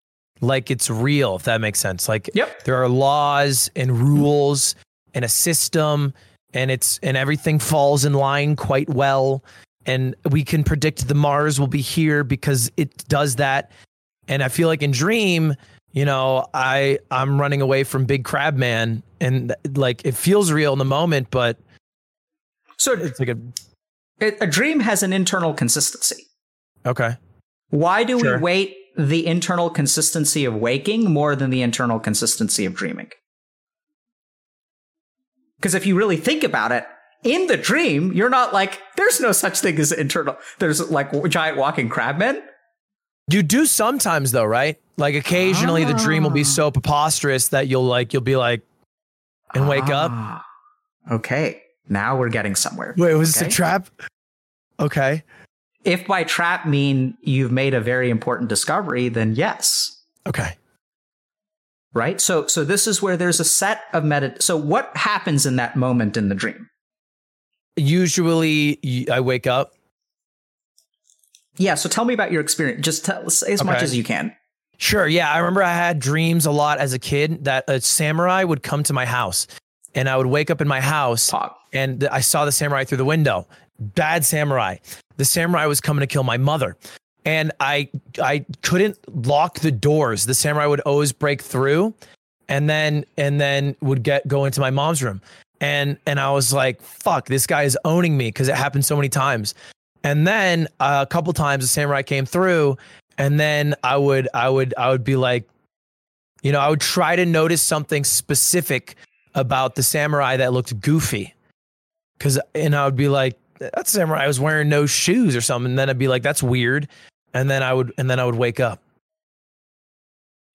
Like 0.41 0.73
it's 0.73 0.91
real, 0.91 1.37
if 1.37 1.45
that 1.45 1.61
makes 1.61 1.79
sense. 1.79 2.09
Like 2.09 2.31
Yep. 2.35 2.65
there 2.65 2.83
are 2.83 2.89
laws 2.89 3.71
and 3.77 3.97
rules 3.97 4.75
and 5.15 5.25
a 5.25 5.29
system 5.29 6.13
and 6.53 6.71
it's 6.71 6.99
and 7.03 7.17
everything 7.17 7.59
falls 7.59 8.05
in 8.05 8.13
line 8.13 8.57
quite 8.57 8.89
well. 8.89 9.43
And 9.87 10.15
we 10.31 10.45
can 10.45 10.65
predict 10.65 11.09
the 11.09 11.15
Mars 11.15 11.61
will 11.61 11.67
be 11.67 11.81
here 11.81 12.25
because 12.25 12.71
it 12.77 13.07
does 13.09 13.37
that. 13.37 13.71
And 14.29 14.43
I 14.43 14.49
feel 14.49 14.69
like 14.69 14.83
in 14.83 14.91
Dream, 14.93 15.55
you 15.93 16.05
know, 16.05 16.47
I 16.55 16.99
I'm 17.11 17.41
running 17.41 17.61
away 17.61 17.85
from 17.85 18.05
Big 18.07 18.25
Crab 18.25 18.57
Man 18.57 19.03
and 19.21 19.55
like 19.75 20.05
it 20.05 20.15
feels 20.15 20.51
real 20.53 20.73
in 20.73 20.79
the 20.79 20.85
moment, 20.85 21.29
but 21.31 21.59
So 22.79 22.93
it's 22.93 23.19
like 23.21 23.29
a 23.29 23.39
a, 24.21 24.33
a 24.43 24.47
dream 24.47 24.81
has 24.81 25.03
an 25.03 25.13
internal 25.13 25.53
consistency. 25.55 26.25
okay. 26.87 27.17
Why 27.71 28.05
do 28.05 28.19
Sure. 28.21 28.37
we 28.37 28.43
weight 28.43 28.77
the 28.97 29.27
internal 29.27 29.69
consistency 29.71 30.45
of 30.45 30.55
waking 30.55 31.11
more 31.13 31.35
than 31.35 31.51
the 31.51 31.63
internal 31.63 31.99
consistency 31.99 32.65
of 32.65 32.75
dreaming? 32.75 33.11
Because 35.57 35.75
if 35.75 35.87
you 35.87 35.97
really 35.97 36.17
think 36.17 36.43
about 36.45 36.73
it, 36.73 36.85
in 37.23 37.47
the 37.47 37.57
dream, 37.57 38.13
you're 38.13 38.29
not 38.29 38.53
like, 38.53 38.81
there's 38.97 39.21
no 39.21 39.33
such 39.33 39.61
thing 39.61 39.79
as 39.79 39.93
internal. 39.93 40.37
There's 40.59 40.91
like 40.91 41.11
giant 41.31 41.57
walking 41.57 41.89
crabmen. 41.89 42.43
You 43.31 43.43
do 43.43 43.65
sometimes 43.65 44.33
though, 44.33 44.45
right? 44.45 44.79
Like 44.99 45.15
occasionally 45.15 45.85
the 45.85 45.95
dream 45.95 46.23
will 46.23 46.31
be 46.31 46.45
so 46.45 46.71
preposterous 46.71 47.49
that 47.49 47.67
you'll 47.69 47.85
like 47.87 48.13
you'll 48.13 48.23
be 48.23 48.37
like 48.37 48.61
and 49.55 49.69
wake 49.69 49.89
up. 49.89 50.11
Ah, 50.13 50.45
Okay. 51.11 51.63
Now 51.89 52.17
we're 52.17 52.29
getting 52.31 52.55
somewhere. 52.55 52.95
Wait, 52.97 53.15
was 53.15 53.35
this 53.35 53.43
a 53.43 53.51
trap? 53.51 53.89
Okay. 54.81 55.23
If 55.85 56.07
by 56.07 56.25
trap 56.25 56.67
mean 56.67 57.17
you've 57.23 57.53
made 57.53 57.75
a 57.75 57.81
very 57.81 58.09
important 58.11 58.49
discovery, 58.49 59.09
then 59.09 59.35
yes. 59.35 60.03
Okay. 60.27 60.57
Right? 61.95 62.21
So 62.21 62.47
so 62.49 62.65
this 62.65 62.87
is 62.87 63.01
where 63.01 63.17
there's 63.17 63.41
a 63.41 63.45
set 63.45 63.83
of 63.93 64.03
medit 64.03 64.43
so 64.43 64.57
what 64.57 64.95
happens 64.97 65.47
in 65.47 65.57
that 65.57 65.77
moment 65.77 66.17
in 66.17 66.29
the 66.29 66.35
dream? 66.35 66.69
Usually 67.77 69.09
I 69.11 69.21
wake 69.21 69.47
up. 69.47 69.73
Yeah, 71.57 71.75
so 71.77 71.89
tell 71.89 72.05
me 72.05 72.13
about 72.13 72.33
your 72.33 72.41
experience. 72.41 72.85
Just 72.85 73.05
tell 73.05 73.25
as 73.25 73.65
much 73.65 73.83
as 73.83 73.97
you 73.97 74.03
can. 74.03 74.35
Sure. 74.79 75.07
Yeah. 75.07 75.31
I 75.31 75.39
remember 75.39 75.63
I 75.63 75.73
had 75.73 76.01
dreams 76.01 76.47
a 76.47 76.51
lot 76.51 76.79
as 76.79 76.93
a 76.93 76.99
kid 76.99 77.45
that 77.45 77.65
a 77.69 77.81
samurai 77.81 78.43
would 78.43 78.63
come 78.63 78.83
to 78.85 78.93
my 78.93 79.07
house 79.07 79.47
and 79.95 80.09
I 80.09 80.17
would 80.17 80.27
wake 80.27 80.51
up 80.51 80.61
in 80.61 80.69
my 80.69 80.81
house 80.81 81.33
and 81.73 82.05
I 82.05 82.21
saw 82.21 82.45
the 82.45 82.53
samurai 82.53 82.85
through 82.85 82.99
the 82.99 83.05
window. 83.05 83.47
Bad 83.79 84.25
samurai. 84.25 84.79
The 85.17 85.25
samurai 85.25 85.67
was 85.67 85.81
coming 85.81 86.01
to 86.01 86.07
kill 86.07 86.25
my 86.25 86.39
mother. 86.39 86.77
And 87.25 87.53
I 87.61 87.89
I 88.23 88.45
couldn't 88.63 88.99
lock 89.27 89.61
the 89.61 89.71
doors. 89.71 90.27
The 90.27 90.35
samurai 90.35 90.67
would 90.67 90.81
always 90.81 91.13
break 91.13 91.41
through 91.41 91.95
and 92.49 92.69
then 92.69 93.05
and 93.17 93.41
then 93.41 93.77
would 93.81 94.03
get 94.03 94.27
go 94.29 94.45
into 94.45 94.61
my 94.61 94.71
mom's 94.71 95.03
room. 95.03 95.21
And 95.61 95.99
and 96.07 96.21
I 96.21 96.31
was 96.33 96.53
like, 96.53 96.83
fuck, 96.83 97.27
this 97.27 97.47
guy 97.47 97.63
is 97.63 97.79
owning 97.85 98.17
me 98.17 98.29
because 98.29 98.49
it 98.49 98.55
happened 98.55 98.85
so 98.85 98.97
many 98.97 99.09
times. 99.09 99.55
And 100.03 100.27
then 100.27 100.69
uh, 100.81 101.01
a 101.03 101.11
couple 101.11 101.33
times 101.33 101.65
the 101.65 101.69
samurai 101.69 102.03
came 102.03 102.27
through 102.27 102.77
and 103.17 103.41
then 103.41 103.75
I 103.83 103.97
would 103.97 104.29
I 104.35 104.49
would 104.49 104.75
I 104.77 104.91
would 104.91 105.05
be 105.05 105.17
like 105.17 105.49
you 106.43 106.53
know, 106.53 106.61
I 106.61 106.69
would 106.69 106.83
try 106.83 107.17
to 107.17 107.25
notice 107.25 107.63
something 107.63 108.05
specific 108.05 108.97
about 109.35 109.77
the 109.77 109.83
samurai 109.83 110.37
that 110.37 110.53
looked 110.53 110.79
goofy. 110.79 111.35
Cause 112.21 112.39
and 112.55 112.77
I 112.77 112.85
would 112.85 112.97
be 112.97 113.09
like, 113.09 113.39
that 113.59 113.89
samurai 113.89 114.27
was 114.27 114.39
wearing 114.39 114.69
no 114.69 114.85
shoes 114.85 115.35
or 115.35 115.41
something. 115.41 115.73
And 115.73 115.79
then 115.79 115.89
I'd 115.89 115.99
be 115.99 116.07
like, 116.07 116.23
that's 116.23 116.43
weird. 116.43 116.87
And 117.35 117.51
then 117.51 117.63
I 117.63 117.75
would 117.75 117.93
and 117.99 118.09
then 118.09 118.19
I 118.21 118.25
would 118.25 118.37
wake 118.37 118.61
up. 118.61 118.81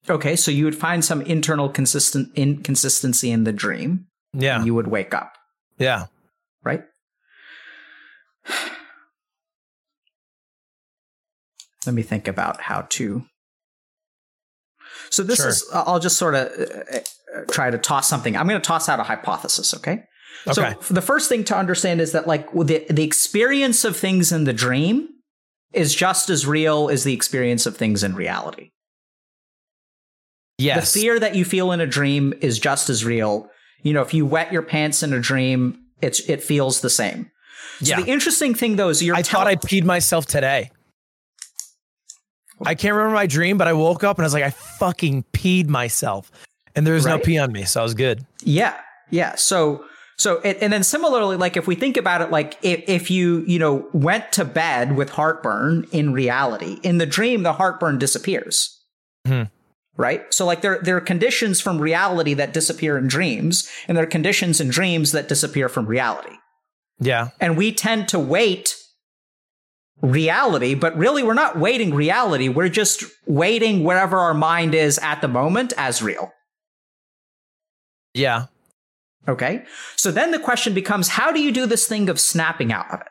Okay, 0.10 0.36
so 0.36 0.50
you 0.50 0.66
would 0.66 0.76
find 0.78 1.04
some 1.06 1.22
internal 1.22 1.70
consistent 1.70 2.32
inconsistency 2.36 3.30
in 3.32 3.44
the 3.44 3.52
dream. 3.52 4.08
Yeah. 4.34 4.58
And 4.58 4.66
you 4.66 4.74
would 4.74 4.88
wake 4.88 5.14
up, 5.14 5.34
yeah. 5.78 6.06
right? 6.64 6.84
Let 11.86 11.96
me 11.96 12.02
think 12.02 12.28
about 12.28 12.62
how 12.62 12.82
to. 12.90 13.24
So 15.10 15.24
this 15.24 15.38
Sure. 15.38 15.50
is. 15.50 15.68
I'll 15.74 16.00
just 16.00 16.18
sort 16.18 16.36
of 16.36 16.48
uh, 16.48 16.98
uh, 16.98 17.46
try 17.50 17.70
to 17.72 17.78
toss 17.78 18.08
something. 18.08 18.36
I'm 18.38 18.48
going 18.48 18.62
to 18.62 18.68
toss 18.68 18.90
out 18.90 19.00
a 19.00 19.04
hypothesis. 19.04 19.74
Okay. 19.74 20.04
Okay. 20.48 20.76
So 20.82 20.94
the 20.94 21.02
first 21.02 21.30
thing 21.30 21.44
to 21.46 21.58
understand 21.58 22.00
is 22.02 22.12
that 22.14 22.28
like 22.28 22.52
the 22.54 22.86
the 22.90 23.04
experience 23.04 23.84
of 23.84 23.98
things 23.98 24.32
in 24.32 24.44
the 24.44 24.54
dream 24.54 25.10
is 25.74 25.94
just 25.96 26.30
as 26.30 26.46
real 26.48 26.90
as 26.90 27.04
the 27.04 27.14
experience 27.14 27.66
of 27.66 27.78
things 27.78 28.04
in 28.04 28.16
reality. 28.16 28.72
yes. 30.58 30.94
The 30.94 31.00
fear 31.00 31.20
that 31.20 31.36
you 31.36 31.46
feel 31.46 31.72
in 31.72 31.80
a 31.80 31.88
dream 31.88 32.34
is 32.42 32.60
just 32.60 32.90
as 32.90 33.06
real. 33.06 33.50
You 33.82 33.94
know, 33.94 34.02
if 34.02 34.14
you 34.14 34.26
wet 34.26 34.52
your 34.52 34.62
pants 34.62 35.04
in 35.04 35.14
a 35.14 35.20
dream, 35.20 35.80
it's 36.02 36.20
it 36.22 36.44
feels 36.44 36.82
the 36.82 36.90
same. 36.90 37.32
So 37.82 37.86
Yeah. 37.92 38.02
the 38.02 38.08
interesting 38.12 38.54
thing 38.54 38.76
though 38.76 38.90
is 38.90 39.02
you're 39.02 39.16
I 39.16 39.22
tell- 39.22 39.40
thought 39.42 39.48
I 39.48 39.56
peed 39.56 39.84
myself 39.86 40.26
today. 40.26 40.72
I 42.66 42.76
can't 42.76 42.94
remember 42.94 43.16
my 43.16 43.26
dream, 43.26 43.58
but 43.58 43.70
I 43.70 43.74
woke 43.74 44.04
up 44.04 44.18
and 44.18 44.26
I 44.26 44.28
was 44.28 44.34
like, 44.34 44.44
I 44.44 44.50
fucking 44.50 45.24
peed 45.32 45.68
myself. 45.70 46.30
And 46.76 46.86
there 46.86 46.94
was 46.94 47.06
no 47.06 47.18
pee 47.18 47.38
on 47.38 47.54
me. 47.54 47.64
So 47.64 47.80
I 47.80 47.84
was 47.84 47.94
good. 47.94 48.26
Yeah, 48.44 48.76
yeah. 49.10 49.36
So, 49.36 49.86
so, 50.20 50.42
and, 50.42 50.58
and 50.58 50.74
then 50.74 50.84
similarly, 50.84 51.38
like 51.38 51.56
if 51.56 51.66
we 51.66 51.76
think 51.76 51.96
about 51.96 52.22
it, 52.22 52.30
like 52.30 52.58
if, 52.62 52.84
if 52.90 53.10
you, 53.10 53.40
you 53.48 53.58
know, 53.58 53.88
went 53.94 54.34
to 54.34 54.44
bed 54.44 54.98
with 54.98 55.12
heartburn 55.12 55.88
in 55.94 56.12
reality, 56.12 56.78
in 56.84 56.98
the 56.98 57.06
dream, 57.06 57.44
the 57.44 57.54
heartburn 57.54 57.98
disappears. 57.98 58.78
Hmm. 59.26 59.44
Right. 59.96 60.34
So, 60.34 60.46
like 60.46 60.62
there, 60.62 60.80
there 60.80 60.98
are 60.98 61.02
conditions 61.02 61.62
from 61.62 61.80
reality 61.80 62.34
that 62.34 62.54
disappear 62.54 62.98
in 62.98 63.08
dreams, 63.08 63.70
and 63.88 63.98
there 63.98 64.04
are 64.04 64.08
conditions 64.08 64.60
in 64.60 64.70
dreams 64.70 65.14
that 65.14 65.30
disappear 65.30 65.70
from 65.70 65.86
reality. 65.86 66.36
Yeah. 67.00 67.30
And 67.40 67.56
we 67.56 67.72
tend 67.72 68.10
to 68.10 68.20
wait 68.20 68.76
reality, 70.02 70.74
but 70.74 70.98
really 70.98 71.24
we're 71.24 71.34
not 71.34 71.58
waiting 71.58 71.94
reality. 71.94 72.50
We're 72.50 72.70
just 72.70 73.04
waiting 73.26 73.86
wherever 73.86 74.18
our 74.18 74.34
mind 74.34 74.76
is 74.76 74.98
at 75.00 75.22
the 75.22 75.28
moment 75.30 75.74
as 75.78 76.02
real. 76.02 76.32
Yeah. 78.14 78.48
Okay. 79.28 79.64
So 79.96 80.12
then 80.12 80.32
the 80.32 80.40
question 80.40 80.74
becomes 80.74 81.10
how 81.10 81.32
do 81.32 81.42
you 81.42 81.52
do 81.52 81.66
this 81.66 81.88
thing 81.88 82.10
of 82.10 82.20
snapping 82.20 82.72
out 82.72 82.92
of 82.94 83.02
it? 83.02 83.08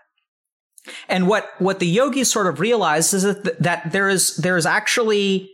And 1.08 1.28
what 1.28 1.50
what 1.58 1.80
the 1.80 1.86
yogis 1.86 2.30
sort 2.30 2.46
of 2.46 2.60
realize 2.60 3.12
is 3.12 3.22
that 3.22 3.62
that 3.62 3.92
there 3.92 4.08
is 4.08 4.36
there 4.36 4.56
is 4.56 4.66
actually 4.66 5.50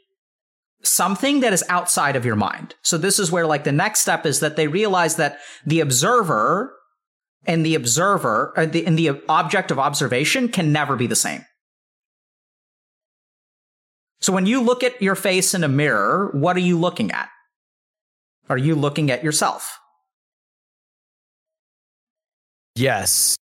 something 0.83 1.41
that 1.41 1.53
is 1.53 1.65
outside 1.69 2.15
of 2.15 2.25
your 2.25 2.37
mind. 2.37 2.75
So 2.83 2.99
this 2.99 3.19
is 3.19 3.33
where 3.33 3.47
like 3.47 3.65
the 3.65 3.73
next 3.73 4.01
step 4.01 4.27
is 4.27 4.41
that 4.41 4.57
they 4.57 4.69
realize 4.69 5.17
that 5.17 5.39
the 5.67 5.81
observer 5.81 6.75
and 7.47 7.65
the 7.65 7.75
observer 7.75 8.53
uh, 8.57 8.67
the, 8.67 8.87
and 8.87 8.99
the 8.99 9.21
object 9.29 9.71
of 9.71 9.79
observation 9.79 10.49
can 10.49 10.73
never 10.73 10.97
be 10.97 11.07
the 11.07 11.17
same. 11.17 11.45
So 14.21 14.33
when 14.33 14.47
you 14.47 14.63
look 14.63 14.83
at 14.83 15.03
your 15.03 15.17
face 15.17 15.53
in 15.53 15.65
a 15.65 15.69
mirror, 15.69 16.31
what 16.33 16.57
are 16.57 16.61
you 16.61 16.79
looking 16.79 17.11
at? 17.11 17.29
Are 18.49 18.57
you 18.57 18.75
looking 18.75 19.11
at 19.11 19.25
yourself? 19.25 19.79
Yes. 22.75 23.37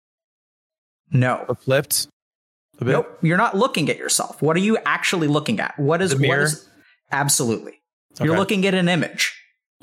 No. 1.11 1.45
Or 1.47 1.55
flipped. 1.55 2.07
A 2.79 2.85
bit? 2.85 2.91
Nope. 2.91 3.19
You're 3.21 3.37
not 3.37 3.55
looking 3.55 3.89
at 3.89 3.97
yourself. 3.97 4.41
What 4.41 4.55
are 4.55 4.61
you 4.61 4.77
actually 4.85 5.27
looking 5.27 5.59
at? 5.59 5.77
What 5.77 6.01
is 6.01 6.11
the 6.11 6.19
mirror? 6.19 6.41
What 6.41 6.45
is, 6.45 6.67
absolutely. 7.11 7.81
Okay. 8.15 8.25
You're 8.25 8.37
looking 8.37 8.65
at 8.65 8.73
an 8.73 8.89
image. 8.89 9.33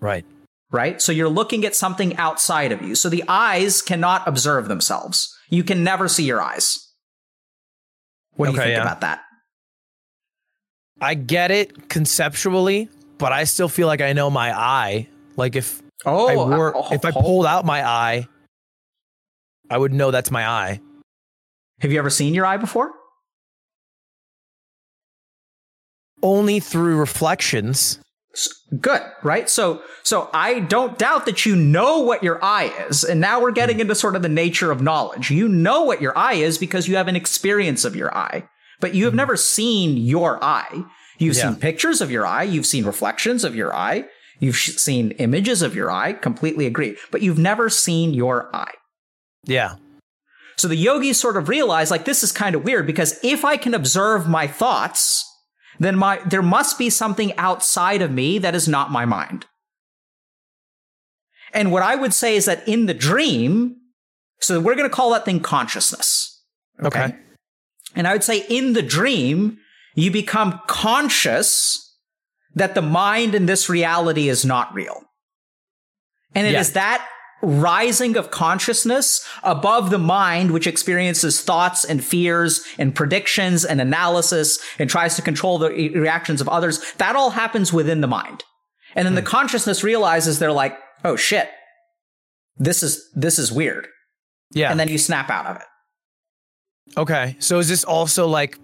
Right. 0.00 0.24
Right? 0.70 1.00
So 1.02 1.10
you're 1.12 1.28
looking 1.28 1.64
at 1.64 1.74
something 1.74 2.16
outside 2.16 2.72
of 2.72 2.82
you. 2.82 2.94
So 2.94 3.08
the 3.08 3.24
eyes 3.26 3.82
cannot 3.82 4.26
observe 4.26 4.68
themselves. 4.68 5.36
You 5.48 5.64
can 5.64 5.82
never 5.82 6.06
see 6.08 6.24
your 6.24 6.40
eyes. 6.40 6.88
What 8.36 8.46
do 8.46 8.52
you 8.52 8.58
think 8.58 8.70
yeah. 8.70 8.82
about 8.82 9.00
that? 9.00 9.22
I 11.00 11.14
get 11.14 11.50
it 11.50 11.88
conceptually, 11.88 12.88
but 13.18 13.32
I 13.32 13.44
still 13.44 13.68
feel 13.68 13.86
like 13.86 14.00
I 14.00 14.12
know 14.12 14.30
my 14.30 14.56
eye. 14.56 15.08
Like 15.36 15.56
if 15.56 15.82
Oh, 16.06 16.28
I 16.28 16.34
wore, 16.34 16.76
uh, 16.76 16.88
if 16.92 17.04
I 17.04 17.10
pulled 17.10 17.46
out 17.46 17.64
my 17.66 17.86
eye, 17.86 18.26
I 19.70 19.78
would 19.78 19.92
know 19.92 20.10
that's 20.10 20.30
my 20.30 20.46
eye. 20.46 20.80
have 21.80 21.92
you 21.92 21.98
ever 21.98 22.10
seen 22.10 22.34
your 22.34 22.44
eye 22.44 22.58
before? 22.58 22.90
Only 26.22 26.60
through 26.60 26.96
reflections. 26.96 27.98
Good, 28.78 29.02
right? 29.22 29.48
So, 29.48 29.82
so 30.02 30.28
I 30.32 30.60
don't 30.60 30.98
doubt 30.98 31.26
that 31.26 31.46
you 31.46 31.56
know 31.56 32.00
what 32.00 32.22
your 32.22 32.44
eye 32.44 32.72
is, 32.88 33.02
and 33.02 33.20
now 33.20 33.40
we're 33.40 33.50
getting 33.50 33.76
hmm. 33.76 33.82
into 33.82 33.94
sort 33.94 34.16
of 34.16 34.22
the 34.22 34.28
nature 34.28 34.70
of 34.70 34.82
knowledge. 34.82 35.30
You 35.30 35.48
know 35.48 35.82
what 35.82 36.00
your 36.02 36.16
eye 36.16 36.34
is 36.34 36.58
because 36.58 36.86
you 36.86 36.96
have 36.96 37.08
an 37.08 37.16
experience 37.16 37.84
of 37.84 37.96
your 37.96 38.14
eye, 38.16 38.48
but 38.78 38.94
you 38.94 39.04
have 39.04 39.14
hmm. 39.14 39.18
never 39.18 39.36
seen 39.36 39.96
your 39.96 40.42
eye. 40.44 40.84
You've 41.18 41.36
Yeah. 41.36 41.50
seen 41.50 41.56
pictures 41.56 42.00
of 42.00 42.10
your 42.10 42.26
eye, 42.26 42.44
you've 42.44 42.66
seen 42.66 42.84
reflections 42.84 43.44
of 43.44 43.56
your 43.56 43.74
eye, 43.74 44.04
you've 44.38 44.56
seen 44.56 45.10
images 45.12 45.62
of 45.62 45.74
your 45.74 45.90
eye. 45.90 46.12
Completely 46.12 46.66
agree, 46.66 46.96
but 47.10 47.22
you've 47.22 47.38
never 47.38 47.68
seen 47.68 48.14
your 48.14 48.54
eye. 48.54 48.74
Yeah. 49.44 49.76
So 50.56 50.68
the 50.68 50.76
yogis 50.76 51.18
sort 51.18 51.36
of 51.36 51.48
realize 51.48 51.90
like 51.90 52.04
this 52.04 52.22
is 52.22 52.32
kind 52.32 52.54
of 52.54 52.64
weird 52.64 52.86
because 52.86 53.18
if 53.24 53.44
I 53.44 53.56
can 53.56 53.72
observe 53.74 54.28
my 54.28 54.46
thoughts, 54.46 55.24
then 55.78 55.96
my 55.96 56.20
there 56.26 56.42
must 56.42 56.78
be 56.78 56.90
something 56.90 57.34
outside 57.38 58.02
of 58.02 58.10
me 58.10 58.38
that 58.38 58.54
is 58.54 58.68
not 58.68 58.90
my 58.90 59.04
mind. 59.06 59.46
And 61.52 61.72
what 61.72 61.82
I 61.82 61.96
would 61.96 62.12
say 62.14 62.36
is 62.36 62.44
that 62.44 62.66
in 62.68 62.86
the 62.86 62.94
dream, 62.94 63.76
so 64.40 64.60
we're 64.60 64.74
going 64.76 64.88
to 64.88 64.94
call 64.94 65.10
that 65.12 65.24
thing 65.24 65.40
consciousness. 65.40 66.42
Okay. 66.82 67.14
And 67.96 68.06
I 68.06 68.12
would 68.12 68.22
say 68.24 68.44
in 68.48 68.74
the 68.74 68.82
dream, 68.82 69.58
you 69.94 70.10
become 70.10 70.60
conscious 70.68 71.96
that 72.54 72.74
the 72.74 72.82
mind 72.82 73.34
in 73.34 73.46
this 73.46 73.68
reality 73.68 74.28
is 74.28 74.44
not 74.44 74.72
real. 74.74 75.02
And 76.34 76.46
it 76.46 76.54
is 76.54 76.68
Yeah. 76.68 76.74
that 76.74 77.08
rising 77.42 78.16
of 78.16 78.30
consciousness 78.30 79.26
above 79.42 79.90
the 79.90 79.98
mind, 79.98 80.50
which 80.50 80.66
experiences 80.66 81.40
thoughts 81.40 81.84
and 81.84 82.04
fears 82.04 82.62
and 82.78 82.94
predictions 82.94 83.64
and 83.64 83.80
analysis 83.80 84.58
and 84.78 84.90
tries 84.90 85.16
to 85.16 85.22
control 85.22 85.58
the 85.58 85.70
reactions 85.90 86.40
of 86.40 86.48
others. 86.48 86.80
That 86.98 87.16
all 87.16 87.30
happens 87.30 87.72
within 87.72 88.00
the 88.00 88.06
mind. 88.06 88.44
And 88.94 89.06
then 89.06 89.14
the 89.14 89.20
hmm. 89.20 89.26
consciousness 89.28 89.84
realizes 89.84 90.38
they're 90.38 90.52
like, 90.52 90.76
oh 91.04 91.16
shit, 91.16 91.48
this 92.56 92.82
is, 92.82 93.08
this 93.14 93.38
is 93.38 93.52
weird. 93.52 93.86
Yeah. 94.52 94.70
And 94.70 94.80
then 94.80 94.88
you 94.88 94.98
snap 94.98 95.30
out 95.30 95.46
of 95.46 95.56
it. 95.56 96.98
Okay. 96.98 97.36
So 97.38 97.58
is 97.58 97.68
this 97.68 97.84
also 97.84 98.26
like 98.26 98.58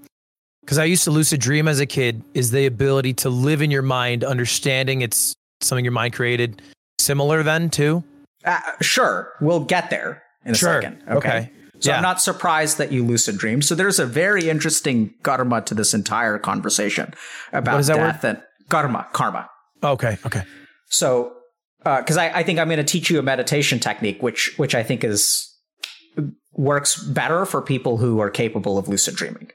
because 0.67 0.79
I 0.79 0.85
used 0.85 1.05
to 1.05 1.13
lucid 1.13 1.41
dream 1.41 1.69
as 1.69 1.79
a 1.79 1.87
kid, 1.87 2.25
is 2.35 2.51
the 2.51 2.67
ability 2.67 3.15
to 3.15 3.31
live 3.31 3.63
in 3.63 3.71
your 3.71 3.83
mind, 3.83 4.25
understanding 4.25 5.01
it's 5.01 5.33
something 5.61 5.85
your 5.85 5.93
mind 5.93 6.13
created, 6.13 6.61
similar 6.99 7.45
then 7.45 7.71
too? 7.71 8.03
Uh, 8.47 8.61
sure, 8.81 9.33
we'll 9.41 9.65
get 9.65 9.91
there 9.91 10.23
in 10.45 10.53
a 10.53 10.55
Sure. 10.55 10.81
second. 10.81 11.03
Okay. 11.09 11.51
So 11.81 11.91
Yeah. 11.91 11.97
I'm 11.97 12.03
not 12.03 12.23
surprised 12.23 12.79
that 12.79 12.91
you 12.93 13.05
lucid 13.05 13.37
dream. 13.37 13.61
So 13.61 13.75
there's 13.75 13.99
a 13.99 14.07
very 14.07 14.49
interesting 14.49 15.13
karma 15.23 15.61
to 15.63 15.75
this 15.75 15.93
entire 15.93 16.39
conversation 16.39 17.13
about 17.53 17.75
What 17.75 17.81
is 17.81 17.87
that 17.89 17.97
death 17.97 18.25
and 18.25 18.41
karma, 18.71 19.07
karma. 19.13 19.51
Okay. 19.83 20.17
Okay. 20.25 20.43
So, 20.89 21.33
because 21.85 22.17
I, 22.17 22.31
I 22.31 22.43
think 22.45 22.59
I'm 22.59 22.69
going 22.69 22.79
to 22.79 22.85
teach 22.85 23.11
you 23.11 23.19
a 23.19 23.23
meditation 23.23 23.79
technique, 23.79 24.23
which 24.23 24.55
which 24.57 24.75
I 24.75 24.83
think 24.83 25.05
is 25.05 25.53
works 26.53 26.97
better 27.03 27.45
for 27.45 27.61
people 27.61 27.99
who 27.99 28.19
are 28.21 28.31
capable 28.31 28.79
of 28.79 28.89
lucid 28.89 29.15
dreaming. 29.15 29.51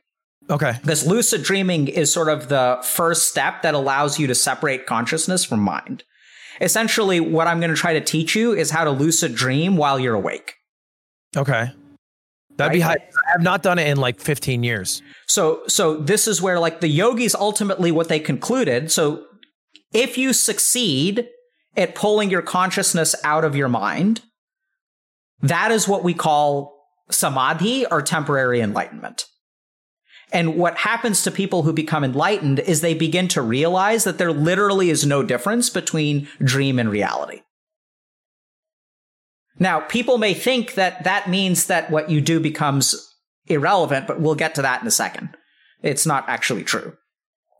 Okay. 0.49 0.73
Because 0.81 1.05
lucid 1.07 1.43
dreaming 1.43 1.88
is 1.88 2.13
sort 2.13 2.30
of 2.30 2.49
the 2.49 2.80
first 2.84 3.30
step 3.30 3.61
that 3.63 3.73
allows 3.73 4.19
you 4.19 4.27
to 4.27 4.35
separate 4.35 4.85
consciousness 4.85 5.43
from 5.43 5.59
mind. 5.61 6.03
Essentially, 6.59 7.19
what 7.19 7.47
I'm 7.47 7.59
going 7.59 7.69
to 7.69 7.77
try 7.77 7.93
to 7.93 8.01
teach 8.01 8.35
you 8.35 8.53
is 8.53 8.71
how 8.71 8.83
to 8.83 8.91
lucid 8.91 9.35
dream 9.35 9.77
while 9.77 9.99
you're 9.99 10.15
awake. 10.15 10.55
Okay. 11.35 11.71
That'd 12.57 12.73
be 12.73 12.81
high. 12.81 12.97
I 12.97 13.31
have 13.31 13.41
not 13.41 13.63
done 13.63 13.79
it 13.79 13.87
in 13.87 13.97
like 13.97 14.19
15 14.19 14.63
years. 14.63 15.01
So, 15.27 15.61
so 15.67 15.97
this 15.97 16.27
is 16.27 16.41
where 16.41 16.59
like 16.59 16.81
the 16.81 16.87
yogis 16.87 17.33
ultimately 17.33 17.91
what 17.91 18.09
they 18.09 18.19
concluded. 18.19 18.91
So, 18.91 19.25
if 19.93 20.17
you 20.17 20.33
succeed 20.33 21.27
at 21.75 21.95
pulling 21.95 22.29
your 22.29 22.41
consciousness 22.41 23.15
out 23.23 23.43
of 23.43 23.55
your 23.55 23.69
mind, 23.69 24.21
that 25.41 25.71
is 25.71 25.87
what 25.87 26.03
we 26.03 26.13
call 26.13 26.77
samadhi 27.09 27.85
or 27.87 28.01
temporary 28.01 28.61
enlightenment. 28.61 29.25
And 30.31 30.55
what 30.55 30.77
happens 30.77 31.23
to 31.23 31.31
people 31.31 31.63
who 31.63 31.73
become 31.73 32.03
enlightened 32.03 32.59
is 32.59 32.79
they 32.79 32.93
begin 32.93 33.27
to 33.29 33.41
realize 33.41 34.05
that 34.05 34.17
there 34.17 34.31
literally 34.31 34.89
is 34.89 35.05
no 35.05 35.23
difference 35.23 35.69
between 35.69 36.27
dream 36.41 36.79
and 36.79 36.89
reality. 36.89 37.41
Now, 39.59 39.81
people 39.81 40.17
may 40.17 40.33
think 40.33 40.75
that 40.75 41.03
that 41.03 41.29
means 41.29 41.67
that 41.67 41.91
what 41.91 42.09
you 42.09 42.21
do 42.21 42.39
becomes 42.39 42.95
irrelevant, 43.47 44.07
but 44.07 44.19
we'll 44.19 44.35
get 44.35 44.55
to 44.55 44.61
that 44.61 44.81
in 44.81 44.87
a 44.87 44.91
second. 44.91 45.35
It's 45.83 46.05
not 46.05 46.27
actually 46.27 46.63
true. 46.63 46.95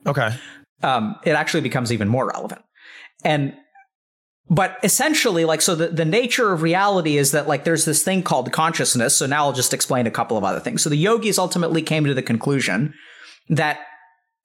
Okay. 0.06 0.34
Um, 0.82 1.16
it 1.24 1.32
actually 1.32 1.60
becomes 1.60 1.92
even 1.92 2.08
more 2.08 2.26
relevant. 2.26 2.62
And, 3.24 3.54
but 4.52 4.76
essentially, 4.82 5.46
like, 5.46 5.62
so 5.62 5.74
the, 5.74 5.88
the 5.88 6.04
nature 6.04 6.52
of 6.52 6.60
reality 6.60 7.16
is 7.16 7.30
that, 7.30 7.48
like, 7.48 7.64
there's 7.64 7.86
this 7.86 8.02
thing 8.02 8.22
called 8.22 8.52
consciousness. 8.52 9.16
So 9.16 9.24
now 9.24 9.46
I'll 9.46 9.54
just 9.54 9.72
explain 9.72 10.06
a 10.06 10.10
couple 10.10 10.36
of 10.36 10.44
other 10.44 10.60
things. 10.60 10.82
So 10.82 10.90
the 10.90 10.96
yogis 10.96 11.38
ultimately 11.38 11.80
came 11.80 12.04
to 12.04 12.12
the 12.12 12.22
conclusion 12.22 12.92
that, 13.48 13.80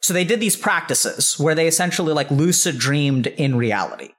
so 0.01 0.13
they 0.13 0.23
did 0.23 0.39
these 0.39 0.55
practices 0.55 1.37
where 1.37 1.55
they 1.55 1.67
essentially, 1.67 2.13
like, 2.13 2.31
lucid 2.31 2.77
dreamed 2.77 3.27
in 3.27 3.57
reality 3.57 4.13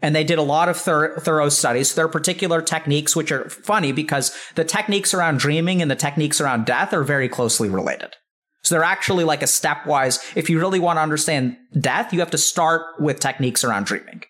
and 0.00 0.14
they 0.14 0.22
did 0.22 0.38
a 0.38 0.42
lot 0.42 0.68
of 0.68 0.76
thor- 0.76 1.18
thorough 1.18 1.48
studies. 1.48 1.96
There 1.96 2.04
are 2.04 2.08
particular 2.08 2.62
techniques 2.62 3.16
which 3.16 3.32
are 3.32 3.50
funny 3.50 3.90
because 3.90 4.36
the 4.54 4.64
techniques 4.64 5.14
around 5.14 5.40
dreaming 5.40 5.82
and 5.82 5.90
the 5.90 5.96
techniques 5.96 6.40
around 6.40 6.64
death 6.64 6.92
are 6.92 7.02
very 7.02 7.28
closely 7.28 7.68
related. 7.68 8.14
So 8.62 8.76
they're 8.76 8.84
actually 8.84 9.24
like 9.24 9.42
a 9.42 9.46
stepwise. 9.46 10.22
If 10.36 10.48
you 10.48 10.60
really 10.60 10.78
want 10.78 10.98
to 10.98 11.02
understand 11.02 11.56
death, 11.80 12.12
you 12.12 12.20
have 12.20 12.30
to 12.30 12.38
start 12.38 12.82
with 13.00 13.18
techniques 13.18 13.64
around 13.64 13.86
dreaming. 13.86 14.22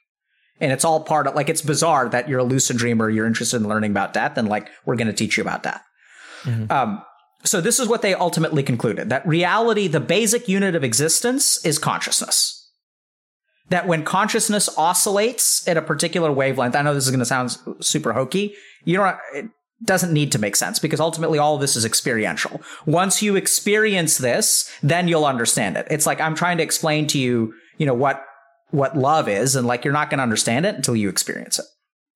And 0.64 0.72
it's 0.72 0.84
all 0.84 1.00
part 1.00 1.26
of 1.26 1.34
like 1.34 1.48
it's 1.48 1.62
bizarre 1.62 2.08
that 2.08 2.28
you're 2.28 2.40
a 2.40 2.44
lucid 2.44 2.76
dreamer, 2.76 3.10
you're 3.10 3.26
interested 3.26 3.58
in 3.58 3.68
learning 3.68 3.90
about 3.90 4.12
death, 4.12 4.36
and 4.36 4.48
like 4.48 4.70
we're 4.84 4.96
going 4.96 5.06
to 5.06 5.12
teach 5.12 5.36
you 5.36 5.42
about 5.42 5.62
death. 5.62 5.82
Um, 6.70 7.02
so 7.44 7.60
this 7.60 7.78
is 7.78 7.86
what 7.86 8.02
they 8.02 8.14
ultimately 8.14 8.62
concluded: 8.62 9.10
that 9.10 9.26
reality, 9.26 9.86
the 9.86 10.00
basic 10.00 10.48
unit 10.48 10.74
of 10.74 10.82
existence, 10.82 11.64
is 11.64 11.78
consciousness 11.78 12.64
that 13.70 13.86
when 13.86 14.04
consciousness 14.04 14.68
oscillates 14.76 15.66
at 15.66 15.76
a 15.76 15.82
particular 15.82 16.30
wavelength, 16.30 16.76
I 16.76 16.82
know 16.82 16.94
this 16.94 17.04
is 17.04 17.10
going 17.10 17.20
to 17.20 17.24
sound 17.24 17.56
super 17.80 18.12
hokey. 18.12 18.54
You 18.84 18.98
don't, 18.98 19.16
it 19.34 19.46
doesn't 19.82 20.12
need 20.12 20.32
to 20.32 20.38
make 20.38 20.56
sense 20.56 20.78
because 20.78 21.00
ultimately 21.00 21.38
all 21.38 21.54
of 21.54 21.60
this 21.60 21.76
is 21.76 21.84
experiential. 21.84 22.60
Once 22.86 23.22
you 23.22 23.36
experience 23.36 24.18
this, 24.18 24.70
then 24.82 25.08
you'll 25.08 25.24
understand 25.24 25.76
it. 25.76 25.86
It's 25.90 26.06
like 26.06 26.20
I'm 26.20 26.34
trying 26.34 26.58
to 26.58 26.62
explain 26.62 27.06
to 27.08 27.18
you, 27.18 27.54
you 27.78 27.86
know, 27.86 27.94
what, 27.94 28.24
what 28.70 28.96
love 28.96 29.28
is. 29.28 29.56
And 29.56 29.66
like, 29.66 29.84
you're 29.84 29.92
not 29.92 30.10
going 30.10 30.18
to 30.18 30.24
understand 30.24 30.66
it 30.66 30.74
until 30.74 30.96
you 30.96 31.08
experience 31.08 31.58
it. 31.58 31.66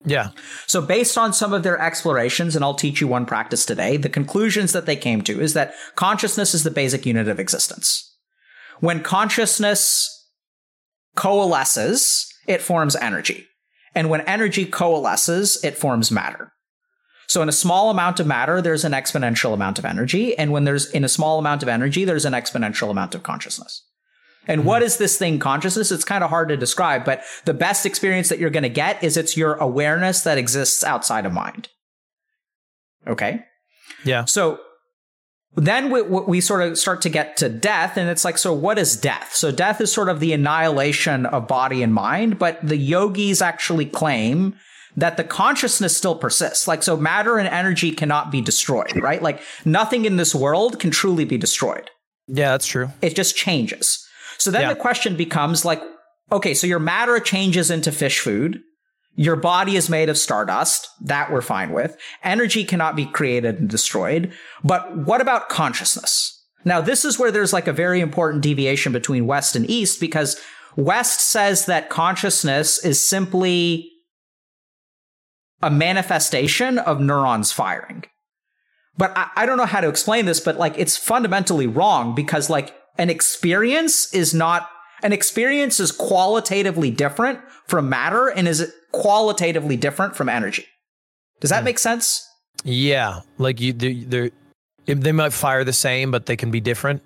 Yeah. 0.05 0.29
So 0.65 0.81
based 0.81 1.17
on 1.17 1.33
some 1.33 1.51
of 1.53 1.63
their 1.63 1.79
explorations, 1.79 2.55
and 2.55 2.63
I'll 2.63 2.73
teach 2.73 3.01
you 3.01 3.07
one 3.07 3.25
practice 3.25 3.65
today, 3.65 3.97
the 3.97 4.09
conclusions 4.09 4.71
that 4.71 4.85
they 4.85 4.95
came 4.95 5.21
to 5.23 5.41
is 5.41 5.53
that 5.53 5.73
consciousness 5.95 6.53
is 6.53 6.63
the 6.63 6.71
basic 6.71 7.05
unit 7.05 7.27
of 7.27 7.39
existence. 7.39 8.05
When 8.79 9.03
consciousness 9.03 10.27
coalesces, 11.15 12.33
it 12.47 12.61
forms 12.61 12.95
energy. 12.95 13.47
And 13.93 14.09
when 14.09 14.21
energy 14.21 14.65
coalesces, 14.65 15.61
it 15.63 15.77
forms 15.77 16.11
matter. 16.11 16.53
So 17.27 17.41
in 17.41 17.49
a 17.49 17.53
small 17.53 17.89
amount 17.89 18.19
of 18.19 18.25
matter, 18.25 18.61
there's 18.61 18.85
an 18.85 18.93
exponential 18.93 19.53
amount 19.53 19.77
of 19.77 19.85
energy. 19.85 20.37
And 20.37 20.51
when 20.51 20.63
there's 20.63 20.89
in 20.91 21.03
a 21.03 21.09
small 21.09 21.37
amount 21.37 21.61
of 21.61 21.69
energy, 21.69 22.05
there's 22.05 22.25
an 22.25 22.33
exponential 22.33 22.89
amount 22.89 23.13
of 23.15 23.23
consciousness. 23.23 23.85
And 24.49 24.65
what 24.65 24.81
hmm. 24.81 24.87
is 24.87 24.97
this 24.97 25.17
thing 25.17 25.39
consciousness? 25.39 25.91
It's 25.91 26.03
kind 26.03 26.23
of 26.23 26.29
hard 26.29 26.49
to 26.49 26.57
describe, 26.57 27.05
but 27.05 27.21
the 27.45 27.53
best 27.53 27.85
experience 27.85 28.29
that 28.29 28.39
you're 28.39 28.49
going 28.49 28.63
to 28.63 28.69
get 28.69 29.01
is 29.03 29.15
it's 29.15 29.37
your 29.37 29.53
awareness 29.53 30.21
that 30.23 30.37
exists 30.37 30.83
outside 30.83 31.25
of 31.25 31.31
mind. 31.31 31.69
Okay. 33.07 33.45
Yeah. 34.03 34.25
So 34.25 34.59
then 35.55 35.91
we, 35.91 36.01
we 36.01 36.41
sort 36.41 36.63
of 36.63 36.77
start 36.77 37.01
to 37.03 37.09
get 37.09 37.37
to 37.37 37.49
death, 37.49 37.95
and 37.95 38.09
it's 38.09 38.25
like, 38.25 38.37
so 38.37 38.53
what 38.53 38.77
is 38.79 38.97
death? 38.97 39.33
So 39.33 39.51
death 39.51 39.81
is 39.81 39.91
sort 39.91 40.09
of 40.09 40.19
the 40.19 40.33
annihilation 40.33 41.25
of 41.27 41.47
body 41.47 41.83
and 41.83 41.93
mind, 41.93 42.39
but 42.39 42.59
the 42.67 42.77
yogis 42.77 43.41
actually 43.41 43.85
claim 43.85 44.55
that 44.97 45.17
the 45.17 45.23
consciousness 45.23 45.95
still 45.95 46.15
persists. 46.15 46.67
Like, 46.67 46.81
so 46.81 46.97
matter 46.97 47.37
and 47.37 47.47
energy 47.47 47.91
cannot 47.91 48.31
be 48.31 48.41
destroyed, 48.41 48.95
right? 48.97 49.21
Like, 49.21 49.41
nothing 49.63 50.05
in 50.05 50.17
this 50.17 50.33
world 50.33 50.79
can 50.79 50.91
truly 50.91 51.25
be 51.25 51.37
destroyed. 51.37 51.89
Yeah, 52.27 52.51
that's 52.51 52.67
true. 52.67 52.89
It 53.01 53.15
just 53.15 53.35
changes. 53.35 54.07
So 54.39 54.51
then 54.51 54.63
Yeah. 54.63 54.69
the 54.69 54.79
question 54.79 55.15
becomes 55.15 55.65
like, 55.65 55.81
okay, 56.31 56.53
so 56.53 56.65
your 56.65 56.79
matter 56.79 57.19
changes 57.19 57.69
into 57.69 57.91
fish 57.91 58.19
food. 58.19 58.61
Your 59.15 59.35
body 59.35 59.75
is 59.75 59.89
made 59.89 60.09
of 60.09 60.17
stardust. 60.17 60.87
That 61.01 61.31
we're 61.31 61.41
fine 61.41 61.71
with. 61.73 61.97
Energy 62.23 62.63
cannot 62.63 62.95
be 62.95 63.05
created 63.05 63.59
and 63.59 63.69
destroyed. 63.69 64.31
But 64.63 64.95
what 65.05 65.21
about 65.21 65.49
consciousness? 65.49 66.35
Now, 66.65 66.81
this 66.81 67.05
is 67.05 67.19
where 67.19 67.31
there's 67.31 67.53
like 67.53 67.67
a 67.67 67.73
very 67.73 67.99
important 67.99 68.43
deviation 68.43 68.91
between 68.93 69.27
West 69.27 69.55
and 69.55 69.69
East 69.69 69.99
because 69.99 70.39
West 70.75 71.19
says 71.21 71.65
that 71.65 71.89
consciousness 71.89 72.83
is 72.83 73.05
simply 73.05 73.89
a 75.61 75.69
manifestation 75.69 76.77
of 76.79 77.01
neurons 77.01 77.51
firing. 77.51 78.05
But 78.97 79.17
I, 79.17 79.29
I 79.35 79.45
don't 79.45 79.57
know 79.57 79.65
how 79.65 79.81
to 79.81 79.89
explain 79.89 80.25
this, 80.25 80.39
but 80.39 80.57
like 80.57 80.77
it's 80.77 80.95
fundamentally 80.97 81.67
wrong 81.67 82.15
because 82.15 82.49
like 82.49 82.73
an 82.99 83.09
experience 83.09 84.13
is 84.13 84.33
not 84.33 84.69
an 85.01 85.13
experience 85.13 85.79
is 85.79 85.91
qualitatively 85.91 86.91
different 86.91 87.39
from 87.65 87.89
matter 87.89 88.27
and 88.27 88.47
is 88.47 88.59
it 88.59 88.71
qualitatively 88.91 89.77
different 89.77 90.15
from 90.15 90.27
energy. 90.27 90.65
Does 91.39 91.49
that 91.49 91.59
hmm. 91.59 91.65
make 91.65 91.79
sense? 91.79 92.27
Yeah, 92.63 93.21
like 93.37 93.61
you, 93.61 93.71
they're, 93.71 93.93
they're 93.93 94.31
they 94.85 95.11
might 95.11 95.33
fire 95.33 95.63
the 95.63 95.73
same, 95.73 96.11
but 96.11 96.25
they 96.25 96.35
can 96.35 96.51
be 96.51 96.59
different. 96.59 97.01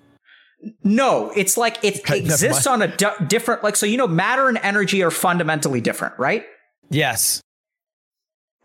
No, 0.82 1.30
it's 1.36 1.56
like 1.56 1.78
it 1.84 2.08
exists 2.10 2.66
on 2.66 2.82
a 2.82 2.96
different 3.28 3.62
like 3.62 3.76
so 3.76 3.86
you 3.86 3.96
know 3.96 4.06
matter 4.06 4.48
and 4.48 4.58
energy 4.58 5.02
are 5.02 5.10
fundamentally 5.10 5.80
different, 5.80 6.18
right? 6.18 6.44
Yes. 6.90 7.40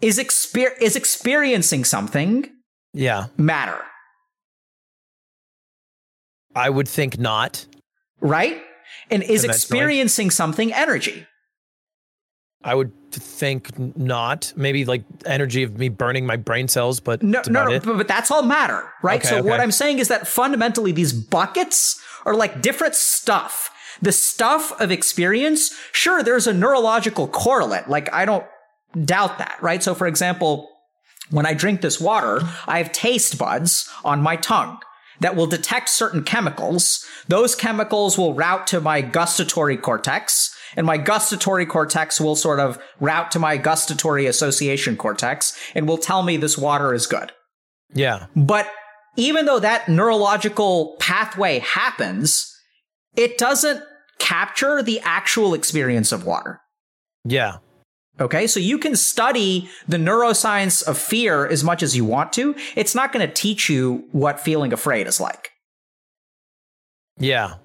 Is 0.02 0.18
exper- 0.18 0.80
is 0.82 0.96
experiencing 0.96 1.84
something 1.84 2.50
Yeah, 2.94 3.28
matter, 3.38 3.80
I 6.60 6.70
would 6.70 6.88
think 6.88 7.18
not. 7.18 7.66
right? 8.22 8.62
And 9.10 9.24
is 9.24 9.44
experiencing 9.44 10.30
something 10.30 10.74
energy? 10.74 11.26
I 12.64 12.76
would 12.76 12.92
think 13.12 13.78
not. 13.98 14.54
Maybe 14.56 14.86
like 14.86 15.04
energy 15.26 15.64
of 15.64 15.78
me 15.78 15.90
burning 15.90 16.26
my 16.26 16.36
brain 16.36 16.68
cells, 16.68 17.00
but 17.00 17.24
No, 17.24 17.42
no, 17.48 17.66
no 17.66 17.80
but, 17.80 17.98
but 17.98 18.08
that's 18.08 18.30
all 18.30 18.44
matter, 18.44 18.92
right? 19.02 19.20
Okay, 19.20 19.30
so 19.30 19.44
what. 19.44 19.62
I'm 19.62 19.72
saying 19.72 20.00
is 20.00 20.10
that 20.10 20.28
fundamentally 20.28 20.92
these 20.92 21.14
buckets 21.14 22.00
are 22.26 22.36
like 22.36 22.62
different 22.62 22.96
stuff. 22.96 23.72
The 24.02 24.12
stuff 24.12 24.80
of 24.80 24.92
experience, 24.92 25.72
sure, 25.92 26.22
there's 26.22 26.48
a 26.48 26.54
neurological 26.54 27.28
correlate. 27.28 27.88
Like 27.88 28.12
I 28.14 28.26
don't 28.26 28.46
doubt 29.06 29.38
that, 29.38 29.58
right? 29.62 29.82
So 29.82 29.96
for 29.96 30.08
example, 30.08 30.70
when 31.32 31.46
I 31.46 31.54
drink 31.54 31.82
this 31.82 32.00
water, 32.00 32.42
I 32.68 32.80
have 32.80 32.92
taste 32.92 33.38
buds 33.38 33.90
on 34.04 34.22
my 34.22 34.36
tongue 34.36 34.80
that 35.20 35.36
will 35.36 35.48
detect 35.48 35.90
certain 35.90 36.24
chemicals. 36.24 37.06
Those 37.28 37.56
chemicals 37.56 38.18
will 38.18 38.34
route 38.34 38.68
to 38.68 38.82
my 38.82 39.02
gustatory 39.02 39.78
cortex, 39.78 40.56
and 40.76 40.86
my 40.86 40.98
gustatory 40.98 41.66
cortex 41.66 42.22
will 42.22 42.36
sort 42.36 42.60
of 42.60 42.78
route 43.00 43.32
to 43.32 43.40
my 43.40 43.58
gustatory 43.58 44.26
association 44.26 44.96
cortex 44.96 45.58
and 45.76 45.88
will 45.88 45.98
tell 45.98 46.24
me 46.24 46.38
this 46.38 46.58
water 46.58 46.94
is 46.94 47.08
good. 47.08 47.32
Yeah, 47.94 48.28
But 48.36 48.70
even 49.16 49.46
though 49.46 49.60
that 49.60 49.90
neurological 49.90 50.96
pathway 51.00 51.60
happens, 51.60 52.56
it 53.16 53.38
doesn't 53.38 53.84
capture 54.20 54.84
the 54.84 55.00
actual 55.02 55.54
experience 55.54 56.12
of 56.12 56.26
water. 56.26 56.62
yeah, 57.26 57.58
Okay, 58.20 58.48
so 58.48 58.60
you 58.60 58.78
can 58.78 58.96
study 58.96 59.70
the 59.88 59.98
neuroscience 59.98 60.86
of 60.86 60.98
fear 60.98 61.48
as 61.48 61.64
much 61.64 61.82
as 61.82 61.96
you 61.96 62.04
want 62.04 62.34
to. 62.34 62.54
It's 62.76 62.94
not 62.94 63.14
going 63.14 63.26
to 63.26 63.34
teach 63.34 63.70
you 63.70 64.08
what 64.12 64.40
feeling 64.40 64.74
afraid 64.74 65.08
is 65.08 65.20
like. 65.22 65.52
yeah, 67.18 67.56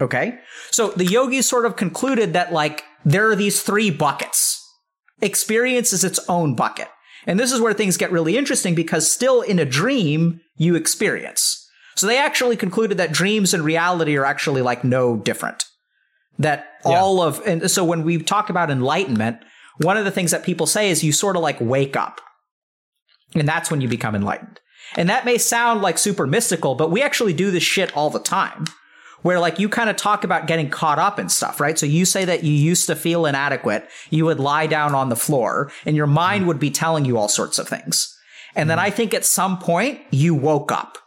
Okay, 0.00 0.40
so 0.72 0.88
the 0.90 1.04
yogis 1.04 1.48
sort 1.48 1.64
of 1.64 1.76
concluded 1.76 2.32
that, 2.32 2.52
like, 2.52 2.82
there 3.04 3.30
are 3.30 3.36
these 3.36 3.62
three 3.62 3.90
buckets. 3.90 4.60
Experience 5.22 5.92
is 5.92 6.02
its 6.02 6.18
own 6.28 6.56
bucket. 6.56 6.88
And 7.26 7.38
this 7.38 7.52
is 7.52 7.60
where 7.60 7.72
things 7.72 7.96
get 7.96 8.10
really 8.10 8.36
interesting 8.36 8.74
because 8.74 9.10
still 9.10 9.40
in 9.40 9.60
a 9.60 9.64
dream, 9.64 10.40
you 10.56 10.74
experience. 10.74 11.64
So 11.94 12.08
they 12.08 12.18
actually 12.18 12.56
concluded 12.56 12.98
that 12.98 13.12
dreams 13.12 13.54
and 13.54 13.64
reality 13.64 14.16
are 14.16 14.24
actually 14.24 14.62
like 14.62 14.82
no 14.82 15.16
different. 15.16 15.64
That 16.40 16.66
Yeah. 16.84 16.98
all 17.00 17.22
of, 17.22 17.40
and 17.46 17.70
so 17.70 17.84
when 17.84 18.02
we 18.02 18.18
talk 18.18 18.50
about 18.50 18.70
enlightenment, 18.70 19.38
one 19.78 19.96
of 19.96 20.04
the 20.04 20.10
things 20.10 20.30
that 20.30 20.44
people 20.44 20.66
say 20.66 20.90
is 20.90 21.04
you 21.04 21.12
sort 21.12 21.36
of 21.36 21.42
like 21.42 21.60
wake 21.60 21.96
up. 21.96 22.20
And 23.34 23.48
that's 23.48 23.70
when 23.70 23.80
you 23.80 23.88
become 23.88 24.14
enlightened. 24.14 24.60
And 24.96 25.08
that 25.08 25.24
may 25.24 25.38
sound 25.38 25.82
like 25.82 25.98
super 25.98 26.26
mystical, 26.26 26.74
but 26.74 26.90
we 26.90 27.02
actually 27.02 27.32
do 27.32 27.50
this 27.50 27.62
shit 27.62 27.96
all 27.96 28.10
the 28.10 28.20
time. 28.20 28.66
Where 29.22 29.40
like 29.40 29.58
you 29.58 29.70
kind 29.70 29.88
of 29.88 29.96
talk 29.96 30.22
about 30.22 30.46
getting 30.46 30.68
caught 30.68 30.98
up 30.98 31.18
in 31.18 31.30
stuff, 31.30 31.58
right? 31.58 31.78
So 31.78 31.86
you 31.86 32.04
say 32.04 32.26
that 32.26 32.44
you 32.44 32.52
used 32.52 32.86
to 32.88 32.94
feel 32.94 33.24
inadequate. 33.24 33.88
You 34.10 34.26
would 34.26 34.38
lie 34.38 34.66
down 34.66 34.94
on 34.94 35.08
the 35.08 35.16
floor 35.16 35.72
and 35.86 35.96
your 35.96 36.06
mind 36.06 36.44
mm. 36.44 36.48
would 36.48 36.60
be 36.60 36.70
telling 36.70 37.06
you 37.06 37.16
all 37.16 37.28
sorts 37.28 37.58
of 37.58 37.66
things. 37.66 38.14
And 38.54 38.68
then 38.68 38.76
mm. 38.76 38.82
I 38.82 38.90
think 38.90 39.14
at 39.14 39.24
some 39.24 39.58
point 39.58 40.02
you 40.10 40.34
woke 40.34 40.70
up 40.70 40.98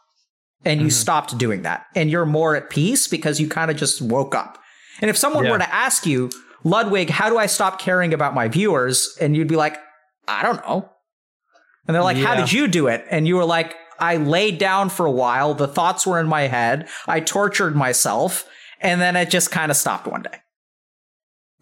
and 0.65 0.81
you 0.81 0.87
mm-hmm. 0.87 0.91
stopped 0.93 1.37
doing 1.37 1.61
that 1.61 1.85
and 1.95 2.09
you're 2.09 2.25
more 2.25 2.55
at 2.55 2.71
peace 2.71 3.07
because 3.07 3.39
you 3.39 3.47
kind 3.47 3.69
of 3.69 3.77
just 3.77 4.01
woke 4.01 4.33
up. 4.33 4.57
And 4.99 5.11
if 5.11 5.17
someone 5.17 5.45
Yeah. 5.45 5.51
were 5.51 5.59
to 5.59 5.73
ask 5.73 6.07
you, 6.07 6.31
Ludwig, 6.63 7.09
how 7.09 7.29
do 7.29 7.37
I 7.37 7.45
stop 7.45 7.79
caring 7.79 8.13
about 8.13 8.33
my 8.33 8.47
viewers? 8.47 9.17
And 9.21 9.35
you'd 9.35 9.47
be 9.47 9.55
like, 9.55 9.77
I 10.27 10.43
don't 10.43 10.57
know. 10.65 10.89
And 11.87 11.95
they're 11.95 12.03
like, 12.03 12.17
how 12.17 12.35
did 12.35 12.51
you 12.51 12.67
do 12.67 12.87
it? 12.87 13.05
And 13.09 13.27
you 13.27 13.35
were 13.37 13.45
like, 13.45 13.75
I 13.99 14.17
laid 14.17 14.57
down 14.57 14.89
for 14.89 15.05
a 15.05 15.11
while. 15.11 15.53
The 15.53 15.67
thoughts 15.67 16.05
were 16.05 16.19
in 16.19 16.27
my 16.27 16.41
head. 16.43 16.87
I 17.07 17.19
tortured 17.21 17.75
myself. 17.75 18.47
And 18.81 18.99
then 19.01 19.15
it 19.15 19.29
just 19.29 19.51
kind 19.51 19.71
of 19.71 19.77
stopped 19.77 20.05
one 20.05 20.21
day. 20.23 20.39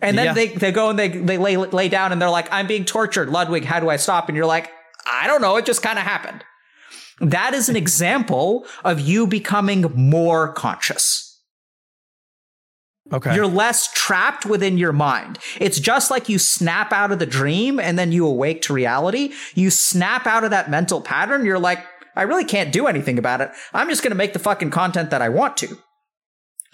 And 0.02 0.18
then 0.18 0.26
Yeah. 0.26 0.34
they, 0.34 0.48
they 0.48 0.72
go 0.72 0.90
and 0.90 1.00
they, 1.00 1.08
they 1.10 1.38
lay, 1.38 1.56
lay 1.58 1.88
down 1.88 2.12
and 2.12 2.22
they're 2.22 2.30
like, 2.30 2.52
I'm 2.52 2.68
being 2.68 2.86
tortured. 2.86 3.30
Ludwig, 3.30 3.64
how 3.64 3.80
do 3.80 3.90
I 3.90 3.96
stop? 3.98 4.28
And 4.28 4.36
you're 4.36 4.46
like, 4.46 4.70
I 5.10 5.28
don't 5.28 5.42
know. 5.42 5.56
It 5.58 5.66
just 5.66 5.82
kind 5.82 5.98
of 6.00 6.04
happened. 6.06 6.44
That 7.22 7.54
is 7.54 7.70
an 7.70 7.76
example 7.78 8.66
of 8.84 9.00
you 9.00 9.28
becoming 9.28 9.84
more 9.96 10.52
conscious. 10.54 11.25
Okay, 13.14 13.36
You're 13.36 13.48
less 13.48 13.92
trapped 13.94 14.46
within 14.46 14.78
your 14.78 14.94
mind. 14.94 15.40
It's 15.60 15.80
just 15.80 16.10
like 16.12 16.30
you 16.30 16.38
snap 16.40 16.92
out 16.92 17.12
of 17.12 17.20
the 17.20 17.26
dream 17.26 17.80
and 17.80 17.98
then 18.00 18.12
you 18.12 18.26
awake 18.26 18.62
to 18.64 18.74
reality. 18.74 19.34
You 19.54 19.70
snap 19.70 20.26
out 20.28 20.44
of 20.44 20.50
that 20.52 20.70
mental 20.70 21.02
pattern. 21.02 21.46
You're 21.46 21.60
like, 21.60 21.80
I 22.16 22.24
really 22.24 22.46
can't 22.46 22.72
do 22.72 22.88
anything 22.88 23.18
about 23.20 23.42
it. 23.42 23.52
I'm 23.74 23.90
just 23.90 24.02
going 24.02 24.12
to 24.12 24.18
make 24.18 24.34
the 24.34 24.40
fucking 24.40 24.72
content 24.72 25.10
that 25.12 25.22
I 25.22 25.30
want 25.30 25.58
to. 25.58 25.78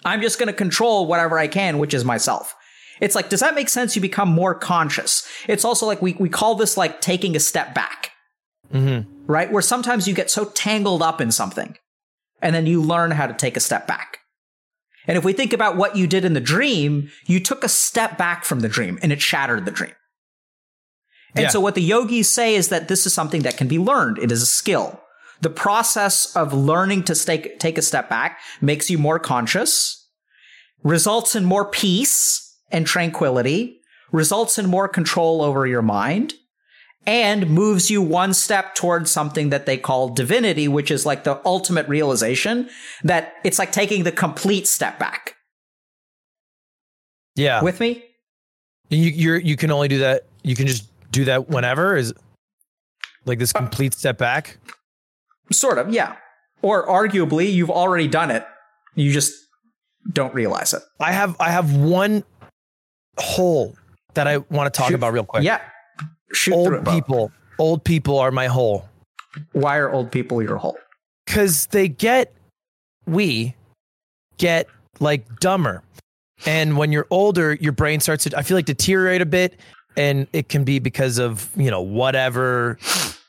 I'm 0.04 0.20
just 0.20 0.38
going 0.38 0.46
to 0.48 0.52
control 0.52 1.06
whatever 1.06 1.38
I 1.38 1.48
can, 1.48 1.78
which 1.78 1.94
is 1.94 2.04
myself. 2.04 2.54
It's 3.00 3.14
like, 3.14 3.28
does 3.28 3.40
that 3.40 3.54
make 3.54 3.68
sense? 3.68 3.96
You 3.96 4.02
become 4.02 4.28
more 4.28 4.54
conscious. 4.54 5.26
It's 5.48 5.64
also 5.64 5.86
like 5.86 6.00
we, 6.00 6.14
we 6.14 6.28
call 6.28 6.54
this 6.54 6.76
like 6.76 7.00
taking 7.00 7.34
a 7.34 7.40
step 7.40 7.74
back, 7.74 8.10
Mhm. 8.72 9.06
right? 9.26 9.50
Where 9.50 9.62
sometimes 9.62 10.06
you 10.06 10.14
get 10.14 10.30
so 10.30 10.44
tangled 10.44 11.02
up 11.02 11.20
in 11.20 11.32
something 11.32 11.76
and 12.40 12.54
then 12.54 12.66
you 12.66 12.80
learn 12.80 13.10
how 13.10 13.26
to 13.26 13.34
take 13.34 13.56
a 13.56 13.60
step 13.60 13.86
back. 13.86 14.18
And 15.06 15.18
if 15.18 15.24
we 15.24 15.32
think 15.32 15.52
about 15.52 15.76
what 15.76 15.96
you 15.96 16.06
did 16.06 16.24
in 16.24 16.34
the 16.34 16.40
dream, 16.40 17.10
you 17.26 17.40
took 17.40 17.64
a 17.64 17.68
step 17.68 18.16
back 18.16 18.44
from 18.44 18.60
the 18.60 18.68
dream 18.68 18.98
and 19.02 19.12
it 19.12 19.20
shattered 19.20 19.64
the 19.64 19.70
dream. 19.70 19.94
And 21.34 21.44
Yeah. 21.44 21.48
so 21.48 21.60
what 21.60 21.74
the 21.74 21.82
yogis 21.82 22.28
say 22.28 22.54
is 22.54 22.68
that 22.68 22.88
this 22.88 23.06
is 23.06 23.14
something 23.14 23.42
that 23.42 23.56
can 23.56 23.66
be 23.68 23.78
learned. 23.78 24.18
It 24.18 24.30
is 24.30 24.42
a 24.42 24.46
skill. 24.46 25.00
The 25.40 25.50
process 25.50 26.34
of 26.36 26.52
learning 26.52 27.04
to 27.04 27.14
stake, 27.14 27.58
take 27.58 27.78
a 27.78 27.82
step 27.82 28.08
back 28.08 28.38
makes 28.60 28.90
you 28.90 28.98
more 28.98 29.18
conscious, 29.18 30.08
results 30.84 31.34
in 31.34 31.44
more 31.44 31.64
peace 31.64 32.56
and 32.70 32.86
tranquility, 32.86 33.80
results 34.12 34.58
in 34.58 34.66
more 34.66 34.88
control 34.88 35.42
over 35.42 35.66
your 35.66 35.82
mind, 35.82 36.34
and 37.06 37.48
moves 37.50 37.90
you 37.90 38.00
one 38.00 38.32
step 38.34 38.74
towards 38.74 39.10
something 39.10 39.50
that 39.50 39.66
they 39.66 39.76
call 39.76 40.08
divinity, 40.08 40.68
which 40.68 40.90
is 40.90 41.04
like 41.04 41.24
the 41.24 41.40
ultimate 41.44 41.88
realization 41.88 42.68
that 43.02 43.34
it's 43.44 43.58
like 43.58 43.72
taking 43.72 44.04
the 44.04 44.12
complete 44.12 44.66
step 44.68 44.98
back. 44.98 45.36
yeah. 47.34 47.62
With 47.62 47.80
me? 47.80 48.04
you 48.90 49.10
you're 49.10 49.38
you 49.38 49.56
can 49.56 49.70
only 49.70 49.88
do 49.88 49.98
that. 50.00 50.26
You 50.42 50.54
can 50.54 50.66
just 50.66 50.90
do 51.10 51.24
that 51.24 51.48
whenever. 51.48 51.96
Is 51.96 52.12
Like 53.24 53.38
this 53.38 53.52
uh, 53.54 53.58
complete 53.58 53.94
step 53.94 54.18
back? 54.18 54.58
Sort 55.50 55.78
of, 55.78 55.90
yeah. 55.90 56.16
Or 56.60 56.86
arguably, 56.86 57.52
you've 57.52 57.70
already 57.70 58.06
done 58.06 58.30
it. 58.30 58.44
You 58.94 59.10
just 59.12 59.32
don't 60.12 60.34
realize 60.34 60.74
it. 60.74 60.82
I 61.00 61.12
have 61.12 61.36
I 61.40 61.50
have 61.50 61.74
one 61.74 62.22
hole 63.18 63.74
that 64.14 64.26
I 64.28 64.38
want 64.38 64.72
to 64.72 64.78
talk 64.78 64.88
Shoot. 64.88 64.94
about 64.96 65.12
real 65.14 65.24
quick. 65.24 65.42
Yeah. 65.42 65.60
Shoot 66.32 66.54
old 66.54 66.72
it, 66.72 66.84
Bo. 66.84 66.92
people. 66.94 67.32
Old 67.58 67.84
people 67.84 68.18
are 68.18 68.30
my 68.30 68.46
hole 68.46 68.88
Why 69.52 69.76
are 69.78 69.90
old 69.90 70.10
people 70.10 70.42
your 70.42 70.56
hole? 70.56 70.76
because 71.26 71.66
they 71.66 71.88
get 71.88 72.34
we 73.06 73.54
get 74.38 74.66
like 75.00 75.38
dumber, 75.40 75.82
and 76.46 76.76
when 76.76 76.92
you're 76.92 77.06
older, 77.10 77.54
your 77.54 77.72
brain 77.72 78.00
starts 78.00 78.24
to 78.24 78.36
I 78.36 78.42
feel 78.42 78.56
like 78.56 78.66
deteriorate 78.66 79.20
a 79.22 79.26
bit, 79.26 79.58
and 79.96 80.26
it 80.32 80.48
can 80.48 80.64
be 80.64 80.78
because 80.78 81.18
of 81.18 81.50
you 81.56 81.70
know 81.70 81.80
whatever 81.80 82.78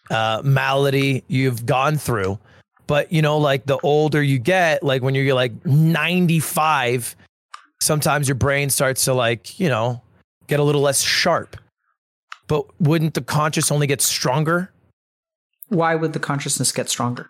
uh, 0.10 0.42
malady 0.44 1.24
you've 1.28 1.66
gone 1.66 1.98
through. 1.98 2.40
But 2.88 3.12
you 3.12 3.22
know, 3.22 3.38
like 3.38 3.66
the 3.66 3.78
older 3.84 4.22
you 4.22 4.40
get, 4.40 4.84
like 4.84 5.02
when 5.02 5.16
you're 5.16 5.34
like 5.36 5.54
95, 5.66 7.16
sometimes 7.80 8.28
your 8.28 8.36
brain 8.36 8.70
starts 8.70 9.06
to 9.06 9.14
like 9.14 9.60
you 9.60 9.70
know 9.70 10.02
get 10.48 10.60
a 10.60 10.64
little 10.64 10.82
less 10.82 11.02
sharp. 11.02 11.58
But 12.48 12.66
wouldn't 12.82 13.14
the 13.14 13.22
conscious 13.22 13.72
only 13.72 13.88
get 13.88 14.02
stronger 14.02 14.72
Why 15.70 15.96
would 15.96 16.14
the 16.14 16.20
consciousness 16.20 16.72
get 16.72 16.90
stronger? 16.90 17.30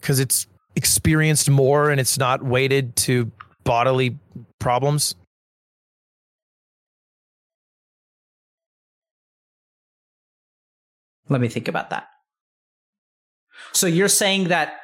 because 0.00 0.18
it's 0.18 0.46
experienced 0.76 1.50
more 1.50 1.90
and 1.90 2.00
it's 2.00 2.16
not 2.18 2.42
weighted 2.42 2.96
to 2.96 3.30
bodily 3.64 4.18
problems? 4.58 5.14
Let 11.28 11.40
me 11.40 11.48
think 11.48 11.68
about 11.68 11.90
that. 11.90 12.08
So 13.72 13.86
you're 13.86 14.08
saying 14.08 14.48
that 14.48 14.74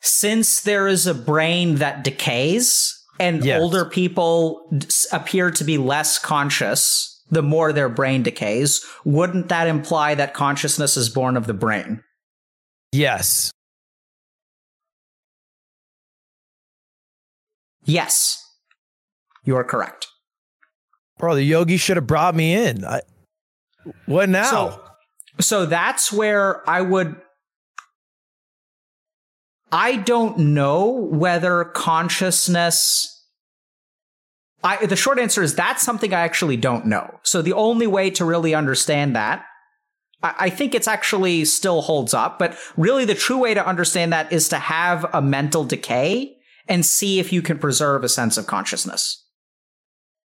since 0.00 0.60
there 0.62 0.86
is 0.86 1.06
a 1.06 1.14
brain 1.14 1.76
that 1.76 2.04
decays 2.04 2.92
and 3.18 3.44
Yes. 3.44 3.60
older 3.60 3.84
people 3.84 4.68
appear 5.12 5.50
to 5.52 5.64
be 5.64 5.78
less 5.78 6.18
conscious 6.18 7.13
the 7.30 7.42
more 7.42 7.72
their 7.72 7.88
brain 7.88 8.22
decays, 8.22 8.84
wouldn't 9.04 9.48
that 9.48 9.66
imply 9.66 10.14
that 10.14 10.34
consciousness 10.34 10.96
is 10.96 11.08
born 11.08 11.36
of 11.36 11.46
the 11.46 11.54
brain? 11.54 12.02
Yes. 12.92 13.50
Yes. 17.84 18.40
You 19.44 19.56
are 19.56 19.64
correct. 19.64 20.08
Bro, 21.18 21.36
the 21.36 21.42
yogi 21.42 21.76
should 21.76 21.96
have 21.96 22.06
brought 22.06 22.34
me 22.34 22.54
in. 22.54 22.84
I, 22.84 23.00
what 24.06 24.28
now? 24.28 24.50
So, 24.50 24.80
so 25.40 25.66
that's 25.66 26.12
where 26.12 26.68
I 26.68 26.80
would. 26.80 27.16
I 29.70 29.96
don't 29.96 30.38
know 30.38 30.88
whether 30.88 31.64
consciousness. 31.64 33.13
I, 34.64 34.86
the 34.86 34.96
short 34.96 35.18
answer 35.18 35.42
is 35.42 35.54
that's 35.54 35.82
something 35.82 36.12
I 36.14 36.20
actually 36.20 36.56
don't 36.56 36.86
know. 36.86 37.20
So 37.22 37.42
the 37.42 37.52
only 37.52 37.86
way 37.86 38.10
to 38.10 38.24
really 38.24 38.54
understand 38.54 39.14
that, 39.14 39.44
I, 40.22 40.34
I 40.38 40.50
think 40.50 40.74
it's 40.74 40.88
actually 40.88 41.44
still 41.44 41.82
holds 41.82 42.14
up. 42.14 42.38
But 42.38 42.56
really, 42.76 43.04
the 43.04 43.14
true 43.14 43.38
way 43.38 43.52
to 43.54 43.64
understand 43.64 44.12
that 44.12 44.32
is 44.32 44.48
to 44.48 44.56
have 44.56 45.04
a 45.12 45.20
mental 45.20 45.64
decay 45.64 46.34
and 46.66 46.84
see 46.84 47.20
if 47.20 47.30
you 47.30 47.42
can 47.42 47.58
preserve 47.58 48.02
a 48.04 48.08
sense 48.08 48.38
of 48.38 48.46
consciousness. 48.46 49.22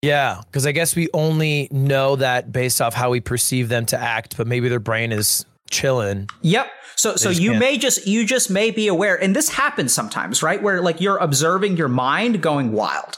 yeah, 0.02 0.42
because 0.46 0.66
I 0.66 0.72
guess 0.72 0.96
we 0.96 1.10
only 1.14 1.68
know 1.70 2.16
that 2.16 2.52
based 2.52 2.82
off 2.82 2.94
how 2.94 3.10
we 3.12 3.20
perceive 3.20 3.68
them 3.70 3.86
to 3.88 3.98
act, 4.00 4.38
but 4.38 4.48
maybe 4.48 4.70
their 4.70 4.80
brain 4.80 5.12
is 5.12 5.46
chilling. 5.70 6.28
Yep. 6.42 6.68
So 6.96 7.16
so 7.18 7.30
just 7.30 7.42
you 7.42 7.52
can't- 7.52 7.60
may 7.60 7.78
just 7.78 8.08
you 8.08 8.26
just 8.26 8.50
may 8.50 8.72
be 8.72 8.88
aware, 8.88 9.22
and 9.22 9.36
this 9.36 9.50
happens 9.50 9.94
sometimes, 9.94 10.42
right? 10.42 10.62
Where 10.64 10.82
like 10.82 11.02
you're 11.02 11.18
observing 11.18 11.76
your 11.78 11.90
mind 11.90 12.42
going 12.42 12.72
wild. 12.72 13.18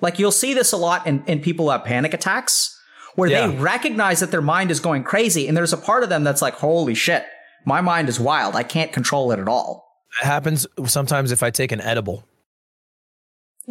Like 0.00 0.18
you'll 0.18 0.32
see 0.32 0.54
this 0.54 0.72
a 0.72 0.76
lot 0.76 1.06
in, 1.06 1.22
in 1.26 1.40
people 1.40 1.66
who 1.66 1.70
have 1.72 1.84
panic 1.84 2.14
attacks, 2.14 2.76
where 3.16 3.28
they 3.28 3.48
recognize 3.56 4.20
that 4.20 4.30
their 4.30 4.42
mind 4.42 4.70
is 4.70 4.80
going 4.80 5.04
crazy, 5.04 5.48
and 5.48 5.56
there's 5.56 5.72
a 5.72 5.78
part 5.78 6.02
of 6.02 6.08
them 6.08 6.24
that's 6.24 6.40
like, 6.42 6.54
holy 6.54 6.94
shit, 6.94 7.24
my 7.66 7.80
mind 7.80 8.08
is 8.08 8.18
wild. 8.20 8.56
I 8.56 8.62
can't 8.62 8.92
control 8.92 9.32
it 9.32 9.38
at 9.38 9.48
all. 9.48 9.86
It 10.20 10.24
happens 10.24 10.66
sometimes 10.86 11.32
if 11.32 11.42
I 11.42 11.50
take 11.50 11.72
an 11.72 11.80
edible. 11.80 12.24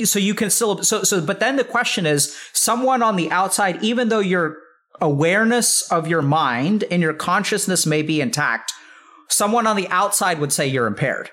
so 0.03 0.19
you 0.19 0.33
can 0.33 0.49
still 0.49 0.83
so 0.83 1.03
so 1.03 1.21
but 1.21 1.39
then 1.39 1.57
the 1.57 1.63
question 1.63 2.05
is 2.05 2.37
someone 2.53 3.01
on 3.03 3.15
the 3.15 3.29
outside 3.31 3.83
even 3.83 4.09
though 4.09 4.19
your 4.19 4.57
awareness 5.01 5.89
of 5.91 6.07
your 6.07 6.21
mind 6.21 6.83
and 6.91 7.01
your 7.01 7.13
consciousness 7.13 7.85
may 7.85 8.01
be 8.01 8.21
intact 8.21 8.71
someone 9.27 9.67
on 9.67 9.75
the 9.75 9.87
outside 9.89 10.39
would 10.39 10.53
say 10.53 10.65
you're 10.67 10.87
impaired 10.87 11.29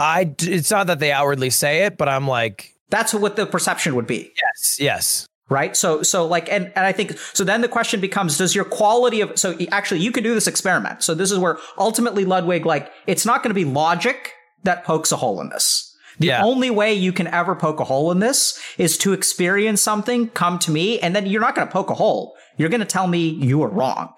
I 0.00 0.34
it's 0.40 0.70
not 0.70 0.86
that 0.88 0.98
they 0.98 1.12
outwardly 1.12 1.50
say 1.50 1.84
it, 1.84 1.96
but 1.98 2.08
I'm 2.08 2.26
like, 2.26 2.74
that's 2.88 3.12
what 3.14 3.36
the 3.36 3.46
perception 3.46 3.94
would 3.94 4.06
be. 4.06 4.32
Yes, 4.42 4.76
yes. 4.80 5.26
right? 5.50 5.76
So 5.76 6.02
so 6.02 6.26
like 6.26 6.50
and, 6.50 6.72
and 6.74 6.86
i 6.86 6.92
think 6.92 7.18
so 7.34 7.44
then 7.44 7.60
the 7.60 7.68
question 7.68 8.00
becomes 8.00 8.38
does 8.38 8.54
your 8.54 8.64
quality 8.64 9.20
of 9.20 9.38
so 9.38 9.56
actually 9.70 10.00
you 10.00 10.10
can 10.10 10.24
do 10.24 10.32
this 10.34 10.46
experiment. 10.46 11.02
So 11.02 11.14
this 11.14 11.30
is 11.30 11.38
where 11.38 11.58
ultimately 11.78 12.24
ludwig 12.24 12.64
like 12.66 12.90
it's 13.06 13.26
not 13.26 13.42
going 13.42 13.50
to 13.50 13.54
be 13.54 13.64
logic 13.66 14.32
that 14.64 14.84
pokes 14.84 15.12
a 15.12 15.16
hole 15.16 15.40
in 15.40 15.50
this. 15.50 15.86
The 16.18 16.26
Yeah. 16.28 16.44
only 16.44 16.70
way 16.70 16.92
you 16.94 17.12
can 17.12 17.26
ever 17.28 17.54
poke 17.54 17.80
a 17.80 17.84
hole 17.84 18.10
in 18.12 18.18
this 18.20 18.58
is 18.78 18.96
to 18.98 19.12
experience 19.12 19.80
something 19.82 20.28
come 20.30 20.58
to 20.60 20.70
me 20.70 20.98
and 21.00 21.14
then 21.16 21.26
you're 21.26 21.40
not 21.40 21.54
going 21.54 21.66
to 21.66 21.72
poke 21.72 21.90
a 21.90 21.94
hole. 21.94 22.34
You're 22.58 22.68
going 22.68 22.80
to 22.80 22.86
tell 22.86 23.06
me 23.06 23.28
you 23.28 23.58
were 23.58 23.68
wrong 23.70 24.12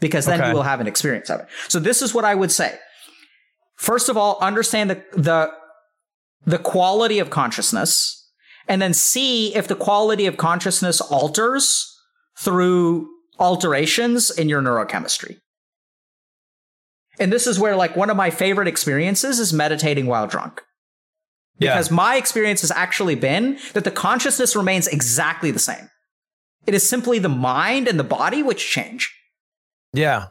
because 0.00 0.26
then 0.26 0.40
Okay. 0.40 0.48
you 0.50 0.54
will 0.54 0.62
have 0.64 0.80
an 0.80 0.86
experience 0.86 1.30
of 1.30 1.40
it. 1.40 1.46
So 1.68 1.78
this 1.80 2.02
is 2.02 2.12
what 2.14 2.24
i 2.24 2.34
would 2.34 2.50
say 2.52 2.78
first 3.82 4.08
of 4.08 4.16
all 4.16 4.38
understand 4.40 4.88
the 4.88 5.04
the 5.12 5.52
the 6.44 6.58
quality 6.58 7.18
of 7.18 7.30
consciousness 7.30 8.30
and 8.68 8.80
then 8.80 8.94
see 8.94 9.54
if 9.54 9.66
the 9.68 9.74
quality 9.74 10.26
of 10.26 10.36
consciousness 10.36 11.00
alters 11.00 11.88
through 12.38 13.08
alterations 13.38 14.30
in 14.30 14.48
your 14.48 14.62
neurochemistry. 14.62 15.38
And 17.18 17.32
this 17.32 17.46
is 17.46 17.58
where 17.58 17.76
like 17.76 17.96
one 17.96 18.10
of 18.10 18.16
my 18.16 18.30
favorite 18.30 18.68
experiences 18.68 19.38
is 19.38 19.52
meditating 19.52 20.06
while 20.06 20.26
drunk. 20.26 20.62
Yeah. 21.58 21.74
Because 21.74 21.90
my 21.90 22.16
experience 22.16 22.62
has 22.62 22.70
actually 22.70 23.14
been 23.14 23.58
that 23.74 23.84
the 23.84 23.90
consciousness 23.90 24.56
remains 24.56 24.86
exactly 24.86 25.50
the 25.50 25.58
same. 25.58 25.90
It 26.66 26.74
is 26.74 26.88
simply 26.88 27.18
the 27.18 27.28
mind 27.28 27.88
and 27.88 27.98
the 27.98 28.04
body 28.04 28.42
which 28.42 28.68
change. 28.68 29.12
Yeah. 29.92 30.28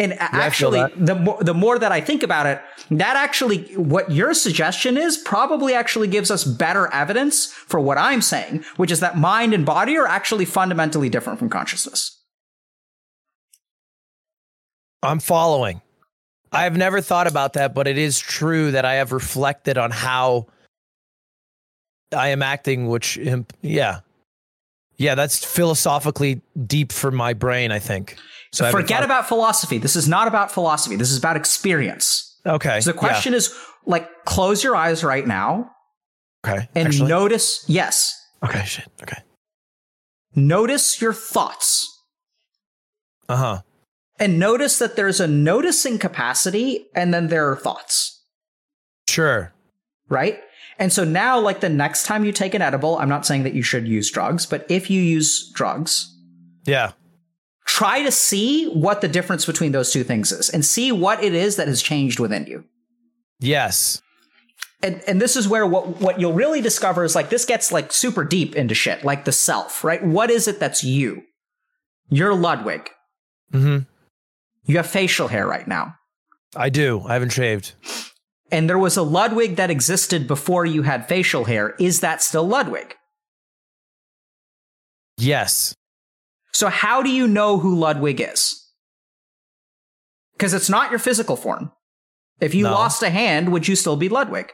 And 0.00 0.12
feel 0.12 0.18
actually, 0.22 0.84
the 0.96 1.14
more 1.14 1.38
the 1.42 1.52
more 1.52 1.78
that 1.78 1.92
I 1.92 2.00
think 2.00 2.22
about 2.22 2.46
it, 2.46 2.60
that 2.90 3.16
actually 3.16 3.64
what 3.76 4.10
your 4.10 4.32
suggestion 4.32 4.96
is 4.96 5.18
probably 5.18 5.74
actually 5.74 6.08
gives 6.08 6.30
us 6.30 6.42
better 6.42 6.90
evidence 6.92 7.46
for 7.46 7.78
what 7.78 7.98
I'm 7.98 8.22
saying, 8.22 8.64
which 8.76 8.90
is 8.90 9.00
that 9.00 9.18
mind 9.18 9.52
and 9.52 9.66
body 9.66 9.98
are 9.98 10.06
actually 10.06 10.46
fundamentally 10.46 11.10
different 11.10 11.38
from 11.38 11.50
consciousness. 11.50 12.18
I'm 15.02 15.20
following. 15.20 15.82
I've 16.50 16.76
never 16.76 17.02
thought 17.02 17.26
about 17.26 17.52
that, 17.52 17.74
but 17.74 17.86
it 17.86 17.98
is 17.98 18.18
true 18.18 18.70
that 18.72 18.86
I 18.86 18.94
have 18.94 19.12
reflected 19.12 19.76
on 19.76 19.90
how 19.90 20.46
I 22.14 22.28
am 22.28 22.42
acting, 22.42 22.88
which, 22.88 23.18
yeah. 23.62 24.00
Yeah, 24.96 25.14
that's 25.14 25.44
philosophically 25.44 26.42
deep 26.66 26.92
for 26.92 27.10
my 27.10 27.32
brain, 27.34 27.70
I 27.70 27.78
think. 27.78 28.16
So 28.52 28.70
Forget 28.70 29.04
about 29.04 29.28
philosophy. 29.28 29.78
This 29.78 29.94
is 29.96 30.08
not 30.08 30.26
about 30.28 30.50
philosophy. 30.50 30.96
This 30.96 31.10
is 31.12 31.18
about 31.18 31.36
experience. 31.36 32.38
Okay. 32.44 32.80
So 32.80 32.90
the 32.92 32.98
question 32.98 33.32
is 33.34 33.54
like 33.86 34.08
close 34.24 34.64
your 34.64 34.74
eyes 34.74 35.04
right 35.04 35.26
now. 35.26 35.70
Okay. 36.46 36.68
and 36.74 36.88
Actually? 36.88 37.08
notice, 37.10 37.64
yes, 37.68 38.16
Okay. 38.42 38.64
Shit. 38.64 38.88
Okay. 39.02 39.18
notice 40.34 41.00
your 41.00 41.12
thoughts. 41.12 41.86
Uh 43.28 43.36
huh. 43.36 43.62
And 44.18 44.38
notice 44.38 44.78
that 44.78 44.96
there's 44.96 45.20
a 45.20 45.26
noticing 45.26 45.98
capacity 45.98 46.86
and 46.94 47.12
then 47.14 47.28
there 47.28 47.50
are 47.50 47.56
thoughts. 47.56 48.22
Sure. 49.08 49.52
right? 50.08 50.40
And 50.78 50.92
so 50.92 51.04
now, 51.04 51.38
like 51.38 51.60
the 51.60 51.68
next 51.68 52.04
time 52.06 52.24
you 52.24 52.32
take 52.32 52.54
an 52.54 52.62
edible, 52.62 52.96
I'm 52.98 53.08
not 53.08 53.26
saying 53.26 53.42
that 53.42 53.52
you 53.54 53.62
should 53.62 53.86
use 53.86 54.10
drugs, 54.10 54.46
but 54.46 54.64
if 54.70 54.88
you 54.90 55.00
use 55.02 55.50
drugs, 55.52 56.06
Yeah. 56.66 56.92
Try 57.80 58.02
to 58.02 58.12
see 58.12 58.68
what 58.68 59.00
the 59.00 59.08
difference 59.08 59.46
between 59.46 59.72
those 59.72 59.90
two 59.90 60.04
things 60.04 60.30
is 60.32 60.50
and 60.50 60.62
see 60.62 60.92
what 60.92 61.24
it 61.24 61.32
is 61.32 61.56
that 61.56 61.66
has 61.66 61.80
changed 61.80 62.20
within 62.20 62.44
you. 62.44 62.62
Yes. 63.38 64.02
And, 64.82 65.00
and 65.06 65.18
this 65.18 65.34
is 65.34 65.48
where 65.48 65.66
what, 65.66 65.98
what 65.98 66.20
you'll 66.20 66.34
really 66.34 66.60
discover 66.60 67.04
is 67.04 67.14
like 67.14 67.30
this 67.30 67.46
gets 67.46 67.72
like 67.72 67.90
super 67.90 68.22
deep 68.22 68.54
into 68.54 68.74
shit, 68.74 69.02
like 69.02 69.24
the 69.24 69.32
self, 69.32 69.82
right? 69.82 70.04
What 70.04 70.30
is 70.30 70.46
it 70.46 70.60
that's 70.60 70.84
you? 70.84 71.22
You're 72.10 72.34
Ludwig. 72.34 72.90
Mm-hmm. 73.50 73.84
You 74.66 74.76
have 74.76 74.86
facial 74.86 75.28
hair 75.28 75.46
right 75.46 75.66
now. 75.66 75.94
I 76.54 76.68
do. 76.68 77.02
I 77.06 77.14
haven't 77.14 77.30
shaved. 77.30 77.72
And 78.52 78.68
there 78.68 78.78
was 78.78 78.98
a 78.98 79.02
Ludwig 79.02 79.56
that 79.56 79.70
existed 79.70 80.28
before 80.28 80.66
you 80.66 80.82
had 80.82 81.08
facial 81.08 81.46
hair. 81.46 81.74
Is 81.78 82.00
that 82.00 82.20
still 82.20 82.46
Ludwig? 82.46 82.94
Yes. 85.16 85.74
So 86.52 86.68
how 86.68 87.02
do 87.02 87.10
you 87.10 87.26
know 87.26 87.58
who 87.58 87.74
Ludwig 87.76 88.20
is? 88.20 88.68
Because 90.32 90.54
it's 90.54 90.70
not 90.70 90.90
your 90.90 90.98
physical 90.98 91.36
form. 91.36 91.72
If 92.40 92.54
you 92.54 92.64
No. 92.64 92.72
lost 92.72 93.02
a 93.02 93.10
hand, 93.10 93.52
would 93.52 93.68
you 93.68 93.76
still 93.76 93.96
be 93.96 94.08
Ludwig? 94.08 94.52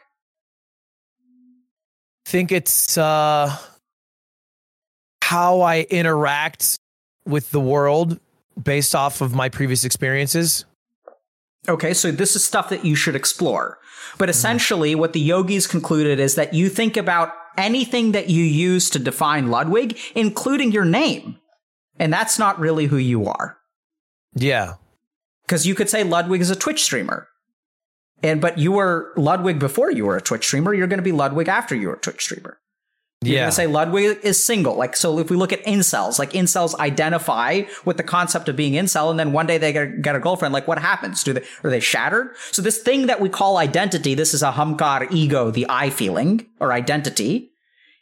think 2.26 2.50
it's 2.50 2.98
uh 2.98 3.56
how 5.22 5.60
I 5.60 5.82
interact 5.90 6.76
with 7.24 7.50
the 7.52 7.60
world 7.60 8.18
based 8.60 8.94
off 8.96 9.20
of 9.20 9.32
my 9.34 9.48
previous 9.48 9.84
experiences. 9.84 10.64
Okay, 11.68 11.94
so 11.94 12.10
this 12.10 12.36
is 12.36 12.44
stuff 12.44 12.68
that 12.70 12.84
you 12.84 12.94
should 12.94 13.14
explore. 13.16 13.78
But 14.18 14.28
essentially, 14.28 14.94
what 14.94 15.12
the 15.12 15.20
yogis 15.20 15.66
concluded 15.66 16.18
is 16.20 16.34
that 16.36 16.54
you 16.54 16.68
think 16.68 16.96
about 16.96 17.32
anything 17.58 18.12
that 18.12 18.28
you 18.30 18.44
use 18.44 18.88
to 18.90 18.98
define 18.98 19.48
Ludwig, 19.50 19.98
including 20.14 20.72
your 20.72 20.84
name. 20.84 21.38
And 21.98 22.12
that's 22.12 22.38
not 22.38 22.58
really 22.58 22.86
who 22.86 22.96
you 22.96 23.26
are. 23.26 23.56
Yeah. 24.34 24.74
Because 25.46 25.66
you 25.66 25.74
could 25.74 25.88
say 25.88 26.04
Ludwig 26.04 26.40
is 26.40 26.50
a 26.50 26.56
Twitch 26.56 26.82
streamer. 26.82 27.28
And 28.22 28.40
but 28.40 28.58
you 28.58 28.72
were 28.72 29.12
Ludwig 29.16 29.58
before 29.58 29.90
you 29.90 30.06
were 30.06 30.16
a 30.16 30.22
Twitch 30.22 30.46
streamer, 30.46 30.74
you're 30.74 30.86
going 30.86 30.98
to 30.98 31.02
be 31.02 31.12
Ludwig 31.12 31.48
after 31.48 31.74
you 31.74 31.88
were 31.88 31.94
a 31.94 32.00
Twitch 32.00 32.22
streamer. 32.22 32.58
You're 33.22 33.36
yeah. 33.36 33.46
to 33.46 33.52
say 33.52 33.66
Ludwig 33.66 34.18
is 34.22 34.42
single. 34.42 34.76
Like, 34.76 34.94
so 34.94 35.18
if 35.18 35.30
we 35.30 35.36
look 35.36 35.52
at 35.52 35.64
incels, 35.64 36.18
like 36.18 36.32
incels 36.32 36.74
identify 36.78 37.62
with 37.84 37.96
the 37.96 38.02
concept 38.02 38.48
of 38.48 38.56
being 38.56 38.74
incel, 38.74 39.10
and 39.10 39.18
then 39.18 39.32
one 39.32 39.46
day 39.46 39.56
they 39.56 39.72
get, 39.72 40.02
get 40.02 40.14
a 40.14 40.20
girlfriend. 40.20 40.52
Like, 40.52 40.68
what 40.68 40.78
happens? 40.78 41.24
Do 41.24 41.32
they, 41.32 41.42
are 41.64 41.70
they 41.70 41.80
shattered? 41.80 42.34
So 42.52 42.60
this 42.60 42.78
thing 42.78 43.06
that 43.06 43.20
we 43.20 43.30
call 43.30 43.56
identity, 43.56 44.14
this 44.14 44.34
is 44.34 44.42
ahamkar 44.42 45.10
ego, 45.10 45.50
the 45.50 45.66
I 45.68 45.88
feeling 45.90 46.46
or 46.60 46.72
identity, 46.72 47.50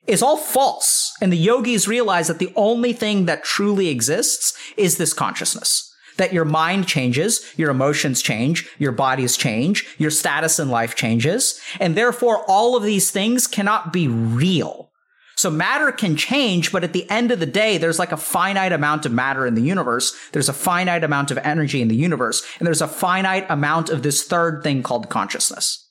is 0.07 0.23
all 0.23 0.37
false. 0.37 1.13
And 1.21 1.33
the 1.33 1.37
yogis 1.37 1.89
realize 1.89 2.29
that 2.29 2.39
the 2.39 2.53
only 2.57 2.93
thing 2.93 3.27
that 3.27 3.45
truly 3.45 3.89
exists 3.89 4.57
is 4.77 4.97
this 4.97 5.13
consciousness. 5.13 5.91
That 6.17 6.33
your 6.33 6.45
mind 6.45 6.87
changes, 6.87 7.53
your 7.57 7.71
emotions 7.71 8.23
change, 8.23 8.69
your 8.79 8.93
bodies 8.93 9.37
change, 9.37 9.87
your 9.99 10.11
status 10.11 10.61
in 10.61 10.69
life 10.69 10.95
changes, 10.95 11.61
and 11.81 11.97
therefore 11.97 12.45
all 12.47 12.77
of 12.77 12.85
these 12.85 13.11
things 13.11 13.47
cannot 13.47 13.93
be 13.93 14.07
real. 14.07 14.91
So 15.37 15.51
matter 15.51 15.91
can 15.91 16.17
change, 16.17 16.71
but 16.71 16.85
at 16.85 16.93
the 16.93 17.11
end 17.11 17.33
of 17.33 17.41
the 17.41 17.47
day, 17.47 17.77
there's 17.77 17.99
like 17.99 18.13
a 18.13 18.17
finite 18.17 18.73
amount 18.73 19.05
of 19.05 19.13
matter 19.13 19.45
in 19.45 19.55
the 19.55 19.63
universe. 19.63 20.15
There's 20.31 20.49
a 20.49 20.53
finite 20.53 21.03
amount 21.03 21.33
of 21.33 21.39
energy 21.39 21.83
in 21.83 21.89
the 21.89 21.97
universe, 21.97 22.47
and 22.59 22.67
there's 22.67 22.83
a 22.83 22.89
finite 22.89 23.47
amount 23.51 23.91
of 23.91 24.05
this 24.05 24.23
third 24.23 24.63
thing 24.63 24.85
called 24.85 25.09
consciousness. 25.09 25.91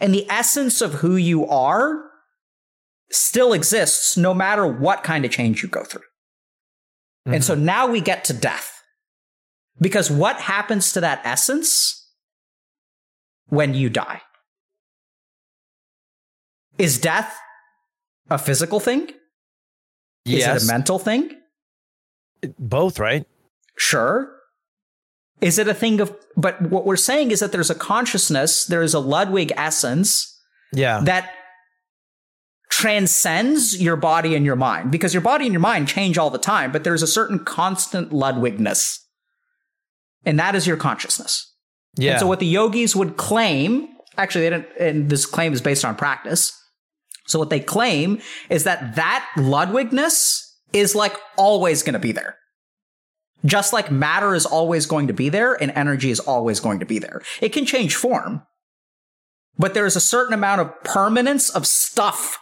And 0.00 0.12
the 0.12 0.28
essence 0.28 0.80
of 0.80 0.94
who 0.94 1.14
you 1.14 1.46
are 1.46 2.09
still 3.10 3.52
exists 3.52 4.16
no 4.16 4.32
matter 4.32 4.66
what 4.66 5.02
kind 5.02 5.24
of 5.24 5.30
change 5.30 5.62
you 5.62 5.68
go 5.68 5.84
through. 5.84 6.02
And 7.26 7.44
so 7.44 7.54
mm-hmm. 7.54 7.64
now 7.64 7.86
we 7.86 8.00
get 8.00 8.24
to 8.24 8.32
death. 8.32 8.82
Because 9.80 10.10
what 10.10 10.36
happens 10.36 10.92
to 10.92 11.00
that 11.00 11.20
essence 11.24 12.08
when 13.48 13.74
you 13.74 13.88
die? 13.88 14.22
Is 16.78 16.98
death 16.98 17.36
a 18.30 18.38
physical 18.38 18.80
thing? 18.80 19.08
Is 20.24 20.40
yes. 20.40 20.62
it 20.62 20.68
a 20.68 20.72
mental 20.72 20.98
thing? 20.98 21.30
Both, 22.58 22.98
right? 22.98 23.26
Sure. 23.76 24.32
Is 25.40 25.58
it 25.58 25.68
a 25.68 25.74
thing 25.74 26.00
of, 26.00 26.14
but 26.36 26.60
what 26.62 26.84
we're 26.84 26.96
saying 26.96 27.30
is 27.30 27.40
that 27.40 27.52
there's 27.52 27.70
a 27.70 27.74
consciousness, 27.74 28.66
there 28.66 28.82
is 28.82 28.94
a 28.94 28.98
Ludwig 28.98 29.52
essence 29.56 30.38
Yeah. 30.72 31.00
that 31.04 31.30
transcends 32.70 33.80
your 33.82 33.96
body 33.96 34.34
and 34.34 34.46
your 34.46 34.56
mind 34.56 34.90
because 34.90 35.12
your 35.12 35.20
body 35.20 35.44
and 35.44 35.52
your 35.52 35.60
mind 35.60 35.88
change 35.88 36.16
all 36.16 36.30
the 36.30 36.38
time, 36.38 36.72
but 36.72 36.84
there's 36.84 37.02
a 37.02 37.06
certain 37.06 37.38
constant 37.38 38.10
Ludwigness. 38.10 38.98
And 40.24 40.38
that 40.38 40.54
is 40.54 40.66
your 40.66 40.76
consciousness. 40.76 41.52
yeah. 41.96 42.12
And 42.12 42.20
so 42.20 42.26
what 42.26 42.40
the 42.40 42.46
yogis 42.46 42.94
would 42.94 43.16
claim, 43.16 43.88
actually, 44.16 44.42
they 44.42 44.50
didn't, 44.50 44.68
and 44.78 45.10
this 45.10 45.26
claim 45.26 45.52
is 45.52 45.60
based 45.60 45.84
on 45.84 45.96
practice. 45.96 46.56
So 47.26 47.38
what 47.38 47.50
they 47.50 47.60
claim 47.60 48.20
is 48.48 48.64
that 48.64 48.96
that 48.96 49.28
Ludwigness 49.36 50.42
is 50.72 50.94
like 50.94 51.16
always 51.36 51.82
going 51.82 51.94
to 51.94 51.98
be 51.98 52.12
there. 52.12 52.36
Just 53.44 53.72
like 53.72 53.90
matter 53.90 54.34
is 54.34 54.46
always 54.46 54.86
going 54.86 55.06
to 55.06 55.14
be 55.14 55.28
there 55.28 55.54
and 55.54 55.72
energy 55.72 56.10
is 56.10 56.20
always 56.20 56.60
going 56.60 56.80
to 56.80 56.86
be 56.86 56.98
there. 56.98 57.22
It 57.40 57.50
can 57.50 57.64
change 57.64 57.96
form, 57.96 58.42
but 59.58 59.74
there 59.74 59.86
is 59.86 59.96
a 59.96 60.00
certain 60.00 60.34
amount 60.34 60.60
of 60.60 60.84
permanence 60.84 61.50
of 61.50 61.66
stuff 61.66 62.38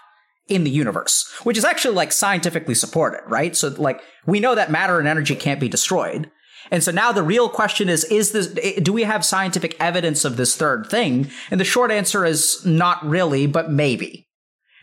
in 0.48 0.64
the 0.64 0.70
universe, 0.70 1.30
which 1.44 1.58
is 1.58 1.64
actually 1.64 1.94
like 1.94 2.12
scientifically 2.12 2.74
supported, 2.74 3.20
right? 3.26 3.54
So 3.54 3.68
like 3.68 4.00
we 4.26 4.40
know 4.40 4.54
that 4.54 4.70
matter 4.70 4.98
and 4.98 5.06
energy 5.06 5.36
can't 5.36 5.60
be 5.60 5.68
destroyed. 5.68 6.30
And 6.70 6.82
so 6.82 6.90
now 6.90 7.12
the 7.12 7.22
real 7.22 7.48
question 7.48 7.88
is, 7.88 8.04
is 8.04 8.32
this, 8.32 8.54
eh, 8.62 8.80
do 8.80 8.92
we 8.92 9.04
have 9.04 9.24
scientific 9.24 9.76
evidence 9.80 10.24
of 10.24 10.36
this 10.36 10.56
third 10.56 10.88
thing? 10.90 11.30
And 11.50 11.60
the 11.60 11.64
short 11.64 11.90
answer 11.90 12.24
is 12.24 12.64
not 12.66 13.04
really, 13.06 13.46
but 13.46 13.70
maybe. 13.70 14.26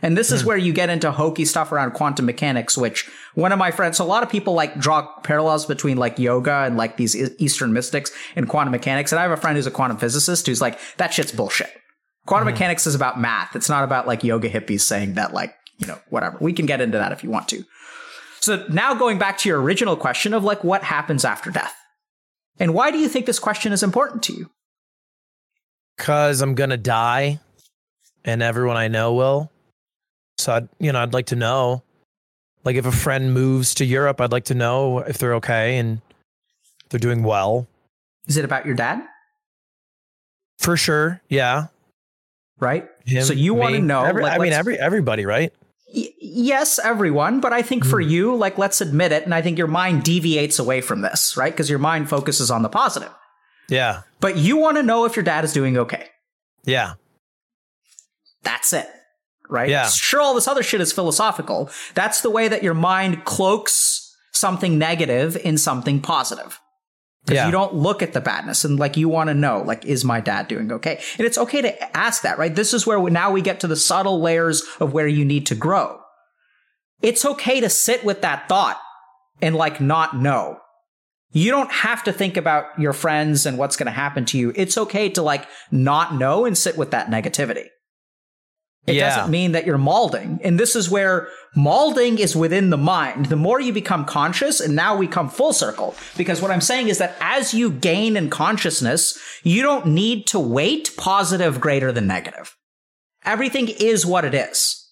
And 0.02 0.18
this 0.18 0.32
is 0.32 0.42
hmm. 0.42 0.48
where 0.48 0.58
you 0.58 0.74
get 0.74 0.90
into 0.90 1.12
hokey 1.12 1.46
stuff 1.46 1.72
around 1.72 1.92
quantum 1.92 2.26
mechanics, 2.26 2.78
which 2.78 3.10
one 3.34 3.52
of 3.52 3.60
my 3.60 3.72
friends, 3.72 3.98
so 3.98 4.04
a 4.04 4.08
lot 4.08 4.24
of 4.24 4.30
people 4.30 4.54
like 4.54 4.80
draw 4.80 5.08
parallels 5.22 5.66
between 5.66 5.98
like 5.98 6.20
yoga 6.20 6.64
and 6.66 6.78
like 6.78 6.98
these 6.98 7.16
Eastern 7.40 7.74
mystics 7.74 8.12
and 8.36 8.50
quantum 8.50 8.72
mechanics. 8.72 9.12
And 9.12 9.20
I 9.20 9.24
have 9.24 9.32
a 9.32 9.38
friend 9.38 9.56
who's 9.56 9.68
a 9.68 9.72
quantum 9.72 9.98
physicist 9.98 10.48
who's 10.48 10.62
like, 10.62 10.80
that 10.98 11.14
shit's 11.14 11.32
bullshit. 11.32 11.72
Quantum 12.26 12.48
mm-hmm. 12.48 12.54
mechanics 12.54 12.88
is 12.88 12.96
about 12.96 13.20
math. 13.20 13.56
It's 13.56 13.70
not 13.70 13.84
about 13.84 14.08
like 14.08 14.24
yoga 14.24 14.50
hippies 14.50 14.82
saying 14.82 15.14
that 15.14 15.34
like, 15.34 15.56
you 15.78 15.88
know, 15.88 16.00
whatever. 16.10 16.38
We 16.40 16.54
can 16.54 16.66
get 16.66 16.82
into 16.82 16.98
that 16.98 17.12
if 17.12 17.24
you 17.24 17.30
want 17.30 17.48
to. 17.50 17.64
So 18.42 18.66
now 18.70 18.94
going 18.94 19.18
back 19.18 19.38
to 19.40 19.50
your 19.50 19.62
original 19.62 19.96
question 19.96 20.34
of 20.34 20.44
like 20.44 20.64
what 20.64 20.84
happens 20.84 21.26
after 21.26 21.52
death. 21.52 21.76
And 22.60 22.74
why 22.74 22.92
do 22.92 22.98
you 22.98 23.10
think 23.10 23.26
this 23.26 23.40
question 23.40 23.74
is 23.74 23.84
important 23.84 24.24
to 24.24 24.34
you? 24.34 24.50
Cause 25.98 26.42
I'm 26.42 26.56
gonna 26.56 26.78
die 26.78 27.40
and 28.24 28.42
everyone 28.42 28.78
I 28.78 28.88
know 28.88 29.14
will. 29.14 29.52
So 30.38 30.54
I'd 30.54 30.70
you 30.80 30.92
know, 30.92 31.00
I'd 31.00 31.14
like 31.14 31.28
to 31.28 31.36
know. 31.36 31.84
Like 32.64 32.76
if 32.76 32.86
a 32.86 32.92
friend 32.92 33.34
moves 33.34 33.76
to 33.76 33.86
Europe, 33.86 34.20
I'd 34.20 34.32
like 34.32 34.46
to 34.46 34.56
know 34.56 35.00
if 35.00 35.20
they're 35.20 35.36
okay 35.36 35.78
and 35.78 36.02
they're 36.90 37.00
doing 37.00 37.24
well. 37.24 37.68
Is 38.28 38.38
it 38.38 38.46
about 38.46 38.66
your 38.66 38.76
dad? 38.76 39.04
For 40.58 40.76
sure. 40.76 41.22
Yeah. 41.30 41.68
Right? 42.60 42.88
Him, 43.06 43.24
So 43.24 43.34
you 43.34 43.54
wanna 43.54 43.80
know, 43.80 44.04
every- 44.04 44.24
like, 44.24 44.34
I 44.34 44.38
mean 44.38 44.54
every 44.54 44.80
everybody, 44.80 45.26
right? 45.26 45.52
Y- 45.94 46.14
yes, 46.20 46.80
everyone, 46.80 47.40
but 47.40 47.54
I 47.54 47.62
think 47.62 47.86
for 47.86 48.02
hmm. 48.02 48.10
you, 48.10 48.36
like, 48.36 48.58
let's 48.58 48.82
admit 48.82 49.12
it, 49.12 49.24
and 49.24 49.34
I 49.34 49.42
think 49.42 49.58
your 49.58 49.68
mind 49.68 50.04
deviates 50.04 50.60
away 50.60 50.82
from 50.82 51.02
this, 51.02 51.36
right? 51.38 51.52
Because 51.52 51.70
your 51.70 51.80
mind 51.80 52.10
focuses 52.10 52.50
on 52.50 52.62
the 52.64 52.70
positive. 52.70 53.12
Yeah. 53.70 54.02
But 54.20 54.38
you 54.38 54.58
want 54.58 54.78
to 54.78 54.84
know 54.84 55.06
if 55.06 55.16
your 55.16 55.24
dad 55.24 55.44
is 55.44 55.54
doing 55.54 55.78
okay. 55.78 56.08
Yeah. 56.66 56.94
That's 58.44 58.74
it, 58.74 58.88
right? 59.50 59.70
Yeah. 59.70 59.88
Sure, 59.88 60.22
all 60.22 60.36
this 60.36 60.48
other 60.48 60.64
shit 60.64 60.82
is 60.82 60.92
philosophical. 60.92 61.70
That's 61.94 62.22
the 62.22 62.30
way 62.30 62.48
that 62.48 62.64
your 62.64 62.74
mind 62.74 63.26
cloaks 63.26 64.16
something 64.32 64.78
negative 64.78 65.38
in 65.38 65.58
something 65.58 66.02
positive. 66.02 66.60
Because 67.26 67.38
Yeah. 67.38 67.46
you 67.48 67.52
don't 67.52 67.74
look 67.74 68.04
at 68.04 68.14
the 68.14 68.22
badness 68.22 68.64
and 68.66 68.80
like 68.80 68.98
you 68.98 69.10
want 69.10 69.30
to 69.30 69.34
know, 69.34 69.64
like, 69.66 69.84
is 69.84 70.06
my 70.06 70.20
dad 70.22 70.48
doing 70.48 70.72
okay? 70.72 71.02
And 71.18 71.26
it's 71.26 71.40
okay 71.40 71.62
to 71.64 71.98
ask 71.98 72.22
that, 72.22 72.38
right? 72.38 72.54
This 72.54 72.72
is 72.74 72.86
where 72.86 73.00
we, 73.00 73.10
now 73.10 73.32
we 73.32 73.42
get 73.42 73.60
to 73.62 73.68
the 73.68 73.76
subtle 73.76 74.22
layers 74.22 74.64
of 74.80 74.94
where 74.94 75.08
you 75.08 75.26
need 75.26 75.48
to 75.48 75.56
grow. 75.56 76.00
It's 77.02 77.26
okay 77.26 77.60
to 77.60 77.70
sit 77.70 78.06
with 78.06 78.22
that 78.22 78.48
thought 78.48 78.80
and 79.42 79.56
like 79.56 79.82
not 79.82 80.16
know. 80.16 80.60
You 81.32 81.52
don't 81.52 81.72
have 81.72 82.04
to 82.06 82.14
think 82.14 82.38
about 82.38 82.80
your 82.80 82.94
friends 82.94 83.46
and 83.46 83.58
what's 83.58 83.76
going 83.76 83.88
to 83.88 83.92
happen 83.92 84.24
to 84.26 84.38
you. 84.38 84.54
It's 84.56 84.78
okay 84.78 85.10
to 85.10 85.22
like 85.22 85.48
not 85.72 86.16
know 86.16 86.46
and 86.46 86.58
sit 86.58 86.78
with 86.78 86.92
that 86.92 87.08
negativity. 87.10 87.66
It 88.88 88.96
Yeah. 88.96 89.16
doesn't 89.16 89.32
mean 89.32 89.54
that 89.54 89.66
you're 89.66 89.80
malding. 89.80 90.40
And 90.44 90.60
this 90.60 90.76
is 90.76 90.90
where 90.90 91.28
malding 91.56 92.20
is 92.20 92.36
within 92.36 92.70
the 92.70 92.78
mind. 92.78 93.28
The 93.28 93.36
more 93.36 93.60
you 93.60 93.74
become 93.74 94.06
conscious, 94.06 94.60
and 94.60 94.76
now 94.76 94.96
we 94.96 95.08
come 95.08 95.28
full 95.28 95.54
circle, 95.54 95.96
because 96.18 96.42
what 96.42 96.52
I'm 96.52 96.62
saying 96.62 96.90
is 96.90 97.00
that 97.00 97.16
as 97.20 97.54
you 97.54 97.72
gain 97.72 98.16
in 98.16 98.30
consciousness, 98.30 99.18
you 99.44 99.64
don't 99.64 99.88
need 99.88 100.28
to 100.28 100.40
weight 100.40 100.92
positive 100.98 101.60
greater 101.60 101.92
than 101.92 102.06
negative. 102.06 102.56
Everything 103.24 103.70
is 103.70 104.06
what 104.06 104.24
it 104.24 104.36
is. 104.36 104.84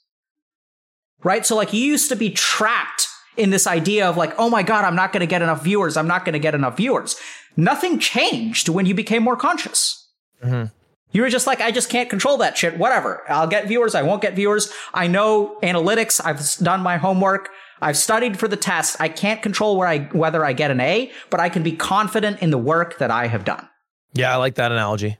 Right? 1.23 1.45
So, 1.45 1.55
like, 1.55 1.71
you 1.71 1.81
used 1.81 2.09
to 2.09 2.15
be 2.15 2.31
trapped 2.31 3.07
in 3.37 3.51
this 3.51 3.67
idea 3.67 4.09
of, 4.09 4.17
like, 4.17 4.33
oh 4.37 4.49
my 4.49 4.63
God, 4.63 4.85
I'm 4.85 4.95
not 4.95 5.13
going 5.13 5.21
to 5.21 5.27
get 5.27 5.41
enough 5.41 5.63
viewers. 5.63 5.97
I'm 5.97 6.07
not 6.07 6.25
going 6.25 6.33
to 6.33 6.39
get 6.39 6.55
enough 6.55 6.77
viewers. 6.77 7.15
Nothing 7.55 7.99
changed 7.99 8.69
when 8.69 8.85
you 8.87 8.95
became 8.95 9.23
more 9.23 9.37
conscious. 9.37 10.07
Mm-hmm. 10.43 10.65
You 11.13 11.21
were 11.21 11.29
just 11.29 11.47
like, 11.47 11.61
I 11.61 11.71
just 11.71 11.89
can't 11.89 12.09
control 12.09 12.37
that 12.37 12.57
shit. 12.57 12.77
Whatever. 12.77 13.23
I'll 13.29 13.47
get 13.47 13.67
viewers. 13.67 13.95
I 13.95 14.01
won't 14.01 14.21
get 14.21 14.33
viewers. 14.33 14.73
I 14.93 15.07
know 15.07 15.57
analytics. 15.61 16.19
I've 16.23 16.43
done 16.63 16.81
my 16.81 16.97
homework. 16.97 17.49
I've 17.81 17.97
studied 17.97 18.39
for 18.39 18.47
the 18.47 18.57
test. 18.57 18.97
I 18.99 19.09
can't 19.09 19.41
control 19.41 19.77
where 19.77 19.87
I, 19.87 19.99
whether 20.05 20.43
I 20.43 20.53
get 20.53 20.71
an 20.71 20.79
A, 20.79 21.11
but 21.29 21.39
I 21.39 21.49
can 21.49 21.63
be 21.63 21.73
confident 21.73 22.41
in 22.41 22.49
the 22.49 22.57
work 22.57 22.97
that 22.97 23.11
I 23.11 23.27
have 23.27 23.45
done. 23.45 23.69
Yeah, 24.13 24.33
I 24.33 24.37
like 24.37 24.55
that 24.55 24.71
analogy. 24.71 25.17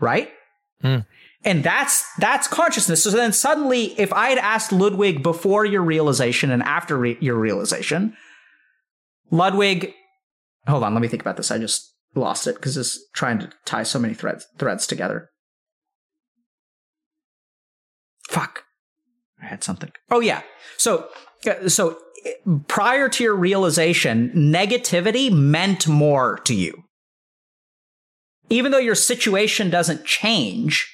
Right? 0.00 0.30
Hmm. 0.82 0.98
And 1.44 1.62
that's, 1.64 2.04
that's 2.16 2.46
consciousness. 2.46 3.02
So 3.02 3.10
then 3.10 3.32
suddenly, 3.32 3.98
if 3.98 4.12
I 4.12 4.30
had 4.30 4.38
asked 4.38 4.72
Ludwig 4.72 5.22
before 5.22 5.64
your 5.64 5.82
realization 5.82 6.50
and 6.50 6.62
after 6.62 6.96
re- 6.96 7.18
your 7.20 7.36
realization, 7.36 8.16
Ludwig, 9.30 9.92
hold 10.66 10.84
on, 10.84 10.94
let 10.94 11.00
me 11.00 11.08
think 11.08 11.22
about 11.22 11.36
this. 11.36 11.50
I 11.50 11.58
just 11.58 11.93
lost 12.14 12.46
it 12.46 12.56
because 12.56 12.76
it's 12.76 12.98
trying 13.12 13.38
to 13.40 13.50
tie 13.64 13.82
so 13.82 13.98
many 13.98 14.14
threads 14.14 14.46
threads 14.58 14.86
together. 14.86 15.30
Fuck. 18.28 18.64
I 19.42 19.46
had 19.46 19.62
something. 19.62 19.92
Oh 20.10 20.20
yeah. 20.20 20.42
So 20.76 21.08
uh, 21.46 21.68
so 21.68 21.98
prior 22.68 23.08
to 23.08 23.24
your 23.24 23.34
realization, 23.34 24.30
negativity 24.34 25.30
meant 25.30 25.86
more 25.86 26.38
to 26.44 26.54
you. 26.54 26.84
Even 28.50 28.72
though 28.72 28.78
your 28.78 28.94
situation 28.94 29.70
doesn't 29.70 30.04
change, 30.04 30.90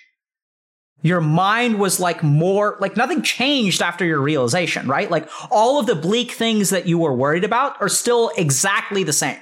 your 1.03 1.21
mind 1.21 1.79
was 1.79 1.99
like 1.99 2.23
more 2.23 2.77
like 2.81 2.97
nothing 2.97 3.23
changed 3.23 3.83
after 3.83 4.05
your 4.05 4.21
realization, 4.21 4.87
right? 4.87 5.11
Like 5.11 5.29
all 5.51 5.79
of 5.79 5.87
the 5.87 5.95
bleak 5.95 6.33
things 6.33 6.71
that 6.71 6.87
you 6.87 6.99
were 6.99 7.15
worried 7.15 7.45
about 7.45 7.81
are 7.81 7.89
still 7.89 8.31
exactly 8.37 9.03
the 9.03 9.13
same. 9.13 9.39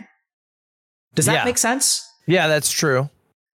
Does 1.19 1.27
that 1.27 1.35
Yeah. 1.35 1.45
make 1.45 1.59
sense? 1.59 2.07
Yeah, 2.27 2.47
that's 2.47 2.71
true. 2.71 3.11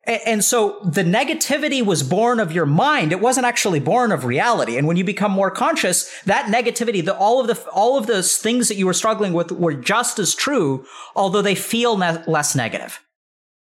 And 0.07 0.45
so 0.45 0.81
the 0.85 1.03
negativity 1.03 1.83
was 1.83 2.03
born 2.03 2.39
of 2.39 2.53
your 2.53 2.67
mind. 2.67 3.11
It 3.11 3.21
wasn't 3.21 3.47
actually 3.47 3.81
born 3.81 4.13
of 4.13 4.27
reality. 4.27 4.77
And 4.77 4.87
when 4.87 4.99
you 4.99 5.05
become 5.05 5.33
more 5.33 5.51
conscious, 5.51 6.11
that 6.27 6.53
negativity, 6.53 7.03
the, 7.03 7.17
all 7.17 7.41
of 7.41 7.47
the 7.47 7.59
all 7.71 7.97
of 7.97 8.07
those 8.07 8.37
things 8.37 8.69
that 8.69 8.75
you 8.77 8.85
were 8.85 8.93
struggling 8.93 9.33
with 9.33 9.51
were 9.51 9.73
just 9.73 10.19
as 10.19 10.35
true, 10.35 10.85
although 11.17 11.41
they 11.41 11.55
feel 11.55 11.97
ne- 11.97 12.23
less 12.27 12.55
negative. 12.55 13.01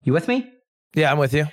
You 0.03 0.13
with 0.13 0.27
me? 0.27 0.49
Yeah, 0.95 1.11
I'm 1.11 1.19
with 1.19 1.33
you. 1.33 1.45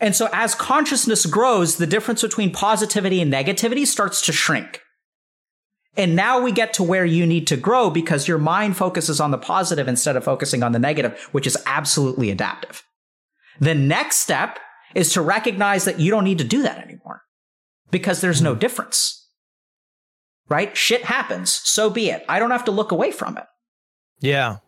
And 0.00 0.14
so 0.14 0.28
as 0.32 0.54
consciousness 0.54 1.26
grows, 1.26 1.76
the 1.78 1.86
difference 1.88 2.22
between 2.22 2.52
positivity 2.52 3.20
and 3.20 3.32
negativity 3.32 3.84
starts 3.84 4.20
to 4.26 4.32
shrink. 4.32 4.80
And 5.98 6.14
now 6.14 6.40
we 6.40 6.52
get 6.52 6.72
to 6.74 6.84
where 6.84 7.04
you 7.04 7.26
need 7.26 7.48
to 7.48 7.56
grow 7.56 7.90
because 7.90 8.28
your 8.28 8.38
mind 8.38 8.76
focuses 8.76 9.20
on 9.20 9.32
the 9.32 9.36
positive 9.36 9.88
instead 9.88 10.14
of 10.14 10.22
focusing 10.22 10.62
on 10.62 10.70
the 10.70 10.78
negative, 10.78 11.28
which 11.32 11.46
is 11.46 11.58
absolutely 11.66 12.30
adaptive. 12.30 12.84
The 13.58 13.74
next 13.74 14.18
step 14.18 14.60
is 14.94 15.12
to 15.14 15.20
recognize 15.20 15.84
that 15.84 15.98
you 15.98 16.12
don't 16.12 16.22
need 16.22 16.38
to 16.38 16.44
do 16.44 16.62
that 16.62 16.78
anymore 16.78 17.22
because 17.90 18.20
there's 18.20 18.40
no 18.40 18.54
hmm. 18.54 18.60
difference. 18.60 19.26
Right? 20.48 20.74
Shit 20.76 21.04
happens. 21.04 21.50
So 21.50 21.90
be 21.90 22.08
it. 22.10 22.24
I 22.28 22.38
don't 22.38 22.52
have 22.52 22.64
to 22.66 22.70
look 22.70 22.92
away 22.92 23.10
from 23.10 23.36
it. 23.36 23.44
Yeah. 24.20 24.58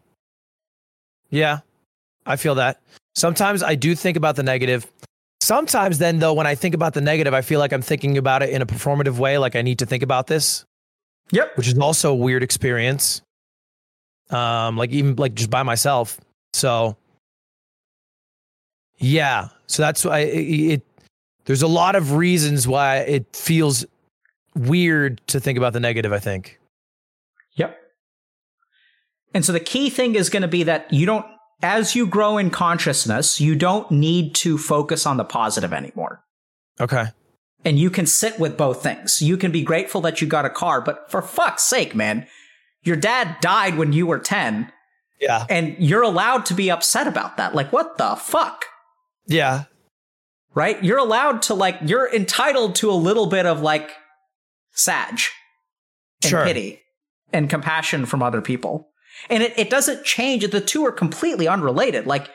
Yeah. 1.31 1.61
I 2.27 2.37
feel 2.37 2.57
that. 2.57 2.81
Sometimes 3.15 3.63
I 3.63 3.77
do 3.77 3.95
think 3.95 4.17
about 4.17 4.37
the 4.37 4.43
negative. 4.43 4.87
Sometimes 5.41 5.99
then 5.99 6.19
though 6.19 6.35
when 6.35 6.47
I 6.47 6.55
think 6.55 6.75
about 6.75 6.93
the 6.93 7.01
negative, 7.01 7.33
I 7.33 7.41
feel 7.41 7.61
like 7.61 7.73
I'm 7.73 7.83
thinking 7.83 8.19
about 8.19 8.43
it 8.43 8.51
in 8.51 8.61
a 8.61 8.67
performative 8.67 9.19
way 9.19 9.39
like 9.39 9.57
I 9.57 9.63
need 9.63 9.79
to 9.79 9.87
think 9.87 10.03
about 10.03 10.27
this, 10.27 10.67
Yep. 11.33 11.57
which 11.57 11.69
is 11.69 11.79
also 11.79 12.13
a 12.13 12.15
weird 12.15 12.43
experience. 12.43 13.23
Um 14.31 14.77
like 14.77 14.91
even 14.91 15.17
like 15.17 15.35
just 15.35 15.51
by 15.51 15.63
myself. 15.63 16.19
So 16.53 16.97
yeah, 18.99 19.49
so 19.67 19.83
that's 19.83 20.05
why 20.05 20.21
it, 20.21 20.73
it 20.73 20.83
there's 21.47 21.63
a 21.63 21.69
lot 21.69 21.97
of 21.97 22.13
reasons 22.13 22.69
why 22.69 22.99
it 22.99 23.35
feels 23.35 23.85
weird 24.55 25.21
to 25.29 25.41
think 25.41 25.59
about 25.59 25.73
the 25.73 25.81
negative, 25.81 26.13
I 26.13 26.19
think. 26.19 26.61
Yep. 27.57 27.77
And 29.35 29.45
so 29.45 29.53
the 29.53 29.61
key 29.61 29.91
thing 29.91 30.15
is 30.15 30.29
going 30.29 30.43
to 30.43 30.49
be 30.49 30.65
that 30.65 30.93
you 30.93 31.07
don't, 31.07 31.25
as 31.63 31.95
you 31.95 32.07
grow 32.07 32.39
in 32.39 32.51
consciousness, 32.51 33.41
you 33.41 33.55
don't 33.55 33.91
need 33.91 34.35
to 34.37 34.59
focus 34.59 35.07
on 35.07 35.17
the 35.17 35.25
positive 35.25 35.73
anymore. 35.73 36.23
Okay. 36.81 37.07
And 37.65 37.79
you 37.79 37.91
can 37.91 38.07
sit 38.07 38.39
with 38.41 38.57
both 38.57 38.83
things. 38.83 39.21
You 39.21 39.37
can 39.37 39.53
be 39.53 39.63
grateful 39.63 40.01
that 40.03 40.21
you 40.21 40.27
got 40.27 40.47
a 40.47 40.51
car, 40.51 40.81
but 40.81 41.11
for 41.11 41.21
fuck's 41.21 41.63
sake, 41.65 41.95
man, 41.95 42.27
your 42.83 42.97
dad 42.97 43.37
died 43.43 43.77
when 43.77 43.93
you 43.93 44.07
were 44.07 44.19
10 44.19 44.73
Yeah. 45.21 45.45
and 45.51 45.77
you're 45.79 46.03
allowed 46.03 46.47
to 46.47 46.55
be 46.55 46.71
upset 46.71 47.07
about 47.07 47.37
that. 47.37 47.55
Like, 47.55 47.71
what 47.73 47.99
the 47.99 48.17
fuck? 48.17 48.65
Yeah. 49.27 49.65
Right? 50.55 50.83
You're 50.83 50.99
allowed 50.99 51.43
to, 51.43 51.55
like, 51.55 51.79
you're 51.85 52.11
entitled 52.13 52.75
to 52.77 52.91
a 52.91 52.95
little 52.95 53.27
bit 53.27 53.45
of, 53.45 53.61
like, 53.61 53.91
sag 54.73 55.21
and 56.23 56.31
Sure. 56.31 56.45
pity 56.45 56.81
and 57.33 57.51
compassion 57.51 58.07
from 58.07 58.23
other 58.23 58.41
people. 58.41 58.89
And 59.29 59.43
it, 59.43 59.53
it 59.59 59.69
doesn't 59.69 60.05
change. 60.05 60.49
The 60.51 60.61
two 60.63 60.85
are 60.87 60.93
completely 60.93 61.47
unrelated. 61.47 62.07
Like, 62.07 62.31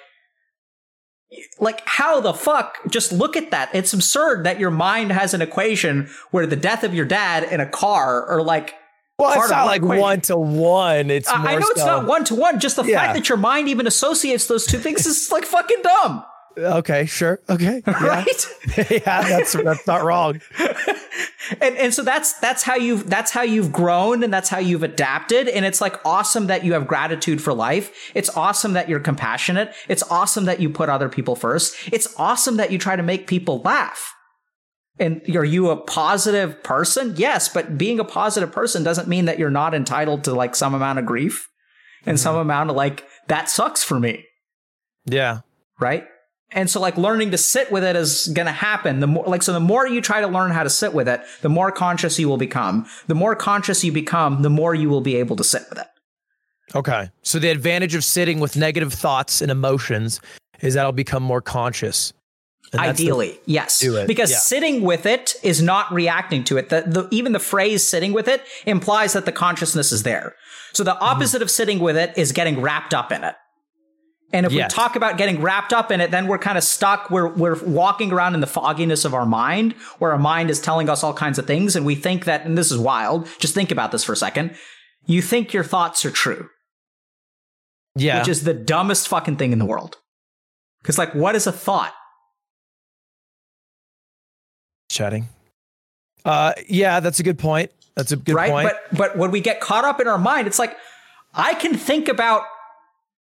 like 1.59 1.81
how 1.85 2.19
the 2.21 2.33
fuck? 2.33 2.77
Just 2.89 3.11
look 3.11 3.35
at 3.37 3.51
that. 3.51 3.69
It's 3.73 3.93
absurd 3.93 4.43
that 4.45 4.59
your 4.59 4.71
mind 4.71 5.11
has 5.11 5.33
an 5.33 5.41
equation 5.41 6.09
where 6.31 6.45
the 6.47 6.55
death 6.55 6.83
of 6.83 6.93
your 6.93 7.05
dad 7.05 7.43
in 7.43 7.59
a 7.59 7.65
car 7.65 8.25
or 8.29 8.41
like. 8.43 8.73
Well, 9.17 9.39
it's 9.41 9.49
not 9.49 9.65
like 9.65 9.81
equation. 9.81 10.01
one 10.01 10.21
to 10.21 10.35
one. 10.37 11.09
It's 11.09 11.29
I- 11.29 11.37
more 11.37 11.47
I 11.49 11.55
know 11.55 11.67
it's 11.69 11.79
not 11.85 12.05
one 12.05 12.25
to 12.25 12.35
one. 12.35 12.59
Just 12.59 12.75
the 12.75 12.83
Yeah. 12.83 12.99
fact 12.99 13.13
that 13.15 13.29
your 13.29 13.37
mind 13.37 13.69
even 13.69 13.87
associates 13.87 14.47
those 14.47 14.65
two 14.65 14.77
things 14.77 15.05
is 15.05 15.31
like 15.31 15.45
fucking 15.45 15.81
dumb, 15.83 16.25
Okay, 16.57 17.05
sure. 17.05 17.39
Okay. 17.49 17.81
Yeah. 17.87 18.07
right? 18.07 18.47
yeah, 18.91 19.21
that's 19.21 19.53
that's 19.53 19.87
not 19.87 20.03
wrong. 20.03 20.41
and 21.61 21.75
and 21.77 21.93
so 21.93 22.03
that's 22.03 22.33
that's 22.39 22.63
how 22.63 22.75
you've 22.75 23.09
that's 23.09 23.31
how 23.31 23.41
you've 23.41 23.71
grown 23.71 24.23
and 24.23 24.33
that's 24.33 24.49
how 24.49 24.57
you've 24.57 24.83
adapted 24.83 25.47
and 25.47 25.65
it's 25.65 25.81
like 25.81 25.99
awesome 26.05 26.47
that 26.47 26.63
you 26.63 26.73
have 26.73 26.87
gratitude 26.87 27.41
for 27.41 27.53
life 27.53 28.11
it's 28.15 28.35
awesome 28.35 28.73
that 28.73 28.89
you're 28.89 28.99
compassionate 28.99 29.73
it's 29.87 30.03
awesome 30.11 30.45
that 30.45 30.59
you 30.59 30.69
put 30.69 30.89
other 30.89 31.07
people 31.09 31.35
first 31.35 31.75
it's 31.91 32.13
awesome 32.17 32.57
that 32.57 32.71
you 32.71 32.77
try 32.77 32.95
to 32.95 33.03
make 33.03 33.27
people 33.27 33.61
laugh 33.61 34.13
and 34.99 35.21
are 35.35 35.45
you 35.45 35.69
a 35.69 35.77
positive 35.77 36.61
person 36.63 37.13
yes 37.15 37.47
but 37.47 37.77
being 37.77 37.99
a 37.99 38.05
positive 38.05 38.51
person 38.51 38.83
doesn't 38.83 39.07
mean 39.07 39.25
that 39.25 39.37
you're 39.39 39.49
not 39.51 39.73
entitled 39.73 40.23
to 40.23 40.33
like 40.33 40.55
some 40.55 40.73
amount 40.73 40.99
of 40.99 41.05
grief 41.05 41.47
and 42.05 42.19
some 42.19 42.33
mm-hmm. 42.33 42.41
amount 42.41 42.69
of 42.69 42.75
like 42.75 43.05
that 43.27 43.49
sucks 43.49 43.83
for 43.83 43.99
me 43.99 44.25
Yeah. 45.05 45.41
right? 45.79 46.05
And 46.51 46.69
so 46.69 46.79
like 46.79 46.95
learning 46.97 47.31
to 47.31 47.37
sit 47.37 47.71
with 47.71 47.83
it 47.83 47.95
is 47.95 48.27
going 48.27 48.45
to 48.45 48.51
happen. 48.51 48.99
The 48.99 49.07
more 49.07 49.25
like 49.25 49.41
so 49.43 49.51
the 49.51 49.59
more 49.59 49.87
you 49.87 49.99
try 49.99 50.21
to 50.21 50.27
learn 50.27 50.51
how 50.51 50.63
to 50.63 50.69
sit 50.69 50.93
with 50.93 51.07
it, 51.09 51.21
the 51.41 51.49
more 51.49 51.71
conscious 51.71 52.17
you 52.19 52.29
will 52.29 52.37
become. 52.37 52.85
The 53.07 53.15
more 53.15 53.35
conscious 53.35 53.83
you 53.83 53.91
become, 53.91 54.41
the 54.41 54.49
more 54.49 54.73
you 54.75 54.89
will 54.89 55.01
be 55.01 55.15
able 55.15 55.35
to 55.37 55.43
sit 55.43 55.63
with 55.69 55.79
it. 55.79 55.87
Okay. 56.73 57.09
So 57.23 57.39
the 57.39 57.49
advantage 57.49 57.95
of 57.95 58.03
sitting 58.03 58.39
with 58.39 58.55
negative 58.55 58.93
thoughts 58.93 59.41
and 59.41 59.51
emotions 59.51 60.21
is 60.61 60.75
that 60.75 60.85
I'll 60.85 60.91
become 60.91 61.23
more 61.23 61.41
conscious. 61.41 62.13
That's 62.71 62.97
the- 62.97 63.03
Ideally, 63.05 63.39
yes. 63.45 63.79
do 63.79 63.95
it, 63.97 64.07
Because 64.07 64.31
yeah. 64.31 64.37
sitting 64.37 64.81
with 64.81 65.05
it 65.05 65.35
is 65.43 65.61
not 65.61 65.91
reacting 65.93 66.43
to 66.45 66.57
it. 66.57 66.69
The, 66.69 66.81
the, 66.81 67.07
even 67.11 67.31
the 67.31 67.39
phrase 67.39 67.87
sitting 67.87 68.11
with 68.13 68.27
it 68.27 68.41
implies 68.65 69.13
that 69.13 69.25
the 69.25 69.31
consciousness 69.31 69.91
is 69.91 70.03
there. 70.03 70.35
So 70.73 70.83
Mm-hmm. 70.83 70.89
the 70.97 70.99
opposite 71.05 71.41
of 71.41 71.51
sitting 71.51 71.79
with 71.79 71.95
it 71.97 72.17
is 72.17 72.31
getting 72.31 72.59
wrapped 72.59 72.93
up 72.93 73.11
in 73.11 73.23
it. 73.23 73.35
And 74.35 74.45
if 74.45 74.51
Yes. 74.51 74.69
we 74.69 74.75
talk 74.75 74.97
about 74.97 75.17
getting 75.17 75.41
wrapped 75.41 75.71
up 75.71 75.91
in 75.91 76.01
it, 76.01 76.11
then 76.11 76.27
we're 76.27 76.37
kind 76.37 76.57
of 76.57 76.63
stuck. 76.65 77.09
We're, 77.09 77.29
we're 77.29 77.57
walking 77.63 78.11
around 78.11 78.33
in 78.33 78.41
the 78.41 78.47
fogginess 78.47 79.05
of 79.05 79.13
our 79.13 79.25
mind, 79.25 79.73
where 79.99 80.11
our 80.11 80.17
mind 80.17 80.49
is 80.49 80.59
telling 80.59 80.89
us 80.89 81.05
all 81.05 81.13
kinds 81.13 81.39
of 81.39 81.47
things. 81.47 81.73
And 81.73 81.85
we 81.85 81.95
think 81.95 82.25
that, 82.25 82.45
and 82.45 82.57
this 82.57 82.69
is 82.69 82.77
wild, 82.77 83.29
just 83.39 83.53
think 83.53 83.71
about 83.71 83.93
this 83.93 84.03
for 84.03 84.11
a 84.11 84.17
second. 84.17 84.53
You 85.05 85.21
think 85.21 85.53
your 85.53 85.63
thoughts 85.63 86.03
are 86.03 86.11
true, 86.11 86.49
yeah. 87.95 88.19
which 88.19 88.27
is 88.27 88.43
the 88.43 88.53
dumbest 88.53 89.07
fucking 89.07 89.37
thing 89.37 89.53
in 89.53 89.59
the 89.59 89.65
world. 89.65 89.99
Because, 90.81 90.97
like, 90.97 91.15
what 91.15 91.33
is 91.35 91.47
a 91.47 91.51
thought? 91.53 91.93
chatting. 94.87 95.27
Uh 96.23 96.53
yeah, 96.67 96.99
that's 96.99 97.19
a 97.19 97.23
good 97.23 97.37
point. 97.37 97.71
That's 97.95 98.11
a 98.11 98.15
good 98.15 98.35
right? 98.35 98.51
point. 98.51 98.69
But 98.91 98.97
but 98.97 99.17
when 99.17 99.31
we 99.31 99.41
get 99.41 99.59
caught 99.59 99.83
up 99.83 99.99
in 99.99 100.07
our 100.07 100.17
mind, 100.17 100.47
it's 100.47 100.59
like 100.59 100.77
I 101.33 101.53
can 101.53 101.75
think 101.75 102.07
about, 102.07 102.43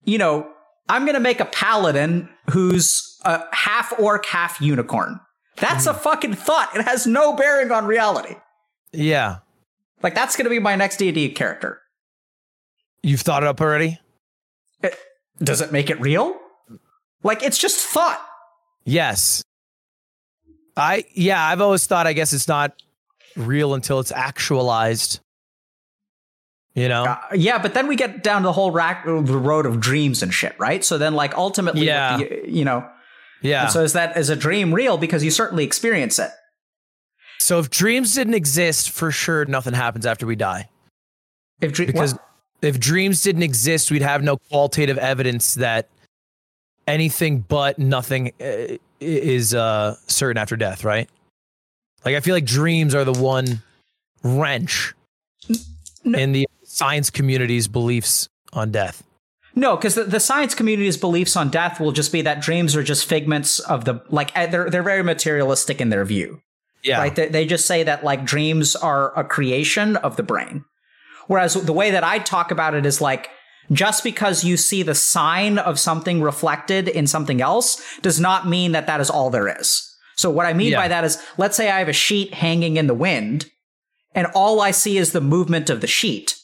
you 0.03 0.17
know, 0.17 0.47
I'm 0.87 1.03
going 1.03 1.15
to 1.15 1.19
make 1.19 1.39
a 1.39 1.45
paladin 1.45 2.29
who's 2.51 3.19
a 3.25 3.43
half 3.53 3.93
orc, 3.99 4.25
half 4.25 4.61
unicorn. 4.61 5.19
That's 5.57 5.85
a 5.87 5.93
Hmm. 5.93 5.99
fucking 5.99 6.33
thought. 6.35 6.75
It 6.75 6.83
has 6.83 7.07
no 7.07 7.33
bearing 7.35 7.71
on 7.71 7.85
reality. 7.85 8.35
yeah. 8.91 9.37
Like 10.03 10.13
that's 10.13 10.35
going 10.35 10.43
to 10.43 10.49
be 10.51 10.59
my 10.59 10.75
next 10.75 10.97
D&D 10.97 11.29
character. 11.29 11.81
You've 13.01 13.21
thought 13.21 13.41
it 13.43 13.47
up 13.47 13.59
already? 13.61 13.99
It- 14.83 14.97
does 15.41 15.61
it 15.61 15.71
make 15.71 15.89
it 15.89 15.99
real? 15.99 16.37
Like 17.23 17.41
it's 17.41 17.57
just 17.57 17.77
thought. 17.87 18.21
Yes. 18.83 19.41
I 20.77 21.05
yeah, 21.13 21.43
I've 21.43 21.61
always 21.61 21.87
thought 21.87 22.05
I 22.05 22.13
guess 22.13 22.33
it's 22.33 22.47
not 22.47 22.73
real 23.35 23.73
until 23.73 23.99
it's 23.99 24.11
actualized. 24.11 25.21
You 26.75 26.89
know? 26.89 27.05
Uh, 27.05 27.17
yeah, 27.33 27.57
but 27.57 27.73
then 27.73 27.87
we 27.87 27.95
get 27.95 28.21
down 28.21 28.41
to 28.41 28.47
the 28.47 28.53
whole 28.53 28.69
rack, 28.71 29.05
the 29.05 29.11
road 29.13 29.65
of 29.65 29.79
dreams 29.79 30.21
and 30.21 30.33
shit, 30.33 30.53
right? 30.59 30.83
So 30.83 30.97
then, 30.97 31.13
like, 31.13 31.33
ultimately, 31.35 31.85
Yeah. 31.85 32.17
you, 32.17 32.43
you 32.45 32.65
know, 32.65 32.87
yeah. 33.41 33.63
and 33.63 33.71
so 33.71 33.81
is 33.81 33.93
that 33.93 34.17
is 34.17 34.29
a 34.29 34.35
dream 34.35 34.73
real 34.73 34.97
because 34.97 35.23
you 35.23 35.31
certainly 35.31 35.63
experience 35.63 36.19
it? 36.19 36.31
So 37.39 37.59
if 37.59 37.69
dreams 37.69 38.13
didn't 38.13 38.33
exist, 38.33 38.89
for 38.89 39.09
sure 39.11 39.45
nothing 39.45 39.73
happens 39.73 40.05
after 40.05 40.25
we 40.25 40.35
die. 40.35 40.69
If 41.61 41.71
dre- 41.71 41.85
Because 41.85 42.13
what? 42.13 42.27
if 42.61 42.79
dreams 42.79 43.23
didn't 43.23 43.43
exist, 43.43 43.89
we'd 43.89 44.01
have 44.01 44.21
no 44.23 44.37
qualitative 44.37 44.97
evidence 44.97 45.55
that 45.55 45.87
anything 46.87 47.39
but 47.39 47.79
nothing 47.79 48.31
uh, 48.41 48.75
is 48.99 49.53
uh, 49.53 49.95
certain 50.07 50.37
after 50.37 50.55
death, 50.57 50.83
right? 50.83 51.09
Like 52.03 52.15
I 52.15 52.19
feel 52.19 52.35
like 52.35 52.45
dreams 52.45 52.93
are 52.93 53.03
the 53.05 53.13
one 53.13 53.61
wrench 54.23 54.93
no. 56.03 56.17
in 56.19 56.31
the 56.31 56.47
science 56.75 57.09
community's 57.09 57.67
beliefs 57.67 58.27
on 58.53 58.71
death. 58.71 59.03
No, 59.55 59.77
because 59.77 59.95
the, 59.95 60.03
the 60.03 60.19
science 60.19 60.53
community's 60.53 60.97
beliefs 60.97 61.37
on 61.37 61.49
death 61.49 61.79
will 61.79 61.93
just 61.93 62.11
be 62.11 62.21
that 62.23 62.41
dreams 62.41 62.75
are 62.75 62.83
just 62.83 63.05
figments 63.05 63.59
of 63.59 63.85
the 63.85 64.03
like 64.09 64.35
eh, 64.37 64.47
they're 64.47 64.69
they're 64.69 64.83
very 64.83 65.03
materialistic 65.03 65.79
in 65.79 65.89
their 65.89 66.03
view. 66.03 66.41
Yeah. 66.83 66.99
Right? 66.99 67.15
They, 67.15 67.27
they 67.29 67.45
just 67.45 67.65
say 67.65 67.83
that 67.83 68.03
like 68.03 68.25
dreams 68.25 68.75
are 68.75 69.17
a 69.17 69.23
creation 69.23 69.95
of 69.95 70.17
the 70.17 70.23
brain. 70.23 70.65
Whereas 71.27 71.53
the 71.53 71.73
way 71.73 71.91
that 71.91 72.03
I 72.03 72.19
talk 72.19 72.51
about 72.51 72.75
it 72.75 72.85
is 72.85 72.99
like 73.01 73.29
just 73.71 74.03
because 74.03 74.43
you 74.43 74.57
see 74.57 74.83
the 74.83 74.93
sign 74.93 75.57
of 75.57 75.79
something 75.79 76.21
reflected 76.21 76.87
in 76.87 77.07
something 77.07 77.41
else 77.41 77.81
does 78.01 78.19
not 78.19 78.47
mean 78.47 78.73
that 78.73 78.85
that 78.87 78.99
is 79.01 79.09
all 79.09 79.29
there 79.29 79.47
is. 79.47 79.81
So 80.17 80.29
what 80.29 80.45
I 80.45 80.53
mean 80.53 80.71
Yeah. 80.73 80.81
by 80.81 80.89
that 80.89 81.05
is 81.05 81.17
let's 81.37 81.55
say 81.55 81.71
I 81.71 81.79
have 81.79 81.87
a 81.89 81.93
sheet 81.93 82.33
hanging 82.33 82.75
in 82.77 82.87
the 82.87 82.93
wind 82.93 83.49
and 84.13 84.27
all 84.35 84.61
I 84.61 84.71
see 84.71 84.97
is 84.97 85.13
the 85.13 85.21
movement 85.21 85.69
of 85.69 85.79
the 85.81 85.87
sheet. 85.87 86.35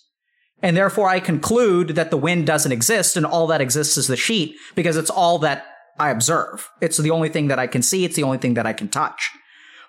And 0.61 0.77
therefore 0.77 1.09
I 1.09 1.19
conclude 1.19 1.89
that 1.89 2.11
the 2.11 2.17
wind 2.17 2.45
doesn't 2.45 2.71
exist 2.71 3.17
and 3.17 3.25
all 3.25 3.47
that 3.47 3.61
exists 3.61 3.97
is 3.97 4.07
the 4.07 4.17
sheet 4.17 4.55
because 4.75 4.97
it's 4.97 5.09
all 5.09 5.39
that 5.39 5.65
I 5.99 6.09
observe. 6.09 6.69
It's 6.81 6.97
the 6.97 7.11
only 7.11 7.29
thing 7.29 7.47
that 7.47 7.59
I 7.59 7.67
can 7.67 7.81
see. 7.81 8.05
It's 8.05 8.15
the 8.15 8.23
only 8.23 8.37
thing 8.37 8.53
that 8.55 8.65
I 8.65 8.73
can 8.73 8.87
touch. 8.87 9.29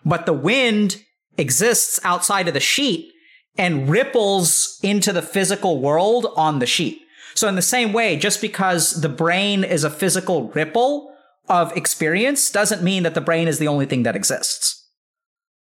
But 0.05 0.27
the 0.27 0.33
wind 0.33 1.03
exists 1.39 2.01
outside 2.05 2.49
of 2.49 2.55
the 2.55 2.61
sheet 2.61 3.13
and 3.57 3.89
ripples 3.89 4.79
into 4.83 5.13
the 5.13 5.23
physical 5.23 5.81
world 5.81 6.27
on 6.37 6.59
the 6.59 6.67
sheet. 6.67 7.01
So 7.35 7.49
in 7.49 7.57
the 7.57 7.63
same 7.63 7.93
way, 7.93 8.17
just 8.17 8.41
because 8.41 9.01
the 9.01 9.09
brain 9.09 9.65
is 9.65 9.85
a 9.85 9.91
physical 9.91 10.49
ripple 10.49 11.15
of 11.49 11.77
experience 11.77 12.51
doesn't 12.51 12.83
mean 12.83 13.03
that 13.03 13.15
the 13.15 13.21
brain 13.21 13.49
is 13.49 13.59
the 13.59 13.69
only 13.69 13.87
thing 13.87 14.03
that 14.05 14.17
exists. 14.17 14.87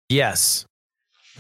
yes. 0.10 0.66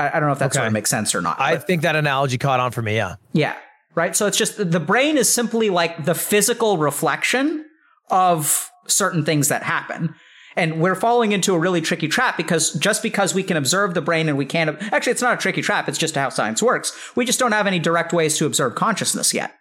I, 0.09 0.17
I 0.17 0.19
don't 0.19 0.27
know 0.27 0.33
if 0.33 0.39
that 0.39 0.45
Okay. 0.47 0.55
sort 0.55 0.67
of 0.67 0.73
makes 0.73 0.89
sense 0.89 1.13
or 1.15 1.21
not. 1.21 1.39
I 1.39 1.55
but- 1.55 1.67
think 1.67 1.81
that 1.83 1.95
analogy 1.95 2.37
caught 2.37 2.59
on 2.59 2.71
for 2.71 2.81
me. 2.81 2.95
Yeah. 2.95 3.15
Yeah. 3.33 3.55
Right. 3.95 4.15
So 4.15 4.25
it's 4.27 4.37
just 4.37 4.57
the 4.57 4.79
brain 4.79 5.17
is 5.17 5.31
simply 5.33 5.69
like 5.69 6.05
the 6.05 6.15
physical 6.15 6.77
reflection 6.77 7.65
of 8.09 8.69
certain 8.87 9.25
things 9.25 9.49
that 9.49 9.63
happen. 9.63 10.15
And 10.55 10.81
we're 10.81 10.95
falling 10.95 11.31
into 11.31 11.53
a 11.55 11.59
really 11.59 11.79
tricky 11.81 12.07
trap 12.09 12.35
because 12.35 12.73
just 12.73 13.01
because 13.03 13.33
we 13.33 13.41
can 13.43 13.55
observe 13.57 13.93
the 13.93 14.01
brain 14.01 14.27
and 14.27 14.37
we 14.37 14.45
can't, 14.45 14.81
actually, 14.93 15.11
it's 15.13 15.21
not 15.21 15.33
a 15.33 15.37
tricky 15.37 15.61
trap. 15.61 15.87
It's 15.87 15.97
just 15.97 16.15
how 16.15 16.27
science 16.29 16.61
works. 16.61 16.91
We 17.15 17.23
just 17.25 17.39
don't 17.39 17.53
have 17.53 17.67
any 17.67 17.79
direct 17.79 18.11
ways 18.11 18.37
to 18.37 18.45
observe 18.45 18.75
consciousness 18.75 19.33
yet. 19.33 19.53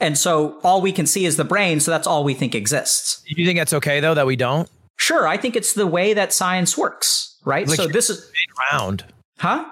And 0.00 0.16
so 0.16 0.58
all 0.62 0.80
we 0.80 0.92
can 0.92 1.06
see 1.06 1.26
is 1.26 1.36
the 1.36 1.44
brain. 1.44 1.80
So 1.80 1.90
that's 1.90 2.06
all 2.06 2.24
we 2.24 2.34
think 2.34 2.54
exists. 2.54 3.22
You 3.26 3.44
think 3.46 3.58
that's 3.58 3.72
okay 3.74 4.00
though 4.00 4.14
that 4.14 4.26
we 4.26 4.36
don't? 4.36 4.68
Sure. 4.96 5.26
I 5.28 5.36
think 5.36 5.54
it's 5.56 5.74
the 5.74 5.86
way 5.86 6.12
that 6.14 6.32
science 6.32 6.76
works. 6.78 7.36
Right. 7.44 7.66
Like- 7.68 7.76
so 7.76 7.86
this 7.86 8.10
is, 8.10 8.20
Been 8.20 8.78
around. 8.78 9.04
Huh? 9.38 9.64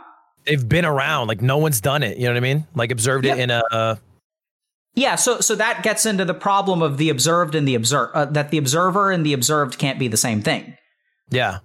They've 0.45 0.69
been 0.69 0.85
around. 0.85 1.29
Like 1.29 1.43
no 1.43 1.59
one's 1.59 1.81
done 1.81 2.03
it. 2.03 2.17
You 2.17 2.25
know 2.25 2.31
what 2.31 2.37
I 2.39 2.41
mean? 2.41 2.67
Like 2.75 2.91
observed 2.91 3.27
it 3.27 3.39
in 3.39 3.51
a. 3.51 3.63
Uh, 3.71 3.97
Yeah, 4.95 5.17
so 5.17 5.41
so 5.41 5.55
that 5.57 5.83
gets 5.83 6.07
into 6.07 6.25
the 6.25 6.33
problem 6.33 6.81
of 6.81 6.97
the 6.97 7.11
observed 7.11 7.55
and 7.55 7.69
the 7.69 7.75
observed 7.75 8.15
uh, 8.15 8.25
that 8.27 8.51
the 8.51 8.57
observer 8.57 9.11
and 9.11 9.27
the 9.27 9.35
observed 9.35 9.77
can't 9.77 9.99
be 9.99 10.09
the 10.09 10.17
same 10.17 10.41
thing, 10.41 10.75
yeah. 11.29 11.59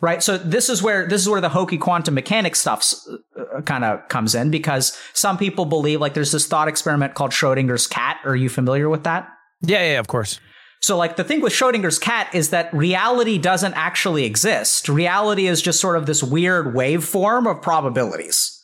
right? 0.00 0.22
So 0.22 0.38
this 0.38 0.70
is 0.70 0.82
where 0.82 1.06
this 1.06 1.20
is 1.20 1.28
where 1.28 1.42
the 1.42 1.50
hokey 1.50 1.76
quantum 1.76 2.14
mechanics 2.14 2.60
stuff 2.60 2.94
uh, 3.36 3.60
kind 3.60 3.84
of 3.84 4.08
comes 4.08 4.34
in 4.34 4.50
because 4.50 4.96
some 5.12 5.36
people 5.36 5.66
believe 5.66 6.00
like 6.00 6.14
there's 6.14 6.32
this 6.32 6.46
thought 6.46 6.66
experiment 6.66 7.12
called 7.12 7.32
Schrodinger's 7.32 7.86
cat. 7.86 8.20
Are 8.24 8.34
you 8.36 8.48
familiar 8.48 8.88
with 8.88 9.04
that? 9.04 9.28
Yeah. 9.60 9.82
Yeah. 9.84 9.98
Of 9.98 10.06
course. 10.06 10.40
So 10.80 10.96
like 10.96 11.16
the 11.16 11.24
thing 11.24 11.40
with 11.40 11.52
Schrodinger's 11.52 11.98
cat 11.98 12.32
is 12.34 12.50
that 12.50 12.72
reality 12.72 13.38
doesn't 13.38 13.74
actually 13.74 14.24
exist. 14.24 14.88
Reality 14.88 15.46
is 15.46 15.60
just 15.60 15.80
sort 15.80 15.96
of 15.96 16.06
this 16.06 16.22
weird 16.22 16.74
waveform 16.74 17.50
of 17.50 17.62
probabilities. 17.62 18.54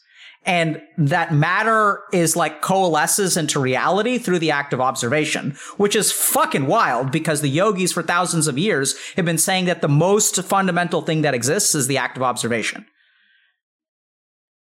And 0.47 0.83
that 0.99 1.33
matter 1.33 2.03
is 2.13 2.37
like 2.37 2.61
coalesces 2.61 3.37
into 3.37 3.59
reality 3.59 4.19
through 4.19 4.41
the 4.41 4.51
act 4.51 4.75
of 4.75 4.81
observation, 4.81 5.57
which 5.79 5.97
is 5.97 6.13
fucking 6.13 6.67
wild 6.67 7.11
because 7.11 7.41
the 7.41 7.49
yogis 7.49 7.93
for 7.93 8.03
thousands 8.03 8.47
of 8.47 8.59
years 8.59 8.95
have 9.17 9.25
been 9.25 9.39
saying 9.39 9.65
that 9.65 9.81
the 9.81 9.89
most 9.89 10.43
fundamental 10.43 11.01
thing 11.01 11.23
that 11.23 11.35
exists 11.35 11.75
is 11.75 11.87
the 11.87 11.97
act 11.97 12.19
of 12.19 12.23
observation. 12.23 12.85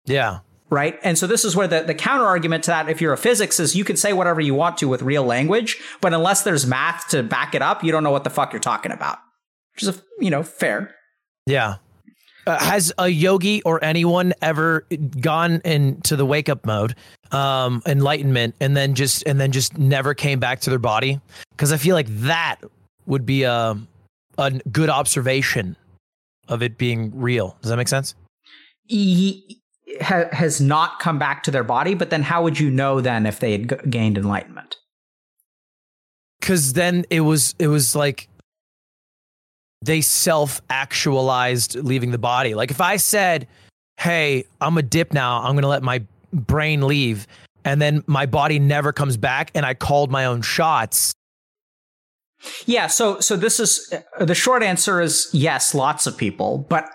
Yeah. 0.06 0.38
Right. 0.70 0.98
And 1.02 1.16
so 1.16 1.26
this 1.26 1.46
is 1.46 1.56
where 1.56 1.66
the, 1.66 1.82
the 1.82 1.94
counter 1.94 2.26
argument 2.26 2.64
to 2.64 2.70
that, 2.70 2.90
if 2.90 3.00
you're 3.00 3.14
a 3.14 3.16
physics, 3.16 3.58
is 3.58 3.74
you 3.74 3.84
can 3.84 3.96
say 3.96 4.12
whatever 4.12 4.40
you 4.40 4.54
want 4.54 4.76
to 4.78 4.88
with 4.88 5.00
real 5.00 5.24
language, 5.24 5.78
but 6.02 6.12
unless 6.12 6.42
there's 6.42 6.66
math 6.66 7.08
to 7.08 7.22
back 7.22 7.54
it 7.54 7.62
up, 7.62 7.82
you 7.82 7.90
don't 7.90 8.04
know 8.04 8.10
what 8.10 8.24
the 8.24 8.30
fuck 8.30 8.52
you're 8.52 8.60
talking 8.60 8.92
about. 8.92 9.18
Which 9.74 9.84
is, 9.84 9.88
a, 9.88 10.02
you 10.20 10.30
know, 10.30 10.42
fair. 10.42 10.94
Yeah. 11.46 11.76
Uh, 12.46 12.58
has 12.58 12.92
a 12.98 13.08
yogi 13.08 13.62
or 13.62 13.82
anyone 13.84 14.32
ever 14.40 14.86
gone 15.20 15.60
into 15.64 16.16
the 16.16 16.24
wake 16.24 16.48
up 16.48 16.64
mode, 16.64 16.94
um, 17.30 17.82
enlightenment, 17.84 18.54
and 18.58 18.74
then 18.74 18.94
just 18.94 19.22
and 19.26 19.38
then 19.38 19.52
just 19.52 19.76
never 19.76 20.14
came 20.14 20.40
back 20.40 20.60
to 20.60 20.70
their 20.70 20.78
body? 20.78 21.20
Because 21.50 21.72
I 21.72 21.76
feel 21.76 21.94
like 21.94 22.06
that 22.08 22.56
would 23.04 23.26
be 23.26 23.42
a 23.42 23.76
a 24.38 24.50
good 24.72 24.88
observation 24.88 25.76
of 26.48 26.62
it 26.62 26.78
being 26.78 27.12
real. 27.14 27.56
Does 27.60 27.70
that 27.70 27.76
make 27.76 27.88
sense? 27.88 28.14
Ha, 30.00 30.24
has 30.32 30.60
not 30.60 30.98
come 30.98 31.18
back 31.18 31.42
to 31.44 31.50
their 31.50 31.64
body, 31.64 31.94
but 31.94 32.10
then 32.10 32.22
how 32.22 32.42
would 32.42 32.58
you 32.58 32.70
know 32.70 33.00
then 33.00 33.26
if 33.26 33.40
they 33.40 33.52
had 33.52 33.68
g- 33.68 33.90
gained 33.90 34.18
enlightenment? 34.18 34.76
Because 36.40 36.72
then 36.72 37.04
it 37.10 37.20
was 37.20 37.54
it 37.58 37.68
was 37.68 37.96
like 37.96 38.28
they 39.82 40.00
self 40.00 40.60
actualized 40.70 41.74
leaving 41.76 42.10
the 42.10 42.18
body. 42.18 42.54
Like 42.54 42.70
if 42.70 42.80
I 42.80 42.96
said, 42.96 43.48
"Hey, 43.98 44.44
I'm 44.60 44.78
a 44.78 44.82
dip 44.82 45.12
now. 45.12 45.42
I'm 45.42 45.54
gonna 45.54 45.68
let 45.68 45.82
my 45.82 46.04
brain 46.32 46.86
leave," 46.86 47.26
and 47.64 47.82
then 47.82 48.02
my 48.06 48.26
body 48.26 48.58
never 48.58 48.92
comes 48.92 49.16
back, 49.16 49.50
and 49.54 49.66
I 49.66 49.74
called 49.74 50.10
my 50.10 50.24
own 50.24 50.42
shots. 50.42 51.12
Yeah, 52.66 52.86
so 52.86 53.20
so 53.20 53.36
this 53.36 53.58
is 53.58 53.92
uh, 54.18 54.24
the 54.24 54.34
short 54.34 54.62
answer 54.62 55.00
is 55.00 55.28
yes, 55.32 55.74
lots 55.74 56.06
of 56.06 56.16
people, 56.16 56.66
but 56.68 56.88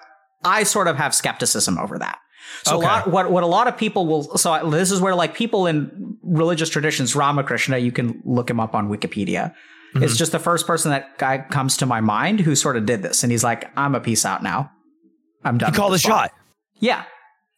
I 0.45 0.63
sort 0.63 0.87
of 0.87 0.95
have 0.97 1.13
skepticism 1.13 1.77
over 1.77 1.97
that. 1.99 2.17
So 2.63 2.77
Okay. 2.77 2.85
a 2.85 2.89
lot, 2.89 3.07
what 3.11 3.31
what 3.31 3.43
a 3.43 3.47
lot 3.47 3.67
of 3.67 3.77
people 3.77 4.05
will 4.07 4.37
so 4.37 4.69
this 4.69 4.91
is 4.91 5.01
where 5.01 5.15
like 5.15 5.33
people 5.35 5.67
in 5.67 6.17
religious 6.23 6.69
traditions, 6.69 7.15
Ramakrishna, 7.15 7.77
you 7.77 7.91
can 7.91 8.21
look 8.25 8.49
him 8.49 8.59
up 8.59 8.73
on 8.75 8.89
Wikipedia. 8.89 9.53
Mm-hmm. 9.93 10.03
It's 10.03 10.17
just 10.17 10.31
the 10.31 10.39
first 10.39 10.65
person 10.65 10.91
that 10.91 11.17
guy 11.17 11.39
comes 11.51 11.77
to 11.77 11.85
my 11.85 12.01
mind 12.01 12.39
who 12.39 12.55
sort 12.55 12.77
of 12.77 12.85
did 12.85 13.01
this, 13.03 13.23
and 13.23 13.31
he's 13.31 13.43
like, 13.43 13.69
"I'm 13.77 13.93
a 13.95 13.99
peace 13.99 14.25
out 14.25 14.41
now. 14.41 14.71
I'm 15.43 15.57
done." 15.57 15.71
He 15.71 15.77
called 15.77 15.93
a 15.93 15.99
shot, 15.99 16.31
Yeah, 16.79 17.03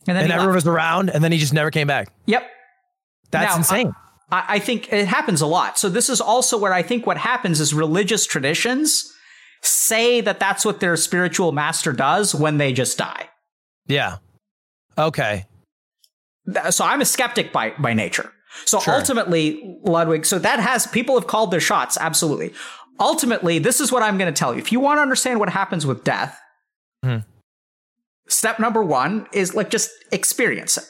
and 0.08 0.18
then 0.18 0.24
and 0.26 0.32
everyone 0.34 0.56
left. 0.56 0.66
was 0.66 0.68
around, 0.68 1.10
and 1.10 1.24
then 1.24 1.32
he 1.32 1.38
just 1.38 1.54
never 1.54 1.72
came 1.72 1.88
back. 1.88 2.10
Yep, 2.26 2.44
That's 3.32 3.52
Now, 3.54 3.58
insane. 3.58 3.94
I, 4.32 4.44
I 4.56 4.60
think 4.60 4.92
it 4.92 5.08
happens 5.08 5.40
a 5.42 5.46
lot. 5.48 5.78
So 5.80 5.88
this 5.88 6.10
is 6.10 6.20
also 6.20 6.58
where 6.58 6.74
I 6.74 6.82
think 6.82 7.06
what 7.06 7.18
happens 7.18 7.60
is 7.62 7.74
religious 7.74 8.26
traditions 8.26 9.12
say 9.62 10.20
that 10.22 10.40
that's 10.40 10.66
what 10.66 10.80
their 10.80 10.98
spiritual 10.98 11.52
master 11.52 11.94
does 11.94 12.36
when 12.36 12.58
they 12.58 12.74
just 12.74 12.98
die. 12.98 13.30
yeah. 13.88 14.18
Okay. 14.98 15.46
So 16.70 16.86
I'm 16.86 17.02
a 17.02 17.06
skeptic 17.06 17.52
by 17.52 17.74
by 17.80 17.94
nature. 17.94 18.32
So 18.66 18.80
Sure. 18.80 18.94
ultimately, 18.94 19.78
Ludwig, 19.84 20.26
so 20.26 20.40
that 20.40 20.60
has 20.60 20.88
people 20.88 21.16
have 21.20 21.28
called 21.28 21.52
their 21.52 21.60
shots, 21.60 21.98
absolutely. 22.00 22.54
Ultimately, 23.00 23.60
this 23.60 23.82
is 23.82 23.92
what 23.92 24.02
I'm 24.04 24.18
going 24.18 24.34
to 24.34 24.38
tell 24.38 24.54
you. 24.54 24.60
If 24.60 24.72
you 24.72 24.80
want 24.80 24.98
to 25.00 25.02
understand 25.02 25.40
what 25.40 25.50
happens 25.50 25.86
with 25.86 26.04
death, 26.06 26.40
Mhm. 27.04 27.26
step 28.30 28.60
number 28.60 28.82
one 28.84 29.28
is 29.34 29.54
like 29.54 29.70
just 29.70 29.90
experience 30.12 30.78
it. 30.78 30.86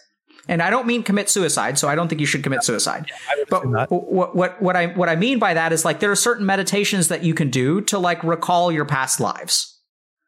And 0.48 0.62
I 0.62 0.70
don't 0.70 0.86
mean 0.86 1.02
commit 1.02 1.28
suicide, 1.30 1.80
so 1.80 1.88
I 1.88 1.96
don't 1.96 2.08
think 2.08 2.22
you 2.22 2.28
should 2.28 2.44
commit 2.44 2.64
suicide. 2.64 3.10
But 3.50 3.66
what 3.90 4.36
what 4.36 4.62
what 4.62 4.76
I 4.76 4.88
what 4.88 5.10
I 5.10 5.16
mean 5.16 5.40
by 5.40 5.56
that 5.56 5.74
is 5.74 5.84
like 5.84 6.00
there 6.00 6.12
are 6.12 6.16
certain 6.16 6.46
meditations 6.46 7.08
that 7.08 7.24
you 7.24 7.34
can 7.34 7.50
do 7.50 7.82
to 7.82 7.98
like 7.98 8.24
recall 8.24 8.72
your 8.72 8.86
past 8.86 9.20
lives. 9.20 9.75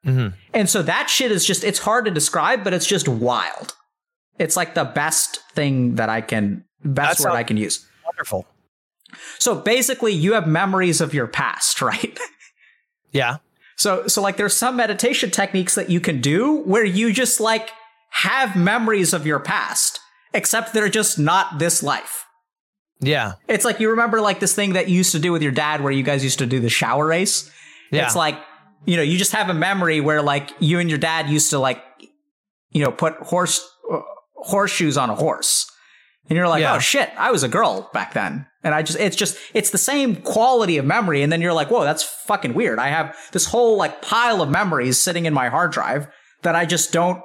Mhm. 0.08 0.34
And 0.54 0.70
so 0.70 0.82
that 0.84 1.10
shit 1.10 1.32
is 1.32 1.46
just 1.46 1.64
it's 1.64 1.80
hard 1.80 2.06
to 2.06 2.12
describe, 2.12 2.64
but 2.64 2.74
it's 2.74 2.88
just 2.88 3.08
wild. 3.08 3.76
It's 4.40 4.56
like 4.56 4.74
the 4.74 4.86
best 4.86 5.40
thing 5.54 5.96
that 5.96 6.10
I 6.10 6.22
can 6.22 6.64
best 6.84 7.20
That 7.20 7.30
word 7.32 7.36
I 7.36 7.44
can 7.44 7.58
use. 7.58 7.86
Wonderful. 8.06 8.46
So 9.40 9.56
basically 9.56 10.14
you 10.14 10.34
have 10.34 10.48
memories 10.48 11.02
of 11.02 11.14
your 11.14 11.28
past, 11.28 11.82
right? 11.82 12.18
Yeah. 13.12 13.38
So 13.76 14.08
so 14.08 14.22
like 14.22 14.38
there's 14.38 14.56
some 14.56 14.76
meditation 14.78 15.30
techniques 15.30 15.76
that 15.76 15.90
you 15.90 16.00
can 16.00 16.22
do 16.22 16.62
where 16.62 16.86
you 16.86 17.12
just 17.12 17.40
like 17.40 17.70
have 18.12 18.56
memories 18.56 19.14
of 19.14 19.28
your 19.28 19.40
past, 19.40 20.00
except 20.34 20.74
they're 20.74 20.90
just 20.90 21.20
not 21.20 21.60
this 21.60 21.84
life. 21.84 22.26
Yeah. 23.00 23.34
It's 23.48 23.66
like 23.66 23.80
you 23.80 23.90
remember 23.92 24.22
like 24.22 24.40
this 24.40 24.56
thing 24.56 24.74
that 24.74 24.88
you 24.88 24.96
used 24.98 25.12
to 25.12 25.20
do 25.20 25.32
with 25.32 25.44
your 25.44 25.52
dad 25.52 25.82
where 25.82 25.92
you 25.92 26.04
guys 26.04 26.24
used 26.24 26.40
to 26.40 26.46
do 26.48 26.60
the 26.60 26.70
shower 26.70 27.06
race. 27.06 27.52
Yeah. 27.92 28.06
It's 28.06 28.16
like, 28.16 28.38
you 28.86 28.96
know, 28.98 29.04
you 29.04 29.18
just 29.18 29.32
have 29.34 29.50
a 29.50 29.54
memory 29.54 30.00
where 30.02 30.22
like 30.22 30.52
you 30.60 30.80
and 30.80 30.90
your 30.90 31.00
dad 31.00 31.30
used 31.30 31.50
to 31.52 31.60
like, 31.60 31.82
you 32.72 32.84
know, 32.84 32.92
put 32.92 33.16
horse 33.16 33.68
uh, 33.92 34.00
horseshoes 34.36 34.98
on 34.98 35.10
a 35.10 35.16
horse. 35.16 35.70
And 36.30 36.36
you're 36.36 36.48
like, 36.48 36.62
Yeah. 36.62 36.76
oh 36.76 36.80
shit, 36.80 37.10
I 37.18 37.32
was 37.32 37.44
a 37.44 37.48
girl 37.48 37.90
back 37.94 38.14
then. 38.14 38.46
And 38.64 38.76
I 38.76 38.84
just, 38.84 39.00
it's 39.00 39.16
just, 39.16 39.38
it's 39.54 39.70
the 39.70 39.78
same 39.78 40.18
quality 40.18 40.78
of 40.78 40.86
memory. 40.86 41.22
And 41.22 41.32
then 41.32 41.42
you're 41.42 41.54
like, 41.54 41.70
whoa, 41.72 41.86
that's 41.86 42.04
fucking 42.04 42.54
weird. 42.54 42.80
I 42.80 42.90
have 42.90 43.16
this 43.32 43.46
whole 43.46 43.78
like 43.78 44.02
pile 44.02 44.42
of 44.42 44.50
memories 44.50 45.00
sitting 45.00 45.26
in 45.26 45.34
my 45.34 45.48
hard 45.48 45.72
drive 45.72 46.08
that 46.44 46.56
I 46.56 46.66
just 46.66 46.92
don't 46.92 47.22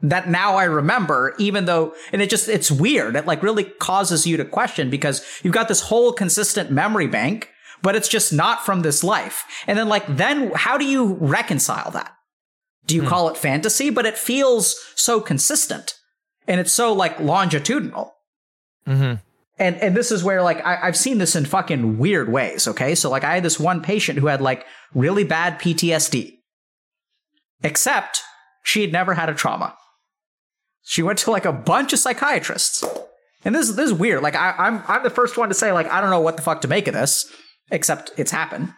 that 0.00 0.28
now 0.28 0.54
I 0.54 0.64
remember, 0.64 1.34
even 1.40 1.64
though, 1.64 1.92
and 2.12 2.22
it 2.22 2.30
just, 2.30 2.48
it's 2.48 2.70
weird. 2.70 3.16
It 3.16 3.26
like 3.26 3.42
really 3.42 3.64
causes 3.64 4.28
you 4.28 4.36
to 4.36 4.44
question 4.44 4.90
because 4.90 5.26
you've 5.42 5.54
got 5.54 5.66
this 5.66 5.80
whole 5.80 6.12
consistent 6.12 6.70
memory 6.70 7.08
bank, 7.08 7.50
but 7.82 7.96
it's 7.96 8.08
just 8.08 8.32
not 8.32 8.64
from 8.64 8.82
this 8.82 9.04
life. 9.04 9.44
And 9.66 9.78
then 9.78 9.88
like, 9.88 10.04
then 10.08 10.50
how 10.54 10.78
do 10.78 10.84
you 10.84 11.14
reconcile 11.14 11.90
that? 11.92 12.12
Do 12.86 12.94
you 12.94 13.02
hmm. 13.02 13.08
call 13.08 13.28
it 13.28 13.36
fantasy? 13.36 13.90
But 13.90 14.06
it 14.06 14.18
feels 14.18 14.76
so 14.94 15.20
consistent 15.20 15.94
and 16.48 16.58
it's 16.58 16.72
so 16.72 16.92
like 16.92 17.20
longitudinal. 17.20 18.14
Mm-hmm. 18.86 19.16
And 19.60 19.76
and 19.76 19.96
this 19.96 20.10
is 20.10 20.24
where 20.24 20.42
like 20.42 20.64
I, 20.64 20.78
I've 20.82 20.96
seen 20.96 21.18
this 21.18 21.36
in 21.36 21.44
fucking 21.44 21.98
weird 21.98 22.32
ways. 22.32 22.66
Okay, 22.66 22.94
so 22.94 23.10
like 23.10 23.24
I 23.24 23.34
had 23.34 23.42
this 23.42 23.60
one 23.60 23.82
patient 23.82 24.18
who 24.18 24.28
had 24.28 24.40
like 24.40 24.64
really 24.94 25.24
bad 25.24 25.60
PTSD, 25.60 26.38
except 27.62 28.22
she 28.62 28.80
had 28.80 28.92
never 28.92 29.14
had 29.14 29.28
a 29.28 29.34
trauma. 29.34 29.76
She 30.82 31.02
went 31.02 31.18
to 31.20 31.30
like 31.30 31.44
a 31.44 31.52
bunch 31.52 31.92
of 31.92 31.98
psychiatrists. 31.98 32.84
And 33.44 33.54
this, 33.54 33.70
this 33.70 33.86
is 33.86 33.92
weird. 33.92 34.22
Like 34.22 34.34
I, 34.34 34.54
I'm 34.56 34.82
I'm 34.88 35.02
the 35.02 35.10
first 35.10 35.36
one 35.36 35.48
to 35.48 35.54
say 35.54 35.72
like 35.72 35.86
I 35.88 36.00
don't 36.00 36.10
know 36.10 36.20
what 36.20 36.36
the 36.36 36.42
fuck 36.42 36.60
to 36.62 36.68
make 36.68 36.88
of 36.88 36.94
this, 36.94 37.30
except 37.70 38.12
it's 38.16 38.30
happened. 38.30 38.72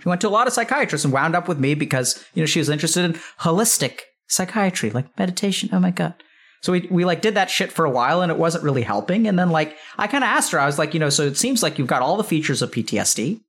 She 0.00 0.08
went 0.08 0.20
to 0.22 0.28
a 0.28 0.30
lot 0.30 0.46
of 0.46 0.52
psychiatrists 0.52 1.04
and 1.04 1.14
wound 1.14 1.34
up 1.34 1.48
with 1.48 1.58
me 1.58 1.74
because 1.74 2.24
you 2.34 2.42
know 2.42 2.46
she 2.46 2.58
was 2.58 2.68
interested 2.68 3.04
in 3.04 3.20
holistic 3.40 4.00
psychiatry, 4.26 4.90
like 4.90 5.18
meditation. 5.18 5.70
Oh 5.72 5.80
my 5.80 5.90
god. 5.90 6.14
So 6.62 6.72
we 6.72 6.88
we 6.90 7.04
like 7.04 7.22
did 7.22 7.34
that 7.34 7.50
shit 7.50 7.72
for 7.72 7.84
a 7.84 7.90
while 7.90 8.22
and 8.22 8.32
it 8.32 8.38
wasn't 8.38 8.64
really 8.64 8.82
helping. 8.82 9.26
And 9.26 9.38
then 9.38 9.50
like 9.50 9.76
I 9.98 10.06
kind 10.06 10.24
of 10.24 10.28
asked 10.28 10.52
her, 10.52 10.60
I 10.60 10.66
was 10.66 10.78
like, 10.78 10.94
you 10.94 11.00
know, 11.00 11.10
so 11.10 11.24
it 11.24 11.36
seems 11.36 11.62
like 11.62 11.78
you've 11.78 11.86
got 11.86 12.02
all 12.02 12.16
the 12.16 12.24
features 12.24 12.62
of 12.62 12.70
PTSD, 12.70 13.40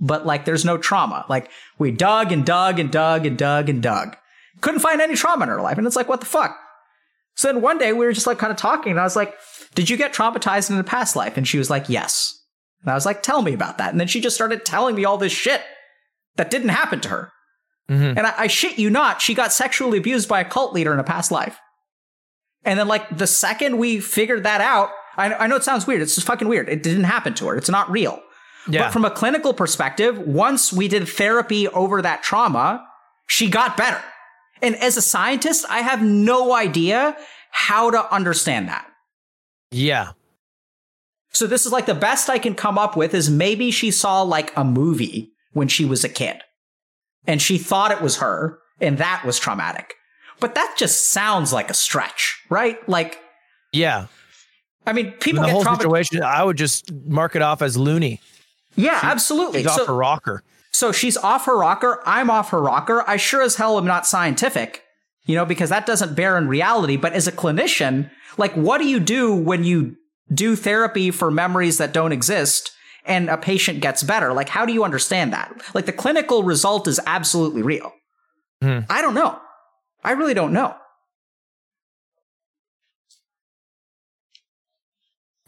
but 0.00 0.26
like 0.26 0.44
there's 0.44 0.64
no 0.64 0.78
trauma. 0.78 1.24
Like 1.28 1.50
we 1.78 1.90
dug 1.90 2.32
and 2.32 2.44
dug 2.44 2.78
and 2.78 2.90
dug 2.90 3.26
and 3.26 3.36
dug 3.36 3.68
and 3.68 3.82
dug. 3.82 4.16
Couldn't 4.60 4.80
find 4.80 5.00
any 5.00 5.14
trauma 5.14 5.44
in 5.44 5.48
her 5.48 5.60
life. 5.60 5.78
And 5.78 5.86
it's 5.86 5.96
like, 5.96 6.08
what 6.08 6.20
the 6.20 6.26
fuck? 6.26 6.56
So 7.34 7.48
then 7.48 7.62
one 7.62 7.78
day 7.78 7.92
we 7.92 8.06
were 8.06 8.12
just 8.12 8.26
like 8.26 8.38
kind 8.38 8.52
of 8.52 8.56
talking, 8.56 8.92
and 8.92 9.00
I 9.00 9.04
was 9.04 9.16
like, 9.16 9.34
Did 9.74 9.90
you 9.90 9.96
get 9.96 10.12
traumatized 10.12 10.70
in 10.70 10.78
a 10.78 10.84
past 10.84 11.16
life? 11.16 11.36
And 11.36 11.46
she 11.46 11.58
was 11.58 11.70
like, 11.70 11.88
Yes. 11.88 12.40
And 12.84 12.92
I 12.92 12.94
was 12.94 13.06
like, 13.06 13.22
Tell 13.22 13.42
me 13.42 13.52
about 13.52 13.78
that. 13.78 13.90
And 13.90 13.98
then 13.98 14.08
she 14.08 14.20
just 14.20 14.36
started 14.36 14.64
telling 14.64 14.94
me 14.94 15.04
all 15.04 15.18
this 15.18 15.32
shit 15.32 15.62
that 16.36 16.50
didn't 16.50 16.68
happen 16.68 17.00
to 17.00 17.08
her. 17.08 17.32
Mm-hmm. 17.90 18.18
And 18.18 18.20
I, 18.20 18.34
I 18.38 18.46
shit 18.46 18.78
you 18.78 18.90
not, 18.90 19.20
she 19.20 19.34
got 19.34 19.52
sexually 19.52 19.98
abused 19.98 20.28
by 20.28 20.40
a 20.40 20.44
cult 20.44 20.72
leader 20.72 20.92
in 20.92 20.98
a 20.98 21.04
past 21.04 21.30
life. 21.30 21.58
And 22.64 22.78
then, 22.78 22.88
like, 22.88 23.14
the 23.14 23.26
second 23.26 23.76
we 23.76 24.00
figured 24.00 24.44
that 24.44 24.60
out, 24.62 24.90
I, 25.16 25.34
I 25.34 25.46
know 25.46 25.56
it 25.56 25.64
sounds 25.64 25.86
weird. 25.86 26.00
It's 26.00 26.14
just 26.14 26.26
fucking 26.26 26.48
weird. 26.48 26.68
It 26.68 26.82
didn't 26.82 27.04
happen 27.04 27.34
to 27.34 27.48
her. 27.48 27.56
It's 27.56 27.68
not 27.68 27.90
real. 27.90 28.20
Yeah. 28.68 28.84
But 28.84 28.92
from 28.92 29.04
a 29.04 29.10
clinical 29.10 29.52
perspective, 29.52 30.18
once 30.18 30.72
we 30.72 30.88
did 30.88 31.06
therapy 31.06 31.68
over 31.68 32.00
that 32.00 32.22
trauma, 32.22 32.86
she 33.26 33.50
got 33.50 33.76
better. 33.76 34.02
And 34.62 34.76
as 34.76 34.96
a 34.96 35.02
scientist, 35.02 35.66
I 35.68 35.80
have 35.80 36.02
no 36.02 36.54
idea 36.54 37.16
how 37.50 37.90
to 37.90 38.12
understand 38.12 38.68
that. 38.68 38.86
Yeah. 39.70 40.12
So 41.34 41.48
this 41.48 41.66
is 41.66 41.72
like 41.72 41.86
the 41.86 41.94
best 41.94 42.30
I 42.30 42.38
can 42.38 42.54
come 42.54 42.78
up 42.78 42.96
with 42.96 43.12
is 43.12 43.28
maybe 43.28 43.70
she 43.72 43.90
saw 43.90 44.22
like 44.22 44.56
a 44.56 44.64
movie 44.64 45.32
when 45.52 45.68
she 45.68 45.84
was 45.84 46.04
a 46.04 46.08
kid 46.08 46.40
and 47.26 47.42
she 47.42 47.58
thought 47.58 47.90
it 47.90 48.00
was 48.00 48.18
her 48.18 48.60
and 48.80 48.98
that 48.98 49.24
was 49.26 49.38
traumatic. 49.38 49.94
But 50.40 50.54
that 50.54 50.74
just 50.78 51.10
sounds 51.10 51.52
like 51.52 51.70
a 51.70 51.74
stretch, 51.74 52.40
right? 52.48 52.88
Like 52.88 53.18
Yeah. 53.72 54.06
I 54.86 54.92
mean, 54.92 55.12
people 55.12 55.42
In 55.42 55.48
the 55.48 55.52
whole 55.52 55.62
trauma- 55.62 55.78
situation 55.78 56.22
I 56.22 56.44
would 56.44 56.56
just 56.56 56.92
mark 56.92 57.34
it 57.34 57.42
off 57.42 57.62
as 57.62 57.76
loony. 57.76 58.20
Yeah, 58.76 59.00
she, 59.00 59.06
absolutely. 59.06 59.62
She's 59.62 59.74
so, 59.74 59.82
off 59.82 59.88
a 59.88 59.92
rocker. 59.92 60.42
So 60.70 60.92
she's 60.92 61.16
off 61.16 61.46
her 61.46 61.58
rocker. 61.58 62.00
I'm 62.06 62.30
off 62.30 62.50
her 62.50 62.60
rocker. 62.60 63.04
I 63.08 63.16
sure 63.16 63.42
as 63.42 63.56
hell 63.56 63.78
am 63.78 63.86
not 63.86 64.06
scientific, 64.06 64.82
you 65.26 65.34
know, 65.34 65.44
because 65.44 65.70
that 65.70 65.86
doesn't 65.86 66.14
bear 66.14 66.36
in 66.38 66.48
reality. 66.48 66.96
But 66.96 67.12
as 67.12 67.26
a 67.26 67.32
clinician, 67.32 68.10
like, 68.36 68.52
what 68.54 68.78
do 68.78 68.86
you 68.88 68.98
do 68.98 69.34
when 69.34 69.62
you 69.62 69.96
do 70.32 70.56
therapy 70.56 71.10
for 71.10 71.30
memories 71.30 71.78
that 71.78 71.92
don't 71.92 72.12
exist 72.12 72.72
and 73.04 73.28
a 73.28 73.36
patient 73.36 73.80
gets 73.80 74.02
better? 74.02 74.32
Like, 74.32 74.48
how 74.48 74.64
do 74.64 74.72
you 74.72 74.84
understand 74.84 75.32
that? 75.32 75.60
Like, 75.74 75.86
the 75.86 75.92
clinical 75.92 76.42
result 76.42 76.88
is 76.88 77.00
absolutely 77.06 77.62
real. 77.62 77.92
Hmm. 78.62 78.80
I 78.88 79.02
don't 79.02 79.14
know. 79.14 79.38
I 80.02 80.12
really 80.12 80.34
don't 80.34 80.52
know. 80.52 80.74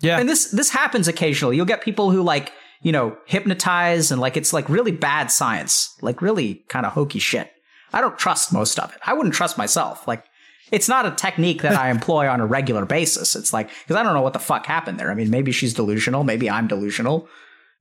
Yeah. 0.00 0.18
And 0.18 0.28
this 0.28 0.50
this 0.50 0.70
happens 0.70 1.08
occasionally. 1.08 1.56
You'll 1.56 1.64
get 1.64 1.80
people 1.80 2.10
who 2.10 2.22
like 2.22 2.52
you 2.82 2.92
know, 2.92 3.16
hypnotize 3.26 4.10
and 4.10 4.20
like 4.20 4.36
it's 4.36 4.52
like 4.52 4.68
really 4.68 4.92
bad 4.92 5.30
science, 5.30 5.94
like 6.02 6.22
really 6.22 6.64
kind 6.68 6.86
of 6.86 6.92
hokey 6.92 7.18
shit. 7.18 7.50
I 7.92 8.00
don't 8.00 8.18
trust 8.18 8.52
most 8.52 8.78
of 8.78 8.92
it. 8.92 9.00
I 9.04 9.14
wouldn't 9.14 9.34
trust 9.34 9.56
myself. 9.58 10.06
Like 10.06 10.24
it's 10.72 10.88
not 10.88 11.06
a 11.06 11.12
technique 11.12 11.62
that 11.62 11.76
I 11.76 11.90
employ 11.90 12.28
on 12.28 12.40
a 12.40 12.46
regular 12.46 12.84
basis. 12.84 13.36
It's 13.36 13.52
like 13.52 13.68
because 13.68 13.96
I 13.96 14.02
don't 14.02 14.14
know 14.14 14.22
what 14.22 14.32
the 14.32 14.38
fuck 14.38 14.66
happened 14.66 14.98
there. 14.98 15.10
I 15.10 15.14
mean, 15.14 15.30
maybe 15.30 15.52
she's 15.52 15.74
delusional, 15.74 16.24
maybe 16.24 16.50
I'm 16.50 16.66
delusional, 16.66 17.28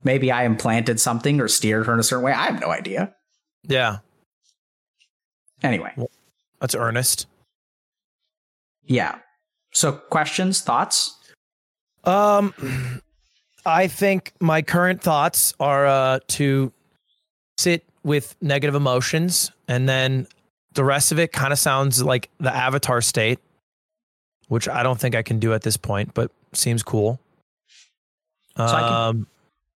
maybe 0.04 0.30
I 0.30 0.44
implanted 0.44 1.00
something 1.00 1.40
or 1.40 1.48
steered 1.48 1.86
her 1.86 1.92
in 1.92 2.00
a 2.00 2.04
certain 2.04 2.24
way. 2.24 2.32
I 2.32 2.46
have 2.46 2.60
no 2.60 2.70
idea. 2.70 3.14
Yeah. 3.64 3.98
Anyway, 5.62 5.92
well, 5.96 6.10
that's 6.60 6.74
earnest. 6.74 7.26
Yeah. 8.84 9.18
So, 9.72 9.92
questions, 9.92 10.60
thoughts? 10.60 11.16
Um, 12.04 12.54
I 13.66 13.88
think 13.88 14.32
my 14.40 14.62
current 14.62 15.02
thoughts 15.02 15.54
are 15.58 15.86
uh, 15.86 16.20
to 16.28 16.72
sit 17.58 17.84
with 18.04 18.36
negative 18.40 18.74
emotions, 18.74 19.50
and 19.66 19.88
then 19.88 20.28
the 20.76 20.84
rest 20.84 21.10
of 21.10 21.18
it 21.18 21.32
kind 21.32 21.52
of 21.52 21.58
sounds 21.58 22.02
like 22.02 22.30
the 22.38 22.54
avatar 22.54 23.00
state, 23.00 23.40
which 24.48 24.68
I 24.68 24.82
don't 24.82 24.98
think 24.98 25.14
I 25.14 25.22
can 25.22 25.38
do 25.38 25.52
at 25.52 25.62
this 25.62 25.76
point, 25.76 26.14
but 26.14 26.30
seems 26.52 26.82
cool. 26.82 27.18
So 28.56 28.64
um, 28.64 29.16
can, 29.16 29.26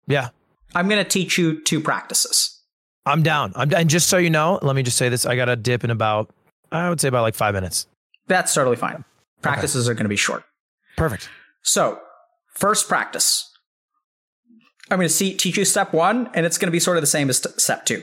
yeah, 0.07 0.29
I'm 0.75 0.89
going 0.89 1.03
to 1.03 1.09
teach 1.09 1.39
you 1.39 1.63
two 1.63 1.81
practices. 1.81 2.61
I'm 3.07 3.23
down. 3.23 3.53
I'm 3.57 3.73
and 3.75 3.89
just 3.89 4.09
so 4.09 4.19
you 4.19 4.31
know, 4.31 4.59
let 4.61 4.77
me 4.77 4.83
just 4.83 4.99
say 4.99 5.09
this: 5.09 5.25
I 5.25 5.35
got 5.35 5.49
a 5.49 5.57
dip 5.57 5.83
in 5.83 5.91
about, 5.91 6.31
I 6.71 6.89
would 6.91 7.01
say 7.01 7.09
about 7.09 7.23
like 7.23 7.35
five 7.35 7.55
minutes. 7.55 7.87
That's 8.27 8.53
totally 8.53 8.77
fine. 8.77 9.05
Practices 9.41 9.87
okay. 9.87 9.93
are 9.93 9.95
going 9.95 10.05
to 10.05 10.11
be 10.11 10.17
short. 10.17 10.45
Perfect. 10.97 11.31
So, 11.63 11.99
first 12.55 12.89
practice 12.89 13.49
I'm 14.91 14.99
going 14.99 15.09
to 15.09 15.15
see, 15.15 15.35
teach 15.35 15.59
you 15.59 15.65
step 15.65 15.93
one, 15.93 16.31
and 16.35 16.47
it's 16.47 16.57
going 16.59 16.69
to 16.69 16.73
be 16.73 16.81
sort 16.81 16.97
of 16.97 17.03
the 17.03 17.09
same 17.09 17.29
as 17.29 17.45
step 17.57 17.85
two. 17.85 18.03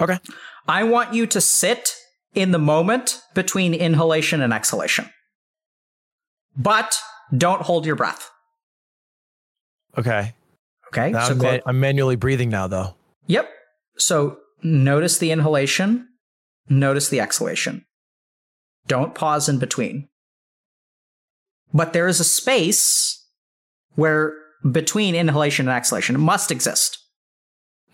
Okay. 0.00 0.18
I 0.66 0.84
want 0.84 1.14
you 1.14 1.26
to 1.26 1.40
sit 1.40 1.94
in 2.36 2.52
the 2.52 2.58
moment 2.58 3.20
between 3.34 3.74
inhalation 3.74 4.40
and 4.42 4.52
exhalation, 4.52 5.10
but 6.56 6.96
don't 7.36 7.62
hold 7.62 7.86
your 7.86 7.96
breath. 7.96 8.30
Okay. 9.98 10.34
Okay. 10.88 11.10
Now 11.10 11.24
so 11.24 11.32
I'm, 11.32 11.38
ma- 11.38 11.58
I'm 11.66 11.80
manually 11.80 12.16
breathing 12.16 12.50
now, 12.50 12.68
though. 12.68 12.94
Yep. 13.26 13.48
So 13.96 14.38
notice 14.62 15.18
the 15.18 15.32
inhalation, 15.32 16.06
notice 16.68 17.08
the 17.08 17.20
exhalation. 17.20 17.84
Don't 18.86 19.14
pause 19.14 19.48
in 19.48 19.58
between. 19.58 20.08
But 21.72 21.92
there 21.92 22.06
is 22.06 22.20
a 22.20 22.24
space 22.24 23.26
where 23.94 24.34
between 24.70 25.14
inhalation 25.14 25.68
and 25.68 25.76
exhalation. 25.76 26.14
It 26.14 26.20
must 26.20 26.50
exist. 26.50 26.98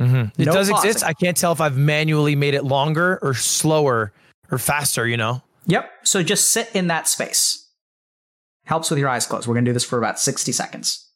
Mm-hmm. 0.00 0.40
It 0.40 0.46
no 0.46 0.52
does 0.52 0.70
pausing. 0.70 0.90
exist. 0.90 1.04
I 1.04 1.12
can't 1.12 1.36
tell 1.36 1.52
if 1.52 1.60
I've 1.60 1.76
manually 1.76 2.34
made 2.34 2.54
it 2.54 2.64
longer 2.64 3.18
or 3.22 3.34
slower 3.34 4.12
or 4.52 4.58
faster, 4.58 5.08
you 5.08 5.16
know? 5.16 5.42
Yep. 5.66 5.90
So 6.04 6.22
just 6.22 6.52
sit 6.52 6.70
in 6.74 6.86
that 6.88 7.08
space. 7.08 7.70
Helps 8.64 8.90
with 8.90 8.98
your 8.98 9.08
eyes 9.08 9.26
closed. 9.26 9.48
We're 9.48 9.54
going 9.54 9.64
to 9.64 9.70
do 9.70 9.72
this 9.72 9.84
for 9.84 9.98
about 9.98 10.20
60 10.20 10.52
seconds. 10.52 11.08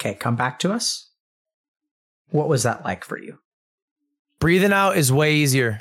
Okay, 0.00 0.14
come 0.14 0.36
back 0.36 0.58
to 0.60 0.72
us. 0.72 1.10
What 2.30 2.48
was 2.48 2.64
that 2.64 2.84
like 2.84 3.04
for 3.04 3.18
you? 3.18 3.38
Breathing 4.40 4.72
out 4.72 4.96
is 4.96 5.12
way 5.12 5.36
easier. 5.36 5.80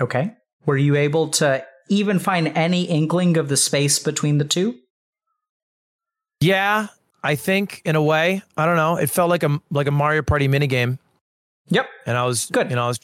Okay. 0.00 0.34
Were 0.66 0.76
you 0.76 0.96
able 0.96 1.28
to 1.28 1.64
even 1.88 2.18
find 2.18 2.48
any 2.48 2.84
inkling 2.84 3.36
of 3.36 3.48
the 3.48 3.56
space 3.56 3.98
between 3.98 4.38
the 4.38 4.44
two? 4.44 4.76
Yeah, 6.40 6.86
I 7.22 7.34
think 7.34 7.82
in 7.84 7.96
a 7.96 8.02
way. 8.02 8.42
I 8.56 8.64
don't 8.66 8.76
know. 8.76 8.96
It 8.96 9.10
felt 9.10 9.28
like 9.30 9.42
a 9.42 9.60
like 9.70 9.86
a 9.86 9.90
Mario 9.90 10.22
Party 10.22 10.48
minigame. 10.48 10.98
Yep. 11.68 11.86
And 12.06 12.16
I 12.16 12.24
was 12.24 12.46
Good. 12.46 12.70
You 12.70 12.76
know, 12.76 12.84
I 12.84 12.88
was 12.88 13.00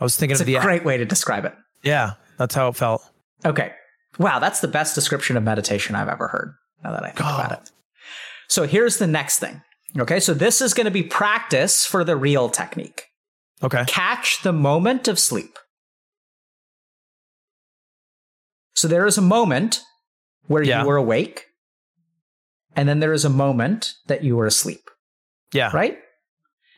I 0.00 0.04
was 0.04 0.16
thinking 0.16 0.32
It's 0.34 0.40
of 0.42 0.48
a 0.48 0.52
the 0.54 0.60
great 0.60 0.84
way 0.84 0.96
to 0.96 1.04
describe 1.04 1.44
it. 1.44 1.54
yeah. 1.82 2.14
That's 2.36 2.54
how 2.54 2.68
it 2.68 2.76
felt. 2.76 3.02
Okay. 3.44 3.72
Wow, 4.16 4.38
that's 4.38 4.60
the 4.60 4.68
best 4.68 4.94
description 4.94 5.36
of 5.36 5.42
meditation 5.42 5.96
I've 5.96 6.08
ever 6.08 6.28
heard. 6.28 6.54
Now 6.84 6.92
that 6.92 7.02
I 7.02 7.06
think 7.08 7.18
God. 7.18 7.46
about 7.46 7.62
it. 7.62 7.70
So 8.48 8.66
here's 8.66 8.96
the 8.98 9.06
next 9.06 9.38
thing. 9.38 9.62
Okay, 9.98 10.20
so 10.20 10.34
this 10.34 10.60
is 10.60 10.74
going 10.74 10.84
to 10.86 10.90
be 10.90 11.02
practice 11.02 11.84
for 11.86 12.04
the 12.04 12.16
real 12.16 12.48
technique. 12.48 13.04
Okay. 13.62 13.84
Catch 13.86 14.42
the 14.42 14.52
moment 14.52 15.08
of 15.08 15.18
sleep. 15.18 15.58
So 18.74 18.86
there 18.86 19.06
is 19.06 19.18
a 19.18 19.22
moment 19.22 19.82
where 20.46 20.62
Yeah. 20.62 20.82
you 20.82 20.86
were 20.88 20.96
awake, 20.96 21.46
and 22.76 22.88
then 22.88 23.00
there 23.00 23.12
is 23.12 23.24
a 23.24 23.30
moment 23.30 23.94
that 24.06 24.22
you 24.22 24.36
were 24.36 24.46
asleep, 24.46 24.88
Yeah. 25.52 25.70
right? 25.74 25.98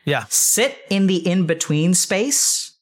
Yeah. 0.05 0.25
Sit 0.29 0.79
in 0.89 1.07
the 1.07 1.17
in 1.27 1.45
between 1.45 1.93
space 1.93 2.75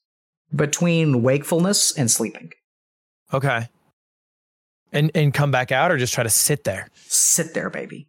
between 0.56 1.22
wakefulness 1.22 1.91
and 1.98 2.10
sleeping. 2.10 2.52
Okay. 3.34 3.68
And 4.91 5.11
and 5.14 5.34
come 5.34 5.52
back 5.52 5.72
out 5.72 5.91
or 5.91 5.98
just 5.98 6.14
try 6.14 6.24
to 6.24 6.30
sit 6.30 6.64
there. 6.64 6.88
Sit 7.07 7.53
there, 7.53 7.70
baby. 7.70 8.09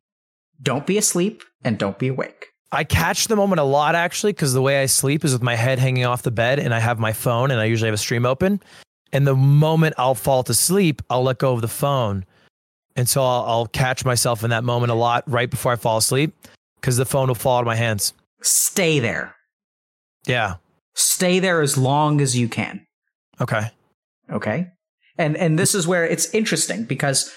Don't 0.62 0.86
be 0.86 0.98
asleep 0.98 1.42
and 1.64 1.78
don't 1.78 1.98
be 1.98 2.08
awake. 2.08 2.46
I 2.72 2.84
catch 2.84 3.26
the 3.26 3.36
moment 3.36 3.60
a 3.60 3.64
lot 3.64 3.94
actually 3.94 4.32
because 4.32 4.52
the 4.52 4.62
way 4.62 4.80
I 4.80 4.86
sleep 4.86 5.24
is 5.24 5.32
with 5.32 5.42
my 5.42 5.56
head 5.56 5.78
hanging 5.78 6.04
off 6.04 6.22
the 6.22 6.30
bed 6.30 6.58
and 6.58 6.72
I 6.72 6.78
have 6.78 6.98
my 6.98 7.12
phone 7.12 7.50
and 7.50 7.60
I 7.60 7.64
usually 7.64 7.88
have 7.88 7.94
a 7.94 7.98
stream 7.98 8.24
open. 8.24 8.60
And 9.12 9.26
the 9.26 9.34
moment 9.34 9.96
I'll 9.98 10.14
fall 10.14 10.44
to 10.44 10.54
sleep, 10.54 11.02
I'll 11.10 11.24
let 11.24 11.38
go 11.38 11.52
of 11.52 11.62
the 11.62 11.68
phone. 11.68 12.24
And 12.94 13.08
so 13.08 13.22
I'll, 13.22 13.44
I'll 13.46 13.66
catch 13.66 14.04
myself 14.04 14.44
in 14.44 14.50
that 14.50 14.62
moment 14.62 14.92
a 14.92 14.94
lot 14.94 15.24
right 15.26 15.50
before 15.50 15.72
I 15.72 15.76
fall 15.76 15.98
asleep 15.98 16.32
because 16.80 16.96
the 16.96 17.04
phone 17.04 17.28
will 17.28 17.34
fall 17.34 17.56
out 17.56 17.60
of 17.60 17.66
my 17.66 17.74
hands. 17.74 18.14
Stay 18.42 19.00
there. 19.00 19.34
Yeah. 20.26 20.56
Stay 20.94 21.40
there 21.40 21.60
as 21.60 21.76
long 21.76 22.20
as 22.20 22.36
you 22.36 22.48
can. 22.48 22.86
Okay. 23.40 23.70
Okay. 24.30 24.68
And 25.18 25.36
and 25.36 25.58
this 25.58 25.74
is 25.74 25.86
where 25.86 26.06
it's 26.06 26.32
interesting 26.34 26.84
because 26.84 27.32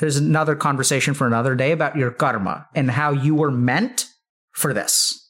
there's 0.00 0.16
another 0.16 0.54
conversation 0.54 1.14
for 1.14 1.26
another 1.26 1.54
day 1.54 1.72
about 1.72 1.96
your 1.96 2.10
karma 2.10 2.66
and 2.74 2.90
how 2.90 3.10
you 3.10 3.34
were 3.34 3.50
meant 3.50 4.06
for 4.52 4.72
this. 4.74 5.20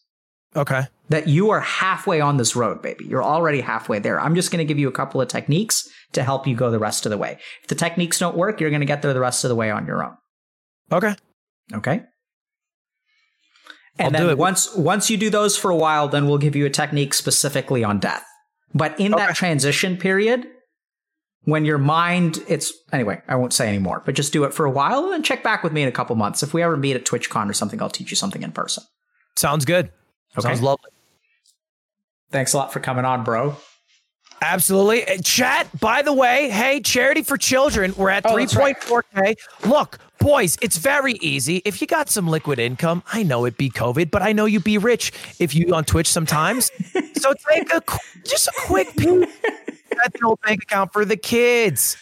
Okay. 0.56 0.86
That 1.08 1.28
you 1.28 1.50
are 1.50 1.60
halfway 1.60 2.20
on 2.20 2.36
this 2.36 2.56
road, 2.56 2.80
baby. 2.80 3.04
You're 3.04 3.24
already 3.24 3.60
halfway 3.60 3.98
there. 3.98 4.20
I'm 4.20 4.34
just 4.34 4.50
going 4.50 4.58
to 4.58 4.64
give 4.64 4.78
you 4.78 4.88
a 4.88 4.92
couple 4.92 5.20
of 5.20 5.28
techniques 5.28 5.88
to 6.12 6.22
help 6.22 6.46
you 6.46 6.54
go 6.56 6.70
the 6.70 6.78
rest 6.78 7.06
of 7.06 7.10
the 7.10 7.18
way. 7.18 7.38
If 7.62 7.68
the 7.68 7.74
techniques 7.74 8.18
don't 8.18 8.36
work, 8.36 8.60
you're 8.60 8.70
going 8.70 8.80
to 8.80 8.86
get 8.86 9.02
there 9.02 9.12
the 9.12 9.20
rest 9.20 9.44
of 9.44 9.48
the 9.48 9.54
way 9.56 9.70
on 9.70 9.86
your 9.86 10.04
own. 10.04 10.16
Okay. 10.92 11.14
Okay. 11.72 12.02
I'll 13.98 14.06
And 14.06 14.16
do 14.16 14.22
then 14.22 14.30
it. 14.30 14.38
once 14.38 14.74
once 14.74 15.10
you 15.10 15.16
do 15.16 15.30
those 15.30 15.56
for 15.56 15.70
a 15.70 15.76
while, 15.76 16.08
then 16.08 16.26
we'll 16.26 16.38
give 16.38 16.56
you 16.56 16.66
a 16.66 16.70
technique 16.70 17.14
specifically 17.14 17.84
on 17.84 17.98
death. 18.00 18.24
But 18.74 18.98
in 18.98 19.12
that 19.12 19.36
transition 19.36 19.96
period, 19.96 20.46
when 21.44 21.64
your 21.64 21.78
mind 21.78 22.42
it's 22.48 22.72
anyway, 22.92 23.20
I 23.28 23.36
won't 23.36 23.52
say 23.52 23.68
anymore, 23.68 24.02
but 24.04 24.14
just 24.14 24.32
do 24.32 24.44
it 24.44 24.54
for 24.54 24.64
a 24.64 24.70
while 24.70 25.04
and 25.04 25.12
then 25.12 25.22
check 25.22 25.42
back 25.42 25.62
with 25.62 25.72
me 25.72 25.82
in 25.82 25.88
a 25.88 25.92
couple 25.92 26.16
months. 26.16 26.42
If 26.42 26.54
we 26.54 26.62
ever 26.62 26.76
meet 26.76 26.96
at 26.96 27.04
TwitchCon 27.04 27.48
or 27.48 27.52
something, 27.52 27.80
I'll 27.82 27.90
teach 27.90 28.10
you 28.10 28.16
something 28.16 28.42
in 28.42 28.52
person. 28.52 28.84
Sounds 29.36 29.64
good. 29.64 29.90
Okay. 30.36 30.48
Sounds 30.48 30.62
lovely. 30.62 30.90
Thanks 32.30 32.52
a 32.52 32.56
lot 32.56 32.72
for 32.72 32.80
coming 32.80 33.04
on, 33.04 33.24
bro. 33.24 33.56
Absolutely. 34.42 35.06
Uh, 35.06 35.22
Chat, 35.22 35.68
by 35.80 36.02
the 36.02 36.12
way, 36.12 36.50
hey, 36.50 36.80
Charity 36.80 37.22
for 37.22 37.36
Children, 37.36 37.94
we're 37.96 38.10
at 38.10 38.26
Oh, 38.26 38.34
3.4K. 38.34 39.36
Look, 39.66 39.98
boys, 40.18 40.58
it's 40.60 40.76
very 40.76 41.14
easy. 41.14 41.62
If 41.64 41.80
you 41.80 41.86
got 41.86 42.10
some 42.10 42.28
liquid 42.28 42.58
income, 42.58 43.02
I 43.12 43.22
know 43.22 43.44
it 43.44 43.56
be 43.56 43.70
COVID, 43.70 44.10
but 44.10 44.20
I 44.22 44.32
know 44.32 44.44
you 44.44 44.60
be 44.60 44.76
rich 44.76 45.12
if 45.38 45.54
you 45.54 45.74
on 45.74 45.84
Twitch 45.84 46.08
sometimes. 46.08 46.70
so 47.16 47.32
take 47.50 47.72
a 47.72 47.82
just 48.24 48.48
a 48.48 48.52
quick 48.66 48.94
peek 48.96 49.28
at 50.04 50.12
the 50.12 50.20
old 50.24 50.40
bank 50.42 50.62
account 50.62 50.92
for 50.92 51.04
the 51.04 51.16
kids. 51.16 51.96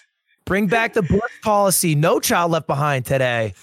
Bring 0.45 0.67
back 0.67 0.93
the 0.95 1.03
birth 1.03 1.21
policy. 1.43 1.95
No 1.95 2.21
child 2.21 2.51
left 2.53 2.67
behind 2.67 3.05
today. 3.07 3.55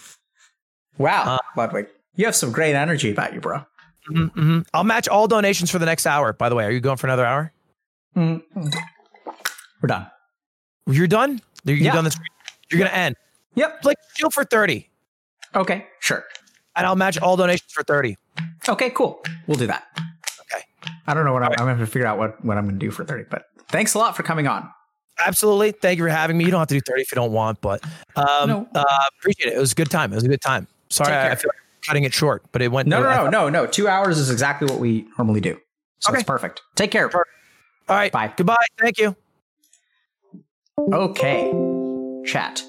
Wow, 0.98 1.36
Uh, 1.36 1.38
Ludwig, 1.56 1.88
you 2.16 2.26
have 2.26 2.36
some 2.36 2.52
great 2.52 2.76
energy 2.76 3.12
about 3.12 3.34
you, 3.34 3.40
bro. 3.42 3.66
Mhm, 4.10 4.32
mhm. 4.34 4.68
I'll 4.74 4.84
match 4.84 5.08
all 5.08 5.28
donations 5.28 5.70
for 5.72 5.80
the 5.80 5.86
next 5.86 6.06
hour. 6.06 6.34
By 6.34 6.50
the 6.50 6.56
way, 6.56 6.66
are 6.66 6.72
you 6.72 6.80
going 6.80 6.98
for 6.98 7.08
another 7.08 7.26
hour? 7.26 7.54
Mm. 8.16 8.42
We're 9.82 9.88
done. 9.88 10.08
You're 10.88 11.08
done? 11.08 11.42
You're, 11.64 11.78
Yeah. 11.78 11.94
done 11.94 12.06
this. 12.06 12.18
You're 12.72 12.80
going 12.80 12.90
to 12.92 12.98
end. 12.98 13.16
Yep. 13.56 13.86
Like, 13.86 13.98
chill 14.16 14.30
for 14.32 14.44
30. 14.44 14.90
Okay. 15.56 15.88
Sure. 16.00 16.24
and 16.76 16.86
I'll 16.88 16.96
match 16.96 17.18
all 17.20 17.36
donations 17.36 17.72
for 17.74 17.84
30. 17.84 18.18
Okay. 18.70 18.90
Cool. 18.92 19.22
We'll 19.48 19.58
do 19.58 19.68
that. 19.68 19.86
Okay. 20.42 20.64
I 21.08 21.14
don't 21.14 21.26
know 21.26 21.34
what 21.34 21.44
I'm, 21.44 21.52
I'm 21.52 21.58
going 21.58 21.76
to 21.76 21.80
have 21.80 21.88
to 21.88 21.92
figure 21.92 22.08
out 22.08 22.18
what, 22.18 22.44
what 22.46 22.58
I'm 22.58 22.66
going 22.66 22.80
to 22.80 22.86
do 22.86 22.90
for 22.90 23.04
30, 23.04 23.26
but 23.30 23.49
thanks 23.70 23.94
a 23.94 23.98
lot 23.98 24.16
for 24.16 24.24
coming 24.24 24.48
on. 24.48 24.70
Absolutely. 25.26 25.72
Thank 25.72 25.98
you 25.98 26.06
for 26.06 26.10
having 26.10 26.38
me. 26.38 26.46
You 26.46 26.52
don't 26.52 26.60
have 26.60 26.70
to 26.70 26.76
do 26.76 26.82
30 26.82 27.02
if 27.02 27.12
you 27.12 27.16
don't 27.16 27.32
want, 27.34 27.60
but 27.62 27.84
um, 28.16 28.50
No. 28.50 28.68
uh, 28.74 28.84
appreciate 29.20 29.52
it. 29.52 29.56
It 29.56 29.60
was 29.60 29.74
a 29.74 29.76
good 29.76 29.90
time. 29.92 30.12
It 30.14 30.16
was 30.16 30.24
a 30.24 30.30
good 30.30 30.42
time. 30.42 30.68
Sorry, 30.90 31.14
I, 31.14 31.36
feel 31.36 31.50
like 31.50 31.58
I'm 31.60 31.82
cutting 31.86 32.04
it 32.04 32.14
short, 32.14 32.44
but 32.52 32.62
it 32.62 32.72
went. 32.72 32.88
No, 32.88 33.02
no, 33.04 33.26
no, 33.26 33.30
no, 33.30 33.50
no. 33.50 33.66
Two 33.66 33.88
hours 33.88 34.18
is 34.18 34.30
exactly 34.32 34.68
what 34.70 34.80
we 34.80 35.06
normally 35.18 35.42
do. 35.42 35.60
So 36.00 36.12
Okay. 36.12 36.20
it's 36.22 36.28
perfect. 36.28 36.62
Take 36.76 36.92
care. 36.92 37.14
All 37.14 37.24
right. 37.90 38.12
Bye. 38.12 38.34
Goodbye. 38.36 38.56
Thank 38.80 38.98
you. 38.98 39.16
Okay. 40.94 41.52
Chat. 42.26 42.64